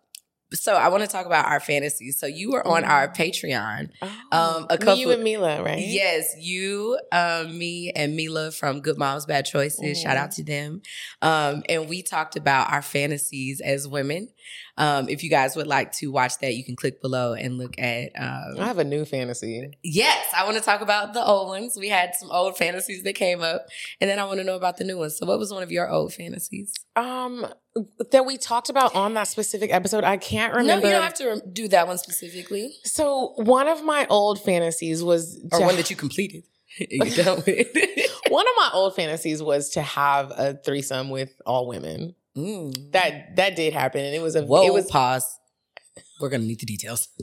so 0.53 0.75
I 0.75 0.89
want 0.89 1.03
to 1.03 1.09
talk 1.09 1.27
about 1.27 1.47
our 1.47 1.61
fantasies. 1.61 2.19
So 2.19 2.27
you 2.27 2.51
were 2.53 2.67
on 2.67 2.85
our 2.85 3.09
Patreon. 3.09 3.91
Um, 4.03 4.09
a 4.33 4.33
Oh. 4.33 4.67
Me, 4.71 4.77
couple- 4.79 4.97
you 4.97 5.11
and 5.13 5.23
Mila, 5.23 5.63
right? 5.63 5.79
Yes, 5.79 6.35
you, 6.39 6.99
um, 7.13 7.57
me, 7.59 7.93
and 7.95 8.17
Mila 8.17 8.51
from 8.51 8.81
Good 8.81 8.99
Moms 8.99 9.27
Bad 9.27 9.47
Choices. 9.47 10.01
Shout 10.01 10.17
Mhm. 10.17 10.21
out 10.21 10.33
to 10.33 10.43
them. 10.45 10.83
Um, 11.23 11.63
and 11.69 11.89
we 11.89 12.03
talked 12.03 12.37
about 12.37 12.73
our 12.73 12.83
fantasies 12.83 13.61
as 13.61 13.87
women. 13.87 14.29
Um, 14.77 15.09
if 15.09 15.23
you 15.23 15.31
guys 15.31 15.57
would 15.57 15.67
like 15.67 15.93
to 15.99 16.07
watch 16.09 16.39
that, 16.39 16.55
you 16.55 16.65
can 16.65 16.77
click 16.77 17.03
below 17.03 17.35
and 17.35 17.59
look 17.59 17.79
at. 17.79 18.11
I 18.19 18.51
Um, 18.57 18.57
have 18.59 18.79
a 18.79 18.85
new 18.85 19.05
fantasy. 19.05 19.71
yes, 19.83 20.27
I 20.37 20.45
want 20.45 20.57
to 20.57 20.63
talk 20.63 20.81
about 20.81 21.13
the 21.13 21.25
old 21.25 21.49
ones. 21.49 21.77
We 21.79 21.89
had 21.89 22.15
some 22.15 22.31
old 22.31 22.57
fantasies 22.57 23.03
that 23.03 23.15
came 23.15 23.43
up, 23.43 23.67
and 24.01 24.09
then 24.09 24.19
I 24.19 24.25
want 24.25 24.39
to 24.39 24.45
know 24.45 24.57
about 24.57 24.77
the 24.79 24.85
new 24.85 24.97
ones. 24.99 25.19
So, 25.19 25.27
what 25.27 25.39
was 25.39 25.53
one 25.53 25.63
of 25.63 25.71
your 25.71 25.91
old 25.91 26.13
fantasies? 26.15 26.73
Um, 26.97 27.47
that 28.11 28.25
we 28.27 28.37
talked 28.37 28.69
about 28.69 28.95
on 28.95 29.15
that 29.15 29.29
specific 29.29 29.73
episode. 29.73 30.03
I 30.05 30.17
can't 30.17 30.55
remember. 30.55 30.87
No, 30.87 30.89
you 30.89 30.95
don't 30.95 31.03
have 31.05 31.15
to 31.43 31.43
do 31.53 31.69
that 31.69 31.87
one 31.87 31.99
specifically, 31.99 32.73
so 32.85 33.33
one 33.37 33.69
of 33.69 33.85
my 33.85 34.07
old 34.09 34.41
fantasies 34.43 35.03
was 35.05 35.39
or 35.53 35.59
to 35.61 35.65
one 35.67 35.77
that 35.77 35.91
you 35.91 35.97
completed. 35.97 36.45
You're 36.79 37.07
done 37.25 37.43
with. 37.47 37.69
one 38.29 38.47
of 38.47 38.53
my 38.57 38.71
old 38.73 38.95
fantasies 38.95 39.43
was 39.43 39.71
to 39.71 39.83
have 39.83 40.31
a 40.31 40.55
threesome 40.55 41.11
with 41.11 41.31
all 41.45 41.67
women. 41.67 42.15
Mm. 42.41 42.93
That 42.93 43.37
that 43.37 43.57
did 43.57 43.73
happen, 43.73 44.05
and 44.05 44.15
it 44.15 44.23
was 44.23 44.35
a 44.35 44.43
Whoa, 44.43 44.67
it 44.67 44.73
was 44.73 44.87
pause. 44.87 45.39
We're 46.21 46.29
gonna 46.29 46.45
need 46.45 46.61
the 46.61 46.67
details. 46.67 47.09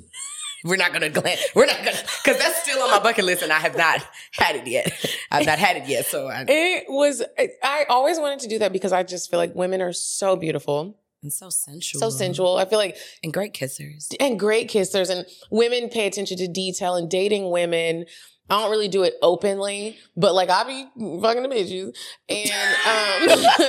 We're 0.65 0.75
not 0.75 0.91
gonna 0.91 1.09
glance. 1.09 1.41
We're 1.55 1.67
not 1.67 1.77
gonna 1.77 1.97
because 2.23 2.39
that's 2.39 2.61
still 2.63 2.81
on 2.81 2.91
my 2.91 2.99
bucket 2.99 3.25
list, 3.25 3.43
and 3.43 3.51
I 3.51 3.59
have 3.59 3.77
not 3.77 4.01
had 4.33 4.55
it 4.55 4.67
yet. 4.67 4.91
I've 5.31 5.45
not 5.45 5.59
had 5.59 5.77
it 5.77 5.87
yet, 5.87 6.05
so 6.05 6.27
I, 6.27 6.45
it 6.47 6.85
was. 6.87 7.23
I 7.63 7.85
always 7.89 8.19
wanted 8.19 8.39
to 8.39 8.47
do 8.47 8.59
that 8.59 8.73
because 8.73 8.91
I 8.91 9.03
just 9.03 9.29
feel 9.29 9.39
like 9.39 9.53
women 9.55 9.81
are 9.81 9.93
so 9.93 10.35
beautiful, 10.35 10.97
and 11.21 11.31
so 11.31 11.49
sensual, 11.49 11.99
so 11.99 12.09
sensual. 12.09 12.57
I 12.57 12.65
feel 12.65 12.79
like 12.79 12.97
and 13.23 13.31
great 13.31 13.53
kissers. 13.53 14.13
and 14.19 14.39
great 14.39 14.69
kissers, 14.69 15.09
and 15.09 15.25
women 15.51 15.89
pay 15.89 16.07
attention 16.07 16.37
to 16.37 16.47
detail. 16.47 16.95
And 16.95 17.09
dating 17.09 17.51
women, 17.51 18.05
I 18.49 18.61
don't 18.61 18.71
really 18.71 18.87
do 18.87 19.03
it 19.03 19.15
openly, 19.21 19.97
but 20.15 20.33
like 20.33 20.49
I 20.49 20.63
be 20.63 20.85
fucking 21.21 21.43
the 21.43 21.49
bitches, 21.49 21.95
and 22.29 23.67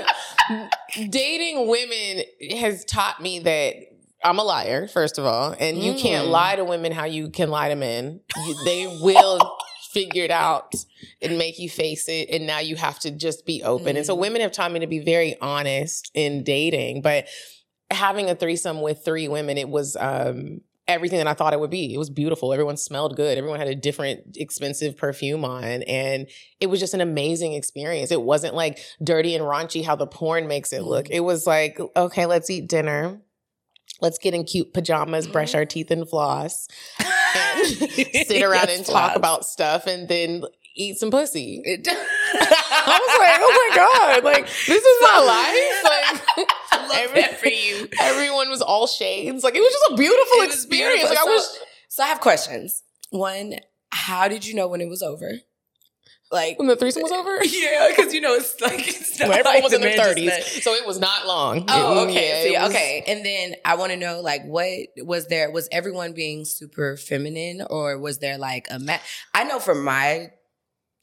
um, 0.61 1.09
dating 1.11 1.69
women 1.69 2.25
has 2.59 2.85
taught 2.85 3.21
me 3.21 3.41
that. 3.41 3.75
I'm 4.25 4.41
a 4.41 4.43
liar, 4.43 4.89
first 4.89 5.17
of 5.19 5.27
all, 5.27 5.55
and 5.61 5.79
you 5.79 5.95
can't 5.95 6.27
Mm. 6.27 6.31
lie 6.33 6.57
to 6.57 6.65
women 6.65 6.91
how 6.91 7.05
you 7.05 7.31
can 7.31 7.51
lie 7.51 7.69
to 7.69 7.77
men. 7.77 8.19
You, 8.37 8.65
they 8.65 8.99
will 9.01 9.39
figure 9.93 10.25
it 10.25 10.33
out 10.33 10.75
and 11.23 11.39
make 11.39 11.61
you 11.61 11.71
face 11.71 12.09
it, 12.09 12.29
and 12.29 12.45
now 12.45 12.59
you 12.59 12.75
have 12.75 12.99
to 13.01 13.13
just 13.13 13.47
be 13.47 13.63
open. 13.63 13.97
And 13.97 14.05
so, 14.05 14.17
Mm. 14.17 14.21
women 14.21 14.41
have 14.41 14.51
taught 14.51 14.73
me 14.73 14.81
to 14.81 14.89
be 14.89 14.99
very 14.99 15.39
honest 15.41 16.11
in 16.15 16.43
dating, 16.43 17.03
but 17.03 17.29
having 17.93 18.29
a 18.29 18.35
threesome 18.35 18.81
with 18.83 19.05
three 19.05 19.29
women, 19.29 19.57
it 19.57 19.69
was 19.69 19.97
um, 20.01 20.63
everything 20.89 21.19
that 21.19 21.29
I 21.29 21.35
thought 21.35 21.53
it 21.53 21.61
would 21.61 21.71
be. 21.71 21.95
It 21.95 21.99
was 21.99 22.11
beautiful. 22.11 22.53
Everyone 22.53 22.77
smelled 22.77 23.15
good. 23.15 23.37
Everyone 23.37 23.61
had 23.61 23.69
a 23.69 23.75
different 23.75 24.37
expensive 24.37 24.97
perfume 24.97 25.45
on. 25.45 25.83
And 25.83 26.27
it 26.61 26.67
was 26.67 26.81
just 26.81 26.95
an 26.95 27.03
amazing 27.03 27.53
experience. 27.53 28.11
It 28.11 28.23
wasn't 28.23 28.55
like 28.55 28.79
dirty 29.03 29.35
and 29.35 29.45
raunchy 29.45 29.85
how 29.85 29.95
the 29.95 30.07
porn 30.07 30.49
makes 30.49 30.73
it 30.73 30.83
look. 30.83 31.05
Mm-hmm. 31.05 31.15
It 31.15 31.21
was 31.21 31.47
like, 31.47 31.79
okay, 31.95 32.27
let's 32.27 32.49
eat 32.49 32.69
dinner. 32.69 33.21
Let's 34.01 34.19
get 34.19 34.33
in 34.33 34.45
cute 34.45 34.73
pajamas, 34.73 35.27
brush 35.27 35.55
our 35.55 35.65
teeth 35.65 35.91
and 35.91 36.09
floss, 36.09 36.69
and 36.99 37.67
sit 37.67 38.43
around 38.43 38.71
and 38.71 38.87
talk 38.87 39.17
about 39.17 39.45
stuff 39.45 39.87
and 39.87 40.09
then 40.09 40.45
eat 40.77 40.99
some 40.99 41.11
pussy. 41.11 41.61
It, 41.65 41.89
I 42.87 42.99
was 42.99 43.19
like, 43.19 43.39
oh 43.41 43.69
my 43.71 43.77
God, 43.77 44.25
like, 44.25 44.47
this 44.47 44.85
is 44.85 44.99
my 45.03 45.19
life. 45.19 45.85
Like, 45.85 46.49
I 46.73 46.87
love 46.89 46.97
every- 46.97 47.21
that 47.23 47.39
for 47.41 47.49
you. 47.49 47.89
everyone 48.01 48.49
was 48.51 48.63
all 48.63 48.87
shades. 48.87 49.43
Like 49.45 49.55
it 49.55 49.61
was 49.61 49.73
just 49.73 49.93
a 49.93 49.97
beautiful 49.97 50.39
It 50.43 50.47
experience. 50.47 51.03
beautiful. 51.03 51.09
Like 51.11 51.19
I 51.19 51.25
So- 51.25 51.31
wish 51.59 51.63
So 51.89 52.03
I 52.03 52.07
have 52.07 52.21
questions. 52.21 52.83
One, 53.11 53.55
how 53.91 54.29
did 54.29 54.47
you 54.47 54.55
know 54.55 54.69
when 54.69 54.81
it 54.81 54.89
was 54.89 55.03
over? 55.03 55.33
Like, 56.31 56.59
when 56.59 56.69
the 56.69 56.77
threesome 56.77 57.03
was 57.03 57.11
over. 57.11 57.37
yeah, 57.45 57.89
because 57.89 58.13
you 58.13 58.21
know 58.21 58.35
it's 58.35 58.61
like 58.61 58.87
it's 58.87 59.19
not 59.19 59.31
Well, 59.31 59.39
everyone 59.39 59.55
like 59.55 59.63
was 59.63 59.73
the 59.73 59.77
in 59.77 59.83
their 59.83 59.97
thirties, 60.05 60.63
so 60.63 60.75
it 60.75 60.87
was 60.87 60.99
not 61.01 61.27
long. 61.27 61.65
Oh, 61.69 62.05
It- 62.05 62.11
okay. 62.11 62.53
yeah, 62.53 62.59
it 62.59 62.63
was- 62.65 62.71
okay. 62.75 63.03
And 63.07 63.25
then 63.25 63.55
I 63.65 63.77
want 63.77 63.93
to 63.93 63.97
know, 63.97 64.21
like, 64.21 64.45
what 64.45 64.69
was 64.99 65.27
there? 65.29 65.51
Was 65.51 65.71
everyone 65.73 66.13
being 66.13 66.45
super 66.45 66.99
feminine, 66.99 67.63
or 67.71 67.97
was 67.99 68.19
there 68.19 68.37
like 68.37 68.67
a 68.71 68.79
ma- 68.79 68.99
I 69.33 69.45
know 69.45 69.59
for 69.59 69.75
my 69.75 70.29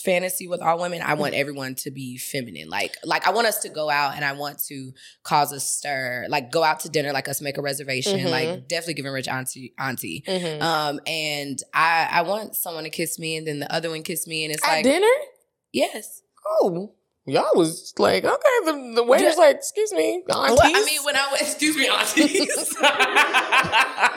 fantasy 0.06 0.48
with 0.48 0.62
all 0.62 0.80
women, 0.80 1.02
I 1.02 1.15
want 1.15 1.34
Mm-hmm. 1.34 1.41
everyone 1.41 1.76
to 1.76 1.91
be 1.91 2.18
feminine. 2.18 2.70
Like, 2.70 2.96
like 3.04 3.28
I 3.28 3.32
want 3.32 3.48
us 3.48 3.60
to 3.63 3.70
go 3.70 3.89
out 3.89 4.15
and 4.15 4.24
I 4.24 4.34
want 4.34 4.60
to 4.68 4.94
cause 5.24 5.52
a 5.52 5.60
stir. 5.60 6.28
Like, 6.30 6.52
go 6.52 6.63
out 6.63 6.80
to 6.82 6.89
dinner, 6.89 7.12
like 7.12 7.28
us 7.28 7.41
make 7.41 7.58
a 7.58 7.62
reservation. 7.62 8.20
Mhm. 8.20 8.30
Like, 8.30 8.68
definitely 8.68 8.94
giving 8.94 9.12
rich 9.12 9.28
auntie 9.28 9.74
auntie. 9.80 10.24
Mhm. 10.28 10.62
Um, 10.62 11.00
and 11.08 11.60
I 11.74 12.08
I 12.12 12.22
want 12.22 12.56
someone 12.56 12.84
to 12.86 12.89
kiss 12.89 13.18
me, 13.20 13.36
and 13.36 13.46
then 13.48 13.60
the 13.60 13.74
other 13.74 13.89
one 13.89 14.04
kiss 14.04 14.26
me, 14.28 14.46
and 14.46 14.54
it's 14.54 14.63
At 14.63 14.70
like, 14.76 14.84
dinner. 14.84 15.08
yes. 15.74 16.22
Oh, 16.48 16.94
y'all 17.26 17.50
was 17.56 17.91
like, 17.98 18.24
okay. 18.24 18.60
The, 18.65 18.91
the 18.98 19.04
waiter's 19.04 19.36
like, 19.38 19.56
excuse 19.56 19.91
me, 19.91 20.24
aunties. 20.30 20.58
Well, 20.58 20.60
I 20.63 20.86
mean, 20.86 21.04
when 21.04 21.15
I 21.15 21.28
was, 21.32 21.41
excuse 21.41 21.76
me, 21.76 21.88
aunties. 21.89 22.76
I- 22.80 24.12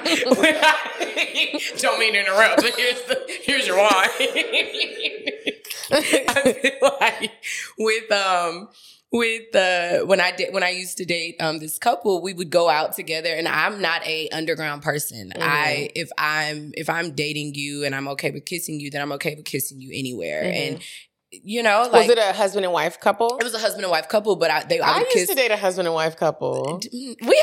don't 1.81 1.98
mean 1.98 2.12
to 2.12 2.20
interrupt, 2.20 2.57
but 2.62 2.74
here's 2.77 3.01
the 3.03 3.18
here's 3.44 3.66
your 3.66 3.79
wine. 3.79 4.09
I 5.92 6.53
feel 6.53 6.90
like 7.01 7.31
with 7.79 8.11
um 8.12 8.68
with 9.11 9.55
uh 9.57 10.05
when 10.07 10.20
I 10.20 10.33
did 10.33 10.53
when 10.53 10.62
I 10.62 10.70
used 10.70 10.98
to 10.98 11.05
date 11.05 11.37
um 11.40 11.59
this 11.59 11.79
couple, 11.79 12.20
we 12.22 12.35
would 12.35 12.51
go 12.51 12.68
out 12.68 12.94
together 12.94 13.31
and 13.31 13.48
I'm 13.48 13.81
not 13.81 14.07
a 14.07 14.29
underground 14.31 14.83
person. 14.83 15.33
Mhm. 15.35 15.42
I 15.42 15.90
if 15.94 16.11
I'm 16.18 16.72
if 16.74 16.90
I'm 16.90 17.12
dating 17.12 17.55
you 17.55 17.85
and 17.85 17.94
I'm 17.94 18.09
okay 18.09 18.31
with 18.31 18.44
kissing 18.44 18.81
you, 18.81 18.90
then 18.90 19.01
I'm 19.01 19.12
okay 19.12 19.35
with 19.35 19.44
kissing 19.44 19.81
you 19.81 19.90
anywhere. 19.94 20.44
Mhm. 20.44 20.55
And 20.72 20.83
you 21.31 21.62
know, 21.62 21.83
like 21.92 22.09
was 22.09 22.11
it 22.11 22.18
a 22.18 22.33
husband 22.33 22.64
and 22.64 22.72
wife 22.72 23.01
couple? 23.01 23.37
it 23.38 23.44
was 23.44 23.55
a 23.55 23.59
husband 23.59 23.85
and 23.85 23.90
wife 23.90 24.09
couple, 24.09 24.37
but 24.37 24.51
I 24.51 24.64
they 24.64 24.81
I, 24.81 24.92
I 24.96 24.98
used 25.01 25.11
kiss 25.12 25.29
to 25.29 25.35
date 25.35 25.51
a 25.51 25.57
husband 25.57 25.87
and 25.88 25.94
wife 25.94 26.16
couple. 26.16 26.81
we 26.92 27.42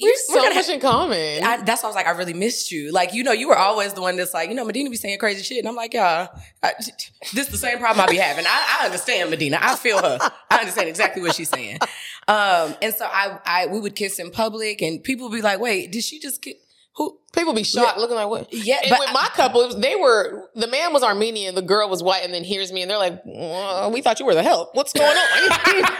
We 0.00 0.08
have 0.08 0.16
we're 0.28 0.50
so 0.50 0.54
much 0.54 0.68
in 0.68 0.80
common. 0.80 1.44
I, 1.44 1.62
that's 1.62 1.82
why 1.82 1.86
I 1.86 1.90
was 1.90 1.94
like, 1.94 2.06
I 2.06 2.10
really 2.10 2.32
missed 2.32 2.72
you. 2.72 2.90
Like, 2.90 3.14
you 3.14 3.22
know, 3.22 3.30
you 3.30 3.48
were 3.48 3.56
always 3.56 3.92
the 3.92 4.00
one 4.00 4.16
that's 4.16 4.34
like, 4.34 4.48
you 4.48 4.54
know, 4.56 4.64
Medinah 4.64 4.90
be 4.90 4.96
saying 4.96 5.18
crazy 5.18 5.42
shit. 5.44 5.58
And 5.58 5.68
I'm 5.68 5.76
like, 5.76 5.94
yeah, 5.94 6.26
I, 6.62 6.72
this 7.32 7.46
is 7.46 7.48
the 7.48 7.56
same 7.56 7.78
problem 7.78 8.04
I 8.04 8.10
be 8.10 8.16
having. 8.16 8.44
I, 8.44 8.78
I 8.80 8.84
understand 8.86 9.30
Medinah. 9.30 9.58
I 9.60 9.76
feel 9.76 10.02
her. 10.02 10.18
I 10.50 10.58
understand 10.58 10.88
exactly 10.88 11.22
what 11.22 11.36
she's 11.36 11.48
saying. 11.48 11.78
Um, 12.26 12.74
and 12.82 12.92
so 12.92 13.04
I, 13.04 13.38
I, 13.46 13.66
we 13.68 13.78
would 13.78 13.94
kiss 13.94 14.18
in 14.18 14.32
public 14.32 14.82
and 14.82 15.02
people 15.02 15.28
would 15.28 15.36
be 15.36 15.42
like, 15.42 15.60
wait, 15.60 15.92
did 15.92 16.02
she 16.02 16.18
just 16.18 16.42
get, 16.42 16.56
who? 16.96 17.18
People 17.34 17.52
be 17.54 17.64
shocked, 17.64 17.98
looking 17.98 18.16
like 18.16 18.28
what? 18.28 18.52
Yeah, 18.52 18.78
And 18.82 18.90
but 18.90 19.00
with 19.00 19.10
my 19.12 19.28
couple, 19.34 19.74
they 19.78 19.96
were 19.96 20.48
the 20.54 20.66
man 20.68 20.92
was 20.92 21.02
Armenian, 21.02 21.54
the 21.54 21.62
girl 21.62 21.88
was 21.88 22.02
white, 22.02 22.24
and 22.24 22.32
then 22.32 22.44
hears 22.44 22.72
me, 22.72 22.82
and 22.82 22.90
they're 22.90 22.98
like, 22.98 23.20
"Uh, 23.26 23.90
"We 23.92 24.00
thought 24.02 24.20
you 24.20 24.26
were 24.26 24.34
the 24.34 24.42
help. 24.42 24.74
What's 24.74 24.92
going 24.92 25.08
on? 25.16 25.84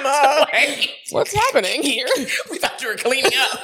Uh, 0.02 0.46
what's 1.10 1.34
happening 1.34 1.82
here?" 1.82 2.06
we 2.50 2.58
thought 2.58 2.80
you 2.82 2.88
were 2.88 2.94
cleaning 2.96 3.30
up. 3.52 3.60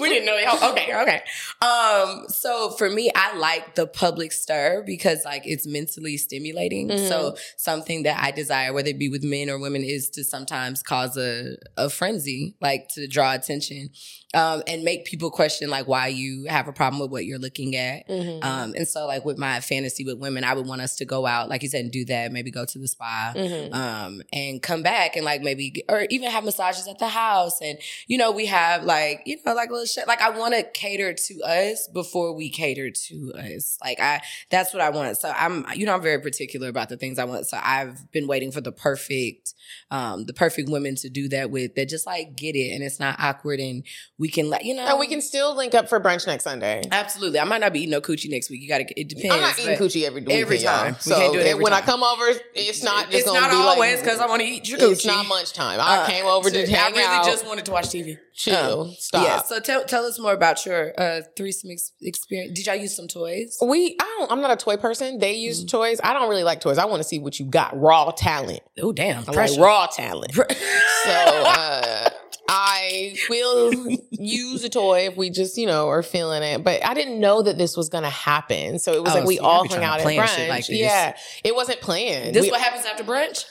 we 0.00 0.08
didn't 0.08 0.26
know. 0.26 0.36
Y'all. 0.36 0.70
Okay, 0.72 0.94
okay. 0.94 1.22
Um, 1.66 2.24
so 2.28 2.70
for 2.70 2.88
me, 2.90 3.10
I 3.14 3.36
like 3.36 3.74
the 3.74 3.86
public 3.86 4.32
stir 4.32 4.82
because 4.86 5.24
like 5.24 5.42
it's 5.46 5.66
mentally 5.66 6.16
stimulating. 6.18 6.88
Mhm. 6.88 7.08
So 7.08 7.36
something 7.56 8.02
that 8.04 8.22
I 8.22 8.30
desire, 8.32 8.72
whether 8.72 8.90
it 8.90 8.98
be 8.98 9.08
with 9.08 9.22
men 9.24 9.48
or 9.48 9.58
women, 9.58 9.82
is 9.82 10.10
to 10.10 10.24
sometimes 10.24 10.82
cause 10.82 11.16
a 11.16 11.56
a 11.76 11.88
frenzy, 11.88 12.54
like 12.60 12.88
to 12.90 13.06
draw 13.08 13.32
attention, 13.34 13.90
um, 14.34 14.62
and 14.66 14.82
make 14.84 15.04
people 15.04 15.30
question 15.30 15.70
like 15.70 15.86
why 15.88 16.08
you 16.08 16.31
have 16.48 16.68
a 16.68 16.72
problem 16.72 17.00
with 17.00 17.10
what 17.10 17.24
you're 17.24 17.38
looking 17.38 17.76
at. 17.76 18.08
Mhm. 18.08 18.44
Um, 18.44 18.74
and 18.76 18.86
so 18.88 19.06
like 19.06 19.24
with 19.24 19.38
my 19.38 19.60
fantasy 19.60 20.04
with 20.04 20.18
women, 20.18 20.44
I 20.44 20.54
would 20.54 20.66
want 20.66 20.80
us 20.82 20.96
to 20.96 21.04
go 21.04 21.26
out, 21.26 21.48
like 21.48 21.62
you 21.62 21.68
said, 21.68 21.82
and 21.84 21.92
do 21.92 22.04
that. 22.06 22.32
Maybe 22.32 22.50
go 22.50 22.64
to 22.64 22.78
the 22.78 22.88
spa 22.88 23.32
Mhm. 23.36 23.74
um, 23.74 24.22
and 24.32 24.62
come 24.62 24.82
back 24.82 25.16
and 25.16 25.24
like 25.24 25.42
maybe 25.42 25.84
or 25.88 26.06
even 26.10 26.30
have 26.30 26.44
massages 26.44 26.86
at 26.88 26.98
the 26.98 27.08
house 27.08 27.60
and 27.60 27.78
you 28.06 28.18
know 28.18 28.30
we 28.30 28.46
have 28.46 28.84
like 28.84 29.22
you 29.26 29.36
know 29.46 29.54
like 29.54 29.70
little 29.70 29.86
shit 29.86 30.06
like 30.08 30.20
I 30.20 30.30
want 30.30 30.54
to 30.54 30.62
cater 30.62 31.12
to 31.14 31.40
us 31.42 31.88
before 31.92 32.32
we 32.34 32.50
cater 32.50 32.90
to 32.90 33.32
us 33.36 33.78
like 33.84 34.00
I 34.00 34.20
that's 34.50 34.72
what 34.72 34.82
I 34.82 34.90
want 34.90 35.16
so 35.18 35.32
I'm 35.36 35.66
you 35.74 35.86
know 35.86 35.94
I'm 35.94 36.02
very 36.02 36.20
particular 36.20 36.68
about 36.68 36.88
the 36.88 36.96
things 36.96 37.18
I 37.18 37.24
want 37.24 37.46
so 37.46 37.58
I've 37.62 38.10
been 38.12 38.26
waiting 38.26 38.52
for 38.52 38.60
the 38.60 38.72
perfect 38.72 39.54
um 39.90 40.24
the 40.26 40.32
perfect 40.32 40.68
women 40.68 40.94
to 40.96 41.08
do 41.08 41.28
that 41.28 41.50
with 41.50 41.74
that 41.74 41.88
just 41.88 42.06
like 42.06 42.36
get 42.36 42.54
it 42.56 42.72
and 42.74 42.82
it's 42.82 42.98
not 43.00 43.16
awkward 43.18 43.60
and 43.60 43.84
we 44.18 44.28
can 44.28 44.48
let 44.50 44.64
you 44.64 44.74
know 44.74 44.86
And 44.86 44.98
we 44.98 45.06
can 45.06 45.20
still 45.20 45.54
link 45.56 45.74
up 45.74 45.88
for 45.88 46.00
brunch 46.00 46.21
brunch 46.22 46.26
next 46.26 46.44
Sunday. 46.44 46.82
Absolutely. 46.90 47.38
I 47.38 47.44
might 47.44 47.60
not 47.60 47.72
be 47.72 47.80
eating 47.80 47.90
no 47.90 48.00
coochie 48.00 48.30
next 48.30 48.50
week. 48.50 48.62
You 48.62 48.68
gotta 48.68 48.84
it 48.98 49.08
depends. 49.08 49.34
I'm 49.34 49.40
not 49.40 49.58
eating 49.58 49.76
coochie 49.76 50.04
every 50.04 50.24
every 50.30 50.58
y'all. 50.58 50.78
time. 50.78 50.94
We 50.94 51.00
So 51.00 51.16
can't 51.18 51.32
do 51.32 51.38
it 51.40 51.46
every 51.46 51.62
when 51.62 51.72
I 51.72 51.80
come 51.80 52.02
over, 52.02 52.24
it's 52.54 52.82
not 52.82 53.06
just 53.10 53.26
It's 53.26 53.32
not 53.32 53.50
be 53.50 53.56
always 53.56 53.96
like 53.96 54.04
because 54.04 54.18
I 54.20 54.26
want 54.26 54.40
to 54.42 54.46
eat 54.48 54.68
your 54.68 54.78
coochie. 54.78 54.92
it's 54.92 55.06
not 55.06 55.26
much 55.28 55.52
time. 55.52 55.80
I 55.80 55.98
Uh, 55.98 56.06
came 56.06 56.26
over 56.26 56.50
to 56.50 56.62
I 56.62 56.66
hang 56.66 56.92
really 56.92 57.04
out. 57.04 57.24
just 57.26 57.46
wanted 57.46 57.64
to 57.66 57.72
watch 57.72 57.86
TV. 57.86 58.16
chill. 58.34 58.82
Um, 58.82 58.94
Stop. 58.98 59.24
Yeah. 59.24 59.42
So 59.42 59.60
tell 59.60 59.84
tell 59.84 60.04
us 60.04 60.18
more 60.18 60.32
about 60.32 60.64
your 60.66 60.92
uh, 60.98 61.20
threesome 61.36 61.70
ex- 61.70 61.92
experience. 62.00 62.52
Did 62.56 62.66
y'all 62.66 62.76
use 62.76 62.96
some 62.96 63.08
toys? 63.08 63.58
we, 63.62 63.96
I 64.00 64.16
don't. 64.18 64.30
I'm 64.32 64.40
not 64.40 64.50
a 64.50 64.56
toy 64.56 64.76
person. 64.76 65.18
They 65.18 65.34
Mm. 65.34 65.40
use 65.40 65.64
toys. 65.64 66.00
I 66.02 66.12
don't 66.12 66.28
really 66.28 66.44
like 66.44 66.60
toys. 66.60 66.78
I 66.78 66.84
want 66.86 67.02
to 67.02 67.08
see 67.08 67.18
what 67.18 67.38
you 67.40 67.46
got. 67.46 67.78
Raw 67.78 68.10
talent. 68.12 68.60
Oh 68.80 68.92
damn! 68.92 69.24
I 69.28 69.32
like 69.32 69.58
raw 69.58 69.86
talent. 69.86 70.32
So 70.34 71.10
uh, 71.10 72.10
I 72.54 73.16
will 73.30 73.72
use 74.10 74.62
a 74.62 74.68
toy 74.68 75.06
if 75.06 75.16
we 75.16 75.30
just, 75.30 75.56
you 75.56 75.66
know, 75.66 75.88
are 75.88 76.02
feeling 76.02 76.42
it. 76.42 76.62
But 76.62 76.84
I 76.84 76.92
didn't 76.92 77.18
know 77.18 77.40
that 77.40 77.56
this 77.56 77.78
was 77.78 77.88
gonna 77.88 78.10
happen. 78.10 78.78
So 78.78 78.92
it 78.92 79.02
was 79.02 79.12
Oh, 79.12 79.18
like 79.20 79.26
we 79.26 79.36
so 79.38 79.42
y'all 79.44 79.66
hung 79.66 79.82
out 79.82 80.00
at 80.00 80.06
brunch. 80.06 80.48
like 80.48 80.68
yeah, 80.68 81.16
it 81.42 81.54
wasn't 81.54 81.80
planned. 81.80 82.34
this 82.34 82.42
We- 82.42 82.50
what 82.50 82.60
happens 82.60 82.84
after 82.84 83.04
brunch? 83.04 83.46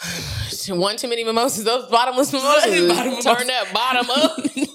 one 0.68 0.96
too 0.96 1.08
many 1.08 1.24
mimosas. 1.24 1.64
Those 1.64 1.88
bottomless 1.90 2.32
mimosas 2.32 2.88
Bottom 2.88 3.14
turn 3.22 3.46
that 3.46 3.72
bottom 3.72 4.10
up. 4.10 4.38
You. 4.56 4.66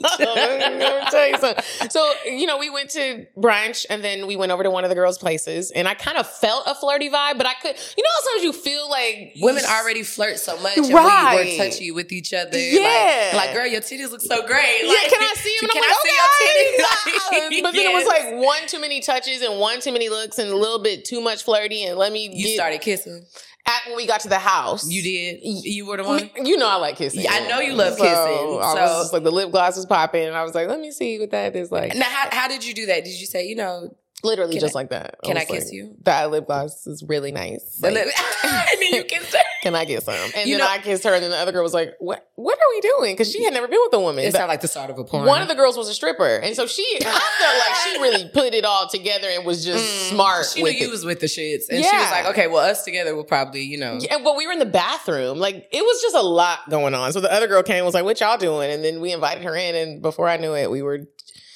So 1.90 2.12
you 2.26 2.46
know, 2.46 2.58
we 2.58 2.70
went 2.70 2.90
to 2.92 3.26
brunch 3.38 3.86
and 3.90 4.04
then 4.04 4.28
we 4.28 4.36
went 4.36 4.52
over 4.52 4.64
to 4.64 4.70
one 4.70 4.84
of 4.84 4.90
the 4.90 4.96
girls' 4.96 5.18
places, 5.18 5.72
and 5.72 5.88
I 5.88 5.94
kind 5.94 6.18
of 6.18 6.28
felt 6.30 6.64
a 6.68 6.76
flirty 6.76 7.10
vibe, 7.10 7.38
but 7.38 7.46
I 7.48 7.54
could. 7.56 7.76
You 7.98 8.04
know, 8.04 8.10
sometimes 8.24 8.44
you 8.44 8.54
feel 8.54 8.90
like 8.90 9.34
Women 9.42 9.64
already 9.66 10.04
flirt 10.04 10.40
so 10.40 10.60
much, 10.62 10.78
and 10.78 10.94
Right. 10.94 11.46
we, 11.46 11.58
we're 11.58 11.70
touchy 11.70 11.92
with 11.92 12.12
each 12.12 12.34
other. 12.34 12.58
Yeah. 12.58 13.32
like, 13.34 13.48
like, 13.48 13.56
girl, 13.56 13.68
your 13.68 13.82
titties 13.82 14.12
look 14.12 14.22
so 14.22 14.46
great. 14.46 14.82
Yeah, 14.84 14.90
Like, 14.90 15.10
can 15.12 15.22
I 15.22 15.34
see 15.38 15.56
him? 15.62 15.70
And 15.70 15.72
I'm 15.72 15.84
I 15.84 15.88
like, 15.88 15.98
see 16.04 16.14
your 16.14 16.24
oh, 16.24 17.30
okay. 17.32 17.60
titties? 17.60 17.62
but 17.64 17.72
then 17.74 17.86
it 17.86 17.94
was 17.94 18.06
like 18.08 18.36
one 18.46 18.68
too 18.68 18.80
many 18.80 19.02
touches 19.02 19.42
and 19.42 19.60
one 19.60 19.82
too 19.82 19.92
many 19.92 20.10
looks 20.10 20.38
and 20.38 20.50
a 20.52 20.56
little 20.56 20.80
bit 20.80 21.06
too 21.06 21.22
much 21.22 21.44
flirty. 21.44 21.84
And 21.86 21.98
let 21.98 22.12
me 22.12 22.30
you 22.32 22.44
get 22.46 22.56
started 22.56 22.82
kissing. 22.82 23.26
At 23.68 23.82
when 23.88 23.96
we 23.96 24.06
got 24.08 24.22
to 24.22 24.30
the 24.30 24.40
house. 24.40 24.88
You 24.90 25.02
did. 25.02 25.40
You 25.44 25.86
were 25.86 25.98
the 25.98 26.04
one. 26.04 26.30
you 26.44 26.58
know 26.58 26.68
I 26.70 26.76
like 26.76 26.98
kissing. 26.98 27.22
Yeah, 27.22 27.34
I 27.34 27.48
know 27.48 27.60
you 27.60 27.74
love 27.74 27.94
So, 27.98 28.04
kissing, 28.04 28.14
I 28.16 28.74
so- 28.74 28.82
was 28.82 29.02
just 29.04 29.14
like 29.14 29.24
the 29.24 29.32
lip 29.32 29.52
gloss 29.52 29.76
was 29.76 29.86
popping, 29.86 30.26
and 30.28 30.36
I 30.36 30.44
was 30.44 30.54
like, 30.56 30.68
let 30.68 30.80
me 30.80 30.92
see 30.92 31.20
what 31.20 31.32
that 31.32 31.56
is 31.56 31.72
like. 31.72 31.96
Now, 31.96 32.06
how, 32.06 32.30
how 32.32 32.48
did 32.48 32.66
you 32.66 32.74
do 32.74 32.86
that? 32.88 33.04
Did 33.04 33.20
you 33.20 33.26
say, 33.26 33.48
you 33.48 33.56
know, 33.56 33.96
Literally 34.26 34.54
Can 34.54 34.62
just 34.62 34.76
I- 34.76 34.80
like 34.80 34.90
that. 34.90 35.16
can 35.24 35.38
I 35.38 35.42
was 35.42 35.48
kiss 35.50 35.64
like, 35.66 35.74
you? 35.74 35.96
That 36.04 36.32
lip 36.32 36.48
gloss 36.48 36.86
is 36.88 37.04
really 37.08 37.32
nice. 37.32 37.78
the 37.80 37.92
Like, 37.92 38.08
and 38.44 38.82
then 38.82 38.94
you 38.94 39.04
kissed 39.04 39.34
her? 39.34 39.40
can 39.64 39.76
I 39.76 39.86
get 39.86 40.04
some? 40.04 40.16
And 40.36 40.50
You 40.50 40.58
then 40.58 40.66
know- 40.66 40.72
I 40.72 40.80
kissed 40.80 41.04
her, 41.04 41.14
and 41.14 41.24
then 41.24 41.32
the 41.32 41.38
other 41.38 41.52
girl 41.52 41.64
was 41.64 41.74
like, 41.74 41.96
"What? 42.00 42.28
What 42.36 42.58
are 42.58 42.70
we 42.72 42.82
doing?" 42.82 43.14
Because 43.14 43.32
she 43.32 43.44
had 43.44 43.54
never 43.54 43.68
been 43.68 43.80
with 43.84 43.94
a 43.94 44.00
woman. 44.00 44.24
It 44.24 44.32
But 44.32 44.40
sounded 44.40 44.54
like 44.54 44.62
the 44.62 44.68
start 44.68 44.90
of 44.90 45.00
a 45.00 45.04
porn. 45.04 45.26
one 45.26 45.42
of 45.42 45.48
the 45.48 45.56
girls 45.56 45.78
was 45.78 45.88
a 45.90 45.94
stripper, 45.94 46.38
and 46.38 46.56
so 46.56 46.68
she, 46.68 46.86
I 47.02 47.04
felt 47.04 47.56
like 47.58 47.76
she 47.84 48.02
really 48.02 48.30
put 48.34 48.54
it 48.54 48.66
all 48.66 48.88
together 48.90 49.28
and 49.30 49.46
was 49.46 49.64
just 49.66 49.84
Mm. 49.86 50.10
smart. 50.12 50.46
She 50.54 50.62
knew 50.64 50.72
you 50.72 50.90
was 50.90 51.06
with 51.06 51.20
the 51.20 51.28
shits, 51.28 51.64
and 51.70 51.84
she 51.84 51.96
was 51.96 52.12
like, 52.12 52.26
"Okay, 52.28 52.48
well, 52.48 52.64
us 52.70 52.84
together 52.84 53.16
will 53.16 53.24
probably, 53.24 53.62
you 53.62 53.78
know." 53.78 53.98
Yeah, 54.02 54.18
but 54.24 54.36
we 54.36 54.46
were 54.46 54.54
in 54.54 54.60
the 54.60 54.66
bathroom. 54.66 55.38
Like 55.40 55.68
it 55.72 55.82
was 55.82 56.02
just 56.02 56.16
a 56.16 56.22
lot 56.22 56.70
going 56.70 56.94
on. 56.94 57.14
So 57.14 57.20
the 57.22 57.32
other 57.32 57.48
girl 57.48 57.64
came 57.64 57.78
and 57.78 57.86
was 57.86 57.94
like, 57.96 58.04
"What 58.06 58.20
y'all 58.20 58.38
doing?" 58.38 58.72
And 58.72 58.84
then 58.84 59.00
we 59.02 59.12
invited 59.14 59.44
her 59.44 59.56
in, 59.56 59.76
and 59.76 60.02
before 60.02 60.28
I 60.28 60.38
knew 60.38 60.54
it, 60.56 60.70
we 60.70 60.82
were. 60.82 61.00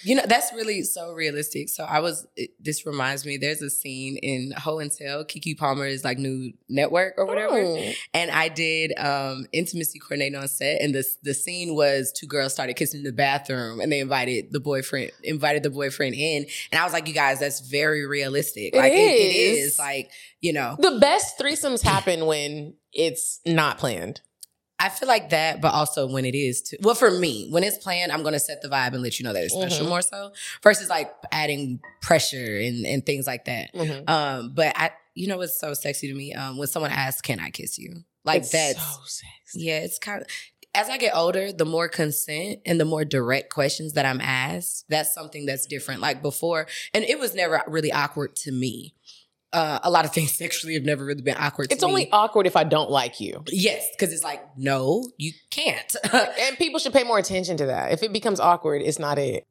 You 0.03 0.15
know, 0.15 0.23
that's 0.25 0.53
really 0.53 0.83
so 0.83 1.11
realistic. 1.13 1.69
So 1.69 1.83
I 1.83 1.99
was, 1.99 2.25
it, 2.35 2.51
this 2.59 2.85
reminds 2.85 3.25
me, 3.25 3.37
there's 3.37 3.61
a 3.61 3.69
scene 3.69 4.17
in 4.17 4.53
Ho 4.57 4.79
and 4.79 4.91
Tell, 4.91 5.25
Keke 5.25 5.57
Palmer's 5.57 6.03
like 6.03 6.17
new 6.17 6.53
network 6.69 7.15
or 7.17 7.25
whatever. 7.25 7.55
Oh. 7.55 7.91
And 8.13 8.31
I 8.31 8.49
did 8.49 8.97
um 8.97 9.45
intimacy 9.51 9.99
coordinating 9.99 10.37
on 10.37 10.47
set. 10.47 10.81
And 10.81 10.95
the, 10.95 11.03
the 11.23 11.33
scene 11.33 11.75
was 11.75 12.11
two 12.11 12.27
girls 12.27 12.53
started 12.53 12.75
kissing 12.75 12.99
in 13.01 13.03
the 13.05 13.11
bathroom 13.11 13.79
and 13.79 13.91
they 13.91 13.99
invited 13.99 14.51
the 14.51 14.59
boyfriend, 14.59 15.11
invited 15.23 15.63
the 15.63 15.69
boyfriend 15.69 16.15
in. 16.15 16.45
And 16.71 16.79
I 16.79 16.83
was 16.83 16.93
like, 16.93 17.07
you 17.07 17.13
guys, 17.13 17.39
that's 17.39 17.59
very 17.59 18.05
realistic. 18.05 18.73
It 18.73 18.77
like 18.77 18.93
it, 18.93 18.95
it 18.95 19.35
is. 19.35 19.73
is 19.73 19.79
like, 19.79 20.11
you 20.41 20.53
know, 20.53 20.77
The 20.79 20.99
best 20.99 21.37
threesomes 21.37 21.81
happen 21.81 22.25
when 22.25 22.75
it's 22.93 23.41
not 23.45 23.77
planned. 23.77 24.21
I 24.79 24.89
feel 24.89 25.07
like 25.07 25.31
that, 25.31 25.59
but 25.61 25.73
also 25.73 26.07
when 26.07 26.23
it 26.25 26.35
is 26.35 26.61
too. 26.61 26.77
Well, 26.81 26.95
for 26.95 27.11
me, 27.11 27.49
when 27.49 27.63
it's 27.63 27.77
planned, 27.77 28.11
I'm 28.11 28.23
gonna 28.23 28.39
set 28.39 28.61
the 28.61 28.69
vibe 28.69 28.93
and 28.93 29.01
let 29.03 29.19
you 29.19 29.25
know 29.25 29.33
that 29.33 29.43
it's 29.43 29.53
special 29.53 29.85
Mhm. 29.85 29.89
more 29.89 30.01
so 30.01 30.31
versus 30.63 30.89
like 30.89 31.11
adding 31.31 31.81
pressure 32.01 32.57
and, 32.59 32.85
and 32.85 33.05
things 33.05 33.27
like 33.27 33.45
that. 33.45 33.73
Mhm. 33.73 34.09
Um, 34.09 34.53
but 34.53 34.73
I, 34.77 34.91
you 35.15 35.27
know, 35.27 35.37
what's 35.37 35.59
so 35.59 35.73
sexy 35.73 36.07
to 36.07 36.13
me? 36.13 36.33
Um, 36.33 36.57
when 36.57 36.67
someone 36.69 36.91
asks, 36.91 37.21
"Can 37.21 37.39
I 37.41 37.49
kiss 37.49 37.77
you?" 37.77 38.03
Like 38.23 38.43
It's 38.43 38.51
that's 38.51 38.79
so 38.79 38.99
sexy. 39.05 39.65
yeah, 39.65 39.79
it's 39.79 39.99
kind 39.99 40.21
of. 40.21 40.27
As 40.75 40.87
I 40.87 40.97
get 40.97 41.15
older, 41.15 41.51
the 41.51 41.65
more 41.65 41.89
consent 41.89 42.59
and 42.63 42.79
the 42.79 42.85
more 42.85 43.03
direct 43.03 43.51
questions 43.51 43.93
that 43.93 44.05
I'm 44.05 44.21
asked, 44.21 44.85
that's 44.87 45.13
something 45.15 45.47
that's 45.47 45.65
different. 45.65 45.99
Like 45.99 46.21
before, 46.21 46.67
and 46.93 47.03
it 47.03 47.17
was 47.19 47.33
never 47.33 47.63
really 47.67 47.91
awkward 47.91 48.35
to 48.37 48.51
me. 48.51 48.93
Uh, 49.51 49.79
a 49.83 49.89
lot 49.89 50.05
of 50.05 50.13
things 50.13 50.31
sexually 50.37 50.75
have 50.75 50.83
never 50.83 51.03
really 51.05 51.21
been 51.23 51.35
awkward. 51.39 51.71
It's 51.71 51.81
to 51.81 51.87
only 51.87 52.03
me. 52.05 52.09
awkward 52.11 52.45
if 52.45 52.55
I 52.55 52.63
don't 52.63 52.91
like 52.91 53.19
you. 53.19 53.43
yes, 53.47 53.87
because 53.97 54.13
it's 54.13 54.23
like 54.23 54.41
no, 54.57 55.03
you 55.17 55.31
can't. 55.49 55.95
And 56.13 56.57
people 56.57 56.79
should 56.79 56.93
pay 56.93 57.03
more 57.03 57.17
attention 57.17 57.57
to 57.57 57.65
that. 57.67 57.91
If 57.91 58.03
it 58.03 58.13
becomes 58.13 58.39
awkward, 58.39 58.81
it's 58.83 58.99
not 58.99 59.17
it. 59.17 59.47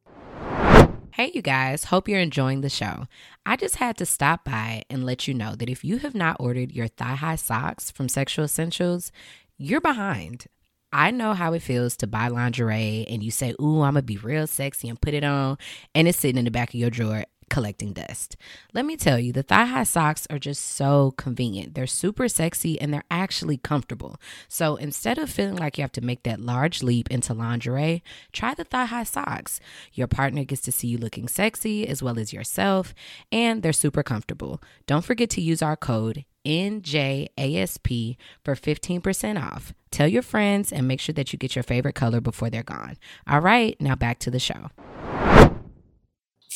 Hey, 1.13 1.33
you 1.35 1.43
guys, 1.43 1.85
hope 1.85 2.09
you're 2.09 2.21
enjoying 2.21 2.61
the 2.61 2.69
show. 2.69 3.07
I 3.45 3.57
just 3.57 3.77
had 3.77 3.97
to 3.97 4.07
stop 4.07 4.45
by 4.45 4.85
and 4.89 5.05
let 5.05 5.27
you 5.27 5.35
know 5.35 5.57
that 5.57 5.69
if 5.69 5.83
you 5.85 5.99
have 5.99 6.15
not 6.15 6.37
ordered 6.39 6.71
your 6.71 6.87
thigh 6.87 7.17
high 7.17 7.35
socks 7.35 7.91
from 7.91 8.09
Sexual 8.09 8.45
Essentials, 8.45 9.11
you're 9.57 9.81
behind. 9.81 10.47
I 10.93 11.11
know 11.11 11.35
how 11.35 11.53
it 11.55 11.63
feels 11.63 11.97
to 11.99 12.07
buy 12.07 12.29
lingerie 12.29 13.05
and 13.11 13.23
you 13.23 13.33
say, 13.33 13.53
Ooh, 13.61 13.83
I'm 13.83 13.95
gonna 13.95 14.03
be 14.03 14.17
real 14.17 14.47
sexy 14.47 14.89
and 14.89 15.01
put 15.01 15.13
it 15.13 15.25
on, 15.25 15.59
and 15.93 16.07
it's 16.07 16.19
sitting 16.19 16.39
in 16.39 16.45
the 16.45 16.53
back 16.53 16.69
of 16.71 16.75
your 16.77 16.91
drawer 16.91 17.25
collecting 17.49 17.93
dust. 17.93 18.37
Let 18.73 18.85
me 18.85 18.97
tell 18.97 19.19
you, 19.19 19.33
the 19.33 19.43
thigh 19.43 19.67
high 19.67 19.85
socks 19.85 20.27
are 20.31 20.39
just 20.39 20.65
so 20.65 21.13
convenient. 21.17 21.75
They're 21.75 21.87
super 21.87 22.29
sexy 22.29 22.81
and 22.81 22.93
they're 22.93 23.05
actually 23.11 23.57
comfortable. 23.57 24.17
So 24.49 24.77
instead 24.77 25.19
of 25.19 25.31
feeling 25.31 25.57
like 25.57 25.79
you 25.79 25.83
have 25.83 25.93
to 25.93 26.01
make 26.01 26.23
that 26.25 26.41
large 26.41 26.83
leap 26.83 27.11
into 27.11 27.35
lingerie, 27.35 28.03
try 28.33 28.55
the 28.55 28.65
thigh 28.65 28.87
high 28.87 29.05
socks. 29.05 29.61
Your 29.93 30.07
partner 30.07 30.45
gets 30.45 30.63
to 30.63 30.73
see 30.73 30.89
you 30.89 30.99
looking 30.99 31.29
sexy 31.29 31.87
as 31.87 32.03
well 32.03 32.19
as 32.19 32.33
yourself, 32.33 32.95
and 33.33 33.63
they're 33.63 33.73
super 33.73 34.03
comfortable. 34.03 34.63
Don't 34.87 35.05
forget 35.05 35.31
to 35.31 35.41
use 35.41 35.63
our 35.63 35.77
code 35.77 36.25
NJASP 36.45 38.17
for 38.45 38.55
15% 38.55 39.43
off. 39.43 39.75
Tell 39.91 40.09
your 40.09 40.23
friends 40.23 40.73
and 40.73 40.89
make 40.89 41.01
sure 41.01 41.13
that 41.13 41.33
you 41.33 41.39
get 41.39 41.55
your 41.55 41.63
favorite 41.63 41.95
color 41.95 42.21
before 42.21 42.51
they're 42.51 42.63
gone. 42.63 42.97
All 43.27 43.41
right, 43.41 43.77
now 43.81 43.95
back 43.95 44.19
to 44.21 44.31
the 44.31 44.39
show. 44.39 44.71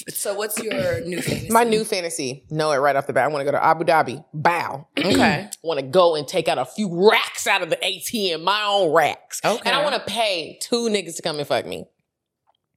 So, 0.08 0.34
what's 0.34 0.62
your 0.62 1.00
new 1.02 1.20
fantasy? 1.22 1.48
My 1.50 1.64
new 1.64 1.84
fantasy, 1.84 2.44
know 2.50 2.72
it 2.72 2.76
right 2.78 2.94
off 2.96 3.06
the 3.06 3.12
bat. 3.12 3.24
I 3.24 3.28
want 3.28 3.40
to 3.40 3.44
go 3.44 3.52
to 3.52 3.64
Abu 3.64 3.84
Dhabi. 3.84 4.24
Bow. 4.34 4.86
Okay. 4.98 5.48
want 5.62 5.78
to 5.80 5.86
go 5.86 6.14
and 6.16 6.26
take 6.26 6.48
out 6.48 6.58
a 6.58 6.64
few 6.64 7.08
racks 7.10 7.46
out 7.46 7.62
of 7.62 7.70
the 7.70 7.76
ATM, 7.76 8.42
my 8.44 8.62
own 8.64 8.92
racks. 8.92 9.40
Okay. 9.44 9.60
And 9.68 9.74
I 9.76 9.82
want 9.82 9.94
to 9.94 10.00
pay 10.12 10.58
two 10.62 10.88
niggas 10.88 11.16
to 11.16 11.22
come 11.22 11.38
and 11.38 11.46
fuck 11.46 11.66
me. 11.66 11.84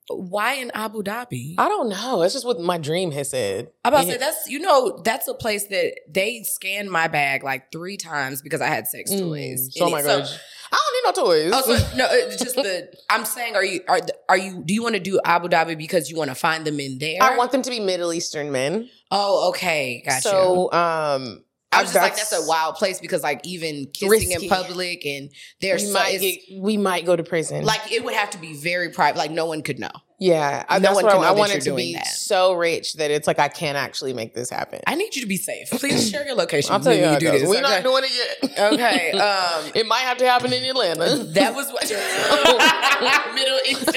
Why 0.07 0.53
in 0.55 0.69
Abu 0.75 1.01
Dhabi? 1.01 1.55
I 1.57 1.67
don't 1.67 1.89
know. 1.89 2.21
It's 2.21 2.33
just 2.35 2.45
what 2.45 2.59
my 2.59 2.77
dream 2.77 3.09
has 3.11 3.31
said. 3.31 3.69
I'm 3.83 3.91
about 3.93 4.05
to 4.05 4.11
say 4.11 4.17
that's 4.17 4.47
you 4.47 4.59
know 4.59 5.01
that's 5.03 5.27
a 5.27 5.33
place 5.33 5.65
that 5.67 5.95
they 6.07 6.43
scanned 6.43 6.91
my 6.91 7.07
bag 7.07 7.43
like 7.43 7.71
three 7.71 7.97
times 7.97 8.43
because 8.43 8.61
I 8.61 8.67
had 8.67 8.85
sex 8.87 9.11
Mm. 9.11 9.19
toys. 9.29 9.69
So, 9.75 9.87
in 9.87 9.91
my 9.91 10.01
it. 10.01 10.05
God. 10.05 10.29
I 10.75 11.11
don't 11.13 11.15
need 11.15 11.21
no 11.21 11.27
toys. 11.27 11.51
Oh, 11.53 11.77
so 11.77 11.97
no, 11.97 12.07
it's 12.11 12.41
just 12.41 12.55
the. 12.55 12.93
I'm 13.09 13.23
saying, 13.25 13.55
are 13.55 13.63
you 13.63 13.81
are 13.87 13.99
are 14.27 14.37
you? 14.37 14.61
Do 14.65 14.73
you 14.73 14.83
want 14.83 14.95
to 14.95 14.99
do 15.01 15.19
Abu 15.23 15.47
Dhabi 15.47 15.77
because 15.77 16.09
you 16.09 16.17
want 16.17 16.29
to 16.31 16.35
find 16.35 16.65
them 16.65 16.79
in 16.79 16.97
there? 16.97 17.17
I 17.21 17.37
want 17.37 17.51
them 17.51 17.61
to 17.61 17.69
be 17.69 17.79
Middle 17.79 18.11
Eastern 18.13 18.51
men. 18.51 18.89
Oh, 19.11 19.49
okay, 19.49 20.03
gotcha. 20.05 20.21
So, 20.21 20.71
um, 20.73 21.43
I 21.71 21.81
was 21.81 21.93
just 21.93 21.95
like, 21.95 22.15
that's 22.15 22.33
a 22.33 22.47
wild 22.47 22.75
place 22.75 22.99
because 22.99 23.23
like 23.23 23.41
even 23.45 23.87
kissing 23.93 24.09
Risky. 24.09 24.45
in 24.45 24.49
public 24.49 25.05
and 25.05 25.29
there's 25.61 25.83
We 25.83 25.87
so, 25.87 25.93
might 25.93 26.19
get, 26.19 26.39
we 26.57 26.77
might 26.77 27.05
go 27.05 27.15
to 27.15 27.23
prison. 27.23 27.63
like 27.65 27.91
it 27.91 28.03
would 28.03 28.13
have 28.13 28.31
to 28.31 28.37
be 28.37 28.53
very 28.53 28.89
private. 28.89 29.17
Like 29.17 29.31
no 29.31 29.45
one 29.45 29.61
could 29.61 29.79
know. 29.79 29.91
Yeah, 30.17 30.63
I, 30.69 30.79
no 30.79 30.83
that's 30.93 31.03
what 31.03 31.13
I, 31.13 31.17
I 31.17 31.31
want 31.31 31.53
it 31.53 31.61
to 31.63 31.75
be 31.75 31.93
that. 31.95 32.07
so 32.07 32.53
rich 32.53 32.93
that 32.93 33.11
it's 33.11 33.27
like 33.27 33.37
I 33.39 33.49
can't 33.49 33.77
actually 33.77 34.13
make 34.13 34.33
this 34.33 34.49
happen. 34.49 34.79
I 34.87 34.95
need 34.95 35.15
you 35.15 35.21
to 35.21 35.27
be 35.27 35.37
safe. 35.37 35.69
Please 35.71 36.09
share 36.09 36.25
your 36.25 36.35
location. 36.35 36.71
I'll 36.71 36.79
tell 36.79 36.93
you 36.93 37.05
how 37.05 37.13
you 37.13 37.19
do 37.19 37.25
goes. 37.31 37.41
this. 37.41 37.49
We're 37.49 37.59
okay? 37.59 37.61
not 37.61 37.83
doing 37.83 38.03
it 38.05 38.11
yet. 38.51 38.73
Okay. 38.73 39.11
Um, 39.25 39.71
it 39.73 39.85
might 39.87 40.01
have 40.01 40.17
to 40.17 40.25
happen 40.27 40.53
in 40.53 40.63
Atlanta. 40.63 41.23
that 41.33 41.55
was 41.55 41.69
what 41.71 41.83
Middle 43.35 43.59
Eastern. 43.65 43.95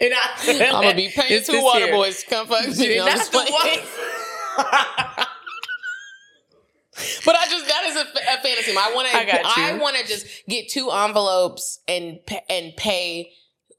And 0.00 0.12
I, 0.14 0.66
I'm 0.66 0.82
gonna 0.82 0.94
be 0.94 1.08
paying 1.08 1.42
two 1.42 1.62
water 1.62 1.86
here. 1.86 1.92
boys 1.94 2.22
to 2.22 2.30
come 2.30 2.46
fuck 2.46 2.66
me. 2.68 2.98
Not 2.98 3.08
I'm 3.10 3.16
just 3.16 3.32
the 3.32 3.38
one- 3.38 5.26
But 7.24 7.36
I 7.36 7.46
just 7.48 7.66
that 7.68 7.84
is 7.86 7.96
a, 7.96 8.00
a 8.00 8.42
fantasy. 8.42 8.72
I 8.76 8.92
want 8.94 9.08
to. 9.08 9.16
I. 9.16 9.72
I 9.72 9.78
want 9.78 9.96
to 9.96 10.06
just 10.06 10.26
get 10.48 10.68
two 10.68 10.90
envelopes 10.90 11.78
and 11.86 12.18
and 12.50 12.74
pay 12.76 13.32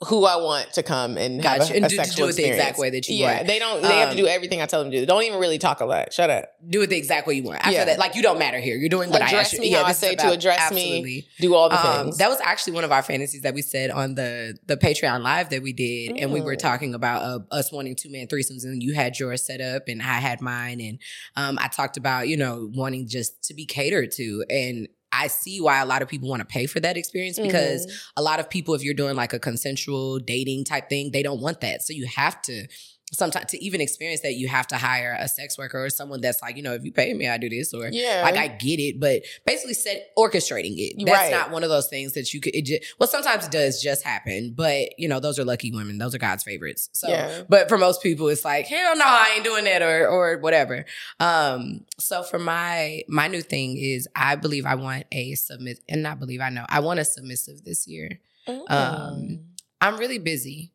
who 0.08 0.24
I 0.26 0.38
want 0.38 0.72
to 0.76 0.82
come 0.84 1.18
and 1.18 1.44
have 1.44 1.60
Gotcha. 1.60 1.74
a, 1.74 1.76
And 1.76 1.84
do- 1.90 1.98
to 1.98 2.06
sexual 2.06 2.28
do 2.28 2.30
it 2.30 2.36
the 2.38 2.46
exact 2.46 2.78
way 2.80 2.90
that 2.90 3.10
you 3.10 3.16
yeah, 3.16 3.36
want. 3.36 3.48
they 3.48 3.60
don't. 3.60 3.82
They 3.82 3.88
have 3.98 4.10
to 4.12 4.12
Um, 4.12 4.18
do 4.18 4.28
everything 4.28 4.62
I 4.62 4.66
tell 4.66 4.82
them 4.82 4.92
to 4.94 5.00
do. 5.02 5.06
Don't 5.06 5.24
even 5.24 5.40
really 5.40 5.58
talk 5.58 5.82
a 5.82 5.86
lot. 5.86 6.14
Shut 6.14 6.30
up. 6.30 6.54
Do 6.70 6.82
it 6.84 6.88
the 6.90 6.96
exact 6.96 7.28
way 7.28 7.34
you 7.34 7.44
want. 7.44 7.58
After 7.60 7.72
Yeah. 7.72 7.84
that, 7.84 8.00
like 8.00 8.16
you 8.16 8.22
don't 8.22 8.40
matter 8.40 8.62
here. 8.62 8.78
You're 8.78 8.88
doing 8.88 9.10
what 9.10 9.22
I 9.22 9.26
Address 9.26 9.48
asked 9.48 9.54
you. 9.56 9.60
me 9.60 9.72
how 9.72 9.84
I 9.84 9.92
say 9.92 10.16
to 10.16 10.32
address 10.32 10.72
me. 10.72 10.84
absolutely. 10.84 11.28
Do 11.42 11.54
all 11.54 11.68
the 11.68 11.86
Um, 11.86 12.06
things. 12.06 12.18
that 12.20 12.30
was 12.30 12.40
actually 12.42 12.74
one 12.74 12.86
of 12.86 12.94
our 12.94 13.04
fantasies 13.04 13.42
that 13.42 13.54
we 13.54 13.62
said 13.62 13.92
on 13.92 14.16
the 14.16 14.58
the 14.68 14.78
Patreon 14.78 15.22
live 15.22 15.50
that 15.50 15.62
we 15.62 15.74
did, 15.74 16.16
and 16.18 16.32
we 16.32 16.40
were 16.40 16.56
Mm. 16.56 16.60
talking 16.60 16.94
about 16.94 17.22
uh, 17.24 17.40
us 17.54 17.70
wanting 17.74 17.96
two 17.96 18.10
man 18.10 18.28
threesomes, 18.28 18.64
and 18.64 18.82
you 18.82 18.94
had 18.94 19.20
yours 19.20 19.46
set 19.46 19.60
up, 19.60 19.90
and 19.90 20.02
I 20.02 20.20
had 20.22 20.40
mine, 20.40 20.80
and 20.80 21.00
um, 21.36 21.60
I 21.62 21.68
talked 21.68 21.98
about 21.98 22.30
you 22.30 22.38
know 22.38 22.70
wanting 22.74 23.06
just 23.10 23.44
to 23.50 23.54
be 23.54 23.66
catered 23.66 24.12
to, 24.14 24.46
and 24.50 24.88
I 25.12 25.28
see 25.28 25.60
why 25.60 25.80
a 25.80 25.86
lot 25.86 26.02
of 26.02 26.08
people 26.08 26.30
want 26.30 26.42
to 26.42 26.46
pay 26.46 26.66
for 26.66 26.80
that 26.80 26.98
experience 26.98 27.40
because 27.40 27.88
Mhm. 27.88 28.02
a 28.18 28.22
lot 28.22 28.40
of 28.40 28.50
people, 28.50 28.76
if 28.76 28.84
you're 28.84 28.94
doing 28.94 29.16
like 29.16 29.34
a 29.34 29.40
consensual 29.40 30.20
dating 30.20 30.66
type 30.66 30.90
thing, 30.90 31.12
they 31.12 31.24
don't 31.24 31.42
want 31.42 31.62
that. 31.62 31.82
So 31.84 31.94
you 31.94 32.06
have 32.06 32.42
to 32.44 32.68
sometimes 33.12 33.48
to 33.52 33.64
even 33.64 33.82
experience 33.82 34.22
that, 34.22 34.36
you 34.36 34.48
have 34.48 34.68
to 34.68 34.78
hire 34.78 35.16
a 35.20 35.28
sex 35.28 35.58
worker 35.58 35.84
or 35.84 35.90
someone 35.90 36.22
that's 36.22 36.42
like, 36.42 36.56
you 36.58 36.64
know, 36.64 36.74
if 36.74 36.84
you 36.84 36.92
pay 36.92 37.14
me, 37.14 37.28
I 37.28 37.38
do 37.38 37.50
this, 37.50 37.74
or 37.74 37.90
yeah, 37.92 38.22
like 38.24 38.38
I 38.38 38.48
get 38.48 38.80
it, 38.80 39.00
but 39.00 39.24
basically 39.46 39.74
set 39.74 40.10
orchestrating 40.18 40.76
it. 40.78 40.96
That's 41.06 41.18
Right. 41.18 41.32
not 41.32 41.52
one 41.52 41.64
of 41.64 41.70
those 41.70 41.88
things 41.88 42.14
that 42.14 42.34
you 42.34 42.40
could. 42.40 42.56
It 42.56 42.66
just, 42.66 42.84
well, 43.00 43.10
sometimes 43.10 43.46
it 43.46 43.52
does 43.52 43.82
just 43.82 44.04
happen, 44.04 44.54
but 44.56 44.90
you 45.00 45.08
know, 45.08 45.20
those 45.20 45.40
are 45.40 45.46
lucky 45.46 45.72
women. 45.72 45.98
Those 45.98 46.14
are 46.14 46.20
God's 46.20 46.44
favorites. 46.44 46.90
So, 46.94 47.08
Yeah. 47.10 47.44
but 47.50 47.68
for 47.70 47.78
most 47.78 48.02
people, 48.04 48.28
it's 48.30 48.46
like 48.46 48.68
hell 48.68 48.96
no, 48.96 49.06
I 49.06 49.34
ain't 49.36 49.44
doing 49.44 49.64
that 49.66 49.82
or 49.82 50.08
or 50.08 50.38
whatever. 50.38 50.86
Um, 51.20 51.86
so 52.00 52.24
for 52.24 52.40
my 52.40 53.04
my 53.08 53.28
new 53.28 53.42
thing 53.42 53.78
is, 53.78 54.08
I 54.16 54.36
believe 54.36 54.66
I 54.66 54.76
want 54.76 55.06
a 55.12 55.36
submit, 55.36 55.80
and 55.90 56.04
not 56.04 56.20
believe 56.20 56.42
I 56.42 56.50
know 56.50 56.66
I 56.70 56.80
want 56.82 57.00
a 57.00 57.06
submissive 57.06 57.64
this 57.64 57.88
year. 57.88 58.20
Mm. 58.48 58.72
um, 58.72 59.40
I'm 59.82 59.98
really 59.98 60.18
busy 60.18 60.74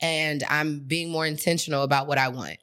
and 0.00 0.42
I'm 0.48 0.80
being 0.80 1.10
more 1.10 1.26
intentional 1.26 1.82
about 1.82 2.06
what 2.06 2.18
I 2.18 2.28
want. 2.28 2.58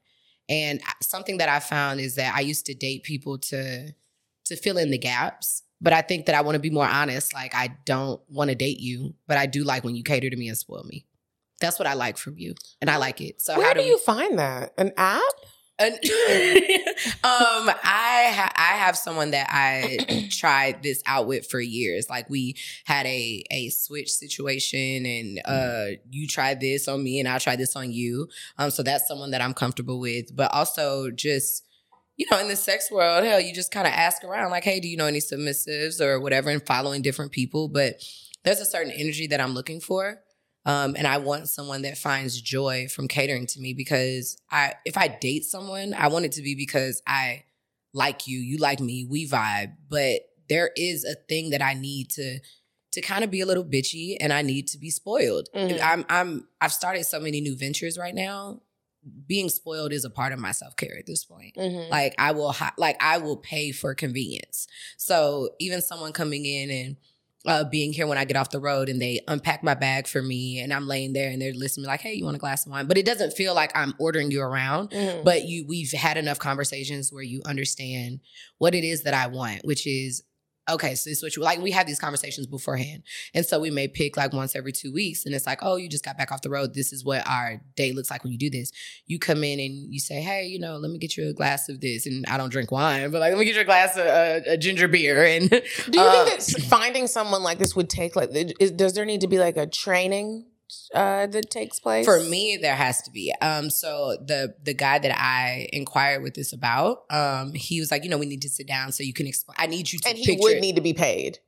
And 0.49 0.81
something 1.01 1.37
that 1.37 1.49
I 1.49 1.59
found 1.59 1.99
is 1.99 2.15
that 2.15 2.35
I 2.35 2.41
used 2.41 2.65
to 2.67 2.73
date 2.73 3.03
people 3.03 3.37
to 3.39 3.93
to 4.45 4.55
fill 4.57 4.77
in 4.77 4.91
the 4.91 4.97
gaps, 4.97 5.63
but 5.79 5.93
I 5.93 6.01
think 6.01 6.25
that 6.25 6.35
I 6.35 6.41
want 6.41 6.55
to 6.55 6.59
be 6.59 6.69
more 6.69 6.87
honest. 6.87 7.33
Like 7.33 7.55
I 7.55 7.75
don't 7.85 8.21
want 8.29 8.49
to 8.49 8.55
date 8.55 8.79
you, 8.79 9.15
but 9.27 9.37
I 9.37 9.45
do 9.45 9.63
like 9.63 9.83
when 9.83 9.95
you 9.95 10.03
cater 10.03 10.29
to 10.29 10.35
me 10.35 10.49
and 10.49 10.57
spoil 10.57 10.83
me. 10.83 11.05
That's 11.61 11.79
what 11.79 11.87
I 11.87 11.93
like 11.93 12.17
from 12.17 12.37
you, 12.37 12.55
and 12.81 12.89
I 12.89 12.97
like 12.97 13.21
it. 13.21 13.41
So 13.41 13.57
Where 13.57 13.67
how 13.67 13.73
do 13.73 13.81
do 13.81 13.85
you 13.85 13.97
find 13.99 14.37
that? 14.37 14.73
An 14.77 14.91
app? 14.97 15.21
And, 15.79 15.93
um, 17.23 17.69
I 17.83 18.31
ha- 18.31 18.53
I 18.55 18.77
have 18.77 18.95
someone 18.95 19.31
that 19.31 19.47
I 19.49 20.27
tried 20.31 20.83
this 20.83 21.01
out 21.05 21.27
with 21.27 21.49
for 21.49 21.59
years. 21.59 22.09
Like 22.09 22.29
we 22.29 22.55
had 22.85 23.05
a 23.05 23.43
a 23.51 23.69
switch 23.69 24.11
situation, 24.11 25.05
and 25.05 25.41
uh, 25.45 25.97
you 26.09 26.27
tried 26.27 26.59
this 26.59 26.87
on 26.87 27.03
me, 27.03 27.19
and 27.19 27.27
I 27.27 27.39
tried 27.39 27.59
this 27.59 27.75
on 27.75 27.91
you. 27.91 28.27
Um, 28.57 28.69
so 28.71 28.83
that's 28.83 29.07
someone 29.07 29.31
that 29.31 29.41
I'm 29.41 29.53
comfortable 29.53 29.99
with. 29.99 30.35
But 30.35 30.53
also 30.53 31.09
just 31.11 31.65
you 32.15 32.27
know, 32.29 32.39
in 32.39 32.47
the 32.47 32.55
sex 32.55 32.91
world, 32.91 33.23
hell, 33.23 33.41
you 33.41 33.53
just 33.53 33.71
kind 33.71 33.87
of 33.87 33.93
ask 33.93 34.23
around, 34.23 34.51
like, 34.51 34.63
hey, 34.63 34.79
do 34.79 34.87
you 34.87 34.97
know 34.97 35.07
any 35.07 35.19
submissives 35.19 35.99
or 35.99 36.19
whatever, 36.19 36.49
and 36.49 36.65
following 36.65 37.01
different 37.01 37.31
people. 37.31 37.67
But 37.67 37.95
there's 38.43 38.59
a 38.59 38.65
certain 38.65 38.91
energy 38.91 39.27
that 39.27 39.41
I'm 39.41 39.53
looking 39.53 39.79
for. 39.79 40.21
Um, 40.65 40.95
and 40.97 41.05
I 41.05 41.17
want 41.17 41.49
someone 41.49 41.81
that 41.81 41.97
finds 41.97 42.39
joy 42.39 42.87
from 42.87 43.07
catering 43.07 43.47
to 43.47 43.59
me 43.59 43.73
because 43.73 44.37
I, 44.49 44.75
if 44.85 44.97
I 44.97 45.07
date 45.09 45.43
someone, 45.43 45.93
I 45.93 46.07
want 46.07 46.25
it 46.25 46.31
to 46.33 46.41
be 46.41 46.55
because 46.55 47.01
I 47.05 47.43
like 47.93 48.27
you, 48.27 48.39
you 48.39 48.57
like 48.57 48.79
me, 48.79 49.05
we 49.09 49.27
vibe. 49.27 49.73
But 49.89 50.21
there 50.49 50.71
is 50.75 51.03
a 51.03 51.15
thing 51.27 51.51
that 51.51 51.61
I 51.61 51.73
need 51.73 52.09
to 52.11 52.39
to 52.93 53.01
kind 53.01 53.23
of 53.23 53.31
be 53.31 53.41
a 53.41 53.45
little 53.47 53.65
bitchy, 53.65 54.17
and 54.21 54.31
I 54.31 54.43
need 54.43 54.67
to 54.67 54.77
be 54.77 54.91
spoiled. 54.91 55.49
Mhm. 55.55 55.81
I'm 55.81 56.05
I'm 56.09 56.47
I've 56.61 56.71
started 56.71 57.05
so 57.05 57.19
many 57.19 57.41
new 57.41 57.55
ventures 57.57 57.97
right 57.97 58.13
now. 58.13 58.61
Being 59.25 59.49
spoiled 59.49 59.91
is 59.91 60.05
a 60.05 60.11
part 60.11 60.31
of 60.31 60.37
my 60.39 60.51
self 60.51 60.75
care 60.75 60.95
at 60.97 61.07
this 61.07 61.25
point. 61.25 61.55
Mm-hmm. 61.55 61.91
Like 61.91 62.13
I 62.19 62.31
will, 62.33 62.55
like 62.77 63.01
I 63.01 63.17
will 63.17 63.37
pay 63.37 63.71
for 63.71 63.95
convenience. 63.95 64.67
So 64.97 65.49
even 65.59 65.81
someone 65.81 66.13
coming 66.13 66.45
in 66.45 66.69
and 66.69 66.97
uh, 67.45 67.63
being 67.65 67.91
here 67.91 68.07
when 68.07 68.17
I 68.17 68.25
get 68.25 68.37
off 68.37 68.51
the 68.51 68.59
road 68.59 68.89
and 68.89 69.01
they 69.01 69.19
unpack 69.27 69.63
my 69.63 69.73
bag 69.73 70.07
for 70.07 70.21
me 70.21 70.59
and 70.59 70.73
I'm 70.73 70.87
laying 70.87 71.13
there 71.13 71.29
and 71.29 71.41
they're 71.41 71.53
listening 71.53 71.83
to 71.83 71.87
me 71.87 71.91
like, 71.91 72.01
hey, 72.01 72.13
you 72.13 72.23
want 72.23 72.37
a 72.37 72.39
glass 72.39 72.65
of 72.65 72.71
wine? 72.71 72.87
But 72.87 72.97
it 72.97 73.05
doesn't 73.05 73.31
feel 73.31 73.53
like 73.53 73.75
I'm 73.75 73.93
ordering 73.99 74.31
you 74.31 74.41
around. 74.41 74.91
Mm-hmm. 74.91 75.23
But 75.23 75.43
you, 75.43 75.65
we've 75.67 75.91
had 75.91 76.17
enough 76.17 76.39
conversations 76.39 77.11
where 77.11 77.23
you 77.23 77.41
understand 77.45 78.21
what 78.59 78.73
it 78.73 78.83
is 78.83 79.03
that 79.03 79.13
I 79.13 79.27
want, 79.27 79.61
which 79.65 79.85
is 79.85 80.23
okay. 80.69 80.95
So 80.95 81.09
this 81.09 81.17
is 81.17 81.23
what 81.23 81.35
you 81.35 81.41
like. 81.43 81.59
We 81.61 81.71
have 81.71 81.87
these 81.87 81.99
conversations 81.99 82.47
beforehand, 82.47 83.03
and 83.33 83.45
so 83.45 83.59
we 83.59 83.69
may 83.69 83.87
pick 83.87 84.17
like 84.17 84.33
once 84.33 84.55
every 84.55 84.71
two 84.71 84.91
weeks, 84.93 85.25
and 85.25 85.33
it's 85.35 85.45
like, 85.45 85.59
oh, 85.61 85.75
you 85.75 85.89
just 85.89 86.03
got 86.05 86.17
back 86.17 86.31
off 86.31 86.41
the 86.41 86.49
road. 86.49 86.73
This 86.73 86.93
is 86.93 87.03
what 87.03 87.27
our 87.27 87.61
day 87.75 87.91
looks 87.91 88.09
like 88.11 88.23
when 88.23 88.31
you 88.31 88.37
do 88.37 88.49
this. 88.49 88.71
You 89.05 89.19
come 89.19 89.43
in 89.43 89.59
and 89.59 89.93
you 89.93 89.99
say, 89.99 90.21
hey, 90.21 90.45
you 90.45 90.59
know, 90.59 90.77
let 90.77 90.91
me 90.91 90.97
get 90.97 91.17
you 91.17 91.29
a 91.29 91.33
glass 91.33 91.69
of 91.69 91.81
this, 91.81 92.05
and 92.05 92.25
I 92.27 92.37
don't 92.37 92.49
drink 92.51 92.71
wine, 92.71 93.11
but 93.11 93.19
like, 93.19 93.31
let 93.31 93.39
me 93.39 93.45
get 93.45 93.55
you 93.55 93.61
a 93.61 93.65
glass 93.65 93.95
of 93.97 94.05
uh, 94.05 94.39
a 94.47 94.57
ginger 94.57 94.87
beer, 94.87 95.23
and 95.25 95.49
Do 95.49 95.99
you 95.99 95.99
Um, 96.01 96.25
think 96.25 96.39
that 96.39 96.61
finding 96.67 97.07
someone 97.07 97.43
like 97.43 97.57
this 97.59 97.75
would 97.75 97.89
take 97.89 98.15
like? 98.15 98.29
Is, 98.33 98.71
does 98.71 98.93
there 98.93 99.05
need 99.05 99.21
to 99.21 99.27
be 99.27 99.39
like 99.39 99.57
a 99.57 99.67
training 99.67 100.45
uh, 100.93 101.27
that 101.27 101.49
takes 101.49 101.79
place 101.79 102.05
For 102.05 102.19
me, 102.19 102.57
there 102.61 102.75
has 102.75 103.01
to 103.03 103.11
be. 103.11 103.33
Um, 103.41 103.69
so 103.69 104.17
the 104.25 104.55
the 104.63 104.73
guy 104.73 104.99
that 104.99 105.15
I 105.17 105.67
inquired 105.73 106.23
with 106.23 106.33
this 106.33 106.53
about, 106.53 107.03
um, 107.09 107.53
he 107.53 107.79
was 107.79 107.91
like, 107.91 108.03
you 108.03 108.09
know, 108.09 108.17
we 108.17 108.25
need 108.25 108.41
to 108.43 108.49
sit 108.49 108.67
down 108.67 108.91
so 108.91 109.03
you 109.03 109.13
can 109.13 109.27
explain. 109.27 109.55
I 109.59 109.67
need 109.67 109.91
you 109.91 109.99
to 109.99 110.09
and 110.09 110.17
he 110.17 110.25
picture 110.25 110.41
would 110.43 110.57
it. 110.57 110.61
need 110.61 110.75
to 110.75 110.81
be 110.81 110.93
paid. 110.93 111.39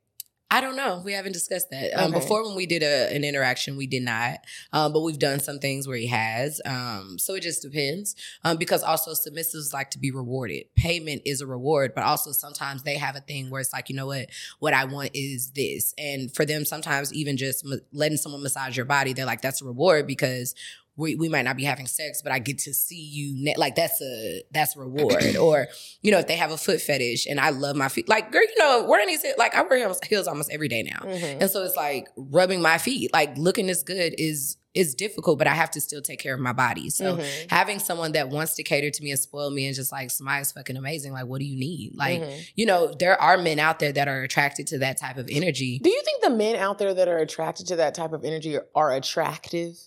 I 0.48 0.60
don't 0.60 0.76
know. 0.76 1.02
We 1.04 1.12
haven't 1.12 1.32
discussed 1.32 1.70
that. 1.70 1.92
Um, 1.94 2.12
Okay. 2.12 2.20
Before, 2.20 2.46
when 2.46 2.54
we 2.54 2.66
did 2.66 2.82
a, 2.84 3.12
an 3.12 3.24
interaction, 3.24 3.76
we 3.76 3.88
did 3.88 4.04
not. 4.04 4.38
Um, 4.72 4.92
but 4.92 5.00
we've 5.00 5.18
done 5.18 5.40
some 5.40 5.58
things 5.58 5.88
where 5.88 5.96
he 5.96 6.06
has. 6.06 6.60
Um, 6.64 7.18
so 7.18 7.34
it 7.34 7.40
just 7.42 7.62
depends. 7.62 8.14
Um, 8.44 8.56
because 8.56 8.84
also 8.84 9.10
submissives 9.10 9.72
like 9.72 9.90
to 9.90 9.98
be 9.98 10.12
rewarded. 10.12 10.66
Payment 10.76 11.22
is 11.24 11.40
a 11.40 11.46
reward, 11.46 11.94
but 11.96 12.04
also 12.04 12.30
sometimes 12.30 12.84
they 12.84 12.94
have 12.96 13.16
a 13.16 13.20
thing 13.20 13.50
where 13.50 13.60
it's 13.60 13.72
like, 13.72 13.88
you 13.88 13.96
know 13.96 14.06
what? 14.06 14.28
What 14.60 14.72
I 14.72 14.84
want 14.84 15.10
is 15.14 15.50
this. 15.50 15.92
And 15.98 16.32
for 16.32 16.44
them, 16.44 16.64
sometimes 16.64 17.12
even 17.12 17.36
just 17.36 17.64
ma- 17.64 17.76
letting 17.92 18.16
someone 18.18 18.42
massage 18.42 18.76
your 18.76 18.86
body, 18.86 19.12
they're 19.12 19.26
like, 19.26 19.42
that's 19.42 19.62
a 19.62 19.64
reward 19.64 20.06
because 20.06 20.54
we, 20.96 21.14
we 21.14 21.28
might 21.28 21.42
not 21.42 21.56
be 21.56 21.64
having 21.64 21.86
sex, 21.86 22.22
but 22.22 22.32
I 22.32 22.38
get 22.38 22.58
to 22.60 22.72
see 22.74 23.00
you. 23.00 23.34
Ne- 23.36 23.56
like 23.56 23.74
that's 23.74 24.00
a 24.00 24.42
that's 24.50 24.76
a 24.76 24.80
reward. 24.80 25.36
or 25.40 25.68
you 26.02 26.10
know, 26.10 26.18
if 26.18 26.26
they 26.26 26.36
have 26.36 26.50
a 26.50 26.56
foot 26.56 26.80
fetish, 26.80 27.26
and 27.26 27.38
I 27.38 27.50
love 27.50 27.76
my 27.76 27.88
feet. 27.88 28.08
Like, 28.08 28.32
girl, 28.32 28.42
you 28.42 28.58
know, 28.58 28.86
wearing 28.88 29.06
these 29.08 29.24
like 29.38 29.54
I 29.54 29.62
wear 29.62 29.92
heels, 30.08 30.26
almost 30.26 30.50
every 30.52 30.68
day 30.68 30.82
now, 30.82 31.00
Mhm. 31.08 31.40
and 31.42 31.50
so 31.50 31.62
it's 31.64 31.76
like 31.76 32.08
rubbing 32.16 32.62
my 32.62 32.78
feet. 32.78 33.12
Like 33.12 33.36
looking 33.36 33.66
this 33.66 33.82
good 33.82 34.14
is 34.18 34.56
is 34.74 34.94
difficult, 34.94 35.38
but 35.38 35.46
I 35.46 35.54
have 35.54 35.70
to 35.70 35.80
still 35.80 36.02
take 36.02 36.18
care 36.18 36.34
of 36.34 36.40
my 36.40 36.52
body. 36.52 36.90
So 36.90 37.16
Mhm. 37.16 37.50
having 37.50 37.78
someone 37.78 38.12
that 38.12 38.28
wants 38.28 38.54
to 38.56 38.62
cater 38.62 38.90
to 38.90 39.02
me 39.02 39.10
and 39.10 39.18
spoil 39.18 39.48
me 39.50 39.64
and 39.66 39.74
just 39.74 39.90
like 39.90 40.08
is 40.10 40.52
fucking 40.52 40.76
amazing. 40.76 41.14
Like, 41.14 41.24
what 41.24 41.38
do 41.38 41.46
you 41.46 41.58
need? 41.58 41.92
Like, 41.94 42.20
Mhm. 42.20 42.44
you 42.56 42.66
know, 42.66 42.92
there 42.92 43.18
are 43.18 43.38
men 43.38 43.58
out 43.58 43.78
there 43.78 43.90
that 43.92 44.06
are 44.06 44.22
attracted 44.22 44.66
to 44.66 44.78
that 44.80 44.98
type 44.98 45.16
of 45.16 45.28
energy. 45.30 45.78
do 45.82 45.88
you 45.88 46.02
think 46.04 46.22
the 46.22 46.28
men 46.28 46.56
out 46.56 46.76
there 46.78 46.92
that 46.92 47.08
are 47.08 47.16
attracted 47.16 47.66
to 47.68 47.76
that 47.76 47.94
type 47.94 48.12
of 48.12 48.22
energy 48.22 48.56
are, 48.58 48.66
are 48.74 48.92
attractive? 48.94 49.78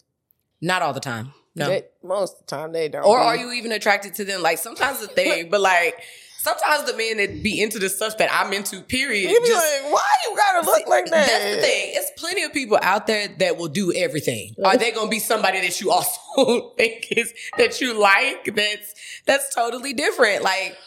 Not 0.61 0.81
all 0.81 0.93
the 0.93 0.99
time. 0.99 1.33
No. 1.55 1.67
They- 1.67 1.85
most 2.03 2.33
of 2.33 2.39
the 2.39 2.45
time 2.55 2.71
they 2.71 2.87
don't. 2.89 3.05
Or 3.05 3.17
are 3.19 3.35
you 3.35 3.51
even 3.53 3.71
attracted 3.71 4.13
to 4.15 4.25
them? 4.25 4.41
Like 4.41 4.57
sometimes 4.57 4.99
the 4.99 5.07
thing, 5.07 5.49
but 5.49 5.61
like 5.61 6.01
sometimes 6.37 6.89
the 6.89 6.95
men 6.97 7.17
that 7.17 7.43
be 7.43 7.61
into 7.61 7.79
the 7.79 7.89
stuff 7.89 8.17
that 8.19 8.29
I'm 8.31 8.53
into, 8.53 8.81
period. 8.81 9.29
You 9.29 9.41
be 9.41 9.47
just- 9.47 9.83
like, 9.83 9.91
why 9.93 10.03
you 10.29 10.35
gotta 10.37 10.65
look 10.65 10.87
like 10.87 11.05
that? 11.05 11.27
That's 11.27 11.55
the 11.55 11.61
thing. 11.61 11.91
It's 11.95 12.11
plenty 12.17 12.43
of 12.43 12.53
people 12.53 12.77
out 12.81 13.07
there 13.07 13.27
that 13.39 13.57
will 13.57 13.67
do 13.67 13.91
everything. 13.93 14.55
Are 14.63 14.77
they 14.77 14.91
gonna 14.91 15.09
be 15.09 15.19
somebody 15.19 15.59
that 15.61 15.81
you 15.81 15.91
also 15.91 16.69
think 16.77 17.07
is 17.11 17.33
that 17.57 17.81
you 17.81 17.93
like? 17.99 18.45
That's 18.55 18.93
that's 19.25 19.53
totally 19.53 19.93
different. 19.93 20.43
Like 20.43 20.77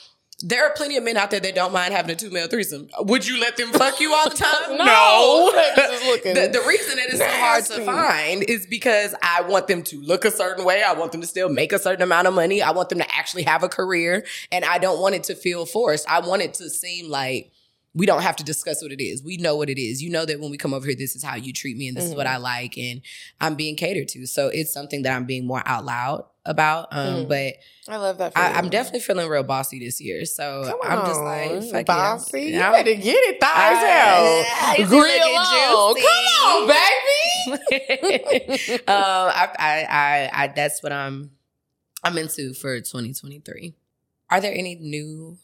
there 0.43 0.65
are 0.67 0.73
plenty 0.75 0.97
of 0.97 1.05
men 1.05 1.17
out 1.17 1.31
there 1.31 1.41
that 1.41 1.55
don't 1.55 1.73
mind 1.73 1.95
having 1.95 2.11
a 2.11 2.15
two 2.15 2.31
male 2.31 2.49
threesome. 2.49 2.89
Would 3.01 3.27
you 3.27 3.41
let 3.41 3.57
them 3.57 3.71
fuck 3.71 4.01
you 4.01 4.13
all 4.13 4.29
the 4.29 4.37
time? 4.69 4.77
No. 4.77 5.51
Looking 6.11 6.35
the, 6.35 6.49
the 6.49 6.65
reason 6.67 6.97
that 6.97 7.07
it's 7.09 7.19
so 7.19 7.29
hard 7.29 7.65
to 7.67 7.85
find 7.85 8.43
is 8.43 8.67
because 8.67 9.15
I 9.23 9.43
want 9.43 9.69
them 9.69 9.83
to 9.85 10.01
look 10.01 10.25
a 10.25 10.31
certain 10.31 10.65
way. 10.65 10.83
I 10.83 10.95
want 10.95 11.13
them 11.13 11.21
to 11.21 11.27
still 11.27 11.49
make 11.49 11.73
a 11.73 11.79
certain 11.79 12.03
amount 12.03 12.27
of 12.27 12.35
money. 12.35 12.63
I 12.63 12.73
want 12.73 12.89
them 12.89 12.99
to 12.99 13.15
actually 13.15 13.45
have 13.45 13.63
a 13.63 13.69
career. 13.69 14.25
And 14.51 14.65
I 14.65 14.79
don't 14.79 15.01
want 15.01 15.15
it 15.15 15.25
to 15.25 15.35
feel 15.35 15.67
forced. 15.67 16.09
I 16.09 16.21
want 16.21 16.43
it 16.43 16.55
to 16.55 16.69
seem 16.69 17.09
like 17.09 17.52
we 17.95 18.07
don't 18.07 18.23
have 18.23 18.37
to 18.37 18.45
discuss 18.45 18.83
what 18.83 18.91
it 18.93 19.03
is. 19.03 19.23
We 19.23 19.37
know 19.37 19.57
what 19.57 19.69
it 19.69 19.79
is. 19.81 20.03
You 20.03 20.11
know 20.11 20.25
that 20.25 20.41
when 20.41 20.51
we 20.51 20.57
come 20.57 20.73
over 20.73 20.87
here, 20.87 20.97
this 20.97 21.15
is 21.15 21.23
how 21.23 21.35
you 21.37 21.53
treat 21.53 21.77
me 21.77 21.89
and 21.89 21.97
this 21.97 22.05
is 22.05 22.15
what 22.15 22.27
Mm-hmm. 22.27 22.35
I 22.37 22.39
like. 22.39 22.79
And 22.79 23.03
I'm 23.41 23.55
being 23.55 23.77
catered 23.77 24.09
to. 24.09 24.27
So 24.27 24.49
it's 24.49 24.73
something 24.73 25.03
that 25.03 25.15
I'm 25.15 25.27
being 25.27 25.47
more 25.47 25.63
out 25.67 25.85
loud 25.85 26.25
about. 26.47 26.89
Um, 26.91 27.27
Mhm. 27.27 27.29
But 27.29 27.55
I 27.93 27.97
love 27.99 28.17
that. 28.19 28.33
I. 28.35 28.53
I'm 28.53 28.71
definitely 28.71 29.01
feeling 29.01 29.29
real 29.29 29.43
bossy 29.43 29.79
this 29.79 30.01
year. 30.01 30.25
So 30.25 30.79
I'm 30.83 31.07
just 31.07 31.21
like, 31.21 31.63
fuck 31.71 31.87
bossy. 31.87 32.49
it. 32.49 32.55
You 32.55 32.61
I'm- 32.61 32.73
better 32.73 32.95
get 32.95 33.15
it, 33.17 33.41
thighs 33.41 33.51
I- 33.53 34.77
out. 34.81 34.89
Grill 34.89 35.37
on. 35.37 35.95
Come 35.95 36.27
on, 36.47 36.69
baby. 36.69 38.75
um, 38.89 38.89
I, 38.89 39.49
I, 39.59 39.87
I, 39.89 40.31
I, 40.45 40.47
that's 40.49 40.83
what 40.83 40.93
I'm, 40.93 41.31
I'm 42.03 42.17
into 42.19 42.55
for 42.55 42.79
2023. 42.81 43.75
Are 44.31 44.41
there 44.41 44.53
any 44.55 44.75
new 44.77 45.39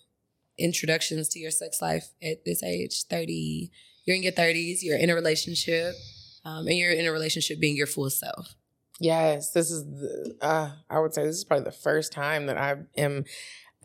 introductions 0.59 1.28
to 1.30 1.38
your 1.38 1.50
sex 1.50 1.80
life 1.80 2.09
at 2.22 2.44
this 2.44 2.62
age? 2.62 3.04
30, 3.04 3.70
you're 4.04 4.16
in 4.16 4.22
your 4.22 4.32
30s, 4.32 4.78
you're 4.82 4.98
in 4.98 5.11
a 5.11 5.14
relationship. 5.14 5.94
um, 6.44 6.66
and 6.66 6.76
you're 6.76 6.92
in 6.92 7.06
a 7.06 7.12
relationship 7.12 7.61
being 7.61 7.76
your 7.76 7.86
full 7.86 8.11
self. 8.11 8.54
Yes, 9.00 9.52
this 9.52 9.70
is. 9.70 9.84
The, 9.84 10.36
uh, 10.40 10.70
I 10.90 10.98
would 10.98 11.14
say 11.14 11.24
this 11.24 11.36
is 11.36 11.44
probably 11.44 11.64
the 11.64 11.72
first 11.72 12.12
time 12.12 12.46
that 12.46 12.56
I 12.56 12.76
am 12.96 13.24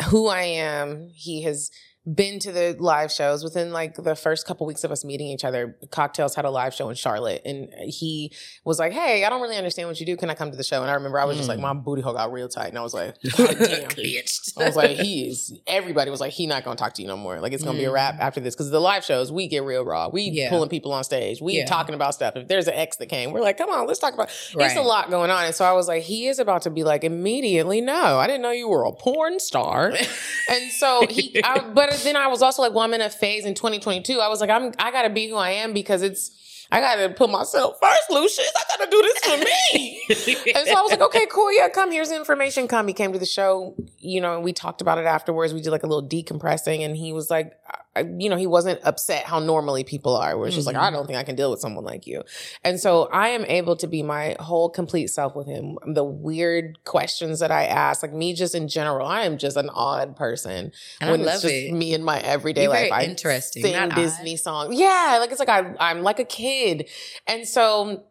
who 0.10 0.28
I 0.28 0.44
am. 0.44 1.12
He 1.14 1.44
has 1.44 1.70
been 2.06 2.38
to 2.38 2.52
the 2.52 2.76
live 2.80 3.10
shows 3.10 3.46
within 3.46 3.72
like 3.72 3.96
the 3.96 4.14
first 4.14 4.46
couple 4.46 4.68
weeks 4.68 4.84
of 4.84 4.92
us 4.92 5.06
meeting 5.06 5.28
each 5.28 5.46
other 5.46 5.78
Cocktales 5.88 6.36
had 6.36 6.44
a 6.44 6.50
live 6.50 6.74
show 6.74 6.90
in 6.90 6.96
charlotte 6.96 7.42
and 7.46 7.70
he 7.88 8.30
was 8.66 8.78
like 8.78 8.92
hey 8.92 9.24
i 9.24 9.30
don't 9.30 9.42
really 9.42 9.56
understand 9.56 9.88
what 9.88 9.98
you 10.02 10.06
do 10.06 10.18
can 10.18 10.30
i 10.30 10.34
come 10.34 10.52
to 10.52 10.58
the 10.58 10.66
show 10.66 10.82
and 10.82 10.92
i 10.92 10.96
remember 10.96 11.18
i 11.18 11.24
was 11.24 11.36
mm. 11.36 11.40
just 11.40 11.48
like 11.48 11.60
mm. 11.60 11.62
my 11.62 11.74
booty 11.74 12.02
hole 12.02 12.14
got 12.14 12.34
real 12.34 12.50
tight 12.50 12.68
and 12.68 12.78
i 12.78 12.82
was 12.82 12.94
like 12.94 13.16
damn 13.22 13.40
i 14.58 14.66
was 14.66 14.76
like 14.76 14.98
he 14.98 15.30
is 15.30 15.58
everybody 15.66 16.12
was 16.12 16.20
like 16.20 16.34
he 16.34 16.46
not 16.46 16.66
gonna 16.66 16.76
talk 16.76 16.94
to 16.94 17.02
you 17.02 17.08
no 17.08 17.16
more 17.16 17.40
like 17.40 17.54
it's 17.54 17.64
gonna 17.64 17.78
mm. 17.78 17.84
be 17.84 17.86
a 17.86 17.92
wrap 17.92 18.16
mm. 18.16 18.20
after 18.20 18.42
this 18.42 18.54
because 18.54 18.70
the 18.70 18.82
live 18.82 19.06
shows 19.06 19.32
we 19.32 19.48
get 19.48 19.64
real 19.64 19.86
raw 19.86 20.10
we 20.10 20.24
yeah. 20.24 20.50
pulling 20.50 20.68
people 20.68 20.92
on 20.92 21.06
stage 21.06 21.42
we 21.42 21.54
yeah. 21.54 21.66
talking 21.66 21.96
about 21.96 22.14
stuff 22.14 22.36
if 22.36 22.50
there's 22.50 22.68
an 22.68 22.74
ex 22.74 22.98
that 22.98 23.08
came 23.08 23.32
we're 23.32 23.40
like 23.40 23.58
come 23.58 23.70
on 23.70 23.88
let's 23.88 24.00
talk 24.00 24.14
about 24.14 24.30
right. 24.56 24.66
it's 24.66 24.76
a 24.76 24.82
lot 24.82 25.10
going 25.10 25.32
on 25.32 25.46
and 25.46 25.56
so 25.56 25.64
i 25.64 25.72
was 25.72 25.88
like 25.88 26.04
he 26.04 26.28
is 26.28 26.38
about 26.38 26.64
to 26.64 26.70
be 26.70 26.84
like 26.84 27.06
immediately 27.06 27.80
no 27.80 28.18
i 28.18 28.28
didn't 28.28 28.42
know 28.42 28.52
you 28.52 28.68
were 28.68 28.84
a 28.84 28.92
porn 28.92 29.40
star 29.40 29.94
and 30.50 30.72
so 30.74 31.08
he 31.10 31.42
I, 31.46 31.60
but 31.60 31.93
then 32.02 32.16
I 32.16 32.28
was 32.28 32.42
also 32.42 32.62
like, 32.62 32.74
well, 32.74 32.84
I'm 32.84 32.94
in 32.94 33.02
a 33.02 33.10
phase 33.10 33.46
in 33.46 33.54
2022. 33.54 34.20
I 34.20 34.28
was 34.28 34.42
like, 34.42 34.50
I'm 34.50 34.72
I 34.80 34.92
gotta 34.92 35.10
be 35.10 35.30
who 35.30 35.36
I 35.36 35.52
am 35.52 35.74
because 35.74 36.02
it's 36.02 36.32
I 36.72 36.80
gotta 36.80 37.10
put 37.14 37.30
myself 37.30 37.78
first, 37.82 38.10
Lucius. 38.10 38.52
I 38.56 38.78
gotta 38.78 38.90
do 38.90 39.02
this 39.02 39.20
for 39.20 39.38
me. 39.38 40.02
and 40.56 40.68
so 40.68 40.74
I 40.76 40.82
was 40.82 40.92
like, 40.92 41.02
okay, 41.02 41.28
cool, 41.28 41.54
yeah, 41.54 41.70
come. 41.70 41.92
Here's 41.92 42.10
the 42.10 42.16
information. 42.16 42.68
Come. 42.68 42.88
He 42.88 42.94
came 42.94 43.14
to 43.14 43.20
the 43.20 43.26
show, 43.26 43.76
you 44.00 44.22
know, 44.22 44.36
and 44.36 44.44
we 44.44 44.54
talked 44.54 44.82
about 44.82 44.98
it 44.98 45.06
afterwards. 45.06 45.54
We 45.54 45.62
did 45.62 45.70
like 45.70 45.84
a 45.84 45.88
little 45.88 46.08
decompressing, 46.08 46.84
and 46.84 46.98
he 46.98 47.14
was 47.14 47.30
like, 47.30 47.54
you 47.96 48.30
know, 48.30 48.38
he 48.38 48.48
wasn't 48.48 48.80
upset 48.84 49.26
how 49.26 49.40
normally 49.40 49.84
people 49.84 50.16
are, 50.16 50.38
where 50.38 50.48
it's 50.48 50.56
just 50.56 50.68
mm-hmm. 50.68 50.78
like, 50.78 50.88
I 50.88 50.92
don't 50.92 51.06
think 51.06 51.18
I 51.18 51.24
can 51.24 51.36
deal 51.36 51.52
with 51.52 51.60
someone 51.60 51.84
like 51.84 52.08
you. 52.08 52.24
And 52.64 52.80
so 52.80 53.04
I 53.12 53.30
am 53.30 53.46
able 53.46 53.76
to 53.78 53.88
be 53.88 54.02
my 54.02 54.36
whole 54.40 54.70
complete 54.70 55.08
self 55.08 55.36
with 55.36 55.48
him. 55.48 55.78
The 55.86 56.04
weird 56.04 56.84
questions 56.86 57.40
that 57.40 57.52
I 57.52 57.66
ask, 57.66 58.02
like 58.02 58.14
me 58.14 58.34
just 58.34 58.56
in 58.56 58.68
general, 58.68 59.08
I 59.08 59.22
am 59.22 59.38
just 59.38 59.58
an 59.58 59.70
odd 59.70 60.16
person. 60.16 60.72
And 61.00 61.12
when 61.12 61.22
I 61.22 61.24
love 61.24 61.34
it's 61.36 61.44
just 61.44 61.54
it. 61.54 61.74
me 61.74 61.94
in 61.94 62.04
my 62.04 62.20
everyday 62.20 62.64
You're 62.64 62.72
life. 62.72 62.92
I 62.92 63.04
interesting. 63.04 63.64
sing 63.64 63.90
Disney 63.90 64.34
odd. 64.34 64.40
songs. 64.40 64.80
Yeah, 64.80 65.18
like 65.20 65.30
it's 65.30 65.40
like 65.40 65.50
I, 65.50 65.76
I'm 65.80 66.02
like 66.02 66.20
a 66.20 66.26
kid. 66.26 66.90
And 67.28 67.48
so 67.48 68.06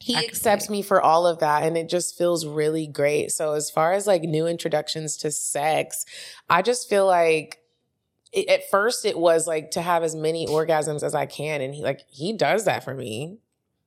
he 0.00 0.16
accepts 0.16 0.70
me 0.70 0.80
for 0.80 1.02
all 1.02 1.26
of 1.26 1.40
that 1.40 1.64
and 1.64 1.76
it 1.76 1.88
just 1.88 2.16
feels 2.16 2.46
really 2.46 2.86
great. 2.86 3.32
So 3.32 3.52
as 3.52 3.68
far 3.68 3.92
as 3.92 4.06
like 4.06 4.22
new 4.22 4.46
introductions 4.46 5.16
to 5.18 5.30
sex, 5.30 6.04
I 6.48 6.62
just 6.62 6.88
feel 6.88 7.04
like 7.04 7.58
it, 8.32 8.48
at 8.48 8.68
first 8.70 9.04
it 9.04 9.18
was 9.18 9.46
like 9.46 9.70
to 9.72 9.82
have 9.82 10.02
as 10.02 10.14
many 10.14 10.46
orgasms 10.46 11.02
as 11.02 11.14
I 11.14 11.26
can, 11.26 11.60
and 11.60 11.74
he 11.74 11.82
like 11.82 12.02
he 12.10 12.32
does 12.32 12.64
that 12.64 12.84
for 12.84 12.94
me. 12.94 13.38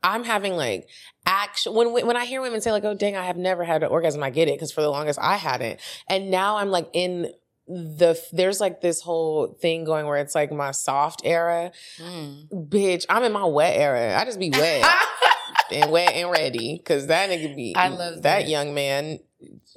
I'm 0.03 0.23
having 0.23 0.55
like 0.55 0.87
action 1.25 1.73
when 1.73 1.93
when 1.93 2.17
I 2.17 2.25
hear 2.25 2.41
women 2.41 2.61
say 2.61 2.71
like, 2.71 2.83
"Oh, 2.83 2.95
dang, 2.95 3.15
I 3.15 3.25
have 3.25 3.37
never 3.37 3.63
had 3.63 3.83
an 3.83 3.89
orgasm." 3.89 4.23
I 4.23 4.29
get 4.29 4.47
it 4.47 4.55
because 4.55 4.71
for 4.71 4.81
the 4.81 4.89
longest 4.89 5.19
I 5.21 5.37
hadn't, 5.37 5.79
and 6.09 6.31
now 6.31 6.57
I'm 6.57 6.69
like 6.69 6.89
in 6.93 7.31
the 7.67 8.19
there's 8.33 8.59
like 8.59 8.81
this 8.81 9.01
whole 9.01 9.57
thing 9.61 9.85
going 9.85 10.05
where 10.05 10.17
it's 10.17 10.35
like 10.35 10.51
my 10.51 10.71
soft 10.71 11.21
era. 11.23 11.71
Mm. 11.97 12.69
Bitch, 12.69 13.05
I'm 13.09 13.23
in 13.23 13.31
my 13.31 13.45
wet 13.45 13.77
era. 13.77 14.17
I 14.17 14.25
just 14.25 14.39
be 14.39 14.49
wet 14.49 14.85
and 15.71 15.91
wet 15.91 16.13
and 16.13 16.31
ready 16.31 16.77
because 16.77 17.07
that 17.07 17.29
nigga 17.29 17.55
be. 17.55 17.75
I 17.75 17.89
love 17.89 18.15
that. 18.15 18.23
that 18.23 18.49
young 18.49 18.73
man 18.73 19.19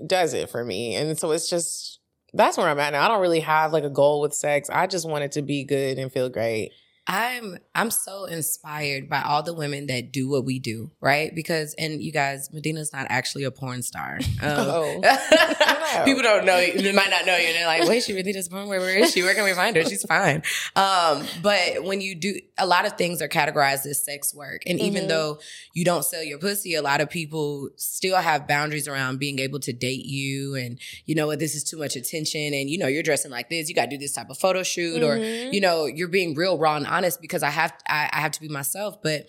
does 0.07 0.35
it 0.35 0.51
for 0.51 0.65
me, 0.65 0.97
and 0.97 1.19
so 1.19 1.31
it's 1.33 1.49
just 1.49 2.01
that's 2.35 2.59
where 2.59 2.69
I'm 2.69 2.79
at 2.79 2.93
now. 2.93 3.05
I 3.05 3.09
don't 3.09 3.21
really 3.21 3.41
have 3.41 3.73
like 3.73 3.85
a 3.85 3.91
goal 3.91 4.21
with 4.21 4.35
sex. 4.35 4.69
I 4.71 4.87
just 4.87 5.09
want 5.09 5.25
it 5.25 5.33
to 5.33 5.43
be 5.43 5.65
good 5.65 5.99
and 5.99 6.13
feel 6.13 6.29
great. 6.29 6.73
I'm 7.07 7.59
I'm 7.75 7.91
so 7.91 8.25
inspired 8.25 9.11
by 9.11 9.21
all 9.21 9.43
the 9.43 9.53
women 9.53 9.89
that 9.89 10.11
do 10.11 10.27
what 10.29 10.47
we 10.47 10.59
do, 10.59 10.91
right? 11.03 11.35
Because 11.35 11.75
and 11.75 12.03
you 12.03 12.11
guys, 12.13 12.49
Medinah's 12.49 12.95
not 12.95 13.07
actually 13.11 13.45
a 13.45 13.51
porn 13.51 13.83
star. 13.83 14.21
Um, 14.43 14.51
oh. 14.69 16.03
people 16.05 16.23
don't 16.23 16.45
know 16.45 16.59
you, 16.59 16.83
they 16.83 16.93
might 16.93 17.09
not 17.09 17.25
know 17.25 17.37
you, 17.37 17.47
and 17.47 17.57
they're 17.57 17.67
like, 17.67 17.89
"Wait, 17.89 18.03
she 18.03 18.13
really 18.13 18.33
does 18.33 18.49
porn? 18.49 18.69
Where, 18.69 18.81
where 18.81 18.99
is 18.99 19.13
she? 19.13 19.23
Where 19.23 19.35
can 19.35 19.45
we 19.45 19.55
find 19.55 19.75
her? 19.77 19.85
She's 19.85 20.03
fine." 20.03 20.43
Um, 20.77 21.25
but 21.41 21.83
when 21.85 22.01
you 22.03 22.15
do, 22.15 22.41
a 22.57 22.67
lot 22.67 22.87
of 22.87 22.93
things 22.93 23.21
are 23.21 23.29
categorized 23.29 23.85
as 23.87 24.05
sex 24.05 24.35
work, 24.35 24.63
and 24.67 24.79
mm-hmm. 24.79 24.87
even 24.87 25.09
though 25.09 25.39
you 25.73 25.85
don't 25.85 26.05
sell 26.05 26.23
your 26.23 26.39
pussy, 26.39 26.75
a 26.75 26.83
lot 26.83 27.01
of 27.01 27.11
people 27.11 27.71
still 27.77 28.17
have 28.17 28.47
boundaries 28.47 28.87
around 28.87 29.19
being 29.19 29.39
able 29.39 29.59
to 29.61 29.73
date 29.73 30.05
you, 30.05 30.55
and 30.55 30.79
you 31.05 31.15
know 31.15 31.27
what, 31.27 31.39
this 31.39 31.55
is 31.55 31.65
too 31.65 31.79
much 31.79 31.97
attention, 31.97 32.55
and 32.55 32.71
you 32.71 32.79
know 32.79 32.87
you're 32.87 33.03
dressing 33.03 33.31
like 33.31 33.51
this, 33.51 33.69
you 33.69 33.75
got 33.75 33.85
to 33.85 33.91
do 33.91 33.99
this 33.99 34.13
type 34.13 34.31
of 34.31 34.39
photo 34.39 34.63
shoot, 34.63 35.03
mm-hmm. 35.03 35.21
or 35.21 35.53
you 35.53 35.61
know 35.61 35.87
you're 35.87 36.09
being 36.09 36.35
real 36.35 36.59
raw 36.59 36.77
and 36.77 36.87
honest 36.87 37.21
because 37.21 37.43
I 37.43 37.51
have 37.51 37.73
I, 37.89 38.09
I 38.13 38.21
have 38.21 38.33
to 38.33 38.41
be 38.41 38.49
myself. 38.49 39.03
But 39.03 39.29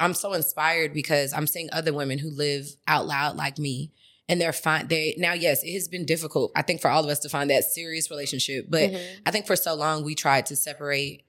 I'm 0.00 0.14
so 0.14 0.32
inspired 0.34 0.92
because 0.92 1.32
I'm 1.32 1.46
seeing 1.46 1.68
other 1.72 1.92
women 1.92 2.18
who 2.18 2.30
live 2.30 2.68
out 2.86 3.06
loud 3.06 3.36
like 3.36 3.58
me 3.58 3.92
and 4.28 4.40
they're 4.40 4.52
fine. 4.52 4.88
They 4.88 5.14
now, 5.16 5.32
yes, 5.32 5.62
it 5.62 5.72
has 5.72 5.88
been 5.88 6.04
difficult. 6.04 6.52
I 6.54 6.62
think 6.62 6.80
for 6.80 6.88
all 6.88 7.02
of 7.02 7.10
us 7.10 7.18
to 7.20 7.28
find 7.28 7.50
that 7.50 7.64
serious 7.64 8.10
relationship, 8.10 8.66
but 8.68 8.90
mm-hmm. 8.90 9.20
I 9.26 9.30
think 9.30 9.46
for 9.46 9.56
so 9.56 9.74
long 9.74 10.04
we 10.04 10.14
tried 10.14 10.46
to 10.46 10.56
separate 10.56 11.24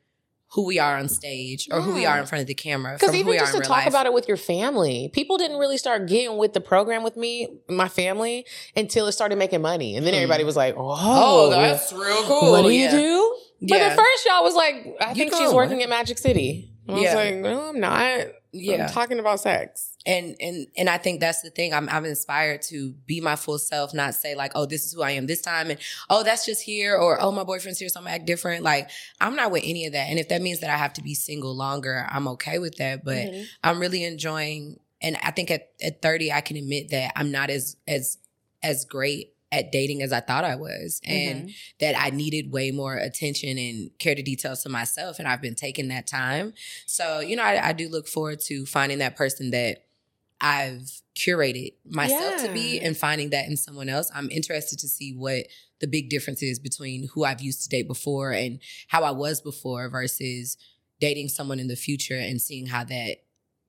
who 0.52 0.66
we 0.66 0.80
are 0.80 0.98
on 0.98 1.08
stage 1.08 1.68
or 1.72 1.80
yeah. 1.80 1.86
who 1.86 1.94
we 1.94 2.06
are 2.06 2.20
in 2.20 2.26
front 2.26 2.42
of 2.42 2.48
the 2.48 2.56
camera. 2.56 2.94
Because 2.94 3.14
even 3.14 3.34
just 3.34 3.54
to 3.54 3.60
talk 3.60 3.70
life. 3.70 3.88
about 3.88 4.06
it 4.08 4.14
with 4.14 4.28
your 4.28 4.38
family, 4.38 5.10
people 5.14 5.38
didn't 5.38 5.58
really 5.58 5.78
start 5.78 6.08
getting 6.08 6.38
with 6.38 6.54
the 6.54 6.62
program 6.62 7.04
with 7.04 7.16
me, 7.16 7.48
my 7.70 7.88
family, 7.88 8.46
until 8.76 9.06
it 9.08 9.12
started 9.12 9.38
making 9.38 9.62
money, 9.62 9.96
and 9.96 10.06
then 10.06 10.14
mm. 10.14 10.18
everybody 10.18 10.44
was 10.44 10.56
like, 10.56 10.76
"Oh, 10.78 10.96
oh 10.98 11.50
that's 11.50 11.94
real 11.94 12.24
cool." 12.24 12.52
What 12.52 12.64
do 12.64 12.70
yeah. 12.70 12.92
you 12.92 12.98
do? 12.98 13.36
But 13.62 13.82
at 13.82 13.96
first, 13.96 14.26
y'all 14.26 14.44
was 14.44 14.56
like, 14.56 14.96
I 15.02 15.14
think 15.14 15.34
she's 15.34 15.52
working 15.52 15.84
at 15.84 15.90
Magic 15.90 16.18
City. 16.18 16.72
I 16.88 16.94
was 16.94 17.02
yeah. 17.04 17.14
like, 17.14 17.36
no, 17.36 17.70
I'm 17.70 17.80
not. 17.80 18.28
Yeah. 18.52 18.88
Talking 18.88 19.20
about 19.20 19.40
sex. 19.40 19.96
And 20.06 20.36
and 20.40 20.68
and 20.78 20.90
I 20.90 20.98
think 20.98 21.20
that's 21.20 21.42
the 21.42 21.50
thing. 21.50 21.74
I'm 21.74 21.88
I'm 21.90 22.06
inspired 22.06 22.62
to 22.64 22.94
be 23.06 23.22
my 23.22 23.36
full 23.36 23.60
self, 23.60 23.94
not 23.94 24.16
say 24.16 24.34
like, 24.34 24.54
oh, 24.56 24.66
this 24.66 24.86
is 24.86 24.94
who 24.94 25.04
I 25.04 25.12
am 25.12 25.28
this 25.28 25.42
time, 25.42 25.70
and 25.70 25.80
oh, 26.10 26.24
that's 26.24 26.46
just 26.46 26.64
here, 26.64 26.96
or 26.96 27.22
oh, 27.22 27.32
my 27.32 27.44
boyfriend's 27.44 27.80
here, 27.80 27.90
so 27.90 28.00
I'm 28.00 28.08
act 28.08 28.26
different. 28.26 28.64
Like, 28.64 28.90
I'm 29.22 29.36
not 29.36 29.52
with 29.52 29.64
any 29.66 29.86
of 29.86 29.94
that. 29.94 30.10
And 30.10 30.18
if 30.18 30.30
that 30.30 30.42
means 30.42 30.62
that 30.62 30.70
I 30.70 30.78
have 30.78 30.94
to 30.94 31.04
be 31.04 31.14
single 31.14 31.56
longer, 31.56 32.08
I'm 32.10 32.28
okay 32.30 32.60
with 32.60 32.78
that. 32.78 33.04
But 33.04 33.18
mm-hmm. 33.18 33.44
I'm 33.64 33.80
really 33.80 34.04
enjoying 34.04 34.80
and 35.02 35.18
I 35.24 35.32
think 35.32 35.52
at, 35.52 35.70
at 35.82 36.02
30 36.02 36.32
I 36.32 36.42
can 36.42 36.58
admit 36.58 36.90
that 36.90 37.14
I'm 37.16 37.32
not 37.32 37.50
as 37.50 37.78
as 37.88 38.18
as 38.62 38.86
great 38.86 39.34
at 39.52 39.72
dating 39.72 40.02
as 40.04 40.14
I 40.14 40.20
thought 40.20 40.44
I 40.44 40.56
was, 40.56 41.02
and 41.04 41.42
mm-hmm. 41.42 41.52
that 41.80 41.96
I 42.00 42.12
needed 42.12 42.52
way 42.52 42.72
more 42.72 42.96
attention 42.96 43.58
and 43.58 43.90
care 43.98 44.16
to 44.16 44.22
details 44.22 44.64
to 44.64 44.70
myself. 44.70 45.18
And 45.20 45.28
I've 45.28 45.42
been 45.42 45.56
taking 45.56 45.88
that 45.88 46.06
time. 46.06 46.54
So, 46.86 47.20
you 47.20 47.36
know, 47.36 47.44
I, 47.44 47.70
I 47.70 47.74
do 47.74 47.90
look 47.90 48.08
forward 48.08 48.40
to 48.42 48.66
finding 48.66 49.00
that 49.00 49.16
person 49.16 49.52
that 49.52 49.86
I've 50.42 51.02
curated 51.16 51.74
myself 51.90 52.36
yeah. 52.38 52.48
to 52.48 52.54
be 52.54 52.80
and 52.80 52.96
finding 52.96 53.32
that 53.32 53.48
in 53.48 53.58
someone 53.58 53.90
else. 53.90 54.10
I'm 54.14 54.30
interested 54.30 54.80
to 54.80 54.88
see 54.88 55.14
what 55.14 55.48
the 55.80 55.88
big 55.88 56.10
difference 56.10 56.42
is 56.44 56.60
between 56.60 57.10
who 57.14 57.24
I've 57.24 57.42
used 57.42 57.64
to 57.64 57.70
date 57.70 57.88
before 57.88 58.32
and 58.32 58.60
how 58.88 59.04
I 59.04 59.12
was 59.12 59.42
before 59.42 59.90
versus 59.90 60.58
dating 61.00 61.30
someone 61.30 61.60
in 61.60 61.68
the 61.68 61.76
future 61.76 62.18
and 62.18 62.42
seeing 62.42 62.68
how 62.68 62.84
that 62.86 63.18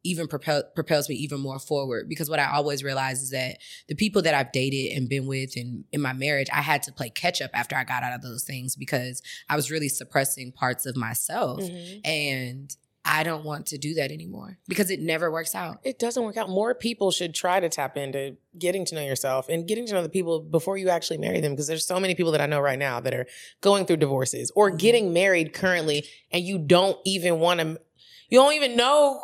even 0.03 0.26
propel, 0.26 0.62
propels 0.74 1.09
me 1.09 1.14
even 1.16 1.40
more 1.40 1.59
forward 1.59 2.09
because 2.09 2.30
what 2.30 2.38
I 2.38 2.51
always 2.51 2.82
realize 2.82 3.22
is 3.22 3.30
that 3.30 3.59
the 3.88 3.94
people 3.94 4.22
that 4.22 4.34
I've 4.34 4.53
dated 4.53 4.96
and 4.96 5.09
been 5.09 5.26
with 5.26 5.57
and 5.57 5.84
in 5.92 6.01
my 6.01 6.12
marriage, 6.12 6.48
I 6.53 6.62
had 6.62 6.82
to 6.84 6.92
play 6.92 7.11
catch 7.11 7.42
up 7.42 7.51
after 7.55 7.76
I 7.76 7.84
got 7.84 8.03
out 8.03 8.14
of 8.14 8.22
those 8.22 8.44
things 8.44 8.76
because 8.76 9.22
I 9.48 9.57
was 9.57 9.70
really 9.70 9.88
suppressing 9.88 10.53
parts 10.53 10.86
of 10.86 10.96
myself. 10.96 11.61
Mm-hmm. 11.61 12.01
And 12.05 12.76
I 13.05 13.22
don't 13.22 13.44
want 13.44 13.66
to 13.66 13.78
do 13.78 13.94
that 13.94 14.12
anymore 14.12 14.59
because 14.68 14.90
it 14.90 15.01
never 15.01 15.30
works 15.30 15.55
out. 15.55 15.78
It 15.84 15.98
doesn't 15.98 16.22
work 16.22 16.36
out. 16.36 16.51
More 16.51 16.74
people 16.74 17.11
should 17.11 17.34
try 17.34 17.59
to 17.59 17.68
tap 17.68 17.96
into 17.96 18.36
getting 18.59 18.84
to 18.86 18.94
know 18.94 19.01
yourself 19.03 19.48
and 19.48 19.66
getting 19.66 19.86
to 19.86 19.94
know 19.94 20.03
the 20.03 20.11
people 20.11 20.40
before 20.40 20.76
you 20.76 20.90
actually 20.90 21.16
marry 21.16 21.40
them 21.40 21.53
because 21.53 21.66
there's 21.66 21.86
so 21.86 21.98
many 21.98 22.14
people 22.14 22.32
that 22.32 22.42
I 22.42 22.46
know 22.46 22.61
right 22.61 22.78
now 22.78 23.01
that 23.01 23.14
are 23.14 23.26
going 23.62 23.86
through 23.86 23.96
divorces 23.96 24.53
or 24.55 24.68
mm-hmm. 24.68 24.76
getting 24.76 25.12
married 25.12 25.55
currently 25.55 26.05
and 26.30 26.44
you 26.44 26.59
don't 26.59 26.98
even 27.07 27.40
want 27.40 27.61
to 27.61 27.80
you 28.28 28.38
don't 28.38 28.53
even 28.53 28.76
know 28.76 29.20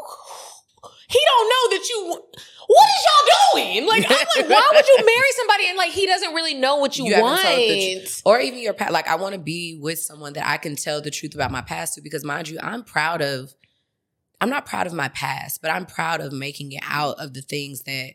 he 1.08 1.18
don't 1.24 1.48
know 1.48 1.78
that 1.78 1.88
you 1.88 2.22
what 2.68 2.88
is 2.88 3.04
y'all 3.06 3.62
doing? 3.62 3.86
Like, 3.86 4.04
I'm 4.08 4.26
like, 4.36 4.50
why 4.50 4.70
would 4.74 4.86
you 4.86 4.96
marry 5.06 5.32
somebody 5.36 5.68
and 5.68 5.78
like 5.78 5.92
he 5.92 6.06
doesn't 6.06 6.34
really 6.34 6.54
know 6.54 6.76
what 6.76 6.98
you, 6.98 7.06
you 7.06 7.22
want? 7.22 7.40
or 8.24 8.40
even 8.40 8.58
your 8.58 8.72
past. 8.72 8.92
Like, 8.92 9.06
I 9.06 9.14
want 9.16 9.34
to 9.34 9.40
be 9.40 9.78
with 9.80 10.00
someone 10.00 10.32
that 10.32 10.46
I 10.46 10.56
can 10.56 10.74
tell 10.74 11.00
the 11.00 11.10
truth 11.10 11.34
about 11.34 11.52
my 11.52 11.60
past 11.60 11.94
to 11.94 12.00
because 12.00 12.24
mind 12.24 12.48
you, 12.48 12.58
I'm 12.60 12.82
proud 12.82 13.22
of 13.22 13.54
I'm 14.40 14.50
not 14.50 14.66
proud 14.66 14.86
of 14.86 14.92
my 14.92 15.08
past, 15.08 15.62
but 15.62 15.70
I'm 15.70 15.86
proud 15.86 16.20
of 16.20 16.32
making 16.32 16.72
it 16.72 16.82
out 16.86 17.18
of 17.18 17.34
the 17.34 17.40
things 17.40 17.82
that 17.82 18.14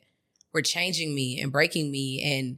were 0.54 0.62
changing 0.62 1.16
me 1.16 1.40
and 1.40 1.52
breaking 1.52 1.92
me 1.92 2.22
and 2.24 2.58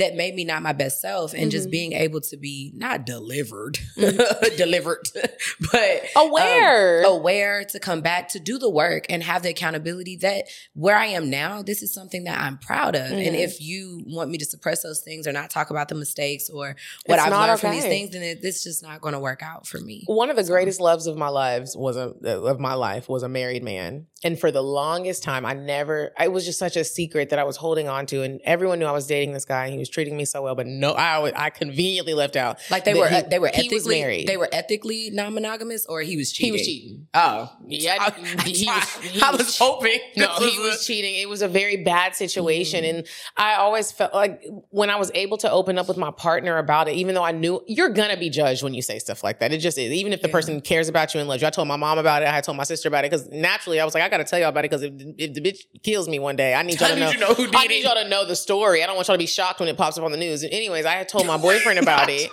that 0.00 0.14
made 0.14 0.34
me 0.34 0.44
not 0.44 0.62
my 0.62 0.72
best 0.72 1.00
self 1.00 1.32
and 1.32 1.42
mm-hmm. 1.42 1.50
just 1.50 1.70
being 1.70 1.92
able 1.92 2.22
to 2.22 2.36
be 2.38 2.72
not 2.74 3.04
delivered 3.04 3.78
mm-hmm. 3.96 4.56
delivered 4.56 5.06
but 5.72 6.02
aware 6.16 7.04
um, 7.06 7.12
aware 7.12 7.64
to 7.64 7.78
come 7.78 8.00
back 8.00 8.28
to 8.28 8.40
do 8.40 8.58
the 8.58 8.68
work 8.68 9.04
and 9.10 9.22
have 9.22 9.42
the 9.42 9.50
accountability 9.50 10.16
that 10.16 10.46
where 10.72 10.96
i 10.96 11.04
am 11.04 11.28
now 11.28 11.62
this 11.62 11.82
is 11.82 11.92
something 11.92 12.24
that 12.24 12.40
i'm 12.40 12.56
proud 12.56 12.96
of 12.96 13.02
mm-hmm. 13.02 13.18
and 13.18 13.36
if 13.36 13.60
you 13.60 14.02
want 14.06 14.30
me 14.30 14.38
to 14.38 14.44
suppress 14.46 14.82
those 14.82 15.00
things 15.02 15.26
or 15.26 15.32
not 15.32 15.50
talk 15.50 15.68
about 15.68 15.88
the 15.88 15.94
mistakes 15.94 16.48
or 16.48 16.74
what 17.04 17.16
it's 17.16 17.26
i've 17.26 17.32
learned 17.32 17.50
okay. 17.50 17.60
from 17.60 17.70
these 17.72 17.84
things 17.84 18.10
then 18.10 18.22
it, 18.22 18.38
it's 18.42 18.64
just 18.64 18.82
not 18.82 19.02
going 19.02 19.14
to 19.14 19.20
work 19.20 19.42
out 19.42 19.66
for 19.66 19.78
me 19.80 20.02
one 20.06 20.30
of 20.30 20.36
the 20.36 20.44
so. 20.44 20.52
greatest 20.52 20.80
loves 20.80 21.06
of 21.06 21.16
my 21.16 21.28
lives 21.28 21.76
was 21.76 21.96
a 21.96 22.14
of 22.24 22.58
my 22.58 22.72
life 22.72 23.06
was 23.08 23.22
a 23.22 23.28
married 23.28 23.62
man 23.62 24.06
and 24.22 24.38
for 24.38 24.50
the 24.50 24.62
longest 24.62 25.22
time, 25.22 25.46
I 25.46 25.54
never, 25.54 26.12
it 26.20 26.30
was 26.30 26.44
just 26.44 26.58
such 26.58 26.76
a 26.76 26.84
secret 26.84 27.30
that 27.30 27.38
I 27.38 27.44
was 27.44 27.56
holding 27.56 27.88
on 27.88 28.04
to. 28.06 28.22
And 28.22 28.40
everyone 28.44 28.78
knew 28.78 28.84
I 28.86 28.92
was 28.92 29.06
dating 29.06 29.32
this 29.32 29.44
guy 29.46 29.64
and 29.64 29.72
he 29.72 29.78
was 29.78 29.88
treating 29.88 30.16
me 30.16 30.24
so 30.26 30.42
well. 30.42 30.54
But 30.54 30.66
no, 30.66 30.92
I, 30.92 31.32
I 31.46 31.50
conveniently 31.50 32.12
left 32.12 32.36
out. 32.36 32.58
Like 32.70 32.84
they 32.84 32.92
were, 32.94 33.08
he- 33.08 33.22
they 33.22 33.38
were 33.38 33.50
he 33.52 33.66
ethically, 33.66 34.00
married. 34.00 34.28
they 34.28 34.36
were 34.36 34.48
ethically 34.52 35.08
non-monogamous, 35.10 35.86
or 35.86 36.02
he 36.02 36.16
was 36.16 36.32
cheating. 36.32 36.46
He 36.48 36.52
was 36.52 36.66
cheating. 36.66 37.06
Oh, 37.14 37.50
Yeah, 37.66 37.96
I, 37.98 38.10
he 38.44 38.68
I, 38.68 38.74
was- 38.76 38.94
he 39.10 39.22
I 39.22 39.30
was 39.30 39.38
was 39.40 39.58
hoping. 39.58 39.98
No, 40.16 40.28
he 40.38 40.58
was 40.58 40.86
cheating. 40.86 41.14
It 41.14 41.28
was 41.28 41.40
a 41.42 41.48
very 41.48 41.78
bad 41.78 42.14
situation. 42.14 42.84
Mm. 42.84 42.90
And 42.90 43.06
I 43.36 43.54
always 43.54 43.90
felt 43.92 44.12
like 44.12 44.42
when 44.68 44.90
I 44.90 44.96
was 44.96 45.10
able 45.14 45.38
to 45.38 45.50
open 45.50 45.78
up 45.78 45.88
with 45.88 45.96
my 45.96 46.10
partner 46.10 46.58
about 46.58 46.88
it, 46.88 46.92
even 46.96 47.14
though 47.14 47.24
I 47.24 47.32
knew 47.32 47.62
you're 47.66 47.88
going 47.88 48.10
to 48.10 48.18
be 48.18 48.28
judged 48.28 48.62
when 48.62 48.74
you 48.74 48.82
say 48.82 48.98
stuff 48.98 49.24
like 49.24 49.38
that. 49.40 49.52
It 49.52 49.58
just 49.58 49.78
is. 49.78 49.92
Even 49.92 50.12
if 50.12 50.20
the 50.20 50.28
Yeah. 50.28 50.32
person 50.32 50.60
cares 50.60 50.88
about 50.88 51.14
you 51.14 51.20
and 51.20 51.28
loves 51.28 51.40
you. 51.40 51.48
I 51.48 51.50
told 51.50 51.68
my 51.68 51.76
mom 51.76 51.96
about 51.98 52.22
it. 52.22 52.28
I 52.28 52.40
told 52.42 52.56
my 52.58 52.64
sister 52.64 52.88
about 52.88 53.04
it 53.04 53.10
because 53.10 53.26
naturally 53.28 53.80
I 53.80 53.84
was 53.86 53.94
like, 53.94 54.02
I 54.02 54.09
got 54.10 54.18
to 54.18 54.24
tell 54.24 54.38
y'all 54.38 54.48
about 54.50 54.64
it 54.64 54.70
because 54.70 54.82
if, 54.82 54.92
if 55.18 55.34
the 55.34 55.40
bitch 55.40 55.60
kills 55.82 56.08
me 56.08 56.18
one 56.18 56.36
day, 56.36 56.54
I 56.54 56.62
need 56.62 56.80
y'all 56.80 56.90
I 56.90 56.94
to 56.94 56.94
need 56.96 57.00
know. 57.04 57.10
you 57.12 57.18
know 57.20 57.34
who 57.34 57.46
I 57.54 57.66
need 57.66 57.76
it. 57.80 57.84
y'all 57.84 57.94
to 58.02 58.08
know 58.08 58.24
the 58.26 58.36
story. 58.36 58.82
I 58.82 58.86
don't 58.86 58.96
want 58.96 59.08
y'all 59.08 59.14
to 59.14 59.18
be 59.18 59.26
shocked 59.26 59.60
when 59.60 59.68
it 59.68 59.76
pops 59.76 59.96
up 59.98 60.04
on 60.04 60.10
the 60.12 60.18
news. 60.18 60.42
And 60.42 60.52
anyways, 60.52 60.84
I 60.84 60.92
had 60.92 61.08
told 61.08 61.26
my 61.26 61.36
boyfriend 61.36 61.78
about 61.78 62.08
it. 62.10 62.30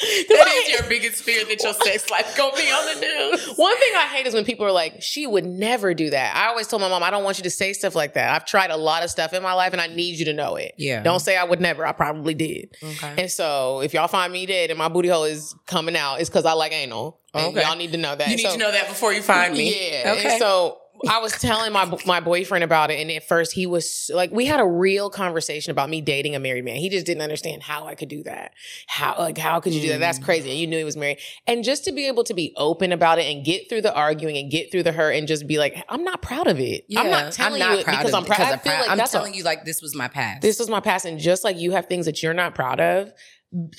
Sex 0.00 0.30
life 0.30 0.30
popping 0.30 0.38
up. 0.38 0.40
I- 0.40 0.44
That 0.44 0.62
is 0.64 0.68
your 0.80 0.88
biggest 0.88 1.22
fear 1.22 1.44
that 1.44 1.62
your 1.62 1.74
sex 1.74 2.10
life 2.10 2.36
gonna 2.36 2.56
be 2.56 2.62
on 2.70 2.94
the 2.94 3.00
news. 3.00 3.56
One 3.56 3.76
thing 3.78 3.92
I 3.94 4.06
hate 4.06 4.26
is 4.26 4.34
when 4.34 4.44
people 4.44 4.66
are 4.66 4.72
like, 4.72 5.02
she 5.02 5.26
would 5.26 5.44
never 5.44 5.94
do 5.94 6.10
that. 6.10 6.36
I 6.36 6.48
always 6.48 6.66
told 6.66 6.82
my 6.82 6.88
mom, 6.88 7.02
I 7.02 7.10
don't 7.10 7.24
want 7.24 7.38
you 7.38 7.44
to 7.44 7.50
say 7.50 7.72
stuff 7.72 7.94
like 7.94 8.14
that. 8.14 8.30
I've 8.34 8.44
tried 8.46 8.70
a 8.70 8.76
lot 8.76 9.02
of 9.02 9.10
stuff 9.10 9.32
in 9.32 9.42
my 9.42 9.52
life 9.52 9.72
and 9.72 9.80
I 9.80 9.86
need 9.88 10.18
you 10.18 10.24
to 10.26 10.32
know 10.32 10.56
it. 10.56 10.74
Yeah. 10.76 11.02
Don't 11.02 11.20
say 11.20 11.36
I 11.36 11.44
would 11.44 11.60
never. 11.60 11.86
I 11.86 11.92
probably 11.92 12.34
did. 12.34 12.74
Okay. 12.82 13.14
And 13.18 13.30
so 13.30 13.80
if 13.80 13.94
y'all 13.94 14.08
find 14.08 14.32
me 14.32 14.46
dead 14.46 14.70
and 14.70 14.78
my 14.78 14.88
booty 14.88 15.08
hole 15.08 15.24
is 15.24 15.54
coming 15.66 15.96
out, 15.96 16.20
it's 16.20 16.28
because 16.30 16.44
I 16.44 16.52
like 16.52 16.72
anal. 16.72 17.20
And 17.34 17.48
Okay. 17.56 17.62
y'all 17.66 17.76
need 17.76 17.92
to 17.92 17.98
know 17.98 18.16
that. 18.16 18.28
You 18.28 18.36
need 18.36 18.42
So- 18.42 18.52
to 18.52 18.58
know 18.58 18.72
that 18.72 18.88
before 18.88 19.12
you 19.12 19.22
find 19.22 19.52
me. 19.54 19.90
Yeah. 20.00 20.12
Okay. 20.16 20.28
And 20.30 20.38
so 20.38 20.78
I 21.08 21.18
was 21.18 21.32
telling 21.32 21.72
my 21.72 21.84
my 22.06 22.20
boyfriend 22.20 22.64
about 22.64 22.90
it, 22.90 23.00
and 23.00 23.10
at 23.10 23.26
first 23.28 23.52
he 23.52 23.66
was 23.66 24.10
like, 24.14 24.30
we 24.30 24.46
had 24.46 24.60
a 24.60 24.64
real 24.66 25.10
conversation 25.10 25.70
about 25.70 25.90
me 25.90 26.00
dating 26.00 26.34
a 26.34 26.38
married 26.38 26.64
man. 26.64 26.76
He 26.76 26.88
just 26.88 27.06
didn't 27.06 27.22
understand 27.22 27.62
how 27.62 27.86
I 27.86 27.94
could 27.94 28.08
do 28.08 28.22
that. 28.24 28.52
How 28.86 29.16
like 29.18 29.38
how 29.38 29.60
could 29.60 29.72
you 29.74 29.80
do 29.82 29.88
that? 29.90 30.00
That's 30.00 30.18
Mm. 30.18 30.24
crazy. 30.24 30.50
And 30.50 30.58
you 30.58 30.66
knew 30.66 30.78
he 30.78 30.84
was 30.84 30.96
married. 30.96 31.18
And 31.46 31.62
just 31.62 31.84
to 31.84 31.92
be 31.92 32.06
able 32.06 32.24
to 32.24 32.34
be 32.34 32.52
open 32.56 32.92
about 32.92 33.18
it 33.18 33.26
and 33.34 33.44
get 33.44 33.68
through 33.68 33.82
the 33.82 33.94
arguing 33.94 34.36
and 34.38 34.50
get 34.50 34.72
through 34.72 34.82
the 34.84 34.92
hurt 34.92 35.12
and 35.12 35.28
just 35.28 35.46
be 35.46 35.58
like, 35.58 35.84
I'm 35.88 36.04
not 36.04 36.22
proud 36.22 36.46
of 36.46 36.58
it. 36.58 36.84
I'm 36.96 37.10
not 37.10 37.32
telling 37.32 37.60
you 37.60 37.72
it 37.78 37.86
because 37.86 38.14
I'm 38.14 38.24
proud. 38.24 38.40
I 38.40 38.56
feel 38.56 38.72
like 38.72 38.90
I'm 38.90 38.98
that's 38.98 39.12
a- 39.14 39.18
telling 39.18 39.34
you 39.34 39.42
like 39.44 39.64
this 39.64 39.82
was 39.82 39.94
my 39.94 40.08
past. 40.08 40.42
this 40.42 40.58
was 40.58 40.68
my 40.68 40.80
past 40.80 41.04
and 41.04 41.18
just 41.18 41.44
like 41.44 41.58
you 41.58 41.72
have 41.72 41.86
things 41.86 42.06
that 42.06 42.22
you're 42.22 42.34
not 42.34 42.54
proud 42.54 42.80
of 42.80 43.12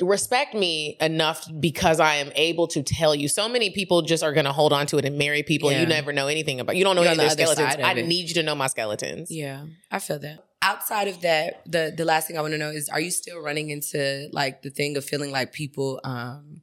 respect 0.01 0.55
me 0.55 0.97
enough 0.99 1.47
because 1.59 1.99
i 1.99 2.15
am 2.15 2.31
able 2.35 2.67
to 2.67 2.81
tell 2.81 3.13
you. 3.13 3.27
So 3.27 3.47
many 3.47 3.69
people 3.69 4.01
just 4.01 4.23
are 4.23 4.33
going 4.33 4.45
to 4.45 4.51
hold 4.51 4.73
on 4.73 4.87
to 4.87 4.97
it 4.97 5.05
and 5.05 5.17
marry 5.17 5.43
people. 5.43 5.69
And 5.69 5.79
you 5.79 5.85
never 5.85 6.11
know 6.11 6.27
anything 6.27 6.59
about 6.59 6.75
you 6.75 6.83
don't 6.83 6.95
know 6.95 7.03
You're 7.03 7.11
any 7.11 7.25
of 7.25 7.37
their 7.37 7.47
skeletons. 7.47 7.75
of 7.75 7.81
i 7.81 7.91
it. 7.93 8.07
need 8.07 8.29
you 8.29 8.33
to 8.35 8.43
know 8.43 8.55
my 8.55 8.67
skeletons. 8.67 9.29
Yeah, 9.29 9.65
I 9.91 9.99
feel 9.99 10.19
that. 10.19 10.39
Outside 10.61 11.07
of 11.07 11.21
that, 11.21 11.61
the 11.65 11.93
the 11.95 12.03
last 12.03 12.27
thing 12.27 12.37
I 12.37 12.41
want 12.41 12.53
to 12.53 12.57
know 12.57 12.69
is 12.69 12.89
are 12.89 12.99
you 12.99 13.11
still 13.11 13.41
running 13.41 13.69
into 13.69 14.27
like 14.31 14.61
the 14.63 14.69
thing 14.71 14.97
of 14.97 15.05
feeling 15.05 15.31
like 15.31 15.53
people 15.53 16.01
um 16.03 16.61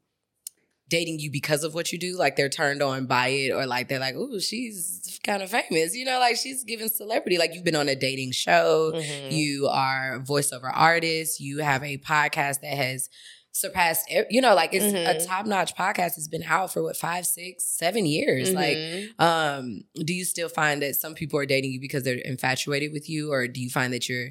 dating 0.89 1.19
you 1.19 1.31
because 1.31 1.65
of 1.65 1.75
what 1.75 1.93
you 1.93 1.99
do? 1.99 2.17
Like 2.17 2.37
they're 2.37 2.49
turned 2.49 2.83
on 2.83 3.07
by 3.07 3.29
it 3.29 3.51
or 3.53 3.67
like 3.67 3.89
they're 3.89 3.99
like, 3.99 4.15
"Ooh, 4.15 4.39
she's 4.41 5.19
kind 5.25 5.43
of 5.43 5.51
famous." 5.51 5.97
You 5.97 6.05
know, 6.05 6.19
like 6.21 6.37
she's 6.37 6.63
giving 6.65 6.89
celebrity 6.89 7.39
like 7.39 7.55
you've 7.55 7.65
been 7.65 7.75
on 7.77 7.89
a 7.89 7.97
dating 7.97 8.33
show, 8.33 8.93
Mhm. 8.95 9.33
you 9.33 9.67
are 9.69 10.17
a 10.17 10.21
voiceover 10.21 10.71
artist, 10.73 11.41
you 11.41 11.59
have 11.59 11.83
a 11.83 11.99
podcast 11.99 12.61
that 12.61 12.77
has 12.77 13.09
surpassed 13.53 14.05
you 14.29 14.43
know 14.43 14.55
like 14.55 14.75
it's 14.75 14.85
a 14.85 15.15
Mhm. 15.19 15.27
top-notch 15.27 15.75
podcast 15.75 16.15
has 16.17 16.29
been 16.29 16.43
out 16.43 16.71
for 16.71 16.83
what 16.83 16.95
five 16.95 17.25
six 17.27 17.65
seven 17.65 18.05
years 18.05 18.53
like 18.53 18.77
Mhm. 18.77 19.19
um, 19.19 19.85
do 20.05 20.13
you 20.13 20.27
still 20.27 20.51
find 20.51 20.83
that 20.83 20.95
some 20.95 21.15
people 21.15 21.39
are 21.39 21.47
dating 21.47 21.73
you 21.73 21.81
because 21.81 22.03
they're 22.03 22.19
infatuated 22.19 22.93
with 22.93 23.09
you, 23.09 23.33
or 23.33 23.49
do 23.49 23.59
you 23.63 23.71
find 23.71 23.95
that 23.95 24.11
you're 24.11 24.29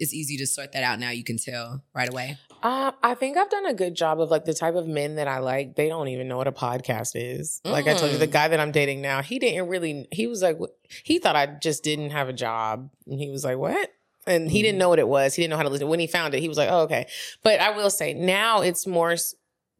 it's 0.00 0.14
easy 0.14 0.36
to 0.38 0.46
sort 0.46 0.72
that 0.72 0.82
out 0.82 0.98
now? 0.98 1.10
You 1.10 1.22
can 1.24 1.36
tell 1.38 1.84
right 1.94 2.08
away. 2.08 2.38
Uh, 2.64 2.92
I 3.02 3.14
think 3.14 3.36
I've 3.36 3.50
done 3.50 3.66
a 3.66 3.74
good 3.74 3.94
job 3.94 4.20
of 4.22 4.30
like 4.30 4.46
the 4.46 4.54
type 4.54 4.74
of 4.74 4.88
men 4.88 5.16
that 5.16 5.28
I 5.28 5.38
like. 5.38 5.76
They 5.76 5.88
don't 5.88 6.08
even 6.08 6.28
know 6.28 6.38
what 6.38 6.46
a 6.48 6.52
podcast 6.52 7.12
is. 7.14 7.60
Like 7.62 7.86
I 7.86 7.92
told 7.94 8.10
you, 8.10 8.16
the 8.18 8.26
Mm. 8.26 8.32
guy 8.32 8.48
that 8.48 8.58
I'm 8.58 8.72
dating 8.72 9.02
now, 9.02 9.20
he 9.20 9.38
didn't 9.38 9.68
really. 9.68 10.08
He 10.10 10.26
was 10.26 10.40
like, 10.42 10.58
he 11.04 11.18
thought 11.18 11.36
I 11.36 11.44
just 11.46 11.84
didn't 11.84 12.10
have 12.10 12.30
a 12.30 12.32
job, 12.32 12.88
and 13.06 13.20
he 13.20 13.28
was 13.30 13.44
like, 13.44 13.58
"What?" 13.58 13.90
And 14.26 14.50
he 14.50 14.60
Mm. 14.60 14.62
didn't 14.62 14.78
know 14.78 14.88
what 14.88 14.98
it 14.98 15.06
was. 15.08 15.34
He 15.34 15.42
didn't 15.42 15.50
know 15.50 15.56
how 15.58 15.62
to 15.64 15.68
listen. 15.68 15.88
When 15.88 16.00
he 16.00 16.06
found 16.06 16.32
it, 16.34 16.40
he 16.40 16.48
was 16.48 16.56
like, 16.56 16.70
"Oh, 16.70 16.80
okay." 16.84 17.06
But 17.42 17.60
I 17.60 17.70
will 17.76 17.90
say 17.90 18.14
now 18.14 18.62
it's 18.62 18.86
more 18.86 19.14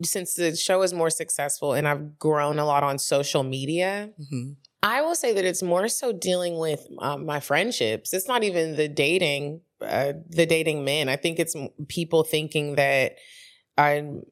since 0.02 0.34
the 0.34 0.54
show 0.54 0.82
is 0.82 0.92
more 0.92 1.08
successful, 1.08 1.72
and 1.72 1.88
I've 1.88 2.18
grown 2.18 2.58
a 2.58 2.66
lot 2.66 2.82
on 2.82 2.98
social 2.98 3.42
media. 3.44 4.10
Mm-hmm. 4.20 4.52
I 4.82 5.00
will 5.00 5.14
say 5.14 5.32
that 5.32 5.46
it's 5.46 5.62
more 5.62 5.88
so 5.88 6.12
dealing 6.12 6.58
with 6.58 6.86
um, 6.98 7.24
my 7.24 7.40
friendships. 7.40 8.12
It's 8.12 8.28
not 8.28 8.44
even 8.44 8.76
the 8.76 8.88
dating, 8.88 9.62
uh, 9.84 10.12
the 10.28 10.46
dating 10.46 10.84
men. 10.84 11.08
I 11.08 11.16
think 11.16 11.38
it's 11.38 11.56
people 11.88 12.24
thinking 12.24 12.74
that 12.76 13.16
I'm 13.76 14.22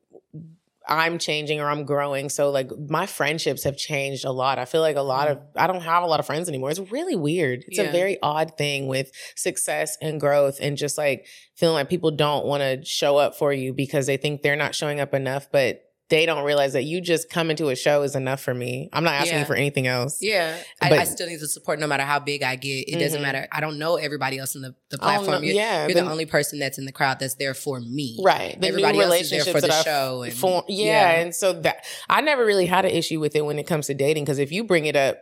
I'm 0.89 1.19
changing 1.19 1.61
or 1.61 1.69
I'm 1.69 1.85
growing. 1.85 2.29
So 2.29 2.51
like 2.51 2.71
my 2.89 3.07
friendships 3.07 3.63
have 3.65 3.77
changed 3.77 4.25
a 4.25 4.33
lot. 4.33 4.59
I 4.59 4.65
feel 4.65 4.81
like 4.81 4.97
a 4.97 5.01
lot 5.03 5.29
of 5.29 5.39
I 5.57 5.67
don't 5.69 5.83
have 5.83 6.03
a 6.03 6.07
lot 6.07 6.19
of 6.19 6.27
friends 6.27 6.49
anymore. 6.49 6.71
It's 6.71 6.81
really 6.91 7.15
weird. 7.15 7.65
It's 7.69 7.79
Yeah. 7.79 7.85
a 7.85 7.93
very 7.93 8.19
odd 8.23 8.57
thing 8.59 8.89
with 8.89 9.13
success 9.37 9.97
and 10.03 10.21
growth 10.21 10.59
and 10.61 10.77
just 10.77 10.99
like 10.99 11.27
feeling 11.55 11.75
like 11.75 11.89
people 11.89 12.11
don't 12.11 12.47
want 12.47 12.63
to 12.63 12.85
show 12.85 13.17
up 13.17 13.37
for 13.37 13.53
you 13.53 13.73
because 13.73 14.07
they 14.07 14.17
think 14.17 14.43
they're 14.43 14.57
not 14.57 14.75
showing 14.75 14.99
up 14.99 15.15
enough, 15.15 15.49
but 15.53 15.83
they 16.13 16.27
don't 16.27 16.45
realize 16.45 16.75
that 16.75 16.85
you 16.85 17.01
just 17.01 17.31
coming 17.31 17.57
to 17.57 17.71
a 17.71 17.75
show 17.75 18.03
is 18.03 18.15
enough 18.15 18.41
for 18.41 18.53
me. 18.53 18.89
I'm 18.93 19.03
not 19.03 19.15
asking 19.15 19.33
Yeah. 19.33 19.41
you 19.41 19.45
for 19.47 19.55
anything 19.57 19.87
else. 19.87 20.19
Yeah, 20.21 20.57
I, 20.81 20.91
But- 20.91 20.99
I 21.01 21.05
still 21.05 21.27
need 21.27 21.41
the 21.41 21.49
support 21.49 21.81
no 21.81 21.87
matter 21.87 22.03
how 22.05 22.19
big 22.21 22.43
I 22.43 22.57
get. 22.57 22.89
It 22.89 22.99
doesn't 22.99 23.19
Mhm. 23.19 23.23
matter. 23.23 23.49
I 23.51 23.61
don't 23.61 23.79
know 23.79 23.97
everybody 23.97 24.39
else 24.39 24.55
in 24.55 24.61
the, 24.63 24.75
the 24.91 24.99
I 25.01 25.15
don't 25.15 25.23
know- 25.23 25.29
platform. 25.31 25.45
You're, 25.45 25.55
yeah, 25.55 25.87
you're 25.87 25.95
the- 25.95 26.03
the 26.03 26.11
only 26.11 26.27
person 26.27 26.59
that's 26.59 26.77
in 26.79 26.85
the 26.85 26.93
crowd 26.93 27.19
that's 27.19 27.35
there 27.35 27.55
for 27.55 27.81
me. 27.81 28.19
Right. 28.23 28.61
The 28.61 28.69
Everybody 28.69 29.01
else 29.01 29.21
is 29.23 29.31
there 29.31 29.45
for 29.45 29.61
the 29.63 29.73
I've 29.75 29.85
show 29.85 30.23
and- 30.23 30.33
formed- 30.35 30.67
yeah, 30.69 30.85
yeah. 31.15 31.21
And 31.23 31.35
so 31.35 31.55
that 31.55 31.85
I 32.11 32.21
never 32.21 32.45
really 32.45 32.67
had 32.67 32.85
an 32.85 32.91
issue 32.93 33.19
with 33.19 33.35
it 33.35 33.45
when 33.45 33.59
it 33.59 33.67
comes 33.67 33.87
to 33.87 33.95
dating. 33.95 34.27
Cause 34.27 34.39
if 34.39 34.53
you 34.53 34.65
bring 34.65 34.85
it 34.87 34.95
up 34.97 35.19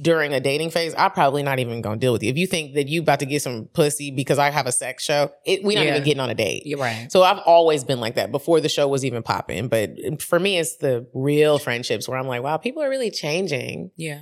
during 0.00 0.32
a 0.32 0.40
dating 0.40 0.70
phase, 0.70 0.94
I'm 0.96 1.10
probably 1.10 1.42
not 1.42 1.58
even 1.58 1.82
gonna 1.82 1.96
deal 1.98 2.12
with 2.12 2.22
you. 2.22 2.30
If 2.30 2.38
you 2.38 2.46
think 2.46 2.74
that 2.74 2.88
you 2.88 3.02
about 3.02 3.20
to 3.20 3.26
get 3.26 3.42
some 3.42 3.66
pussy 3.74 4.10
because 4.10 4.38
I 4.38 4.50
have 4.50 4.66
a 4.66 4.72
sex 4.72 5.04
show, 5.04 5.30
it, 5.44 5.62
we're 5.62 5.76
not 5.76 5.84
Yeah. 5.84 5.90
even 5.92 6.02
getting 6.04 6.20
on 6.20 6.30
a 6.30 6.34
date. 6.34 6.62
You're 6.66 6.78
right. 6.78 7.10
So 7.12 7.22
I've 7.22 7.40
always 7.40 7.84
been 7.84 8.00
like 8.00 8.14
that 8.14 8.32
before 8.32 8.60
the 8.60 8.68
show 8.70 8.88
was 8.88 9.04
even 9.04 9.22
popping. 9.22 9.68
But 9.68 10.22
for 10.22 10.38
me, 10.38 10.58
it's 10.58 10.76
the 10.76 11.06
real 11.12 11.58
friendships 11.58 12.08
where 12.08 12.18
I'm 12.18 12.26
like, 12.26 12.42
wow, 12.42 12.56
people 12.56 12.82
are 12.82 12.88
really 12.88 13.10
changing. 13.10 13.90
Yeah. 13.96 14.20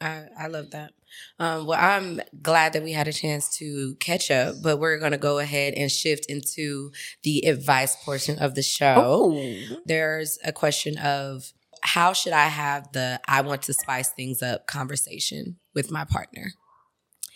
I, 0.00 0.24
I 0.38 0.46
love 0.48 0.72
that. 0.72 0.92
Um, 1.38 1.66
well, 1.66 1.78
I'm 1.80 2.20
glad 2.42 2.72
that 2.72 2.82
we 2.82 2.92
had 2.92 3.06
a 3.08 3.12
chance 3.12 3.56
to 3.58 3.94
catch 4.00 4.30
up, 4.32 4.56
but 4.62 4.78
we're 4.78 4.98
going 4.98 5.12
to 5.12 5.18
go 5.18 5.38
ahead 5.38 5.72
and 5.74 5.90
shift 5.90 6.26
into 6.26 6.90
the 7.22 7.46
advice 7.46 7.96
portion 8.04 8.38
of 8.40 8.54
the 8.56 8.62
show. 8.62 8.94
Oh, 8.98 9.78
There's 9.86 10.38
a 10.44 10.52
question 10.52 10.98
of 10.98 11.52
how 11.84 12.12
should 12.12 12.32
I 12.32 12.46
have 12.46 12.90
the 12.92 13.20
I 13.28 13.42
want 13.42 13.62
to 13.62 13.74
spice 13.74 14.10
things 14.10 14.42
up 14.42 14.66
conversation 14.66 15.58
with 15.74 15.90
my 15.90 16.04
partner? 16.04 16.52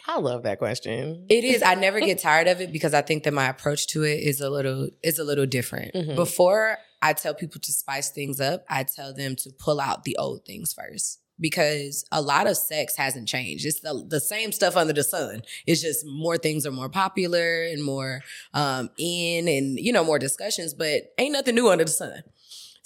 I 0.06 0.18
love 0.18 0.44
that 0.44 0.58
question. 0.58 1.26
It 1.28 1.44
is. 1.44 1.62
I 1.62 1.74
never 1.74 2.00
get 2.00 2.18
tired 2.22 2.48
of 2.48 2.60
it 2.62 2.72
because 2.72 2.94
I 2.94 3.02
think 3.02 3.24
that 3.24 3.34
my 3.34 3.48
approach 3.48 3.86
to 3.88 4.04
it 4.04 4.20
is 4.20 4.40
a 4.40 4.48
little 4.48 4.88
is 5.02 5.18
a 5.18 5.24
little 5.24 5.44
different. 5.46 5.94
Mhm. 5.94 6.16
Before 6.16 6.78
I 7.02 7.12
tell 7.12 7.34
people 7.34 7.60
to 7.60 7.72
spice 7.72 8.10
things 8.10 8.40
up, 8.40 8.64
I 8.68 8.84
tell 8.84 9.12
them 9.14 9.36
to 9.36 9.50
pull 9.58 9.80
out 9.80 10.04
the 10.04 10.16
old 10.16 10.44
things 10.46 10.72
first. 10.72 11.20
Because 11.40 12.04
a 12.10 12.20
lot 12.20 12.48
of 12.48 12.56
sex 12.56 12.96
hasn't 12.96 13.28
changed. 13.28 13.64
It's 13.64 13.78
the, 13.78 14.04
the 14.08 14.18
same 14.18 14.50
stuff 14.50 14.76
under 14.76 14.92
the 14.92 15.04
sun. 15.04 15.42
It's 15.68 15.80
just 15.80 16.04
more 16.04 16.36
things 16.36 16.66
are 16.66 16.72
more 16.72 16.88
popular 16.88 17.62
and 17.62 17.84
more 17.84 18.22
um, 18.54 18.90
in 18.98 19.46
and, 19.46 19.78
you 19.78 19.92
know, 19.92 20.02
more 20.02 20.18
discussions, 20.18 20.74
but 20.74 21.12
ain't 21.16 21.34
nothing 21.34 21.54
new 21.54 21.68
under 21.68 21.84
the 21.84 21.92
sun. 21.92 22.24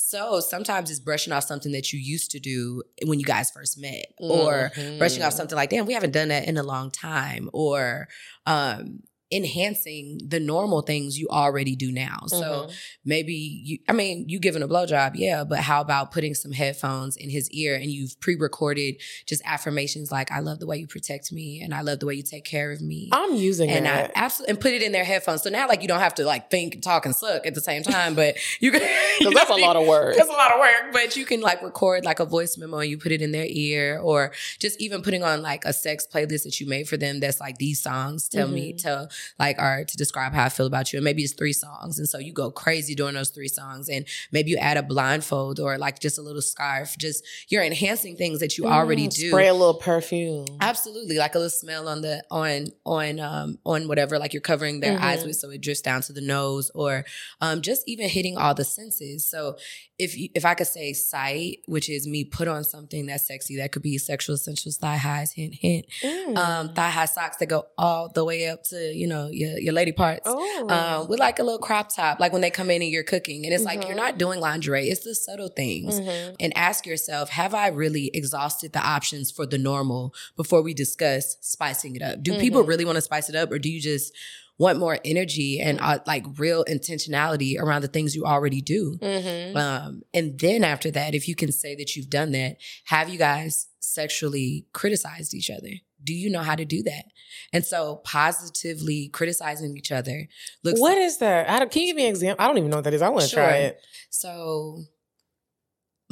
So 0.05 0.41
sometimes 0.41 0.91
it's 0.91 0.99
brushing 0.99 1.33
off 1.33 1.45
something 1.45 1.71
that 1.73 1.93
you 1.93 2.01
used 2.01 2.33
to 2.33 2.41
do 2.41 2.83
when 3.07 3.21
you 3.21 3.25
guys 3.25 3.51
first 3.53 3.79
met, 3.79 4.07
or 4.19 4.73
Mhm. 4.77 4.99
brushing 4.99 5.23
off 5.23 5.33
something 5.33 5.55
like, 5.57 5.71
damn, 5.71 5.87
we 5.87 5.93
haven't 5.95 6.11
done 6.11 6.29
that 6.29 6.47
in 6.49 6.57
a 6.57 6.63
long 6.65 6.91
time, 6.91 7.49
or 7.53 8.09
um, 8.45 9.05
enhancing 9.33 10.21
the 10.27 10.39
normal 10.39 10.83
things 10.83 11.19
you 11.19 11.27
already 11.29 11.75
do 11.75 11.91
now. 11.91 12.21
So 12.27 12.37
Mhm. 12.37 12.75
maybe 13.05 13.35
you, 13.35 13.79
I 13.89 13.93
mean, 13.93 14.29
you 14.29 14.39
giving 14.39 14.63
a 14.63 14.69
blowjob, 14.69 15.13
yeah, 15.15 15.45
but 15.45 15.61
how 15.61 15.81
about 15.81 16.13
putting 16.13 16.35
some 16.35 16.53
headphones 16.53 17.17
in 17.17 17.31
his 17.31 17.51
ear 17.51 17.75
and 17.75 17.91
you've 17.91 18.19
pre 18.21 18.35
recorded 18.37 18.97
just 19.27 19.43
affirmations 19.45 20.11
like, 20.13 20.31
I 20.31 20.41
love 20.41 20.59
the 20.59 20.67
way 20.67 20.77
you 20.79 20.87
protect 20.87 21.33
me 21.33 21.61
and 21.63 21.75
I 21.75 21.81
love 21.83 22.01
the 22.01 22.07
way 22.07 22.15
you 22.15 22.23
take 22.23 22.45
care 22.45 22.71
of 22.73 22.81
me. 22.81 23.09
I'm 23.13 23.35
using 23.35 23.71
and 23.71 23.89
I 23.89 24.11
absolutely 24.15 24.51
and 24.53 24.61
put 24.61 24.73
it 24.73 24.83
in 24.83 24.93
their 24.93 25.05
headphones. 25.05 25.43
So 25.43 25.51
now, 25.51 25.67
like, 25.69 25.83
you 25.83 25.89
don't 25.89 26.01
have 26.01 26.15
to 26.17 26.25
like 26.25 26.51
think, 26.51 26.83
talk, 26.83 27.07
and 27.07 27.15
suck 27.15 27.47
at 27.47 27.55
the 27.55 27.61
same 27.61 27.83
time, 27.83 28.15
but 28.15 28.37
you 28.61 28.71
can. 28.71 28.83
Because 29.19 29.35
that's 29.35 29.51
a 29.51 29.55
lot 29.55 29.77
of 29.77 29.87
work. 29.87 30.17
That's 30.17 30.29
a 30.29 30.33
lot 30.33 30.53
of 30.53 30.59
work, 30.59 30.93
but 30.93 31.17
you 31.17 31.25
can 31.25 31.41
like 31.41 31.63
record 31.63 32.05
like 32.05 32.19
a 32.19 32.25
voice 32.25 32.57
memo 32.59 32.79
and 32.79 32.91
you 32.91 32.99
put 32.99 33.13
it 33.13 33.23
in 33.23 33.31
their 33.31 33.47
ear, 33.47 34.01
or 34.03 34.33
just 34.59 34.81
even 34.81 35.01
putting 35.03 35.23
on 35.23 35.43
like 35.43 35.65
a 35.65 35.73
sex 35.73 36.07
playlist 36.13 36.43
that 36.43 36.59
you 36.61 36.67
made 36.67 36.89
for 36.89 36.97
them. 36.97 37.21
That's 37.21 37.39
like 37.39 37.59
these 37.59 37.81
songs. 37.81 38.29
Tell 38.29 38.49
me, 38.49 38.73
Mhm. 38.73 38.83
tell 38.83 39.09
like 39.39 39.59
are 39.59 39.85
to 39.85 39.97
describe 39.97 40.33
how 40.33 40.45
I 40.45 40.49
feel 40.49 40.67
about 40.67 40.93
you. 40.93 40.99
And 40.99 41.05
maybe 41.05 41.23
it's 41.23 41.33
three 41.35 41.53
songs. 41.53 41.99
And 41.99 42.09
so 42.09 42.19
you 42.19 42.33
go 42.33 42.51
crazy 42.51 42.95
during 42.95 43.15
those 43.15 43.31
three 43.31 43.49
songs. 43.49 43.89
And 43.89 44.07
maybe 44.31 44.51
you 44.51 44.57
add 44.57 44.77
a 44.77 44.83
blindfold 44.83 45.61
or 45.61 45.79
like 45.79 45.99
just 46.01 46.19
a 46.19 46.23
little 46.23 46.43
scarf. 46.43 46.97
Just 46.99 47.25
you're 47.49 47.63
enhancing 47.63 48.17
things 48.17 48.41
that 48.41 48.57
you 48.59 48.67
already 48.67 49.07
Mm, 49.09 49.15
do. 49.17 49.29
Spray 49.31 49.49
a 49.49 49.55
little 49.55 49.75
perfume. 49.75 50.47
Absolutely, 50.61 51.19
like 51.19 51.35
a 51.35 51.39
little 51.39 51.51
smell 51.51 51.89
on 51.89 52.01
the 52.03 52.23
on 52.31 52.67
on 52.87 53.21
um 53.21 53.59
on 53.67 53.89
whatever 53.89 54.19
like 54.19 54.33
you're 54.33 54.41
covering 54.41 54.81
their 54.81 54.99
eyes 55.01 55.23
Mhm. 55.23 55.27
with, 55.27 55.37
so 55.37 55.51
it 55.51 55.61
drifts 55.61 55.83
down 55.83 56.03
to 56.03 56.13
the 56.13 56.21
nose, 56.21 56.71
or 56.75 57.05
um 57.41 57.61
just 57.63 57.83
even 57.87 58.09
hitting 58.09 58.37
all 58.39 58.55
the 58.55 58.65
senses. 58.65 59.29
So 59.29 59.57
if 59.99 60.17
you, 60.19 60.29
if 60.35 60.45
I 60.45 60.55
could 60.55 60.67
say 60.67 60.93
sight, 60.95 61.59
which 61.67 61.89
is 61.89 62.07
me 62.07 62.25
put 62.25 62.49
on 62.49 62.65
something 62.65 63.07
that's 63.07 63.27
sexy, 63.27 63.57
that 63.59 63.71
could 63.73 63.83
be 63.83 63.99
sexual 63.99 64.35
essentials, 64.35 64.77
thigh 64.77 64.97
highs, 64.97 65.33
hint 65.33 65.55
hint, 65.55 65.87
Mm. 66.03 66.37
um 66.37 66.75
thigh 66.75 66.91
high 66.91 67.05
socks 67.07 67.37
that 67.39 67.47
go 67.47 67.67
all 67.79 68.09
the 68.09 68.25
way 68.25 68.49
up 68.49 68.63
to 68.71 68.77
you 68.95 69.07
know 69.07 69.12
your 69.31 69.59
your 69.59 69.73
lady 69.73 69.93
parts. 69.93 70.23
oh. 70.27 70.67
Um, 70.69 71.09
with 71.09 71.19
like 71.21 71.39
a 71.39 71.43
little 71.43 71.59
crop 71.59 71.89
top, 71.95 72.21
like 72.21 72.33
when 72.33 72.43
they 72.43 72.51
come 72.51 72.71
in 72.71 72.83
and 72.83 72.91
you're 72.91 73.03
cooking, 73.15 73.45
and 73.45 73.53
it's 73.55 73.65
like 73.65 73.87
you're 73.87 73.97
not 74.07 74.19
doing 74.19 74.39
lingerie; 74.41 74.89
it's 74.93 75.05
the 75.05 75.15
subtle 75.15 75.49
things 75.49 75.99
Mhm. 76.01 76.37
and 76.41 76.51
ask 76.57 76.87
yourself 76.87 77.29
have 77.31 77.55
i 77.55 77.69
really 77.69 78.11
exhausted 78.15 78.73
the 78.73 78.85
options 78.97 79.31
for 79.31 79.45
the 79.47 79.59
normal 79.59 80.15
before 80.37 80.63
we 80.63 80.73
discuss 80.75 81.37
spicing 81.41 81.97
it 81.97 82.03
up 82.03 82.23
do 82.23 82.39
people 82.39 82.63
Mhm. 82.63 82.69
really 82.69 82.85
want 82.85 82.97
to 82.97 83.03
spice 83.03 83.29
it 83.29 83.37
up 83.37 83.51
or 83.53 83.59
do 83.59 83.69
you 83.71 83.81
just 83.81 84.13
want 84.59 84.79
more 84.79 84.99
energy 85.05 85.59
and 85.61 85.79
uh, 85.81 85.99
like 86.07 86.25
real 86.39 86.65
intentionality 86.67 87.59
around 87.59 87.83
the 87.83 87.89
things 87.89 88.15
you 88.15 88.25
already 88.25 88.61
do 88.61 88.99
Mhm. 89.03 89.57
um, 89.57 90.03
and 90.15 90.39
then 90.39 90.63
after 90.65 90.91
that 90.91 91.15
if 91.15 91.27
you 91.29 91.35
can 91.35 91.51
say 91.51 91.75
that 91.75 91.97
you've 91.97 92.11
done 92.11 92.33
that 92.33 92.57
have 92.85 93.09
you 93.09 93.19
guys 93.19 93.67
sexually 93.81 94.67
criticized 94.73 95.35
each 95.35 95.51
other 95.51 95.71
do 96.05 96.13
you 96.15 96.31
know 96.31 96.41
how 96.43 96.55
to 96.55 96.65
do 96.65 96.83
that 96.83 97.05
and 97.53 97.65
so 97.65 97.97
positively 98.05 99.09
criticizing 99.13 99.77
each 99.77 99.93
other 99.93 100.29
looks 100.63 100.81
What 100.81 100.99
is 100.99 101.19
that? 101.19 101.49
I 101.49 101.59
don't, 101.59 101.71
can 101.71 101.83
you 101.83 101.89
give 101.89 101.97
me 101.97 102.05
an 102.05 102.11
example? 102.11 102.45
I 102.45 102.49
don't 102.49 102.59
even 102.59 102.71
know 102.71 102.77
what 102.79 102.85
that 102.85 102.95
is. 102.95 103.03
I 103.03 103.09
want 103.09 103.23
to 103.25 103.29
Sure. 103.29 103.41
try 103.43 103.57
it. 103.57 103.81
So, 104.11 104.85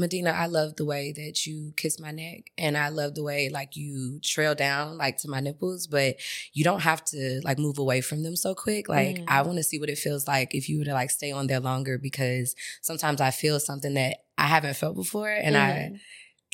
Medinah, 0.00 0.30
I 0.32 0.46
love 0.46 0.76
the 0.76 0.86
way 0.86 1.12
that 1.12 1.44
you 1.46 1.74
kiss 1.76 2.00
my 2.00 2.10
neck, 2.10 2.50
and 2.56 2.76
I 2.78 2.88
love 2.88 3.14
the 3.14 3.22
way 3.22 3.50
like 3.50 3.76
you 3.76 4.18
trail 4.20 4.54
down 4.54 4.96
like 4.96 5.18
to 5.18 5.28
my 5.28 5.40
nipples, 5.40 5.86
but 5.86 6.16
you 6.54 6.64
don't 6.64 6.80
have 6.80 7.04
to 7.06 7.40
like 7.44 7.58
move 7.58 7.78
away 7.78 8.00
from 8.00 8.22
them 8.22 8.34
so 8.34 8.54
quick. 8.54 8.88
Like 8.88 9.18
Mm. 9.18 9.24
I 9.28 9.42
want 9.42 9.58
to 9.58 9.62
see 9.62 9.78
what 9.78 9.90
it 9.90 9.98
feels 9.98 10.26
like 10.26 10.54
if 10.54 10.70
you 10.70 10.78
were 10.78 10.86
to 10.86 10.94
like 10.94 11.10
stay 11.10 11.32
on 11.32 11.48
there 11.48 11.60
longer, 11.60 11.98
because 11.98 12.54
sometimes 12.80 13.20
I 13.20 13.30
feel 13.30 13.60
something 13.60 13.92
that 13.94 14.18
I 14.38 14.46
haven't 14.46 14.76
felt 14.76 14.96
before, 14.96 15.28
and 15.30 15.54
I 15.56 15.90
Mhm. 15.92 16.00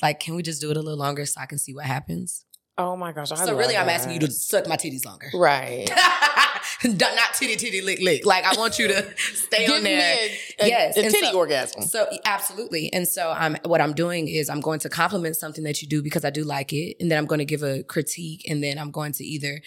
like, 0.02 0.18
can 0.18 0.34
we 0.34 0.42
just 0.42 0.60
do 0.60 0.70
it 0.72 0.76
a 0.76 0.80
little 0.82 0.98
longer 0.98 1.24
so 1.24 1.40
I 1.40 1.46
can 1.46 1.58
see 1.58 1.72
what 1.72 1.84
happens? 1.84 2.44
Oh 2.78 2.96
my 2.96 3.12
gosh. 3.12 3.32
I 3.32 3.36
so 3.36 3.56
really, 3.56 3.76
I'm 3.76 3.88
asking 3.88 4.14
you 4.14 4.20
to 4.20 4.30
suck 4.30 4.68
my 4.68 4.76
titties 4.76 5.06
longer. 5.06 5.30
Right. 5.34 5.90
not 6.84 7.34
titty 7.34 7.56
titty 7.56 7.80
lick 7.80 8.00
lick. 8.00 8.26
Like 8.26 8.44
I 8.44 8.54
want 8.58 8.78
you 8.78 8.88
to 8.88 9.16
stay 9.16 9.66
on 9.66 9.82
there. 9.82 10.16
a, 10.60 10.64
a, 10.64 10.68
Yes, 10.68 10.96
a 10.96 11.02
titty 11.02 11.26
so- 11.26 11.38
orgasm. 11.38 11.82
So 11.82 12.06
absolutely. 12.24 12.92
And 12.92 13.08
so 13.08 13.30
I'm 13.30 13.56
what 13.64 13.80
I'm 13.80 13.94
doing 13.94 14.28
is 14.28 14.50
I'm 14.50 14.60
going 14.60 14.80
to 14.80 14.88
compliment 14.88 15.36
something 15.36 15.64
that 15.64 15.80
you 15.80 15.88
do 15.88 16.02
because 16.02 16.24
I 16.24 16.30
do 16.30 16.44
like 16.44 16.72
it. 16.72 16.96
And 17.00 17.10
then 17.10 17.18
I'm 17.18 17.26
going 17.26 17.38
to 17.38 17.44
give 17.44 17.62
a 17.62 17.82
critique 17.82 18.44
and 18.48 18.62
then 18.62 18.78
I'm 18.78 18.90
going 18.90 19.12
to 19.12 19.24
either 19.24 19.60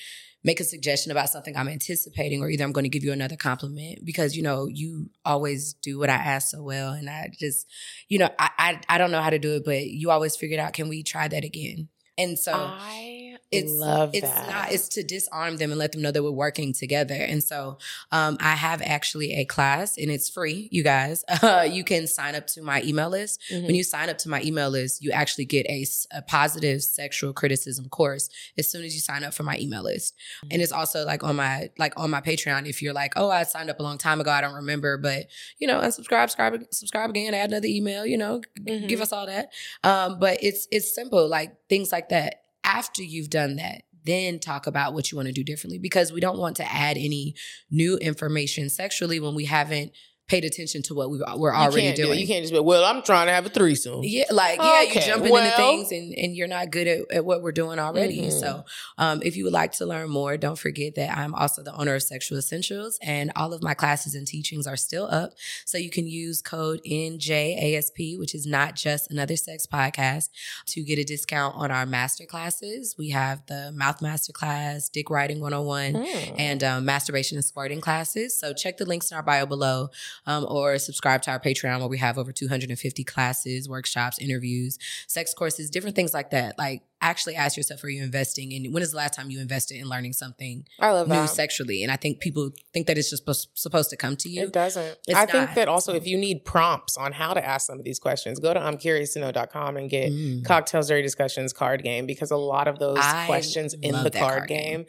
make 0.44 0.60
a 0.60 0.64
suggestion 0.64 1.12
about 1.12 1.30
something 1.30 1.56
I'm 1.58 1.68
anticipating 1.68 2.42
or 2.42 2.50
either 2.50 2.64
I'm 2.64 2.72
going 2.72 2.86
to 2.86 2.90
give 2.90 3.04
you 3.04 3.12
another 3.12 3.36
compliment 3.36 4.06
because 4.06 4.38
you 4.38 4.44
know 4.44 4.68
you 4.68 5.10
always 5.26 5.74
do 5.74 6.00
what 6.00 6.10
I 6.10 6.16
ask 6.16 6.50
so 6.50 6.64
well 6.64 6.94
and 6.94 7.10
I 7.10 7.30
just 7.38 7.68
you 8.08 8.20
know 8.20 8.30
I 8.40 8.50
I, 8.58 8.82
I 8.88 8.98
don't 8.98 9.12
know 9.12 9.22
how 9.22 9.32
to 9.32 9.40
do 9.40 9.56
it 9.56 9.66
but 9.66 9.88
you 9.88 10.12
always 10.12 10.38
figured 10.38 10.62
out 10.62 10.72
can 10.72 10.88
we 10.88 11.04
try 11.04 11.28
that 11.28 11.44
again 11.44 11.90
and 12.20 12.38
so 12.38 12.54
I 12.54 13.29
it's 13.52 13.72
love 13.72 14.12
it's 14.14 14.28
that. 14.28 14.48
not 14.50 14.72
it's 14.72 14.90
to 14.90 15.04
disarm 15.04 15.58
them 15.58 15.72
and 15.72 15.80
let 15.80 15.92
them 15.92 16.02
know 16.02 16.12
that 16.12 16.22
we're 16.24 16.30
working 16.32 16.72
together. 16.74 17.16
And 17.16 17.44
so 17.44 17.78
um, 18.12 18.38
i 18.40 18.54
have 18.56 18.82
actually 18.82 19.34
a 19.36 19.46
class 19.46 19.98
and 19.98 20.12
it's 20.12 20.30
free 20.30 20.70
you 20.72 20.84
guys. 20.84 21.24
Uh, 21.42 21.68
you 21.70 21.84
can 21.84 22.06
sign 22.06 22.36
up 22.36 22.46
to 22.48 22.62
my 22.62 22.82
email 22.84 23.10
list. 23.10 23.42
Mhm. 23.52 23.64
when 23.66 23.76
you 23.76 23.84
sign 23.84 24.10
up 24.10 24.18
to 24.20 24.30
my 24.30 24.42
email 24.44 24.70
list 24.70 25.02
you 25.02 25.12
actually 25.12 25.46
get 25.46 25.66
a 25.70 25.86
positive 26.28 26.84
sexual 26.84 27.34
criticism 27.34 27.88
course 27.90 28.30
as 28.58 28.70
soon 28.70 28.84
as 28.84 28.94
you 28.94 29.00
sign 29.00 29.24
up 29.24 29.34
for 29.34 29.44
my 29.44 29.58
email 29.58 29.84
list. 29.84 30.14
And 30.52 30.62
it's 30.62 30.72
also 30.72 31.06
like 31.06 31.24
on 31.24 31.36
my 31.38 31.70
like 31.78 31.94
on 31.98 32.10
my 32.10 32.22
patreon 32.22 32.68
if 32.68 32.82
you're 32.82 32.94
like 32.94 33.14
oh 33.16 33.30
i 33.30 33.44
signed 33.44 33.70
up 33.70 33.80
a 33.80 33.84
long 33.84 33.98
time 33.98 34.20
ago 34.22 34.32
i 34.32 34.42
don't 34.42 34.56
remember 34.56 34.98
but 34.98 35.28
you 35.58 35.68
know 35.68 35.80
unsubscribe 35.80 36.30
subscribe 36.30 36.62
subscribe 36.72 37.10
again 37.10 37.34
add 37.34 37.50
another 37.50 37.68
email 37.68 38.06
you 38.06 38.18
know 38.18 38.42
g- 38.66 38.86
give 38.88 39.02
us 39.02 39.12
all 39.14 39.26
that. 39.26 39.52
Um, 39.84 40.20
but 40.20 40.38
it's 40.44 40.68
it's 40.72 40.94
simple 40.94 41.28
like 41.28 41.56
things 41.70 41.92
like 41.92 42.10
that 42.10 42.44
after 42.70 43.04
you've 43.04 43.30
done 43.30 43.56
that 43.56 43.84
then 44.06 44.40
talk 44.40 44.66
about 44.66 44.94
what 44.94 45.12
you 45.12 45.18
want 45.18 45.28
to 45.28 45.34
do 45.34 45.44
differently 45.44 45.78
because 45.78 46.12
we 46.12 46.22
don't 46.22 46.40
want 46.40 46.56
to 46.56 46.72
add 46.74 46.98
any 46.98 47.36
new 47.70 47.98
information 47.98 48.70
sexually 48.70 49.20
when 49.20 49.36
we 49.36 49.46
haven't 49.46 49.92
paid 50.30 50.46
attention 50.46 50.82
to 50.84 50.94
what 50.94 51.10
we, 51.10 51.18
we're 51.36 51.54
already 51.54 51.82
can't 51.82 51.98
do 51.98 52.06
doing 52.06 52.20
You 52.20 52.28
can't 52.28 52.44
just 52.44 52.54
be, 52.54 52.60
well, 52.60 52.86
I'm 52.86 53.02
trying 53.04 53.28
to 53.28 53.34
have 53.34 53.46
a 53.46 53.50
threesome. 53.50 54.02
yeah, 54.04 54.26
like 54.32 54.58
yeah, 54.60 54.84
Okay, 54.88 55.00
you 55.02 55.06
jumping 55.08 55.32
well- 55.32 55.44
into 55.44 55.58
things 55.58 55.92
and, 55.92 56.14
and 56.18 56.36
you're 56.36 56.48
not 56.48 56.72
good 56.72 56.88
at, 56.88 57.12
at 57.12 57.26
what 57.26 57.42
we're 57.42 57.52
doing 57.52 57.80
already. 57.80 58.22
Mhm. 58.22 58.40
So, 58.40 58.64
um, 58.98 59.22
if 59.24 59.36
you 59.36 59.44
would 59.46 59.54
like 59.54 59.72
to 59.74 59.86
learn 59.86 60.10
more, 60.10 60.38
don't 60.38 60.58
forget 60.58 60.96
that 60.96 61.18
I'm 61.18 61.34
also 61.36 61.64
the 61.64 61.76
owner 61.76 61.96
of 61.96 62.04
Sexual 62.04 62.38
Essentials, 62.38 62.98
and 63.02 63.32
all 63.36 63.54
of 63.54 63.62
my 63.64 63.74
classes 63.74 64.14
and 64.16 64.26
teachings 64.28 64.68
are 64.68 64.78
still 64.78 65.08
up. 65.10 65.34
So 65.66 65.78
you 65.78 65.90
can 65.90 66.08
use 66.08 66.42
code 66.42 66.80
NJASP, 66.86 68.18
which 68.20 68.34
is 68.36 68.46
not 68.46 68.76
just 68.76 69.12
another 69.12 69.36
sex 69.36 69.66
podcast, 69.66 70.30
to 70.68 70.84
get 70.84 71.00
a 71.00 71.04
discount 71.04 71.56
on 71.56 71.72
our 71.72 71.86
master 71.86 72.26
classes. 72.26 72.96
We 72.98 73.10
have 73.10 73.46
the 73.48 73.72
Mouth 73.74 74.02
Master 74.02 74.32
Class, 74.34 74.90
Dick 74.90 75.10
Riding 75.10 75.40
101, 75.40 75.94
Mm. 75.94 76.36
and 76.38 76.64
um, 76.64 76.86
masturbation 76.86 77.38
and 77.38 77.44
squirting 77.46 77.82
classes. 77.82 78.38
So 78.40 78.54
check 78.54 78.78
the 78.78 78.86
links 78.86 79.12
in 79.12 79.18
our 79.18 79.24
bio 79.24 79.46
below, 79.46 79.90
um, 80.26 80.46
or 80.50 80.78
subscribe 80.78 81.22
to 81.24 81.32
our 81.32 81.40
Patreon 81.40 81.80
where 81.80 81.88
we 81.88 81.98
have 81.98 82.18
over 82.18 82.32
250 82.32 83.04
classes, 83.04 83.68
workshops, 83.70 84.20
interviews, 84.20 84.78
sex 85.08 85.34
courses, 85.34 85.70
different 85.70 85.96
things 85.96 86.14
like 86.14 86.32
that. 86.32 86.58
Like 86.58 86.84
actually 87.02 87.36
ask 87.36 87.56
yourself, 87.56 87.84
are 87.84 87.90
you 87.90 88.04
investing 88.04 88.52
And 88.54 88.66
in? 88.66 88.74
When 88.74 88.84
is 88.84 88.92
the 88.92 88.98
last 88.98 89.14
time 89.14 89.30
you 89.30 89.40
invested 89.40 89.78
in 89.78 89.88
learning 89.88 90.14
something 90.14 90.66
I 90.80 90.92
love 90.92 91.08
new 91.08 91.14
that. 91.16 91.30
sexually? 91.30 91.82
And 91.84 91.92
I 91.92 91.96
think 91.96 92.20
people 92.20 92.52
think 92.74 92.88
that 92.88 92.98
it's 92.98 93.10
just 93.10 93.24
supposed, 93.56 93.90
to 93.90 93.96
come 93.98 94.18
to 94.18 94.30
you. 94.30 94.44
It 94.44 94.54
doesn't. 94.54 94.98
It's 95.08 95.18
I 95.18 95.26
think 95.26 95.54
that 95.56 95.68
also 95.70 95.94
if 95.94 96.06
you 96.06 96.18
need 96.18 96.44
prompts 96.44 96.98
on 96.98 97.14
how 97.14 97.34
to 97.34 97.46
ask 97.46 97.68
some 97.68 97.80
of 97.80 97.86
these 97.86 98.00
questions, 98.00 98.40
go 98.40 98.54
to 98.54 98.60
I'm 98.60 98.78
curious 98.78 99.14
to 99.14 99.20
know.com 99.20 99.78
and 99.78 99.90
get 99.90 100.10
Mm. 100.10 100.44
Cocktales 100.44 100.88
Dirty 100.88 101.04
Discussions 101.04 101.54
card 101.54 101.84
game 101.84 102.06
because 102.06 102.32
a 102.32 102.36
lot 102.38 102.68
of 102.68 102.80
those 102.80 102.98
I 103.00 103.26
questions 103.26 103.74
in 103.74 103.92
the 103.92 104.10
card, 104.10 104.14
card 104.14 104.50
game, 104.50 104.78
game. 104.80 104.86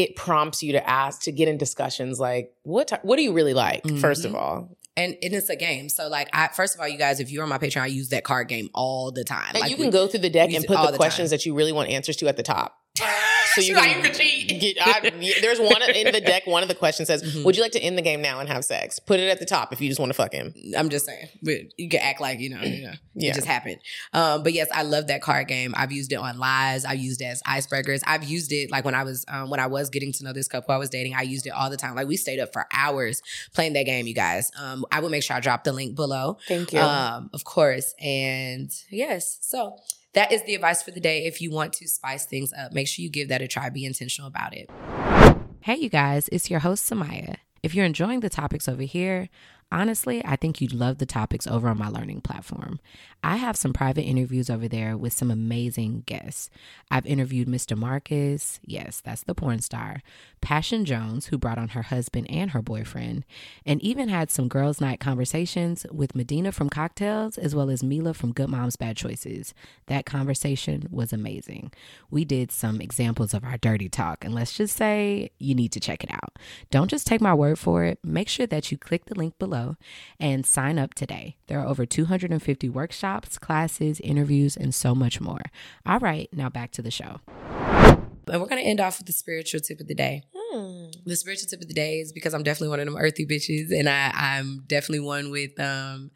It 0.00 0.16
prompts 0.16 0.62
you 0.62 0.72
to 0.72 0.82
ask 0.88 1.22
to 1.22 1.32
get 1.32 1.46
in 1.48 1.56
discussions 1.58 2.18
like 2.18 2.52
what 2.62 2.88
ti- 2.88 2.96
what 3.02 3.16
do 3.16 3.22
you 3.22 3.32
really 3.32 3.54
like 3.54 3.82
mm-hmm. 3.82 3.98
first 3.98 4.24
of 4.24 4.34
all 4.34 4.76
And, 4.96 5.16
and 5.22 5.32
it's 5.38 5.48
a 5.48 5.56
game. 5.56 5.88
So 5.88 6.08
like, 6.08 6.28
I, 6.32 6.48
first 6.48 6.74
of 6.74 6.80
all, 6.80 6.88
you 6.88 6.98
guys, 6.98 7.20
if 7.20 7.30
you're 7.30 7.44
on 7.44 7.48
my 7.48 7.58
Patreon, 7.58 7.82
I 7.82 7.86
use 7.86 8.08
that 8.10 8.24
card 8.24 8.48
game 8.48 8.68
all 8.74 9.12
the 9.12 9.24
time. 9.24 9.52
and 9.54 9.60
like 9.60 9.70
you 9.70 9.76
can 9.76 9.86
we- 9.86 9.92
go 9.92 10.06
through 10.08 10.20
the 10.20 10.34
deck 10.38 10.52
and 10.52 10.64
put 10.66 10.76
the 10.76 10.90
the 10.90 10.96
questions 10.96 11.30
time. 11.30 11.36
that 11.38 11.46
you 11.46 11.54
really 11.54 11.72
want 11.72 11.88
answers 11.88 12.16
to 12.16 12.28
at 12.28 12.36
the 12.36 12.42
top 12.42 12.76
so 13.54 13.60
you 13.60 13.74
can, 13.74 14.04
you 14.04 14.10
cheat. 14.12 14.60
get 14.60 14.76
I, 14.80 15.10
there's 15.40 15.58
one 15.60 15.82
in 15.90 16.12
the 16.12 16.20
deck 16.20 16.46
one 16.46 16.62
of 16.62 16.68
the 16.68 16.74
questions 16.74 17.08
says 17.08 17.22
Mhm. 17.22 17.44
would 17.44 17.56
you 17.56 17.62
like 17.62 17.72
to 17.72 17.80
end 17.80 17.96
the 17.98 18.02
game 18.02 18.22
now 18.22 18.40
and 18.40 18.48
have 18.48 18.64
sex 18.64 18.98
put 18.98 19.20
it 19.20 19.28
at 19.28 19.38
the 19.38 19.46
top 19.46 19.72
if 19.72 19.80
you 19.80 19.88
just 19.88 20.00
want 20.00 20.10
to 20.10 20.14
fuck 20.14 20.32
him 20.32 20.54
I'm 20.76 20.88
just 20.88 21.06
saying, 21.06 21.28
but 21.42 21.56
you 21.78 21.88
can 21.88 22.00
act 22.00 22.20
like 22.20 22.38
you 22.40 22.50
know, 22.50 22.60
you 22.62 22.82
know, 22.86 22.92
Yeah. 23.14 23.30
it 23.30 23.34
just 23.34 23.46
happened. 23.46 23.78
Um, 24.12 24.42
but 24.42 24.52
yes, 24.52 24.68
I 24.72 24.82
love 24.82 25.08
that 25.08 25.20
card 25.22 25.48
game. 25.48 25.74
I've 25.76 25.92
used 25.92 26.12
it 26.12 26.16
on 26.16 26.38
lies. 26.38 26.84
I've 26.84 26.98
used 27.00 27.20
it 27.20 27.24
as 27.26 27.42
icebreakers. 27.42 28.00
I've 28.06 28.24
used 28.24 28.52
it 28.52 28.70
like 28.70 28.84
when 28.84 28.94
I 28.94 29.02
was 29.04 29.24
um, 29.28 29.50
when 29.50 29.60
I 29.60 29.66
was 29.66 29.90
getting 29.90 30.12
to 30.14 30.24
know 30.24 30.32
this 30.32 30.48
couple 30.48 30.74
I 30.74 30.78
was 30.78 30.90
dating. 30.90 31.14
I 31.14 31.22
used 31.22 31.46
it 31.46 31.50
all 31.50 31.68
the 31.70 31.76
time. 31.76 31.94
Like 31.94 32.06
we 32.06 32.16
stayed 32.16 32.38
up 32.40 32.52
for 32.52 32.66
hours 32.72 33.22
playing 33.54 33.72
that 33.74 33.84
game. 33.86 34.06
You 34.06 34.14
guys, 34.14 34.50
um, 34.58 34.84
I 34.92 35.00
will 35.00 35.08
make 35.10 35.22
sure 35.22 35.36
I 35.36 35.40
drop 35.40 35.64
the 35.64 35.72
link 35.72 35.94
below. 35.96 36.38
thank 36.48 36.72
you 36.72 36.80
Um, 36.80 37.30
of 37.32 37.44
course. 37.44 37.94
And 38.00 38.70
yes, 38.90 39.38
so 39.40 39.76
that 40.14 40.32
is 40.32 40.42
the 40.44 40.54
advice 40.54 40.82
for 40.82 40.90
the 40.90 41.00
day. 41.00 41.26
If 41.26 41.40
you 41.40 41.50
want 41.50 41.72
to 41.74 41.88
spice 41.88 42.26
things 42.26 42.52
up, 42.52 42.72
make 42.72 42.88
sure 42.88 43.02
you 43.02 43.10
give 43.10 43.28
that 43.28 43.42
a 43.42 43.48
try. 43.48 43.70
Be 43.70 43.84
intentional 43.84 44.28
about 44.28 44.54
it. 44.54 44.68
Hey, 45.60 45.76
you 45.76 45.88
guys, 45.88 46.28
it's 46.32 46.50
your 46.50 46.60
host, 46.60 46.90
Samia. 46.90 47.36
If 47.62 47.74
you're 47.74 47.84
enjoying 47.84 48.20
the 48.20 48.30
topics 48.30 48.68
over 48.68 48.82
here, 48.82 49.28
honestly, 49.70 50.22
I 50.24 50.36
think 50.36 50.60
you'd 50.60 50.72
love 50.72 50.98
the 50.98 51.06
topics 51.06 51.46
over 51.46 51.68
on 51.68 51.78
my 51.78 51.88
learning 51.88 52.22
platform. 52.22 52.80
I 53.22 53.36
have 53.36 53.56
some 53.56 53.72
private 53.72 54.04
interviews 54.04 54.48
over 54.48 54.66
there 54.66 54.96
with 54.96 55.12
some 55.12 55.30
amazing 55.30 56.04
guests. 56.06 56.48
I've 56.90 57.06
interviewed 57.06 57.48
Mr. 57.48 57.76
Marcus, 57.76 58.60
yes, 58.64 59.02
that's 59.04 59.24
the 59.24 59.34
porn 59.34 59.60
star, 59.60 60.02
Passion 60.40 60.84
Jones, 60.84 61.26
who 61.26 61.36
brought 61.36 61.58
on 61.58 61.68
her 61.68 61.82
husband 61.82 62.28
and 62.30 62.52
her 62.52 62.62
boyfriend, 62.62 63.24
and 63.66 63.82
even 63.82 64.08
had 64.08 64.30
some 64.30 64.48
girls' 64.48 64.80
night 64.80 65.00
conversations 65.00 65.84
with 65.92 66.14
Medinah 66.14 66.52
from 66.52 66.70
Cocktales 66.70 67.36
as 67.36 67.54
well 67.54 67.68
as 67.68 67.82
Mila 67.82 68.14
from 68.14 68.32
Good 68.32 68.48
Moms 68.48 68.76
Bad 68.76 68.96
Choices. 68.96 69.52
That 69.86 70.06
conversation 70.06 70.88
was 70.90 71.12
amazing. 71.12 71.72
We 72.10 72.24
did 72.24 72.50
some 72.50 72.80
examples 72.80 73.34
of 73.34 73.44
our 73.44 73.58
dirty 73.58 73.90
talk, 73.90 74.24
and 74.24 74.34
let's 74.34 74.54
just 74.54 74.76
say 74.76 75.30
you 75.38 75.54
need 75.54 75.72
to 75.72 75.80
check 75.80 76.02
it 76.02 76.10
out. 76.10 76.38
Don't 76.70 76.88
just 76.88 77.06
take 77.06 77.20
my 77.20 77.34
word 77.34 77.58
for 77.58 77.84
it. 77.84 77.98
Make 78.02 78.28
sure 78.28 78.46
that 78.46 78.72
you 78.72 78.78
click 78.78 79.04
the 79.04 79.14
link 79.14 79.38
below 79.38 79.76
and 80.18 80.46
sign 80.46 80.78
up 80.78 80.94
today. 80.94 81.36
There 81.48 81.60
are 81.60 81.66
over 81.66 81.84
250 81.84 82.68
workshops, 82.70 83.09
classes, 83.40 84.00
interviews, 84.00 84.56
and 84.56 84.74
so 84.74 84.94
much 84.94 85.20
more. 85.20 85.42
All 85.86 85.98
right, 85.98 86.28
now 86.32 86.48
back 86.48 86.70
to 86.72 86.82
the 86.82 86.90
show. 86.90 87.20
And 87.28 88.40
we're 88.40 88.48
going 88.48 88.62
to 88.62 88.68
end 88.68 88.80
off 88.80 88.98
with 88.98 89.06
the 89.06 89.12
spiritual 89.12 89.60
tip 89.60 89.80
of 89.80 89.88
the 89.88 89.94
day. 89.94 90.22
Mm. 90.54 90.94
The 91.04 91.16
spiritual 91.16 91.48
tip 91.48 91.60
of 91.60 91.68
the 91.68 91.74
day 91.74 91.98
is 91.98 92.12
because 92.12 92.34
I'm 92.34 92.42
definitely 92.42 92.68
one 92.68 92.80
of 92.80 92.86
them 92.86 92.96
earthy 92.96 93.26
bitches, 93.26 93.70
and 93.76 93.88
I, 93.88 94.12
I'm 94.14 94.64
definitely 94.66 95.00
one 95.00 95.30
with 95.30 95.58
um, 95.58 96.10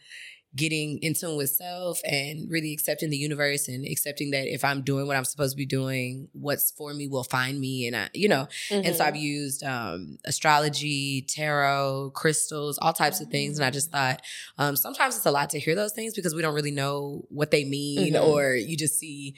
getting 0.56 0.98
in 0.98 1.14
tune 1.14 1.36
with 1.36 1.50
self 1.50 2.00
and 2.04 2.50
really 2.50 2.72
accepting 2.72 3.10
the 3.10 3.16
universe 3.16 3.68
and 3.68 3.84
accepting 3.84 4.30
that 4.30 4.46
if 4.46 4.64
I'm 4.64 4.82
doing 4.82 5.06
what 5.06 5.16
I'm 5.16 5.24
supposed 5.24 5.52
to 5.52 5.56
be 5.56 5.66
doing, 5.66 6.28
what's 6.32 6.70
for 6.70 6.94
me 6.94 7.08
will 7.08 7.24
find 7.24 7.58
me. 7.58 7.86
And 7.86 7.96
I, 7.96 8.08
you 8.14 8.28
know, 8.28 8.46
mm-hmm. 8.70 8.86
and 8.86 8.94
so 8.94 9.04
I've 9.04 9.14
mm-hmm. 9.14 9.22
used 9.22 9.64
um, 9.64 10.18
astrology, 10.24 11.22
tarot, 11.22 12.12
crystals, 12.14 12.78
all 12.78 12.92
types 12.92 13.20
of 13.20 13.28
things. 13.28 13.58
And 13.58 13.64
I 13.64 13.70
just 13.70 13.90
thought 13.90 14.22
um, 14.58 14.76
sometimes 14.76 15.16
it's 15.16 15.26
a 15.26 15.30
lot 15.30 15.50
to 15.50 15.58
hear 15.58 15.74
those 15.74 15.92
things 15.92 16.14
because 16.14 16.34
we 16.34 16.42
don't 16.42 16.54
really 16.54 16.70
know 16.70 17.24
what 17.28 17.50
they 17.50 17.64
mean 17.64 18.14
mm-hmm. 18.14 18.24
or 18.24 18.54
you 18.54 18.76
just 18.76 18.98
see 18.98 19.34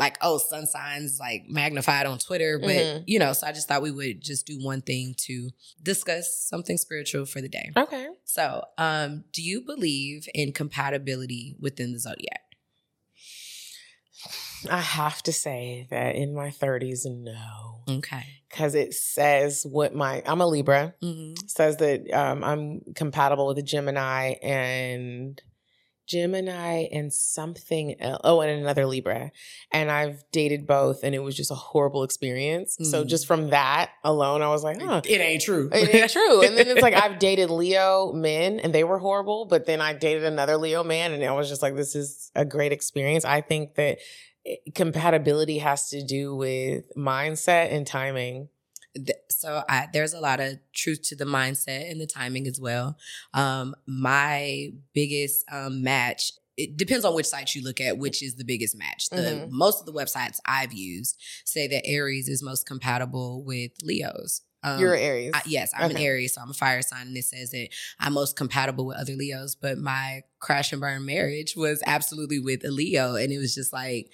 like 0.00 0.18
oh 0.22 0.38
sun 0.38 0.66
signs 0.66 1.18
like 1.20 1.44
magnified 1.48 2.06
on 2.06 2.18
twitter 2.18 2.58
but 2.58 2.70
mm-hmm. 2.70 3.04
you 3.06 3.18
know 3.18 3.32
so 3.32 3.46
i 3.46 3.52
just 3.52 3.68
thought 3.68 3.82
we 3.82 3.90
would 3.90 4.20
just 4.20 4.46
do 4.46 4.58
one 4.60 4.80
thing 4.80 5.14
to 5.16 5.50
discuss 5.82 6.46
something 6.48 6.76
spiritual 6.76 7.26
for 7.26 7.40
the 7.40 7.48
day. 7.48 7.70
Okay. 7.76 8.08
So 8.24 8.64
um 8.78 9.24
do 9.32 9.42
you 9.42 9.62
believe 9.62 10.28
in 10.34 10.52
compatibility 10.52 11.56
within 11.60 11.92
the 11.92 11.98
zodiac? 11.98 12.42
I 14.70 14.80
have 14.80 15.22
to 15.22 15.32
say 15.32 15.86
that 15.90 16.16
in 16.16 16.34
my 16.34 16.48
30s 16.48 17.06
no. 17.06 17.82
Okay. 17.88 18.24
Because 18.48 18.74
it 18.74 18.94
says 18.94 19.64
what 19.68 19.94
my 19.94 20.22
i'm 20.26 20.40
a 20.40 20.46
libra. 20.46 20.94
Mm-hmm. 21.02 21.46
says 21.46 21.76
that 21.78 22.10
um, 22.12 22.44
i'm 22.44 22.80
compatible 22.94 23.46
with 23.46 23.58
a 23.58 23.62
gemini 23.62 24.34
and 24.42 25.40
Gemini 26.10 26.88
and 26.90 27.12
something 27.12 28.00
else. 28.00 28.20
Oh, 28.24 28.40
and 28.40 28.50
another 28.50 28.84
Libra. 28.84 29.30
And 29.70 29.90
I've 29.90 30.24
dated 30.32 30.66
both, 30.66 31.04
and 31.04 31.14
it 31.14 31.20
was 31.20 31.36
just 31.36 31.52
a 31.52 31.54
horrible 31.54 32.02
experience. 32.02 32.76
Mm. 32.80 32.86
So 32.86 33.04
just 33.04 33.26
from 33.26 33.50
that 33.50 33.92
alone, 34.02 34.42
I 34.42 34.48
was 34.48 34.64
like, 34.64 34.82
huh. 34.82 35.02
It 35.04 35.20
ain't 35.20 35.42
true. 35.42 35.70
It 35.72 35.94
ain't 35.94 36.10
true. 36.10 36.44
And 36.44 36.56
then 36.58 36.66
it's 36.66 36.82
like 36.82 36.94
I've 36.94 37.20
dated 37.20 37.50
Leo 37.50 38.12
men, 38.12 38.58
and 38.58 38.74
they 38.74 38.82
were 38.82 38.98
horrible. 38.98 39.46
But 39.46 39.66
then 39.66 39.80
I 39.80 39.92
dated 39.92 40.24
another 40.24 40.56
Leo 40.56 40.82
man, 40.82 41.12
and 41.12 41.22
I 41.22 41.32
was 41.32 41.48
just 41.48 41.62
like, 41.62 41.76
this 41.76 41.94
is 41.94 42.32
a 42.34 42.44
great 42.44 42.72
experience. 42.72 43.24
I 43.24 43.40
think 43.40 43.76
that 43.76 43.98
eh, 44.44 44.56
compatibility 44.74 45.58
has 45.58 45.90
to 45.90 46.04
do 46.04 46.34
with 46.34 46.84
mindset 46.96 47.72
and 47.72 47.86
timing 47.86 48.48
so 49.28 49.62
I, 49.68 49.88
there's 49.92 50.14
a 50.14 50.20
lot 50.20 50.40
of 50.40 50.58
truth 50.74 51.02
to 51.04 51.16
the 51.16 51.24
mindset 51.24 51.90
and 51.90 52.00
the 52.00 52.06
timing 52.06 52.46
as 52.46 52.60
well. 52.60 52.96
Um, 53.34 53.74
my 53.86 54.70
biggest 54.94 55.44
um, 55.50 55.82
match 55.82 56.32
it 56.56 56.76
depends 56.76 57.06
on 57.06 57.14
which 57.14 57.26
site 57.26 57.54
you 57.54 57.62
look 57.62 57.80
at, 57.80 57.96
which 57.96 58.22
is 58.22 58.34
the 58.34 58.44
biggest 58.44 58.76
match. 58.76 59.08
The 59.08 59.16
mm-hmm. 59.16 59.56
most 59.56 59.80
of 59.80 59.86
the 59.86 59.92
websites 59.92 60.40
I've 60.44 60.74
used 60.74 61.16
say 61.46 61.66
that 61.68 61.86
Aries 61.86 62.28
is 62.28 62.42
most 62.42 62.66
compatible 62.66 63.42
with 63.42 63.72
Leos. 63.82 64.42
Um, 64.62 64.78
You're 64.78 64.94
Aries. 64.94 65.32
I, 65.34 65.40
yes, 65.46 65.72
I'm 65.74 65.90
okay. 65.90 65.94
an 65.94 66.00
Aries, 66.02 66.34
so 66.34 66.42
I'm 66.42 66.50
a 66.50 66.54
fire 66.54 66.82
sign, 66.82 67.06
and 67.06 67.16
it 67.16 67.24
says 67.24 67.50
that 67.52 67.68
I'm 67.98 68.12
most 68.12 68.36
compatible 68.36 68.84
with 68.84 68.98
other 68.98 69.14
Leos. 69.14 69.54
But 69.54 69.78
my 69.78 70.22
crash 70.38 70.72
and 70.72 70.82
burn 70.82 71.06
marriage 71.06 71.54
was 71.56 71.82
absolutely 71.86 72.40
with 72.40 72.62
a 72.64 72.70
Leo, 72.70 73.14
and 73.14 73.32
it 73.32 73.38
was 73.38 73.54
just 73.54 73.72
like 73.72 74.10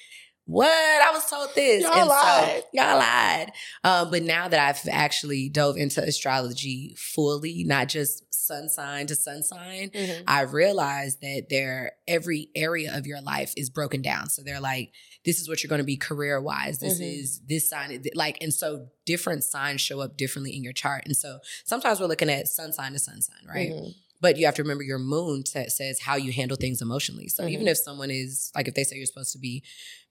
what? 0.46 0.68
I 0.68 1.10
was 1.12 1.28
told 1.28 1.48
this. 1.54 1.82
Y'all 1.82 1.92
and 1.92 2.08
lied. 2.08 2.62
So, 2.62 2.68
y'all 2.72 2.98
lied. 2.98 3.52
Um, 3.82 4.10
but 4.10 4.22
now 4.22 4.46
that 4.46 4.60
I've 4.60 4.88
actually 4.90 5.48
dove 5.48 5.76
into 5.76 6.02
astrology 6.02 6.94
fully, 6.96 7.64
not 7.64 7.88
just 7.88 8.22
sun 8.32 8.68
sign 8.68 9.08
to 9.08 9.16
sun 9.16 9.42
sign, 9.42 9.90
mm-hmm. 9.90 10.22
I 10.28 10.42
realized 10.42 11.20
that 11.20 11.46
there 11.50 11.92
every 12.06 12.48
area 12.54 12.96
of 12.96 13.06
your 13.06 13.20
life 13.20 13.52
is 13.56 13.70
broken 13.70 14.02
down. 14.02 14.28
So 14.28 14.42
they're 14.42 14.60
like, 14.60 14.92
this 15.24 15.40
is 15.40 15.48
what 15.48 15.62
you're 15.62 15.68
going 15.68 15.80
to 15.80 15.84
be 15.84 15.96
career 15.96 16.40
wise. 16.40 16.78
This 16.78 17.00
mm-hmm. 17.00 17.20
is 17.20 17.40
this 17.48 17.68
sign. 17.68 18.00
Like, 18.14 18.38
and 18.40 18.54
so 18.54 18.86
different 19.04 19.42
signs 19.42 19.80
show 19.80 20.00
up 20.00 20.16
differently 20.16 20.56
in 20.56 20.62
your 20.62 20.72
chart. 20.72 21.02
And 21.06 21.16
so 21.16 21.40
sometimes 21.64 21.98
we're 21.98 22.06
looking 22.06 22.30
at 22.30 22.46
sun 22.46 22.72
sign 22.72 22.92
to 22.92 23.00
sun 23.00 23.20
sign, 23.20 23.46
right? 23.48 23.70
Mm-hmm. 23.70 23.90
But 24.26 24.38
you 24.38 24.46
have 24.46 24.56
to 24.56 24.62
remember 24.64 24.82
your 24.82 24.98
moon 24.98 25.44
t- 25.44 25.68
says 25.68 26.00
how 26.00 26.16
you 26.16 26.32
handle 26.32 26.56
things 26.56 26.82
emotionally. 26.82 27.28
So 27.28 27.44
mm-hmm. 27.44 27.52
even 27.52 27.68
if 27.68 27.78
someone 27.78 28.10
is 28.10 28.50
like, 28.56 28.66
if 28.66 28.74
they 28.74 28.82
say 28.82 28.96
you're 28.96 29.06
supposed 29.06 29.30
to 29.34 29.38
be 29.38 29.62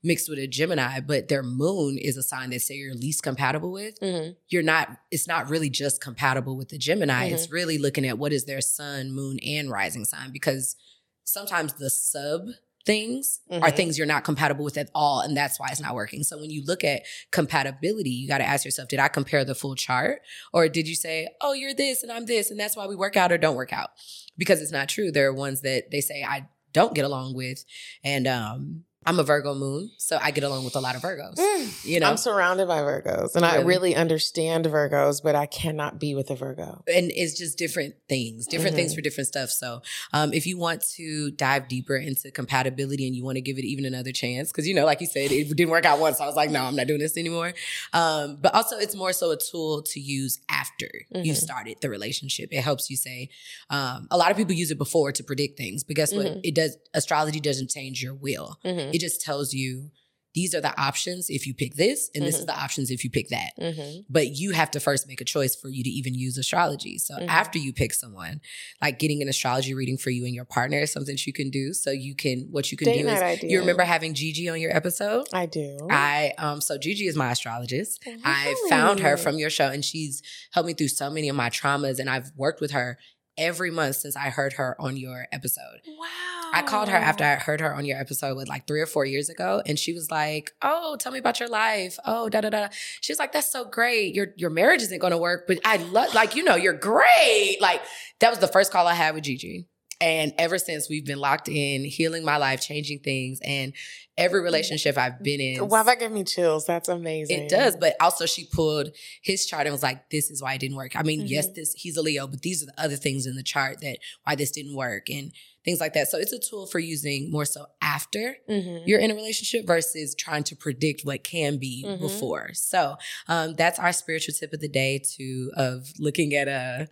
mixed 0.06 0.30
with 0.30 0.40
a 0.40 0.48
Gemini, 0.48 1.02
but 1.02 1.28
their 1.28 1.44
moon 1.44 1.98
is 1.98 2.16
a 2.16 2.24
sign 2.24 2.52
that 2.52 2.62
say 2.62 2.76
you're 2.76 2.96
least 2.96 3.24
compatible 3.24 3.74
with, 3.74 4.00
mm-hmm. 4.00 4.32
you're 4.48 4.64
not, 4.64 5.00
it's 5.12 5.28
not 5.28 5.50
really 5.50 5.70
just 5.70 6.00
compatible 6.00 6.56
with 6.56 6.70
the 6.70 6.78
Gemini. 6.78 7.26
Mm-hmm. 7.26 7.36
It's 7.36 7.52
really 7.52 7.78
looking 7.78 8.08
at 8.08 8.18
what 8.18 8.32
is 8.32 8.46
their 8.46 8.62
sun, 8.62 9.12
moon, 9.12 9.38
and 9.46 9.70
rising 9.70 10.06
sign 10.06 10.32
because 10.32 10.78
sometimes 11.26 11.74
the 11.74 11.90
sub 11.90 12.48
things 12.86 13.40
mm-hmm. 13.52 13.64
are 13.64 13.72
things 13.72 13.98
you're 13.98 14.08
not 14.08 14.24
compatible 14.24 14.64
with 14.64 14.78
at 14.78 14.90
all 14.94 15.22
and 15.22 15.36
that's 15.36 15.60
why 15.60 15.68
it's 15.72 15.82
not 15.82 15.96
working. 15.96 16.24
So 16.24 16.40
when 16.40 16.50
you 16.50 16.64
look 16.66 16.84
at 16.84 17.04
compatibility 17.32 18.10
you 18.10 18.28
got 18.28 18.38
to 18.40 18.48
ask 18.48 18.64
yourself 18.66 18.88
did 18.88 19.00
i 19.00 19.08
compare 19.08 19.44
the 19.44 19.56
full 19.56 19.76
chart? 19.76 20.22
Or 20.54 20.68
did 20.70 20.88
you 20.88 20.96
say 20.96 21.28
oh 21.42 21.54
you're 21.54 21.74
this 21.74 22.04
and 22.04 22.12
i'm 22.12 22.26
this 22.26 22.52
and 22.52 22.60
that's 22.60 22.78
why 22.78 22.88
we 22.88 22.96
work 22.96 23.18
out 23.18 23.32
or 23.32 23.38
don't 23.38 23.56
work 23.56 23.74
out? 23.74 23.92
Because 24.38 24.62
it's 24.62 24.72
not 24.72 24.90
true. 24.90 25.12
There 25.12 25.28
are 25.28 25.34
ones 25.34 25.62
that 25.62 25.92
they 25.92 26.02
say 26.02 26.24
i 26.24 26.48
don't 26.74 26.94
get 26.94 27.06
along 27.06 27.34
with 27.34 27.64
and 28.04 28.28
um 28.28 28.84
I'm 29.08 29.20
a 29.20 29.24
Virgo 29.24 29.54
moon, 29.54 29.92
so 29.98 30.18
I 30.20 30.32
get 30.32 30.44
along 30.44 30.66
with 30.66 30.76
a 30.76 30.80
lot 30.80 30.96
of 30.96 31.02
Virgos. 31.04 31.36
Mm, 31.36 31.86
you 31.86 32.00
know, 32.00 32.10
I'm 32.10 32.18
surrounded 32.18 32.68
by 32.68 32.80
Virgos, 32.80 33.36
and 33.36 33.44
really? 33.44 33.58
I 33.58 33.62
really 33.62 33.96
understand 33.96 34.66
Virgos, 34.66 35.22
but 35.22 35.36
I 35.36 35.46
cannot 35.46 36.00
be 36.00 36.16
with 36.16 36.32
a 36.32 36.36
Virgo. 36.36 36.84
And 36.92 37.12
it's 37.14 37.38
just 37.38 37.56
different 37.58 37.94
things, 38.10 38.48
different 38.48 38.72
mm-hmm. 38.72 38.78
things 38.78 38.96
for 38.96 39.02
different 39.02 39.28
stuff. 39.28 39.52
So, 39.52 39.84
um, 40.12 40.34
if 40.34 40.48
you 40.48 40.58
want 40.58 40.82
to 40.96 41.30
dive 41.32 41.68
deeper 41.68 41.96
into 41.96 42.32
compatibility 42.32 43.06
and 43.06 43.16
you 43.16 43.24
want 43.24 43.36
to 43.36 43.42
give 43.42 43.60
it 43.60 43.66
even 43.66 43.86
another 43.86 44.12
chance, 44.12 44.52
because 44.52 44.68
you 44.68 44.74
know, 44.74 44.86
like 44.86 45.02
you 45.02 45.08
said, 45.08 45.32
it 45.32 45.56
didn't 45.56 45.70
work 45.70 45.86
out 45.86 46.00
once. 46.00 46.18
So 46.18 46.24
I 46.24 46.28
was 46.28 46.36
like, 46.36 46.50
no, 46.50 46.64
I'm 46.64 46.76
not 46.76 46.88
doing 46.88 47.00
this 47.00 47.16
anymore. 47.16 47.54
Um, 47.94 48.40
but 48.42 48.56
also, 48.56 48.78
it's 48.78 48.96
more 48.96 49.14
so 49.14 49.30
a 49.30 49.38
tool 49.38 49.84
to 49.84 50.00
use 50.00 50.40
after 50.50 50.90
mm-hmm. 51.14 51.24
you 51.24 51.36
started 51.36 51.78
the 51.82 51.92
relationship. 51.92 52.50
It 52.52 52.62
helps 52.62 52.90
you 52.90 52.98
say. 52.98 53.30
Um, 53.70 54.08
a 54.10 54.18
lot 54.18 54.32
of 54.32 54.38
people 54.38 54.54
use 54.54 54.72
it 54.72 54.80
before 54.80 55.12
to 55.12 55.24
predict 55.24 55.58
things, 55.58 55.84
but 55.84 55.96
guess 55.96 56.12
what? 56.12 56.26
Mm-hmm. 56.26 56.40
It 56.44 56.56
does. 56.56 56.78
Astrology 56.96 57.40
doesn't 57.40 57.70
change 57.70 58.02
your 58.02 58.16
will 58.16 58.58
mm-hmm. 58.66 58.95
It 58.96 59.02
just 59.02 59.22
tells 59.22 59.54
you 59.54 59.92
these 60.36 60.54
are 60.54 60.62
the 60.62 60.80
options 60.80 61.30
if 61.30 61.48
you 61.48 61.54
pick 61.54 61.76
this, 61.76 62.10
and 62.14 62.22
mm-hmm. 62.22 62.26
this 62.26 62.36
is 62.36 62.42
mm-hmm. 62.42 62.58
the 62.58 62.64
options 62.64 62.92
if 62.92 63.04
you 63.04 63.10
pick 63.10 63.30
that. 63.30 63.52
Mm-hmm. 63.60 64.02
But 64.10 64.36
you 64.36 64.52
have 64.52 64.70
to 64.72 64.82
first 64.82 65.08
make 65.08 65.22
a 65.22 65.26
choice 65.26 65.56
for 65.56 65.70
you 65.70 65.82
to 65.82 65.90
even 65.90 66.14
use 66.14 66.38
astrology. 66.38 66.98
So 66.98 67.16
mm-hmm. 67.16 67.30
after 67.30 67.58
you 67.58 67.72
pick 67.72 67.94
someone, 67.94 68.42
like 68.82 69.00
getting 69.00 69.22
an 69.22 69.30
astrology 69.30 69.74
reading 69.74 69.98
for 69.98 70.10
you 70.12 70.26
and 70.26 70.36
your 70.36 70.46
partner 70.46 70.80
is 70.80 70.92
something 70.92 71.18
you 71.26 71.34
can 71.34 71.50
do. 71.50 71.74
So 71.74 71.90
you 71.92 72.16
can 72.16 72.50
what 72.52 72.70
you 72.72 72.78
can 72.78 72.88
Date 72.88 73.04
do 73.04 73.08
is 73.08 73.22
idea. 73.22 73.50
you 73.50 73.60
remember 73.60 73.84
having 73.84 74.14
Gigi 74.14 74.50
on 74.50 74.60
your 74.60 74.76
episode? 74.76 75.26
I 75.34 75.46
do. 75.46 75.78
I 75.90 76.34
um 76.38 76.60
so 76.60 76.78
Gigi 76.78 77.08
is 77.08 77.16
my 77.16 77.32
astrologist. 77.32 78.06
I 78.26 78.56
found 78.70 79.00
her 79.00 79.16
from 79.16 79.38
your 79.38 79.50
show 79.50 79.70
and 79.70 79.84
she's 79.86 80.22
helped 80.52 80.68
me 80.68 80.74
through 80.74 80.90
so 80.90 81.10
many 81.10 81.30
of 81.30 81.36
my 81.38 81.50
traumas 81.50 81.98
and 82.00 82.10
I've 82.10 82.32
worked 82.36 82.60
with 82.60 82.72
her 82.72 82.98
every 83.38 83.72
month 83.72 83.98
since 83.98 84.16
I 84.16 84.30
heard 84.30 84.54
her 84.54 84.76
on 84.80 84.98
your 84.98 85.28
episode. 85.32 85.82
Wow. 85.88 86.06
I 86.54 86.62
called 86.62 86.90
her 86.90 86.98
after 86.98 87.24
I 87.24 87.36
heard 87.36 87.60
her 87.62 87.74
on 87.74 87.86
your 87.86 88.00
episode 88.00 88.38
with 88.38 88.48
like 88.48 88.68
three 88.68 88.82
or 88.82 88.86
four 88.86 89.06
years 89.06 89.30
ago, 89.30 89.62
and 89.66 89.78
she 89.78 89.94
was 89.94 90.10
like, 90.10 90.54
"Oh, 90.62 90.96
tell 90.98 91.12
me 91.12 91.20
about 91.20 91.40
your 91.40 91.50
life." 91.50 92.00
Oh, 92.06 92.30
da 92.30 92.42
da 92.42 92.50
da. 92.50 92.68
She 93.02 93.12
was 93.12 93.20
like, 93.20 93.32
"That's 93.32 93.52
so 93.52 93.66
great. 93.66 94.16
Your 94.16 94.28
your 94.38 94.50
marriage 94.50 94.82
isn't 94.82 95.00
going 95.00 95.12
to 95.12 95.18
work, 95.18 95.48
but 95.48 95.60
I 95.66 95.78
love 95.78 96.14
like 96.14 96.36
you 96.36 96.44
know 96.44 96.56
you're 96.56 96.74
great." 96.74 97.58
Like 97.60 97.82
that 98.20 98.30
was 98.30 98.40
the 98.40 98.48
first 98.48 98.72
call 98.72 98.88
I 98.88 98.94
had 98.94 99.16
with 99.16 99.24
Gigi. 99.24 99.68
And 100.02 100.34
ever 100.38 100.58
since 100.58 100.90
we've 100.90 101.06
been 101.06 101.20
locked 101.20 101.48
in, 101.48 101.86
healing 101.86 102.26
my 102.26 102.38
life, 102.38 102.62
changing 102.62 103.00
things, 103.00 103.40
and 103.44 103.74
every 104.18 104.42
relationship 104.42 104.98
I've 104.98 105.22
been 105.22 105.40
in. 105.40 105.68
Wow, 105.68 105.84
that 105.84 106.00
gave 106.00 106.12
me 106.12 106.24
chills. 106.24 106.66
That's 106.66 106.90
amazing. 106.90 107.44
It 107.44 107.50
does. 107.50 107.76
But 107.76 107.96
also 108.00 108.26
she 108.26 108.46
pulled 108.46 108.90
his 109.22 109.46
chart 109.46 109.68
and 109.68 109.74
was 109.74 109.84
like, 109.84 110.10
this 110.10 110.30
is 110.32 110.42
why 110.42 110.54
it 110.54 110.60
didn't 110.60 110.78
work. 110.78 110.96
I 110.96 111.04
mean, 111.04 111.20
mm-hmm. 111.22 111.28
yes, 111.28 111.50
this 111.50 111.74
he's 111.74 111.98
a 111.98 112.02
Leo, 112.02 112.28
but 112.28 112.42
these 112.42 112.64
are 112.64 112.68
the 112.68 112.82
other 112.82 112.96
things 112.96 113.26
in 113.26 113.36
the 113.36 113.44
chart 113.44 113.82
that 113.82 113.98
why 114.24 114.36
this 114.36 114.52
didn't 114.52 114.76
work 114.76 115.10
and 115.10 115.32
things 115.66 115.80
like 115.80 115.94
that. 115.94 116.08
So 116.08 116.18
it's 116.18 116.32
a 116.32 116.40
tool 116.40 116.68
for 116.68 116.80
using 116.80 117.32
more 117.32 117.46
so 117.46 117.66
after 117.82 118.38
mm-hmm. 118.50 118.84
you're 118.86 119.00
in 119.00 119.12
a 119.12 119.16
relationship 119.16 119.66
versus 119.66 120.16
trying 120.16 120.44
to 120.46 120.56
predict 120.56 121.02
what 121.04 121.24
can 121.24 121.58
be 121.58 121.84
mm-hmm. 121.86 122.02
before. 122.02 122.52
So 122.54 122.96
um, 123.28 123.56
that's 123.56 123.80
our 123.80 123.92
spiritual 123.92 124.36
tip 124.36 124.54
of 124.54 124.60
the 124.60 124.70
day 124.70 125.02
to 125.18 125.52
of 125.58 125.92
looking 126.00 126.36
at 126.36 126.48
a 126.48 126.88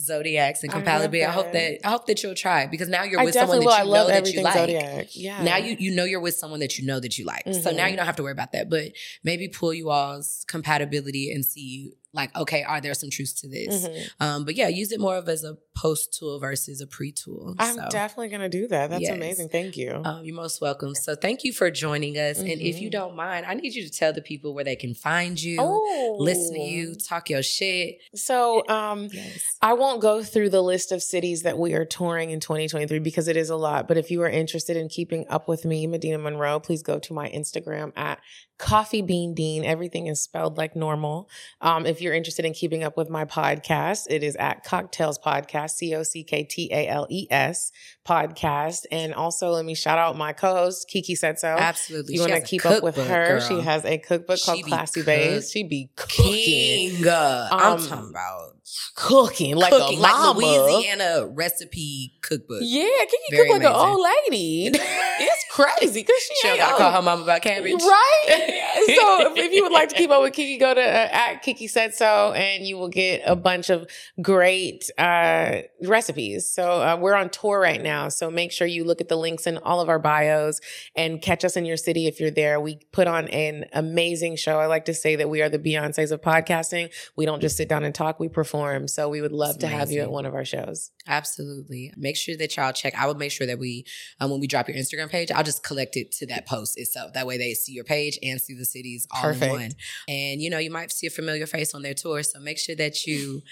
zodiacs 0.00 0.62
and 0.62 0.72
compatibility. 0.72 1.24
I, 1.24 1.30
I, 1.30 1.32
hope 1.32 1.52
that 1.52 1.86
I 1.86 1.90
hope 1.90 2.06
that 2.06 2.22
you'll 2.22 2.34
try 2.34 2.66
because 2.66 2.88
now 2.88 3.02
you're 3.02 3.22
with 3.22 3.34
someone 3.34 3.60
that 3.60 3.86
will. 3.86 3.86
you 3.86 3.92
know 3.94 4.06
that 4.06 4.32
you 4.32 4.42
like. 4.42 4.54
Zodiac. 4.54 5.16
Yeah. 5.16 5.42
Now 5.42 5.56
you 5.56 5.76
you 5.78 5.94
know 5.94 6.04
you're 6.04 6.20
with 6.20 6.36
someone 6.36 6.60
that 6.60 6.78
you 6.78 6.86
know 6.86 7.00
that 7.00 7.18
you 7.18 7.24
like. 7.24 7.44
Mm-hmm. 7.44 7.60
So 7.60 7.70
now 7.70 7.84
you 7.84 7.90
mm-hmm. 7.90 7.96
don't 7.96 8.06
have 8.06 8.16
to 8.16 8.22
worry 8.22 8.32
about 8.32 8.52
that. 8.52 8.70
But 8.70 8.92
maybe 9.24 9.48
pull 9.48 9.74
you 9.74 9.90
all's 9.90 10.44
compatibility 10.48 11.32
and 11.32 11.44
see 11.44 11.92
like 12.14 12.34
okay, 12.36 12.62
are 12.62 12.80
there 12.80 12.94
some 12.94 13.10
truths 13.10 13.34
to 13.40 13.48
this? 13.48 13.86
Mm-hmm. 13.86 14.22
Um, 14.22 14.44
but 14.44 14.54
yeah, 14.54 14.68
use 14.68 14.92
it 14.92 15.00
more 15.00 15.16
of 15.16 15.28
as 15.28 15.44
a 15.44 15.56
post 15.76 16.16
tool 16.18 16.40
versus 16.40 16.80
a 16.80 16.86
pre 16.86 17.12
tool. 17.12 17.54
I'm 17.58 17.76
so. 17.76 17.88
definitely 17.90 18.28
going 18.30 18.40
to 18.40 18.48
do 18.48 18.66
that. 18.68 18.90
That's 18.90 19.02
Yes. 19.02 19.12
amazing. 19.14 19.48
Thank 19.50 19.76
you. 19.76 20.00
Um, 20.04 20.24
you're 20.24 20.34
most 20.34 20.60
welcome. 20.60 20.94
So 20.94 21.14
thank 21.14 21.44
you 21.44 21.52
for 21.52 21.70
joining 21.70 22.16
us. 22.16 22.38
And 22.38 22.48
if 22.48 22.80
you 22.80 22.88
Mhm. 22.88 22.92
don't 22.92 23.16
mind, 23.16 23.46
I 23.46 23.54
need 23.54 23.74
you 23.74 23.84
to 23.84 23.90
tell 23.90 24.12
the 24.12 24.22
people 24.22 24.54
where 24.54 24.64
they 24.64 24.74
can 24.76 24.94
find 24.94 25.40
you, 25.40 25.58
oh, 25.60 26.16
listen 26.18 26.54
to 26.54 26.60
you, 26.60 26.94
talk 26.96 27.30
your 27.30 27.42
shit. 27.42 27.96
So, 28.14 28.66
um, 28.68 29.08
Yes. 29.12 29.44
I 29.62 29.74
won't 29.74 30.00
go 30.00 30.22
through 30.22 30.50
the 30.50 30.62
list 30.62 30.90
of 30.92 31.02
cities 31.02 31.42
that 31.42 31.58
we 31.58 31.74
are 31.74 31.84
touring 31.84 32.30
in 32.30 32.40
2023 32.40 32.98
because 32.98 33.28
it 33.28 33.36
is 33.36 33.50
a 33.50 33.56
lot. 33.56 33.86
But 33.86 33.98
if 33.98 34.10
you 34.10 34.22
are 34.22 34.28
interested 34.30 34.76
in 34.76 34.88
keeping 34.88 35.26
up 35.28 35.46
with 35.48 35.64
me, 35.64 35.86
Medinah 35.86 36.18
Monroe, 36.18 36.58
please 36.58 36.82
go 36.82 36.98
to 36.98 37.12
my 37.12 37.28
Instagram 37.30 37.92
at 37.96 38.18
Coffee 38.58 39.02
Bean 39.02 39.34
Dean. 39.34 39.64
Everything 39.64 40.08
is 40.08 40.20
spelled 40.20 40.58
like 40.58 40.74
normal. 40.74 41.28
Um, 41.60 41.86
if 41.86 42.00
you're 42.00 42.12
interested 42.14 42.44
in 42.44 42.52
keeping 42.52 42.82
up 42.82 42.96
with 42.96 43.08
my 43.08 43.24
podcast, 43.24 44.06
it 44.10 44.22
is 44.22 44.34
at 44.36 44.64
Cocktales 44.64 45.16
Podcast, 45.24 45.70
C 45.70 45.94
O 45.94 46.02
C 46.02 46.24
K 46.24 46.42
T 46.44 46.68
A 46.72 46.88
L 46.88 47.06
E 47.08 47.26
S 47.30 47.70
podcast. 48.06 48.84
And 48.90 49.14
also, 49.14 49.50
let 49.50 49.64
me 49.64 49.74
shout 49.74 49.98
out 49.98 50.16
my 50.16 50.32
co-host 50.32 50.88
Kiki 50.88 51.14
said 51.14 51.38
so. 51.38 51.48
Absolutely. 51.48 52.14
You 52.14 52.20
want 52.20 52.32
to 52.34 52.40
keep 52.40 52.66
up 52.66 52.82
with 52.82 52.96
her? 52.96 53.04
girl. 53.28 53.40
She 53.40 53.60
has 53.60 53.84
a 53.84 53.98
cookbook 53.98 54.38
She 54.38 54.44
called 54.44 54.64
Classy 54.64 55.00
cook- 55.00 55.06
Bays. 55.06 55.50
She 55.50 55.62
be 55.62 55.90
cooking, 55.96 56.24
King. 56.34 57.06
Uh, 57.08 57.48
I'm 57.52 57.72
Um, 57.74 57.86
talking 57.86 58.10
about 58.10 58.54
cooking 58.96 59.56
like 59.56 59.72
cooking, 59.72 59.98
a 59.98 60.02
like. 60.02 60.36
Louisiana 60.36 61.26
recipe 61.28 62.14
cookbook. 62.22 62.58
Yeah, 62.62 62.84
Kiki 63.08 63.36
Very 63.36 63.48
cook 63.48 63.62
like 63.62 63.66
an 63.70 63.72
old 63.74 64.04
lady. 64.28 64.66
it's 64.74 65.37
crazy 65.58 66.00
because 66.00 66.20
she, 66.22 66.34
She 66.42 66.48
ain't 66.48 66.58
gotta 66.58 66.76
call 66.76 66.92
her 66.92 67.02
mom 67.02 67.22
about 67.22 67.42
cabbage. 67.42 67.72
Right. 67.72 68.24
so 68.96 69.30
if, 69.30 69.36
if 69.36 69.52
you 69.52 69.64
would 69.64 69.72
like 69.72 69.88
to 69.88 69.94
keep 69.96 70.10
up 70.10 70.22
with 70.22 70.32
Kiki, 70.32 70.58
go 70.58 70.74
to 70.74 70.80
uh, 70.80 71.08
at 71.10 71.42
Kiki 71.42 71.66
Said 71.66 71.94
So, 71.94 72.32
and 72.32 72.64
you 72.64 72.76
will 72.78 72.88
get 72.88 73.22
a 73.26 73.34
bunch 73.34 73.70
of 73.70 73.88
great 74.22 74.90
uh, 74.98 75.62
recipes. 75.82 76.48
So 76.48 76.82
uh, 76.82 76.96
we're 77.00 77.14
on 77.14 77.30
tour 77.30 77.60
right 77.60 77.82
now. 77.82 78.08
So 78.08 78.30
make 78.30 78.52
sure 78.52 78.66
you 78.66 78.84
look 78.84 79.00
at 79.00 79.08
the 79.08 79.16
links 79.16 79.46
in 79.46 79.58
all 79.58 79.80
of 79.80 79.88
our 79.88 79.98
bios 79.98 80.60
and 80.94 81.20
catch 81.20 81.44
us 81.44 81.56
in 81.56 81.64
your 81.64 81.76
city 81.76 82.06
if 82.06 82.20
you're 82.20 82.30
there. 82.30 82.60
We 82.60 82.80
put 82.92 83.06
on 83.06 83.28
an 83.28 83.66
amazing 83.72 84.36
show. 84.36 84.58
I 84.60 84.66
like 84.66 84.84
to 84.86 84.94
say 84.94 85.16
that 85.16 85.28
we 85.28 85.42
are 85.42 85.48
the 85.48 85.58
Beyonces 85.58 86.12
of 86.12 86.20
podcasting. 86.20 86.92
We 87.16 87.26
don't 87.26 87.40
just 87.40 87.56
sit 87.56 87.68
down 87.68 87.84
and 87.84 87.94
talk; 87.94 88.20
we 88.20 88.28
perform. 88.28 88.88
So 88.88 89.08
we 89.08 89.20
would 89.20 89.32
love 89.32 89.56
It's 89.56 89.64
to 89.64 89.68
have 89.68 89.90
you 89.90 90.02
at 90.02 90.10
one 90.10 90.26
of 90.26 90.34
our 90.34 90.44
shows. 90.44 90.90
Absolutely. 91.06 91.92
Make 91.96 92.16
sure 92.16 92.36
that 92.36 92.56
y'all 92.56 92.72
check. 92.72 92.94
I 92.96 93.06
will 93.06 93.14
make 93.14 93.32
sure 93.32 93.46
that 93.46 93.58
we, 93.58 93.84
um, 94.20 94.30
when 94.30 94.40
we 94.40 94.46
drop 94.46 94.68
your 94.68 94.76
Instagram 94.76 95.08
page, 95.08 95.30
I'll 95.30 95.44
just 95.48 95.64
collect 95.64 95.96
it 95.96 96.12
to 96.12 96.26
that 96.26 96.46
post 96.46 96.78
itself. 96.78 97.14
That 97.14 97.26
way 97.26 97.38
they 97.38 97.54
see 97.54 97.72
your 97.72 97.84
page 97.84 98.18
and 98.22 98.38
see 98.38 98.54
the 98.54 98.66
cities 98.66 99.06
all 99.10 99.22
Perfect. 99.22 99.44
in 99.44 99.50
one. 99.50 99.70
And 100.08 100.42
you 100.42 100.50
know, 100.50 100.58
you 100.58 100.70
might 100.70 100.92
see 100.92 101.06
a 101.06 101.10
familiar 101.10 101.46
face 101.46 101.74
on 101.74 101.82
their 101.82 101.94
tour. 101.94 102.22
So 102.22 102.38
make 102.38 102.58
sure 102.58 102.76
that 102.76 103.06
you 103.06 103.42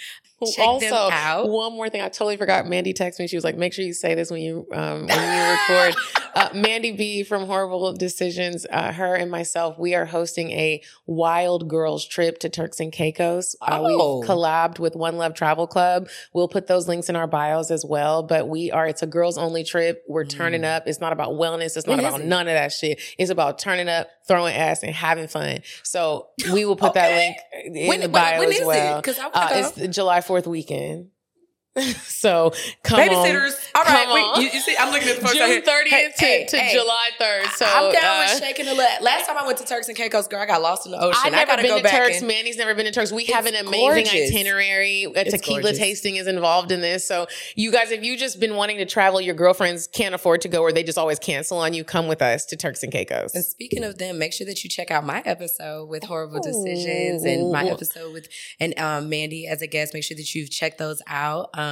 Check 0.45 0.67
also, 0.67 0.87
out. 0.95 1.49
one 1.49 1.73
more 1.73 1.89
thing 1.89 2.03
I 2.03 2.09
totally 2.11 2.37
forgot. 2.37 2.67
Mandii 2.67 2.93
texted 2.95 3.21
me. 3.21 3.27
She 3.27 3.37
was 3.37 3.45
like, 3.45 3.57
"Make 3.57 3.73
sure 3.73 3.85
you 3.87 3.95
say 3.95 4.15
this 4.15 4.31
when 4.31 4.43
you 4.43 4.67
um, 4.73 5.07
when 5.07 5.09
you 5.09 5.51
record." 5.53 5.95
uh, 6.35 6.49
Mandii 6.51 6.95
B 6.97 7.23
from 7.23 7.47
Horrible 7.47 7.95
Decisions, 7.95 8.67
uh, 8.71 8.93
her 8.93 9.15
and 9.15 9.31
myself, 9.31 9.79
we 9.79 9.95
are 9.95 10.05
hosting 10.05 10.51
a 10.51 10.83
wild 11.07 11.69
girls 11.69 12.05
trip 12.07 12.39
to 12.41 12.51
Turks 12.51 12.81
and 12.81 12.93
Caicos. 12.93 13.57
Uh, 13.63 13.79
Oh. 13.81 14.19
We've 14.21 14.29
collabed 14.29 14.79
with 14.79 14.95
One 14.95 15.17
Love 15.17 15.33
Travel 15.35 15.67
Club. 15.67 16.09
We'll 16.35 16.49
put 16.49 16.67
those 16.67 16.87
links 16.87 17.09
in 17.09 17.17
our 17.17 17.27
bios 17.27 17.71
as 17.71 17.85
well. 17.85 18.23
But 18.23 18.47
we 18.49 18.71
are. 18.71 18.87
It's 18.87 19.03
a 19.03 19.07
girls 19.07 19.39
only 19.39 19.65
trip. 19.65 20.03
We're 20.07 20.25
turning 20.27 20.63
Mm. 20.63 20.77
up. 20.77 20.83
It's 20.87 21.01
not 21.01 21.13
about 21.15 21.31
wellness. 21.31 21.77
It's 21.79 21.87
not 21.87 21.99
is 21.99 22.05
about 22.05 22.21
it? 22.21 22.27
none 22.27 22.47
of 22.49 22.55
that 22.55 22.73
shit. 22.73 23.01
It's 23.19 23.31
about 23.31 23.59
turning 23.59 23.89
up, 23.89 24.09
throwing 24.27 24.55
ass, 24.55 24.83
and 24.83 24.95
having 24.95 25.29
fun. 25.29 25.59
So 25.83 26.29
we 26.53 26.65
will 26.65 26.77
put 26.77 26.95
that 26.95 27.13
link 27.13 27.37
in 27.77 27.89
when, 27.89 28.01
the 28.01 28.09
bio 28.09 28.41
when 28.41 28.49
as 28.51 28.61
is 28.61 28.67
well. 28.67 28.99
it? 28.99 29.19
Uh, 29.33 29.49
it's 29.53 29.73
the 29.73 29.89
July 29.89 30.21
4th 30.21 30.47
weekend. 30.47 31.11
so 32.07 32.53
come 32.83 32.99
Babysitters. 33.01 33.53
All 33.75 33.83
right. 33.85 34.09
Wait, 34.37 34.45
you, 34.45 34.51
you 34.53 34.61
see, 34.61 34.75
I'm 34.79 34.91
looking 34.93 35.09
at 35.09 35.21
the 35.21 35.27
on. 35.29 35.35
June 35.35 35.63
30th 35.63 35.87
Hey, 35.89 36.45
to, 36.45 36.51
to 36.51 36.57
hey, 36.59 36.65
hey. 36.69 36.75
July 36.75 37.09
3rd. 37.21 37.45
So 37.53 37.67
I'm 37.69 37.93
down 37.93 38.05
uh, 38.05 38.27
with 38.33 38.43
shaking 38.43 38.65
the 38.67 38.75
leg. 38.75 39.03
Last 39.03 39.27
time 39.27 39.37
I 39.37 39.47
went 39.47 39.59
to 39.59 39.65
Turks 39.65 39.89
and 39.89 39.97
Caicos, 39.97 40.27
girl, 40.29 40.41
I 40.41 40.47
got 40.47 40.63
lost 40.63 40.87
in 40.87 40.93
the 40.93 40.99
ocean. 40.99 41.21
I've 41.25 41.33
never 41.33 41.47
gotta 41.53 41.63
been 41.63 41.83
to 41.83 41.89
Turks. 41.89 42.19
and- 42.19 42.29
Manny's 42.29 42.57
never 42.57 42.75
been 42.75 42.87
to 42.87 42.93
Turks. 42.93 43.13
We 43.13 43.27
have 43.27 43.47
an 43.47 43.55
amazing 43.55 44.05
gorgeous. 44.05 44.31
itinerary. 44.31 45.05
A 45.05 45.11
It's 45.21 45.31
tequila 45.33 45.63
gorgeous. 45.63 45.79
tasting 45.79 46.17
is 46.17 46.27
involved 46.27 46.73
in 46.73 46.81
this. 46.81 47.07
So 47.07 47.27
you 47.57 47.71
guys, 47.71 47.91
if 47.91 48.03
you 48.03 48.17
just 48.17 48.41
been 48.41 48.57
wanting 48.57 48.79
to 48.79 48.87
travel, 48.87 49.21
your 49.21 49.35
girlfriends 49.35 49.87
can't 49.87 50.15
afford 50.15 50.41
to 50.43 50.49
go 50.49 50.63
or 50.63 50.73
they 50.73 50.83
just 50.83 50.99
always 50.99 51.19
cancel 51.19 51.59
on 51.59 51.75
you, 51.75 51.85
come 51.85 52.09
with 52.09 52.23
us 52.23 52.47
to 52.47 52.57
Turks 52.57 52.83
and 52.83 52.91
Caicos. 52.93 53.35
And 53.35 53.45
speaking 53.45 53.85
of 53.85 53.99
them, 53.99 54.19
make 54.19 54.33
sure 54.33 54.47
that 54.47 54.65
you 54.65 54.71
check 54.71 54.91
out 54.91 55.05
my 55.05 55.23
episode 55.27 55.89
with 55.91 56.05
horrible 56.05 56.41
decisions 56.41 57.25
and 57.25 57.53
my 57.53 57.65
episode 57.67 58.13
with 58.15 58.29
and 58.61 58.79
um, 58.79 59.11
Mandii 59.11 59.47
as 59.47 59.61
a 59.61 59.67
guest. 59.67 59.93
Make 59.93 60.05
sure 60.05 60.17
that 60.17 60.35
you've 60.35 60.51
checked 60.51 60.79
those 60.79 61.03
out. 61.07 61.51
Um, 61.55 61.66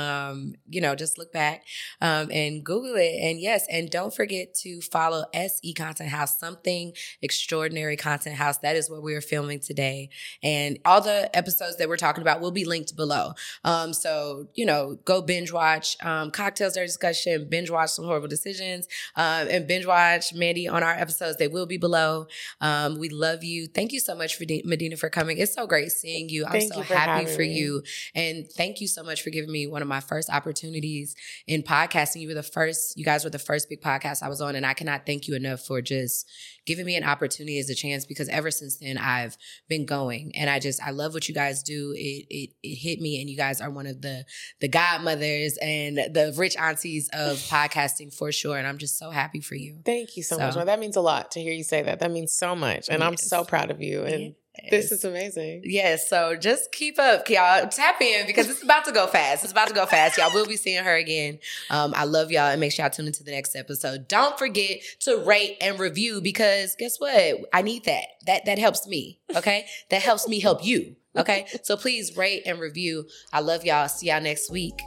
you 0.68 0.80
know, 0.80 0.94
just 0.94 1.18
look 1.18 1.32
back 1.32 1.64
um, 2.00 2.30
and 2.30 2.64
Google 2.64 2.94
it. 2.96 3.14
And 3.20 3.40
yes, 3.40 3.66
and 3.70 3.90
don't 3.90 4.14
forget 4.14 4.54
to 4.62 4.80
follow 4.80 5.24
SE 5.32 5.72
Content 5.74 6.10
House, 6.10 6.38
something 6.38 6.92
extraordinary 7.22 7.96
content 7.96 8.36
house. 8.36 8.58
That 8.58 8.76
is 8.76 8.90
what 8.90 9.02
we 9.02 9.14
are 9.14 9.20
filming 9.20 9.60
today. 9.60 10.10
And 10.42 10.78
all 10.84 11.00
the 11.00 11.34
episodes 11.36 11.76
that 11.78 11.88
we're 11.88 11.96
talking 11.96 12.22
about 12.22 12.40
will 12.40 12.50
be 12.50 12.64
linked 12.64 12.96
below. 12.96 13.32
Um, 13.64 13.92
so, 13.92 14.48
you 14.54 14.66
know, 14.66 14.98
go 15.04 15.22
binge 15.22 15.52
watch 15.52 15.96
um, 16.02 16.30
Cocktales, 16.30 16.74
Their 16.74 16.86
Discussion, 16.86 17.48
binge 17.48 17.70
watch 17.70 17.90
some 17.90 18.04
horrible 18.04 18.28
decisions, 18.28 18.86
um, 19.16 19.48
and 19.48 19.66
binge 19.66 19.86
watch 19.86 20.34
Mandii 20.34 20.70
on 20.70 20.82
our 20.82 20.92
episodes. 20.92 21.38
They 21.38 21.48
will 21.48 21.66
be 21.66 21.76
below. 21.76 22.26
Um, 22.60 22.98
we 22.98 23.08
love 23.08 23.44
you. 23.44 23.66
Thank 23.66 23.92
you 23.92 24.00
so 24.00 24.14
much 24.14 24.36
for 24.36 24.44
De- 24.44 24.62
Medinah 24.64 24.98
for 24.98 25.10
coming. 25.10 25.38
It's 25.38 25.54
so 25.54 25.66
great 25.66 25.90
seeing 25.92 26.28
you. 26.28 26.44
I'm 26.44 26.52
Thank 26.52 26.72
so 26.72 26.78
you 26.78 26.84
for 26.84 26.94
happy 26.94 27.26
for 27.26 27.40
me. 27.40 27.54
you. 27.54 27.82
And 28.14 28.50
thank 28.50 28.80
you 28.80 28.88
so 28.88 29.02
much 29.02 29.22
for 29.22 29.30
giving 29.30 29.50
me 29.50 29.66
one 29.66 29.82
of 29.82 29.83
my 29.88 30.00
first 30.00 30.30
opportunities 30.30 31.14
in 31.46 31.62
podcasting. 31.62 32.20
You 32.20 32.28
were 32.28 32.34
the 32.34 32.42
first, 32.42 32.96
you 32.96 33.04
guys 33.04 33.24
were 33.24 33.30
the 33.30 33.38
first 33.38 33.68
big 33.68 33.80
podcast 33.80 34.22
I 34.22 34.28
was 34.28 34.40
on. 34.40 34.56
And 34.56 34.64
I 34.66 34.74
cannot 34.74 35.06
thank 35.06 35.28
you 35.28 35.34
enough 35.34 35.60
for 35.60 35.80
just 35.80 36.26
giving 36.66 36.86
me 36.86 36.96
an 36.96 37.04
opportunity 37.04 37.58
as 37.58 37.68
a 37.70 37.74
chance 37.74 38.06
because 38.06 38.28
ever 38.28 38.50
since 38.50 38.78
then 38.78 38.98
I've 38.98 39.36
been 39.68 39.86
going. 39.86 40.32
And 40.34 40.48
I 40.48 40.58
just 40.58 40.82
I 40.82 40.90
love 40.90 41.14
what 41.14 41.28
you 41.28 41.34
guys 41.34 41.62
do. 41.62 41.92
It 41.96 42.26
it 42.30 42.50
it 42.62 42.74
hit 42.76 43.00
me 43.00 43.20
and 43.20 43.28
you 43.28 43.36
guys 43.36 43.60
are 43.60 43.70
one 43.70 43.86
of 43.86 44.00
the 44.02 44.24
the 44.60 44.68
godmothers 44.68 45.58
and 45.60 45.96
the 45.96 46.34
rich 46.36 46.56
aunties 46.56 47.08
of 47.12 47.36
podcasting 47.50 48.14
for 48.14 48.32
sure. 48.32 48.56
And 48.56 48.66
I'm 48.66 48.78
just 48.78 48.98
so 48.98 49.10
happy 49.10 49.40
for 49.40 49.54
you. 49.54 49.80
Thank 49.84 50.16
you 50.16 50.22
so, 50.22 50.36
So- 50.36 50.46
much. 50.46 50.56
Well, 50.56 50.66
that 50.66 50.78
means 50.80 50.96
a 50.96 51.00
lot 51.00 51.30
to 51.32 51.40
hear 51.40 51.52
you 51.52 51.64
say 51.64 51.82
that. 51.82 52.00
That 52.00 52.10
means 52.10 52.32
so 52.32 52.54
much. 52.56 52.88
And 52.88 53.02
I'm 53.02 53.16
so 53.16 53.44
proud 53.44 53.70
of 53.70 53.80
you. 53.80 54.04
And 54.04 54.34
this 54.70 54.92
is 54.92 55.04
amazing. 55.04 55.62
Yes, 55.64 56.08
so 56.08 56.36
just 56.36 56.72
keep 56.72 56.98
up, 56.98 57.28
y'all. 57.28 57.66
Tap 57.68 58.00
in 58.00 58.26
because 58.26 58.48
it's 58.48 58.62
about 58.62 58.84
to 58.84 58.92
go 58.92 59.06
fast. 59.06 59.42
It's 59.44 59.52
about 59.52 59.68
to 59.68 59.74
go 59.74 59.86
fast. 59.86 60.16
Y'all 60.16 60.32
will 60.32 60.46
be 60.46 60.56
seeing 60.56 60.84
her 60.84 60.94
again. 60.94 61.38
Um, 61.70 61.92
I 61.96 62.04
love 62.04 62.30
y'all 62.30 62.50
and 62.50 62.60
make 62.60 62.72
sure 62.72 62.84
y'all 62.84 62.90
tune 62.90 63.06
into 63.06 63.24
the 63.24 63.32
next 63.32 63.56
episode. 63.56 64.08
Don't 64.08 64.38
forget 64.38 64.80
to 65.00 65.18
rate 65.18 65.56
and 65.60 65.78
review 65.78 66.20
because 66.20 66.76
guess 66.76 66.98
what? 66.98 67.40
I 67.52 67.62
need 67.62 67.84
that. 67.84 68.04
That 68.26 68.44
that 68.46 68.58
helps 68.58 68.86
me. 68.86 69.18
Okay, 69.34 69.66
that 69.90 70.02
helps 70.02 70.28
me 70.28 70.40
help 70.40 70.64
you. 70.64 70.96
Okay, 71.16 71.46
so 71.62 71.76
please 71.76 72.16
rate 72.16 72.42
and 72.44 72.58
review. 72.58 73.06
I 73.32 73.40
love 73.40 73.64
y'all. 73.64 73.88
See 73.88 74.08
y'all 74.08 74.20
next 74.20 74.50
week. 74.50 74.80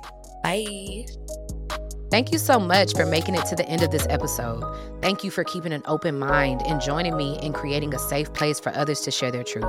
Bye. 0.44 1.06
Thank 2.10 2.32
you 2.32 2.38
so 2.38 2.58
much 2.58 2.94
for 2.94 3.06
making 3.06 3.36
it 3.36 3.46
to 3.48 3.56
the 3.56 3.68
end 3.68 3.84
of 3.84 3.92
this 3.92 4.08
episode. 4.10 4.64
Thank 5.02 5.26
you 5.26 5.32
for 5.32 5.44
keeping 5.44 5.74
an 5.74 5.84
open 5.86 6.18
mind 6.18 6.62
and 6.66 6.80
joining 6.80 7.18
me 7.18 7.38
in 7.42 7.52
creating 7.52 7.94
a 7.94 8.00
safe 8.00 8.32
place 8.32 8.62
for 8.62 8.74
others 8.76 9.02
to 9.02 9.12
share 9.12 9.30
their 9.30 9.44
truth. 9.44 9.66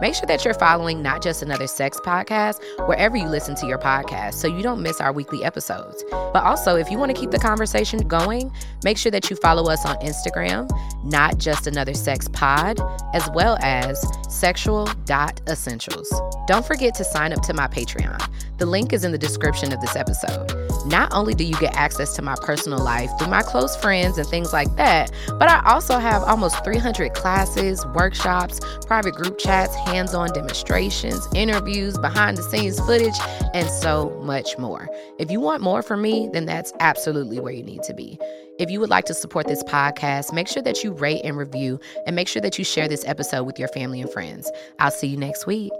Make 0.00 0.14
sure 0.14 0.26
that 0.26 0.44
you're 0.44 0.54
following 0.54 1.02
Not 1.02 1.20
Just 1.20 1.42
Another 1.42 1.66
Sex 1.66 1.98
podcast 1.98 2.62
wherever 2.86 3.16
you 3.16 3.26
listen 3.28 3.56
to 3.56 3.66
your 3.66 3.78
podcast 3.78 4.34
so 4.34 4.46
you 4.46 4.62
don't 4.62 4.82
miss 4.82 5.00
our 5.00 5.12
weekly 5.12 5.42
episodes. 5.42 6.04
But 6.10 6.44
also, 6.44 6.76
if 6.76 6.92
you 6.92 6.98
want 6.98 7.12
to 7.14 7.20
keep 7.20 7.32
the 7.32 7.40
conversation 7.40 8.06
going, 8.06 8.52
make 8.84 8.96
sure 8.96 9.10
that 9.10 9.28
you 9.28 9.34
follow 9.34 9.68
us 9.68 9.84
on 9.84 9.96
Instagram, 9.96 10.70
Not 11.04 11.38
Just 11.38 11.66
Another 11.66 11.94
Sex 11.94 12.28
Pod, 12.28 12.78
as 13.14 13.28
well 13.34 13.58
as 13.62 14.00
sexual.essentials. 14.28 16.22
Don't 16.46 16.64
forget 16.64 16.94
to 16.94 17.04
sign 17.04 17.32
up 17.32 17.42
to 17.42 17.52
my 17.52 17.66
Patreon. 17.66 18.28
The 18.58 18.66
link 18.66 18.92
is 18.92 19.04
in 19.04 19.10
the 19.10 19.18
description 19.18 19.72
of 19.72 19.80
this 19.80 19.96
episode. 19.96 20.52
Not 20.86 21.12
only 21.12 21.34
do 21.34 21.44
you 21.44 21.54
get 21.54 21.74
access 21.80 22.14
to 22.16 22.22
my 22.22 22.34
personal 22.42 22.78
life 22.78 23.10
through 23.18 23.30
my 23.30 23.42
close 23.42 23.74
friends 23.74 24.18
and 24.18 24.28
things 24.28 24.52
like 24.52 24.74
that, 24.76 25.10
but 25.38 25.48
I 25.48 25.62
also 25.64 25.98
have 25.98 26.22
almost 26.22 26.62
300 26.62 27.14
classes, 27.14 27.86
workshops, 27.94 28.60
private 28.86 29.14
group 29.14 29.38
chats, 29.38 29.74
hands 29.74 30.14
on 30.14 30.32
demonstrations, 30.32 31.26
interviews, 31.34 31.96
behind 31.98 32.36
the 32.36 32.42
scenes 32.42 32.78
footage, 32.80 33.16
and 33.54 33.68
so 33.70 34.10
much 34.22 34.58
more. 34.58 34.88
If 35.18 35.30
you 35.30 35.40
want 35.40 35.62
more 35.62 35.82
from 35.82 36.02
me, 36.02 36.28
then 36.32 36.44
that's 36.44 36.72
absolutely 36.80 37.40
where 37.40 37.52
you 37.52 37.62
need 37.62 37.82
to 37.84 37.94
be. 37.94 38.18
If 38.58 38.70
you 38.70 38.78
would 38.80 38.90
like 38.90 39.06
to 39.06 39.14
support 39.14 39.46
this 39.46 39.62
podcast, 39.62 40.34
make 40.34 40.48
sure 40.48 40.62
that 40.62 40.84
you 40.84 40.92
rate 40.92 41.22
and 41.24 41.36
review, 41.36 41.80
and 42.06 42.14
make 42.14 42.28
sure 42.28 42.42
that 42.42 42.58
you 42.58 42.64
share 42.64 42.88
this 42.88 43.06
episode 43.06 43.44
with 43.44 43.58
your 43.58 43.68
family 43.68 44.02
and 44.02 44.12
friends. 44.12 44.50
I'll 44.78 44.90
see 44.90 45.06
you 45.06 45.16
next 45.16 45.46
week. 45.46 45.72